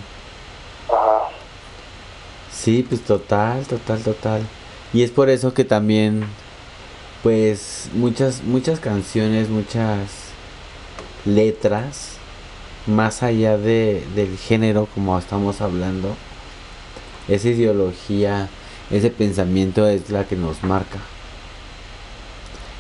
Ajá. 0.95 1.29
Sí, 2.63 2.85
pues 2.87 3.03
total, 3.03 3.65
total, 3.65 4.01
total. 4.03 4.41
Y 4.93 5.03
es 5.03 5.11
por 5.11 5.29
eso 5.29 5.53
que 5.53 5.65
también, 5.65 6.23
pues, 7.21 7.89
muchas, 7.93 8.41
muchas 8.41 8.79
canciones, 8.79 9.49
muchas 9.49 10.31
letras, 11.25 12.15
más 12.87 13.21
allá 13.21 13.57
de, 13.57 14.01
del 14.15 14.37
género 14.37 14.87
como 14.95 15.19
estamos 15.19 15.59
hablando, 15.59 16.15
esa 17.27 17.49
ideología, 17.49 18.47
ese 18.89 19.09
pensamiento 19.09 19.85
es 19.85 20.09
la 20.09 20.23
que 20.23 20.37
nos 20.37 20.63
marca. 20.63 20.99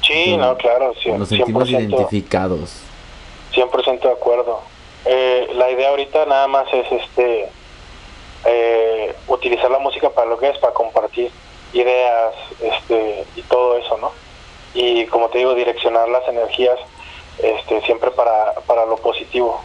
Sí, 0.01 0.37
no, 0.37 0.55
claro, 0.55 0.93
sí, 1.03 1.11
Nos 1.11 1.27
sentimos 1.27 1.67
100%, 1.67 1.71
identificados. 1.81 2.77
100% 3.53 3.99
de 3.99 4.11
acuerdo. 4.11 4.61
Eh, 5.03 5.49
la 5.55 5.69
idea 5.69 5.89
ahorita 5.89 6.25
nada 6.25 6.47
más 6.47 6.67
es 6.71 6.89
este 6.89 7.49
eh, 8.45 9.15
utilizar 9.27 9.71
la 9.71 9.79
música 9.79 10.09
para 10.09 10.29
lo 10.29 10.37
que 10.37 10.49
es, 10.49 10.57
para 10.57 10.73
compartir 10.73 11.31
ideas 11.73 12.33
este 12.61 13.25
y 13.35 13.41
todo 13.43 13.77
eso, 13.77 13.97
¿no? 13.97 14.11
Y 14.73 15.05
como 15.07 15.29
te 15.29 15.39
digo, 15.39 15.53
direccionar 15.53 16.09
las 16.09 16.27
energías 16.27 16.79
este 17.39 17.81
siempre 17.81 18.11
para, 18.11 18.53
para 18.67 18.85
lo 18.85 18.97
positivo. 18.97 19.61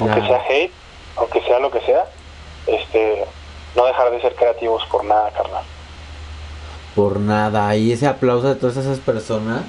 Aunque 0.00 0.20
sea 0.26 0.44
hate, 0.48 0.72
aunque 1.16 1.40
sea 1.42 1.58
lo 1.58 1.70
que 1.70 1.80
sea, 1.80 2.04
este 2.66 3.24
no 3.74 3.86
dejar 3.86 4.10
de 4.10 4.20
ser 4.20 4.34
creativos 4.34 4.84
por 4.90 5.04
nada, 5.04 5.30
carnal. 5.30 5.64
Por 6.94 7.20
nada. 7.20 7.76
Y 7.76 7.92
ese 7.92 8.06
aplauso 8.06 8.48
a 8.48 8.54
todas 8.56 8.76
esas 8.78 8.98
personas 8.98 9.62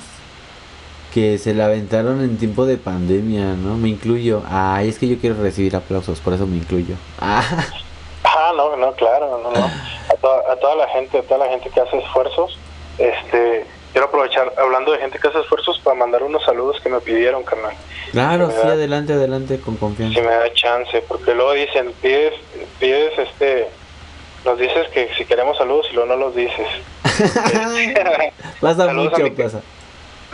que 1.13 1.37
se 1.37 1.53
la 1.53 1.65
aventaron 1.65 2.21
en 2.21 2.37
tiempo 2.37 2.65
de 2.65 2.77
pandemia, 2.77 3.53
¿no? 3.53 3.75
Me 3.75 3.89
incluyo. 3.89 4.43
Ay, 4.49 4.89
es 4.89 4.99
que 4.99 5.07
yo 5.07 5.17
quiero 5.19 5.41
recibir 5.41 5.75
aplausos, 5.75 6.19
por 6.19 6.33
eso 6.33 6.45
me 6.47 6.57
incluyo. 6.57 6.95
Ah, 7.19 7.43
no, 8.57 8.75
no, 8.75 8.91
claro, 8.93 9.39
no, 9.41 9.51
no. 9.51 9.65
A 9.65 10.15
toda, 10.19 10.51
a 10.51 10.55
toda 10.57 10.75
la 10.75 10.87
gente, 10.89 11.19
a 11.19 11.21
toda 11.23 11.45
la 11.45 11.51
gente 11.51 11.69
que 11.69 11.79
hace 11.79 11.97
esfuerzos, 11.97 12.57
este, 12.97 13.65
quiero 13.91 14.07
aprovechar, 14.07 14.51
hablando 14.57 14.91
de 14.91 14.97
gente 14.99 15.19
que 15.19 15.27
hace 15.27 15.39
esfuerzos, 15.39 15.79
para 15.79 15.95
mandar 15.95 16.23
unos 16.23 16.43
saludos 16.43 16.79
que 16.81 16.89
me 16.89 16.99
pidieron, 16.99 17.43
carnal. 17.43 17.73
claro, 18.11 18.49
Si 18.49 18.55
sí, 18.61 18.67
da- 18.67 18.73
adelante, 18.73 19.13
adelante, 19.13 19.59
con 19.59 19.75
Si 19.75 19.79
confianza. 19.79 20.21
me 20.21 20.27
da 20.35 20.51
chance, 20.53 21.01
porque 21.07 21.33
luego 21.33 21.53
dicen, 21.53 21.93
pides, 22.01 22.33
pides, 22.79 23.17
este, 23.19 23.69
nos 24.45 24.57
dices 24.57 24.87
que 24.89 25.09
si 25.17 25.25
queremos 25.25 25.57
saludos 25.57 25.87
y 25.91 25.93
luego 25.93 26.09
no 26.09 26.15
los 26.17 26.35
dices. 26.35 26.67
Pasa 28.61 28.85
Saludos 28.85 29.13
a 29.13 29.17
mucho, 29.19 29.23
mi- 29.23 29.29
pasa. 29.31 29.61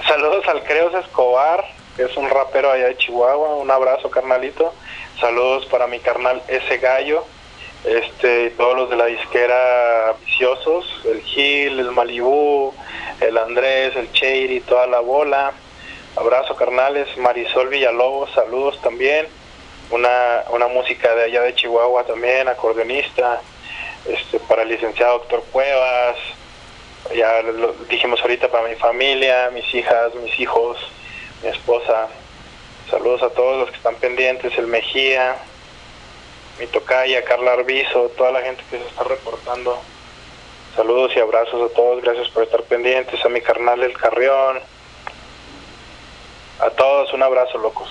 Saludos 0.08 0.48
al 0.48 0.64
Creos 0.64 0.94
Escobar, 0.96 1.64
que 1.96 2.04
es 2.04 2.18
un 2.18 2.30
rapero 2.30 2.72
allá 2.72 2.88
de 2.88 2.98
Chihuahua. 2.98 3.56
Un 3.56 3.70
abrazo, 3.72 4.10
carnalito. 4.10 4.74
Saludos 5.20 5.66
para 5.68 5.88
mi 5.88 6.00
carnal 6.00 6.42
ese 6.48 6.78
gallo. 6.78 7.24
Este, 7.84 8.52
todos 8.52 8.78
los 8.78 8.90
de 8.90 8.96
la 8.96 9.08
disquera 9.08 10.16
viciosos, 10.26 10.86
el 11.06 11.22
Gil, 11.22 11.80
el 11.80 11.92
Malibú, 11.92 12.74
el 13.20 13.38
Andrés, 13.38 13.96
el 13.98 14.12
Cheiri, 14.14 14.62
toda 14.62 14.88
la 14.88 15.02
bola. 15.02 15.52
Abrazo, 16.16 16.56
carnales. 16.56 17.08
Marisol 17.18 17.68
Villalobos, 17.68 18.32
saludos 18.32 18.80
también. 18.82 19.28
Una, 19.90 20.44
una 20.52 20.68
música 20.68 21.14
de 21.14 21.24
allá 21.24 21.42
de 21.42 21.56
Chihuahua 21.56 22.06
también, 22.06 22.48
acordeonista. 22.48 23.42
Este, 24.06 24.40
para 24.40 24.64
el 24.64 24.70
licenciado 24.70 25.20
doctor 25.20 25.44
Cuevas, 25.52 26.18
ya 27.16 27.42
lo 27.42 27.74
dijimos 27.90 28.22
ahorita 28.22 28.50
para 28.50 28.68
mi 28.68 28.76
familia, 28.76 29.50
mis 29.54 29.74
hijas, 29.74 30.14
mis 30.16 30.40
hijos, 30.40 30.78
mi 31.42 31.50
esposa. 31.50 32.08
Saludos 32.90 33.24
a 33.24 33.30
todos 33.30 33.60
los 33.60 33.70
que 33.72 33.78
están 33.78 33.96
pendientes, 33.96 34.58
el 34.58 34.68
Mejía, 34.68 35.36
mi 36.60 36.68
tocaya, 36.68 37.24
Carla 37.24 37.54
Arbizo, 37.54 38.12
toda 38.18 38.32
la 38.32 38.42
gente 38.42 38.64
que 38.70 38.78
se 38.78 38.86
está 38.86 39.04
reportando. 39.04 39.78
Saludos 40.76 41.12
y 41.16 41.20
abrazos 41.20 41.72
a 41.72 41.74
todos, 41.74 42.02
gracias 42.02 42.30
por 42.30 42.44
estar 42.44 42.64
pendientes, 42.64 43.24
a 43.24 43.30
mi 43.30 43.42
carnal 43.42 43.84
El 43.84 43.98
Carrión. 43.98 44.60
A 46.60 46.70
todos 46.70 47.14
un 47.14 47.24
abrazo, 47.24 47.58
locos. 47.58 47.90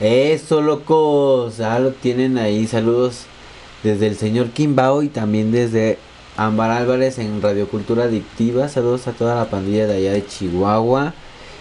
Eso, 0.00 0.60
locos. 0.60 1.56
Ya 1.56 1.78
lo 1.78 1.92
tienen 1.92 2.38
ahí. 2.38 2.66
Saludos 2.66 3.26
desde 3.82 4.06
el 4.06 4.16
señor 4.16 4.50
Kimbao 4.50 5.02
y 5.02 5.08
también 5.08 5.50
desde 5.50 5.98
Ámbar 6.36 6.70
Álvarez 6.70 7.18
en 7.18 7.42
Radio 7.42 7.68
Cultura 7.68 8.04
Adictiva. 8.04 8.68
Saludos 8.68 9.08
a 9.08 9.12
toda 9.12 9.34
la 9.34 9.46
pandilla 9.46 9.86
de 9.86 9.96
allá 9.96 10.12
de 10.12 10.24
Chihuahua. 10.26 11.14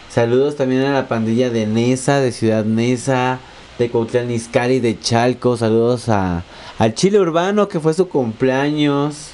Saludos 0.10 0.56
también 0.56 0.84
a 0.84 0.94
la 0.94 1.08
pandilla 1.08 1.50
de 1.50 1.66
Nesa, 1.66 2.20
de 2.20 2.32
Ciudad 2.32 2.64
Nesa, 2.64 3.40
de 3.78 3.90
Cuautlán 3.90 4.32
Izcalli, 4.32 4.80
de 4.80 5.00
Chalco. 5.00 5.56
Saludos 5.58 6.10
a, 6.10 6.44
al 6.80 6.94
Chile 6.94 7.20
Urbano 7.20 7.68
que 7.68 7.80
fue 7.80 7.94
su 7.94 8.10
cumpleaños 8.10 9.32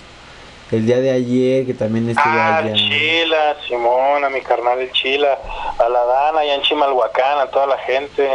el 0.72 0.86
día 0.88 0.98
de 1.00 1.12
ayer, 1.12 1.66
que 1.68 1.74
también 1.76 2.10
estuvo 2.10 2.26
Ah, 2.26 2.58
allá. 2.58 2.74
Chila, 2.74 3.56
Simón, 3.68 4.24
a 4.24 4.30
mi 4.30 4.42
carnal 4.42 4.80
el 4.80 4.92
Chila, 4.92 5.38
a 5.78 5.88
la 5.88 6.04
Dana, 6.04 6.40
allá 6.40 6.56
en 6.56 6.62
Chimalhuacán, 6.64 7.40
a 7.40 7.46
toda 7.48 7.68
la 7.68 7.78
gente, 7.78 8.28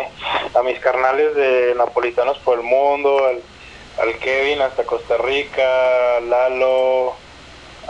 a 0.55 0.63
mis 0.63 0.79
carnales 0.79 1.35
de 1.35 1.75
Napolitanos 1.77 2.39
por 2.39 2.59
el 2.59 2.65
Mundo, 2.65 3.19
al, 3.27 3.41
al 4.07 4.15
Kevin 4.19 4.63
hasta 4.63 4.85
Costa 4.85 5.17
Rica, 5.17 6.19
a 6.19 6.21
Lalo, 6.21 7.15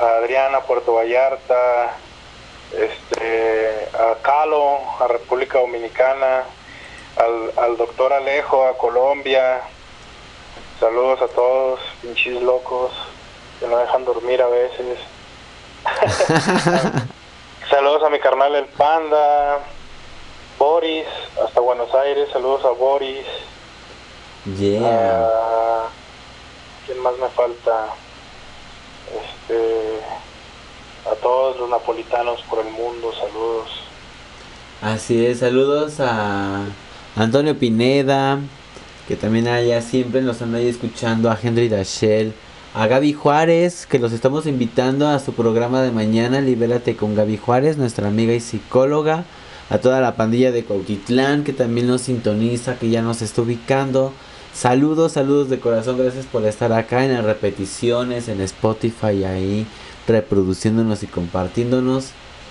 a 0.00 0.06
Adriana, 0.22 0.60
Puerto 0.60 0.94
Vallarta, 0.94 1.94
este, 2.72 3.88
a 3.98 4.14
Calo, 4.22 4.78
a 4.98 5.08
República 5.08 5.58
Dominicana, 5.58 6.44
al, 7.18 7.52
al 7.56 7.76
doctor 7.76 8.12
Alejo, 8.12 8.64
a 8.64 8.78
Colombia, 8.78 9.62
saludos 10.78 11.20
a 11.22 11.28
todos, 11.28 11.80
pinches 12.00 12.40
locos, 12.42 12.92
que 13.58 13.66
no 13.66 13.76
dejan 13.78 14.04
dormir 14.04 14.40
a 14.40 14.48
veces. 14.48 14.98
saludos 17.70 18.02
a 18.04 18.10
mi 18.10 18.20
carnal 18.20 18.54
el 18.54 18.66
Panda, 18.66 19.58
Boris, 20.58 21.06
hasta 21.44 21.60
Buenos 21.60 21.92
Aires, 21.94 22.28
saludos 22.32 22.64
a 22.64 22.70
Boris. 22.70 23.26
Yeah. 24.56 24.80
Ah, 24.84 25.88
¿Quién 26.86 27.00
más 27.00 27.18
me 27.18 27.28
falta? 27.28 27.88
Este, 29.08 30.00
a 31.10 31.14
todos 31.16 31.58
los 31.58 31.68
napolitanos 31.68 32.40
por 32.42 32.60
el 32.60 32.70
mundo, 32.70 33.12
saludos. 33.12 33.68
Así 34.80 35.26
es, 35.26 35.40
saludos 35.40 35.98
a 35.98 36.66
Antonio 37.18 37.58
Pineda, 37.58 38.38
que 39.08 39.16
también 39.16 39.48
allá 39.48 39.82
siempre 39.82 40.22
nos 40.22 40.40
anda 40.40 40.58
ahí 40.58 40.68
escuchando, 40.68 41.28
a 41.28 41.38
Henry 41.42 41.68
Dachel, 41.68 42.32
a 42.74 42.86
Gaby 42.86 43.12
Juárez, 43.12 43.86
que 43.86 43.98
los 43.98 44.12
estamos 44.12 44.46
invitando 44.46 45.08
a 45.08 45.18
su 45.18 45.32
programa 45.32 45.82
de 45.82 45.90
mañana, 45.90 46.40
Libérate 46.40 46.94
con 46.94 47.16
Gaby 47.16 47.36
Juárez, 47.36 47.76
nuestra 47.76 48.06
amiga 48.06 48.34
y 48.34 48.40
psicóloga, 48.40 49.24
a 49.68 49.78
toda 49.78 50.00
la 50.00 50.14
pandilla 50.14 50.52
de 50.52 50.62
Cuautitlán, 50.62 51.42
que 51.42 51.52
también 51.52 51.88
nos 51.88 52.02
sintoniza, 52.02 52.78
que 52.78 52.88
ya 52.88 53.02
nos 53.02 53.20
está 53.20 53.42
ubicando. 53.42 54.12
Saludos, 54.54 55.10
saludos 55.10 55.50
de 55.50 55.58
corazón, 55.58 55.98
gracias 55.98 56.26
por 56.26 56.44
estar 56.44 56.72
acá 56.72 57.04
en 57.04 57.14
las 57.14 57.24
repeticiones, 57.24 58.28
en 58.28 58.40
Spotify, 58.42 59.24
ahí 59.24 59.66
reproduciéndonos 60.06 61.02
y 61.02 61.08
compartiéndonos. 61.08 62.10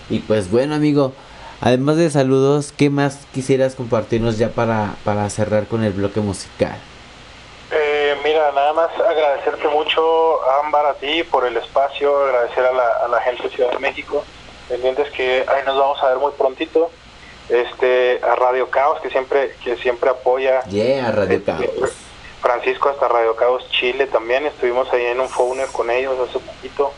Y 0.10 0.20
pues 0.20 0.52
bueno, 0.52 0.76
amigo, 0.76 1.14
además 1.62 1.98
de 1.98 2.10
saludos, 2.10 2.74
¿qué 2.76 2.90
más 2.90 3.26
quisieras 3.34 3.76
compartirnos 3.76 4.38
ya 4.38 4.50
para, 4.50 4.96
para 5.04 5.30
cerrar 5.30 5.68
con 5.68 5.84
el 5.84 5.94
bloque 5.94 6.20
musical? 6.20 6.78
Eh, 7.72 8.16
mira, 8.24 8.52
nada 8.54 8.74
más 8.74 8.90
agradecerte 9.00 9.68
mucho, 9.68 10.02
Ámbar, 10.64 10.86
a 10.86 10.94
ti 10.94 11.24
por 11.24 11.46
el 11.46 11.58
espacio, 11.58 12.26
agradecer 12.26 12.66
a 12.66 12.72
la, 12.72 12.88
a 13.06 13.08
la 13.08 13.20
gente 13.22 13.44
de 13.44 13.50
Ciudad 13.50 13.72
de 13.72 13.80
México, 13.80 14.24
pendientes 14.70 15.10
que 15.12 15.46
ahí 15.48 15.64
nos 15.66 15.78
vamos 15.78 16.02
a 16.02 16.10
ver 16.10 16.18
muy 16.18 16.32
prontito, 16.32 16.90
este, 17.50 18.20
a 18.24 18.36
Radio 18.36 18.70
Caos, 18.70 19.00
que 19.02 19.10
siempre, 19.10 19.56
que 19.64 19.78
siempre 19.78 20.10
apoya, 20.10 20.64
Yeah, 20.66 21.12
Radio 21.12 21.44
Caos. 21.44 21.66
Francisco 22.42 22.90
hasta 22.90 23.08
Radio 23.08 23.36
Caos 23.36 23.68
Chile 23.72 24.08
también, 24.08 24.46
estuvimos 24.46 24.92
ahí 24.94 25.06
en 25.06 25.20
un 25.20 25.28
phone 25.28 25.66
con 25.72 25.90
ellos 25.90 26.16
hace 26.30 26.40
poquito, 26.40 26.94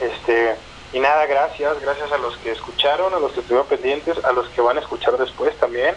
este, 0.00 0.54
y 0.92 0.98
nada, 0.98 1.26
gracias, 1.26 1.80
gracias 1.80 2.10
a 2.12 2.18
los 2.18 2.36
que 2.38 2.50
escucharon, 2.50 3.14
a 3.14 3.18
los 3.18 3.32
que 3.32 3.40
estuvieron 3.40 3.68
pendientes, 3.68 4.22
a 4.24 4.32
los 4.32 4.48
que 4.48 4.60
van 4.60 4.76
a 4.76 4.80
escuchar 4.80 5.16
después 5.16 5.54
también, 5.56 5.94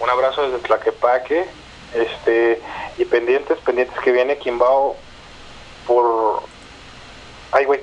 un 0.00 0.08
abrazo 0.08 0.42
desde 0.42 0.58
Tlaquepaque, 0.58 1.46
este 1.94 2.60
y 2.98 3.04
pendientes 3.04 3.58
pendientes 3.58 3.98
que 4.00 4.12
viene 4.12 4.38
Quimbao 4.38 4.96
por 5.86 6.42
ay 7.52 7.64
güey 7.64 7.80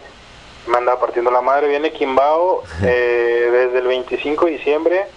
me 0.67 0.77
andaba 0.77 0.99
partiendo 0.99 1.31
la 1.31 1.41
madre 1.41 1.67
viene 1.67 1.91
Quimbao 1.91 2.63
eh, 2.83 3.49
desde 3.51 3.79
el 3.79 3.87
25 3.87 4.45
de 4.45 4.51
diciembre 4.51 5.07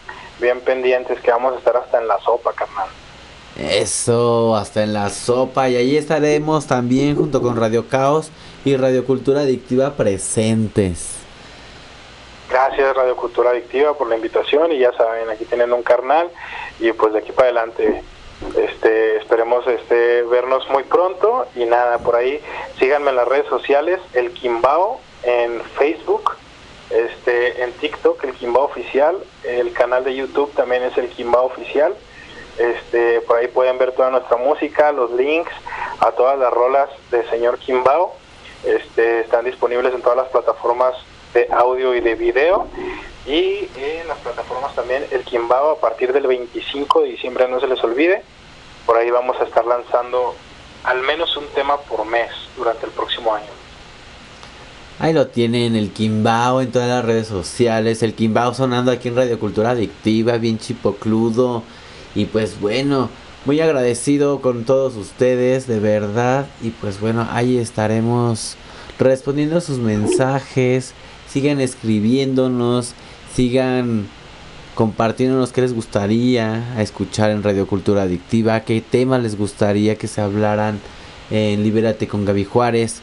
bien 0.40 0.60
pendientes 0.60 1.20
que 1.20 1.30
vamos 1.30 1.54
a 1.54 1.58
estar 1.58 1.76
hasta 1.76 2.00
en 2.00 2.08
la 2.08 2.18
sopa 2.20 2.52
carnal 2.52 2.88
Eso, 3.58 4.56
hasta 4.56 4.82
en 4.82 4.94
la 4.94 5.10
sopa. 5.10 5.68
Y 5.68 5.76
ahí 5.76 5.96
estaremos 5.96 6.66
también 6.66 7.14
junto 7.14 7.42
con 7.42 7.56
Radio 7.56 7.88
Caos 7.88 8.30
y 8.64 8.76
Radio 8.76 9.04
Cultura 9.04 9.40
Adictiva 9.40 9.96
presentes. 9.96 11.19
Gracias 12.50 12.96
Radio 12.96 13.14
Cultura 13.14 13.50
Adictiva 13.50 13.94
por 13.94 14.08
la 14.08 14.16
invitación 14.16 14.72
y 14.72 14.78
ya 14.78 14.92
saben 14.92 15.30
aquí 15.30 15.44
tienen 15.44 15.72
un 15.72 15.84
carnal 15.84 16.28
y 16.80 16.90
pues 16.92 17.12
de 17.12 17.20
aquí 17.20 17.30
para 17.30 17.48
adelante 17.48 18.02
este 18.56 19.18
esperemos 19.18 19.64
este 19.68 20.22
vernos 20.22 20.68
muy 20.70 20.82
pronto 20.82 21.46
y 21.54 21.64
nada 21.64 21.98
por 21.98 22.16
ahí 22.16 22.42
síganme 22.78 23.10
en 23.10 23.16
las 23.16 23.28
redes 23.28 23.46
sociales 23.46 24.00
el 24.14 24.32
Quimbao 24.32 25.00
en 25.22 25.60
Facebook 25.78 26.36
este 26.90 27.62
en 27.62 27.72
TikTok 27.74 28.24
el 28.24 28.32
Quimbao 28.32 28.64
oficial 28.64 29.16
el 29.44 29.72
canal 29.72 30.02
de 30.02 30.16
YouTube 30.16 30.52
también 30.54 30.82
es 30.82 30.98
el 30.98 31.08
Quimbao 31.08 31.46
oficial 31.46 31.94
este 32.58 33.20
por 33.20 33.36
ahí 33.36 33.46
pueden 33.46 33.78
ver 33.78 33.92
toda 33.92 34.10
nuestra 34.10 34.36
música 34.36 34.90
los 34.90 35.12
links 35.12 35.52
a 36.00 36.10
todas 36.12 36.36
las 36.36 36.52
rolas 36.52 36.90
de 37.12 37.22
señor 37.30 37.58
Quimbao 37.58 38.12
este 38.64 39.20
están 39.20 39.44
disponibles 39.44 39.94
en 39.94 40.02
todas 40.02 40.16
las 40.16 40.28
plataformas 40.28 40.96
de 41.34 41.48
audio 41.52 41.94
y 41.94 42.00
de 42.00 42.14
video 42.14 42.66
y 43.26 43.68
en 43.76 44.08
las 44.08 44.18
plataformas 44.18 44.74
también 44.74 45.04
el 45.10 45.22
Quimbao 45.22 45.70
a 45.72 45.80
partir 45.80 46.12
del 46.12 46.26
25 46.26 47.02
de 47.02 47.10
diciembre 47.10 47.48
no 47.48 47.60
se 47.60 47.66
les 47.66 47.82
olvide 47.84 48.22
por 48.86 48.96
ahí 48.96 49.10
vamos 49.10 49.36
a 49.40 49.44
estar 49.44 49.64
lanzando 49.64 50.34
al 50.84 51.02
menos 51.02 51.36
un 51.36 51.46
tema 51.54 51.76
por 51.76 52.04
mes 52.06 52.30
durante 52.56 52.86
el 52.86 52.92
próximo 52.92 53.34
año 53.34 53.60
Ahí 55.02 55.14
lo 55.14 55.28
tienen, 55.28 55.76
el 55.76 55.92
Kimbao 55.92 56.60
en 56.60 56.72
todas 56.72 56.86
las 56.86 57.02
redes 57.02 57.26
sociales. 57.26 58.02
El 58.02 58.12
Kimbao 58.12 58.52
sonando 58.52 58.92
aquí 58.92 59.08
en 59.08 59.16
Radio 59.16 59.40
Cultura 59.40 59.70
Adictiva, 59.70 60.36
bien 60.36 60.58
chipocludo. 60.58 61.62
Y 62.14 62.26
pues 62.26 62.60
bueno, 62.60 63.08
muy 63.46 63.62
agradecido 63.62 64.42
con 64.42 64.64
todos 64.64 64.96
ustedes, 64.96 65.66
de 65.66 65.80
verdad. 65.80 66.44
Y 66.60 66.68
pues 66.68 67.00
bueno, 67.00 67.26
ahí 67.30 67.56
estaremos 67.56 68.58
respondiendo 68.98 69.62
sus 69.62 69.78
mensajes. 69.78 70.92
Sigan 71.32 71.60
escribiéndonos, 71.60 72.94
sigan 73.34 74.06
compartiéndonos 74.74 75.52
qué 75.52 75.60
les 75.60 75.74
gustaría 75.74 76.80
escuchar 76.80 77.30
en 77.30 77.42
Radio 77.42 77.66
Cultura 77.66 78.02
Adictiva, 78.02 78.60
qué 78.60 78.80
temas 78.80 79.22
les 79.22 79.36
gustaría 79.36 79.96
que 79.96 80.08
se 80.08 80.20
hablaran 80.20 80.80
en 81.30 81.62
Libérate 81.62 82.08
con 82.08 82.24
Gaby 82.24 82.44
Juárez 82.44 83.02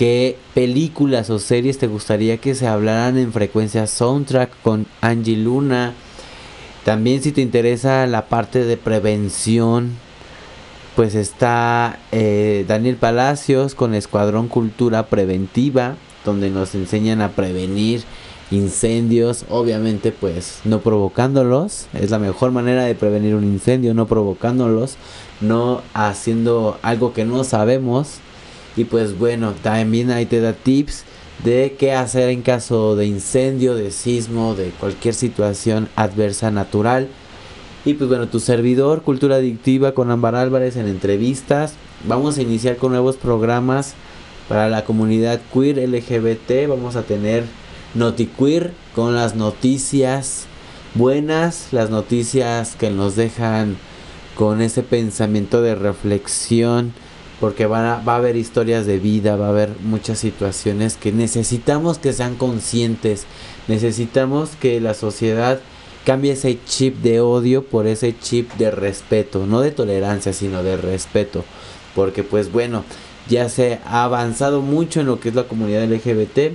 qué 0.00 0.38
películas 0.54 1.28
o 1.28 1.38
series 1.38 1.76
te 1.76 1.86
gustaría 1.86 2.38
que 2.38 2.54
se 2.54 2.66
hablaran 2.66 3.18
en 3.18 3.34
frecuencia 3.34 3.86
soundtrack 3.86 4.50
con 4.62 4.86
Angie 5.02 5.36
Luna. 5.36 5.92
También 6.86 7.22
si 7.22 7.32
te 7.32 7.42
interesa 7.42 8.06
la 8.06 8.26
parte 8.26 8.64
de 8.64 8.78
prevención, 8.78 9.90
pues 10.96 11.14
está 11.14 11.98
eh, 12.12 12.64
Daniel 12.66 12.96
Palacios 12.96 13.74
con 13.74 13.94
Escuadrón 13.94 14.48
Cultura 14.48 15.04
Preventiva, 15.08 15.96
donde 16.24 16.50
nos 16.50 16.74
enseñan 16.74 17.20
a 17.20 17.30
prevenir 17.30 18.02
incendios, 18.50 19.44
obviamente 19.48 20.12
pues 20.12 20.60
no 20.64 20.80
provocándolos, 20.80 21.86
es 21.94 22.10
la 22.10 22.18
mejor 22.18 22.50
manera 22.50 22.84
de 22.84 22.94
prevenir 22.94 23.34
un 23.34 23.44
incendio, 23.44 23.94
no 23.94 24.06
provocándolos, 24.06 24.96
no 25.40 25.82
haciendo 25.94 26.78
algo 26.82 27.12
que 27.12 27.24
no 27.24 27.44
sabemos. 27.44 28.18
Y 28.76 28.84
pues 28.84 29.18
bueno, 29.18 29.54
también 29.62 30.10
ahí 30.10 30.26
te 30.26 30.40
da 30.40 30.52
tips 30.52 31.04
de 31.44 31.76
qué 31.78 31.92
hacer 31.92 32.28
en 32.28 32.42
caso 32.42 32.96
de 32.96 33.06
incendio, 33.06 33.74
de 33.74 33.90
sismo, 33.90 34.54
de 34.54 34.70
cualquier 34.70 35.14
situación 35.14 35.88
adversa 35.96 36.50
natural. 36.50 37.08
Y 37.84 37.94
pues 37.94 38.08
bueno, 38.08 38.28
tu 38.28 38.40
servidor, 38.40 39.02
Cultura 39.02 39.36
Adictiva 39.36 39.92
con 39.92 40.10
Ámbar 40.10 40.34
Álvarez 40.34 40.76
en 40.76 40.86
entrevistas. 40.86 41.74
Vamos 42.06 42.38
a 42.38 42.42
iniciar 42.42 42.76
con 42.76 42.92
nuevos 42.92 43.16
programas 43.16 43.94
para 44.50 44.68
la 44.68 44.84
comunidad 44.84 45.40
queer 45.54 45.78
LGBT. 45.78 46.68
Vamos 46.68 46.96
a 46.96 47.04
tener 47.04 47.44
NotiQueer 47.94 48.72
con 48.96 49.14
las 49.14 49.36
noticias 49.36 50.46
buenas, 50.96 51.68
las 51.70 51.90
noticias 51.90 52.74
que 52.74 52.90
nos 52.90 53.14
dejan 53.14 53.76
con 54.34 54.60
ese 54.60 54.82
pensamiento 54.82 55.62
de 55.62 55.76
reflexión 55.76 56.92
porque 57.38 57.66
va 57.66 57.94
a, 57.94 58.02
va 58.02 58.14
a 58.14 58.16
haber 58.16 58.34
historias 58.34 58.86
de 58.86 58.98
vida, 58.98 59.36
va 59.36 59.46
a 59.46 59.50
haber 59.50 59.70
muchas 59.84 60.18
situaciones 60.18 60.96
que 60.96 61.12
necesitamos 61.12 61.98
que 61.98 62.12
sean 62.12 62.34
conscientes, 62.34 63.26
necesitamos 63.68 64.50
que 64.60 64.80
la 64.80 64.94
sociedad 64.94 65.60
cambie 66.04 66.32
ese 66.32 66.58
chip 66.66 66.96
de 67.02 67.20
odio 67.20 67.64
por 67.64 67.86
ese 67.86 68.18
chip 68.18 68.52
de 68.54 68.72
respeto, 68.72 69.46
no 69.46 69.60
de 69.60 69.70
tolerancia, 69.70 70.32
sino 70.32 70.64
de 70.64 70.76
respeto, 70.76 71.44
porque 71.94 72.24
pues 72.24 72.50
bueno, 72.50 72.82
ya 73.30 73.48
se 73.48 73.78
ha 73.86 74.04
avanzado 74.04 74.60
mucho 74.60 75.00
en 75.00 75.06
lo 75.06 75.20
que 75.20 75.30
es 75.30 75.34
la 75.34 75.44
comunidad 75.44 75.84
LGBT 75.84 76.52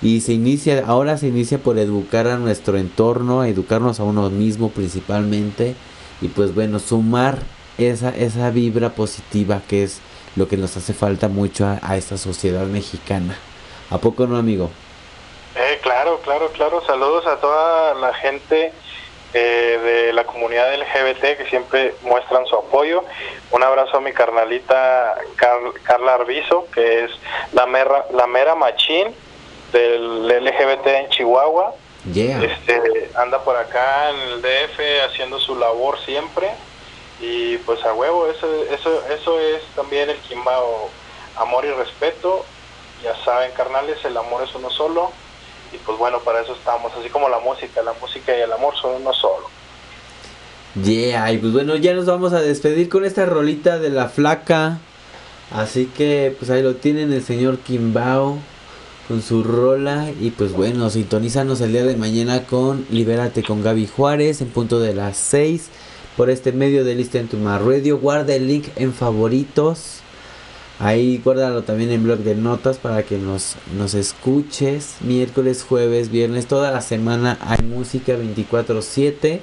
y 0.00 0.22
se 0.22 0.32
inicia, 0.32 0.84
ahora 0.86 1.18
se 1.18 1.28
inicia 1.28 1.58
por 1.58 1.78
educar 1.78 2.26
a 2.26 2.36
nuestro 2.36 2.78
entorno, 2.78 3.44
educarnos 3.44 4.00
a 4.00 4.04
uno 4.04 4.28
mismo 4.30 4.70
principalmente 4.70 5.76
y 6.20 6.28
pues 6.28 6.54
bueno, 6.54 6.78
sumar 6.78 7.38
esa, 7.76 8.08
esa 8.08 8.50
vibra 8.50 8.94
positiva 8.94 9.60
que 9.68 9.84
es 9.84 10.00
lo 10.34 10.48
que 10.48 10.56
nos 10.56 10.76
hace 10.76 10.94
falta 10.94 11.28
mucho 11.28 11.66
a, 11.66 11.78
a 11.82 11.96
esta 11.98 12.16
sociedad 12.16 12.64
mexicana. 12.64 13.36
¿A 13.90 13.98
poco 13.98 14.26
no, 14.26 14.36
amigo? 14.38 14.70
Eh, 15.54 15.78
claro, 15.82 16.20
claro, 16.24 16.50
claro. 16.52 16.82
Saludos 16.86 17.26
a 17.26 17.36
toda 17.36 17.94
la 17.94 18.14
gente 18.14 18.72
eh, 19.34 19.78
de 19.82 20.12
la 20.12 20.24
comunidad 20.24 20.74
LGBT 20.74 21.36
que 21.38 21.46
siempre 21.48 21.94
muestran 22.02 22.46
su 22.46 22.56
apoyo. 22.56 23.04
Un 23.50 23.62
abrazo 23.62 23.96
a 23.96 24.00
mi 24.00 24.12
carnalita 24.12 25.14
Car- 25.36 25.72
Carla 25.84 26.14
Arbizo, 26.14 26.66
que 26.74 27.04
es 27.04 27.10
la 27.52 27.66
mera, 27.66 28.06
la 28.12 28.26
mera 28.26 28.54
machín 28.54 29.14
del 29.72 30.28
LGBT 30.28 30.86
en 30.86 31.08
Chihuahua. 31.10 31.74
Yeah. 32.12 32.42
Este, 32.42 33.10
anda 33.14 33.42
por 33.44 33.56
acá 33.56 34.10
en 34.10 34.16
el 34.32 34.42
DF 34.42 34.80
haciendo 35.08 35.38
su 35.38 35.54
labor 35.56 35.98
siempre. 36.04 36.50
Y 37.20 37.56
pues 37.58 37.84
a 37.84 37.92
huevo, 37.94 38.26
eso, 38.28 38.46
eso, 38.64 39.02
eso 39.08 39.38
es 39.40 39.62
también 39.76 40.10
el 40.10 40.16
Quimbao, 40.18 40.90
amor 41.36 41.64
y 41.64 41.70
respeto. 41.70 42.44
Ya 43.02 43.14
saben, 43.24 43.52
carnales, 43.52 44.04
el 44.04 44.16
amor 44.16 44.42
es 44.42 44.54
uno 44.54 44.68
solo. 44.70 45.12
Y 45.72 45.78
pues 45.78 45.98
bueno, 45.98 46.18
para 46.20 46.40
eso 46.40 46.54
estamos, 46.54 46.92
así 46.98 47.08
como 47.08 47.28
la 47.28 47.38
música, 47.40 47.82
la 47.82 47.94
música 48.00 48.36
y 48.36 48.40
el 48.40 48.52
amor 48.52 48.74
son 48.76 49.00
uno 49.00 49.12
solo. 49.12 49.46
Yeah, 50.82 51.30
y 51.32 51.38
pues 51.38 51.52
bueno, 51.52 51.76
ya 51.76 51.92
nos 51.94 52.06
vamos 52.06 52.32
a 52.32 52.40
despedir 52.40 52.88
con 52.88 53.04
esta 53.04 53.26
rolita 53.26 53.78
de 53.78 53.90
la 53.90 54.08
flaca. 54.08 54.78
Así 55.50 55.86
que 55.86 56.34
pues 56.38 56.50
ahí 56.50 56.62
lo 56.62 56.76
tienen 56.76 57.12
el 57.12 57.22
señor 57.22 57.58
Kimbao 57.58 58.38
con 59.06 59.22
su 59.22 59.42
rola. 59.42 60.10
Y 60.18 60.30
pues 60.30 60.52
bueno, 60.52 60.88
sintonízanos 60.88 61.60
el 61.60 61.72
día 61.72 61.84
de 61.84 61.96
mañana 61.96 62.44
con 62.44 62.86
Libérate 62.90 63.42
con 63.42 63.62
Gaby 63.62 63.86
Juárez 63.86 64.40
en 64.40 64.48
punto 64.48 64.80
de 64.80 64.94
las 64.94 65.16
6 65.18 65.68
por 66.16 66.30
este 66.30 66.52
medio 66.52 66.84
de 66.84 66.94
Listen 66.94 67.28
to 67.28 67.36
My 67.36 67.58
Radio. 67.58 67.98
Guarda 67.98 68.34
el 68.34 68.48
link 68.48 68.68
en 68.76 68.94
favoritos. 68.94 70.01
Ahí 70.82 71.20
guárdalo 71.24 71.62
también 71.62 71.92
en 71.92 72.02
blog 72.02 72.18
de 72.18 72.34
notas 72.34 72.78
para 72.78 73.04
que 73.04 73.16
nos, 73.16 73.54
nos 73.78 73.94
escuches. 73.94 74.96
Miércoles, 75.00 75.62
jueves, 75.62 76.10
viernes, 76.10 76.46
toda 76.46 76.72
la 76.72 76.80
semana 76.80 77.38
hay 77.40 77.64
música 77.64 78.14
24/7. 78.16 79.38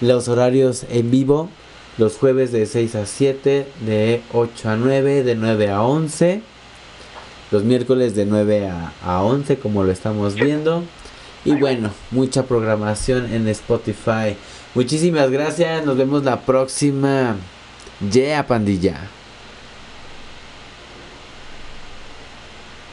Los 0.00 0.26
horarios 0.28 0.86
en 0.88 1.10
vivo, 1.10 1.50
los 1.98 2.16
jueves 2.16 2.50
de 2.50 2.64
6 2.64 2.94
a 2.94 3.04
7, 3.04 3.66
de 3.84 4.22
8 4.32 4.70
a 4.70 4.76
9, 4.76 5.22
de 5.22 5.34
9 5.34 5.70
a 5.70 5.82
11. 5.82 6.40
Los 7.50 7.62
miércoles 7.62 8.14
de 8.14 8.24
9 8.24 8.66
a, 8.66 8.94
a 9.04 9.22
11 9.22 9.58
como 9.58 9.84
lo 9.84 9.92
estamos 9.92 10.34
viendo. 10.34 10.82
Y 11.44 11.56
bueno, 11.56 11.90
mucha 12.10 12.44
programación 12.44 13.30
en 13.34 13.48
Spotify. 13.48 14.34
Muchísimas 14.74 15.30
gracias, 15.30 15.84
nos 15.84 15.98
vemos 15.98 16.24
la 16.24 16.40
próxima. 16.40 17.36
Yeah, 18.10 18.46
pandilla. 18.46 19.10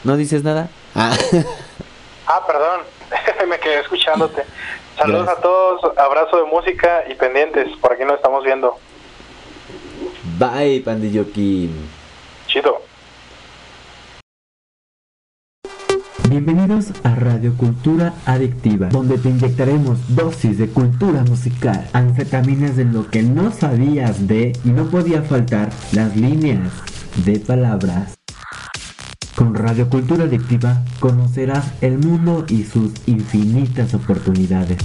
¿No 0.03 0.18
dices 0.18 0.44
nada? 0.44 0.69
Ah. 0.95 1.15
Ah, 2.28 2.41
perdón, 2.48 2.82
me 3.49 3.60
quedé 3.60 3.80
escuchándote. 3.82 4.44
Saludos 4.98 5.26
Gracias. 5.26 5.38
a 5.38 5.41
todos, 5.41 5.98
abrazo 5.98 6.38
de 6.38 6.44
música 6.45 7.03
y 7.10 7.15
pendientes, 7.15 7.68
por 7.78 7.94
aquí 7.94 8.03
nos 8.03 8.15
estamos 8.15 8.44
viendo. 8.44 8.78
Bye, 10.40 10.82
pandilloquín. 10.82 11.90
Chido. 12.48 12.82
Bienvenidos 16.30 16.91
a 17.03 17.15
Radio 17.15 17.56
Cultura 17.57 18.14
Adictiva, 18.26 18.88
donde 18.88 19.18
te 19.18 19.30
inyectaremos 19.30 20.15
dosis 20.15 20.57
de 20.57 20.69
cultura 20.69 21.23
musical, 21.23 21.90
anfetaminas 21.94 22.78
de 22.78 22.86
lo 22.86 23.10
que 23.10 23.22
no 23.22 23.52
sabías 23.52 24.28
de 24.28 24.53
y 24.64 24.69
no 24.69 24.86
podía 24.86 25.22
faltar 25.23 25.69
las 25.91 26.15
líneas 26.15 26.72
de 27.26 27.40
palabras. 27.40 28.15
Con 29.41 29.55
Radio 29.55 29.89
Cultura 29.89 30.26
Adictiva 30.26 30.84
conocerás 30.99 31.73
el 31.81 31.97
mundo 31.97 32.45
y 32.47 32.63
sus 32.63 32.91
infinitas 33.07 33.91
oportunidades. 33.95 34.77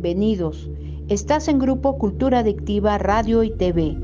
Bienvenidos. 0.00 0.66
Estás 1.10 1.46
en 1.48 1.58
Grupo 1.58 1.98
Cultura 1.98 2.38
Adictiva 2.38 2.96
Radio 2.96 3.42
y 3.42 3.50
TV, 3.50 3.98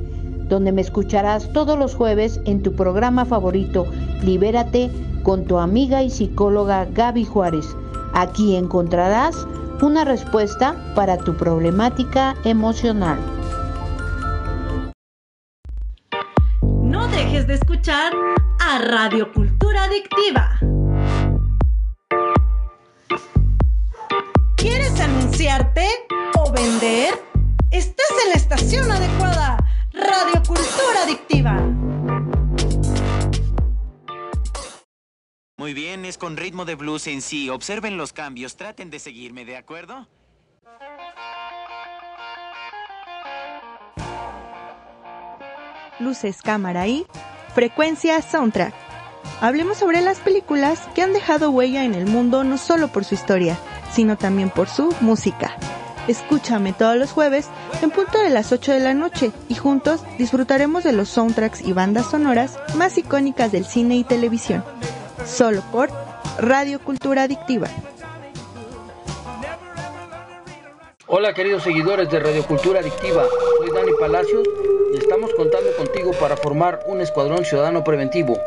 donde 0.47 0.71
me 0.71 0.83
escucharás 0.83 1.51
todos 1.55 1.79
los 1.79 1.95
jueves 1.95 2.39
en 2.45 2.63
tu 2.63 2.75
programa 2.75 3.25
favorito, 3.25 3.87
Libérate, 4.23 4.91
con 5.23 5.47
tu 5.47 5.57
amiga 5.59 6.03
y 6.03 6.11
psicóloga 6.11 6.85
Gaby 6.85 7.25
Juárez. 7.25 7.75
Aquí 8.13 8.57
encontrarás 8.57 9.47
una 9.81 10.05
respuesta 10.05 10.77
para 10.95 11.17
tu 11.17 11.35
problemática 11.35 12.37
emocional. 12.45 13.19
No 16.61 17.09
dejes 17.09 17.47
de 17.47 17.55
escuchar 17.55 18.13
a 18.61 18.79
Radio 18.81 19.33
Cultura 19.33 19.85
Adictiva. 19.85 20.59
Con 36.19 36.37
ritmo 36.37 36.67
de 36.67 36.75
blues 36.75 37.07
en 37.07 37.23
sí. 37.23 37.49
Observen 37.49 37.97
los 37.97 38.13
cambios, 38.13 38.57
traten 38.57 38.91
de 38.91 38.99
seguirme, 38.99 39.47
¿de 39.47 39.57
acuerdo? 39.57 40.07
Luces, 45.99 46.43
cámara 46.43 46.87
y 46.87 47.07
frecuencia 47.55 48.21
soundtrack. 48.21 48.75
Hablemos 49.41 49.79
sobre 49.79 50.03
las 50.03 50.19
películas 50.19 50.81
que 50.95 51.01
han 51.01 51.15
dejado 51.15 51.51
huella 51.51 51.83
en 51.85 51.95
el 51.95 52.05
mundo 52.05 52.45
no 52.45 52.59
solo 52.59 52.89
por 52.89 53.07
su 53.07 53.15
historia, 53.15 53.57
sino 53.91 54.19
también 54.19 54.51
por 54.51 54.69
su 54.69 54.95
música. 55.01 55.57
Escúchame 56.09 56.75
todos 56.75 56.97
los 56.99 57.11
jueves 57.11 57.49
en 57.81 57.91
punto 57.91 58.19
de 58.19 58.29
las 58.29 58.53
8 58.53 58.73
de 58.73 58.81
la 58.81 58.93
noche 58.93 59.33
y 59.49 59.55
juntos 59.55 60.03
disfrutaremos 60.19 60.85
de 60.85 60.93
los 60.93 61.09
soundtracks 61.09 61.63
y 61.63 61.73
bandas 61.73 62.11
sonoras 62.11 62.59
más 62.75 62.99
icónicas 62.99 63.51
del 63.51 63.65
cine 63.65 63.97
y 63.97 64.05
televisión. 64.05 64.63
Solo 65.27 65.61
por 65.73 65.89
Radio 66.39 66.81
Cultura 66.81 67.25
Adictiva. 67.25 67.69
Hola 71.09 71.35
queridos 71.35 71.65
seguidores 71.65 72.11
de 72.11 72.21
Radio 72.21 72.45
Cultura 72.47 72.81
Adictiva, 72.81 73.25
soy 73.59 73.71
Dani 73.71 73.93
Palacios 73.99 74.47
y 74.95 74.99
estamos 74.99 75.33
contando 75.35 75.71
contigo 75.77 76.13
para 76.21 76.37
formar 76.37 76.81
un 76.87 77.01
escuadrón 77.01 77.45
ciudadano 77.45 77.83
preventivo. 77.83 78.39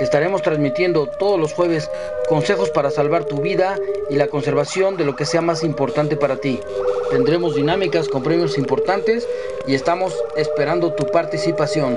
Estaremos 0.00 0.42
transmitiendo 0.42 1.06
todos 1.06 1.38
los 1.38 1.52
jueves 1.52 1.88
consejos 2.28 2.70
para 2.70 2.90
salvar 2.90 3.24
tu 3.24 3.40
vida 3.40 3.78
y 4.10 4.16
la 4.16 4.26
conservación 4.26 4.96
de 4.96 5.04
lo 5.04 5.14
que 5.14 5.26
sea 5.26 5.40
más 5.40 5.62
importante 5.62 6.16
para 6.16 6.36
ti. 6.36 6.60
Tendremos 7.10 7.54
dinámicas 7.54 8.08
con 8.08 8.24
premios 8.24 8.58
importantes 8.58 9.28
y 9.68 9.74
estamos 9.74 10.14
esperando 10.36 10.94
tu 10.94 11.06
participación. 11.06 11.96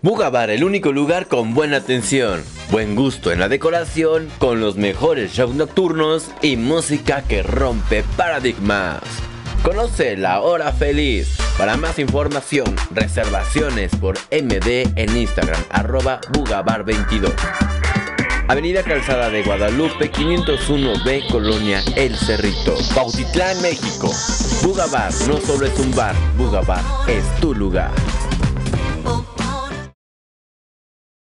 Bugabar, 0.00 0.50
el 0.50 0.62
único 0.62 0.92
lugar 0.92 1.26
con 1.26 1.54
buena 1.54 1.78
atención, 1.78 2.44
buen 2.70 2.94
gusto 2.94 3.32
en 3.32 3.40
la 3.40 3.48
decoración, 3.48 4.28
con 4.38 4.60
los 4.60 4.76
mejores 4.76 5.32
shows 5.32 5.56
nocturnos 5.56 6.30
y 6.40 6.56
música 6.56 7.22
que 7.22 7.42
rompe 7.42 8.04
paradigmas. 8.16 9.02
Conoce 9.64 10.16
la 10.16 10.40
hora 10.40 10.72
feliz. 10.72 11.36
Para 11.58 11.76
más 11.76 11.98
información, 11.98 12.76
reservaciones 12.92 13.90
por 13.96 14.16
MD 14.30 14.86
en 14.94 15.16
Instagram, 15.16 15.60
arroba 15.68 16.20
Bugabar22. 16.32 17.32
Avenida 18.46 18.84
Calzada 18.84 19.28
de 19.30 19.42
Guadalupe, 19.42 20.12
501B, 20.12 21.28
Colonia 21.28 21.82
El 21.96 22.16
Cerrito, 22.16 22.76
Bautitlán, 22.94 23.60
México. 23.62 24.12
Bugabar 24.62 25.12
no 25.26 25.38
solo 25.38 25.66
es 25.66 25.78
un 25.80 25.92
bar, 25.94 26.14
Bugabar 26.36 26.82
es 27.08 27.24
tu 27.40 27.52
lugar. 27.52 27.90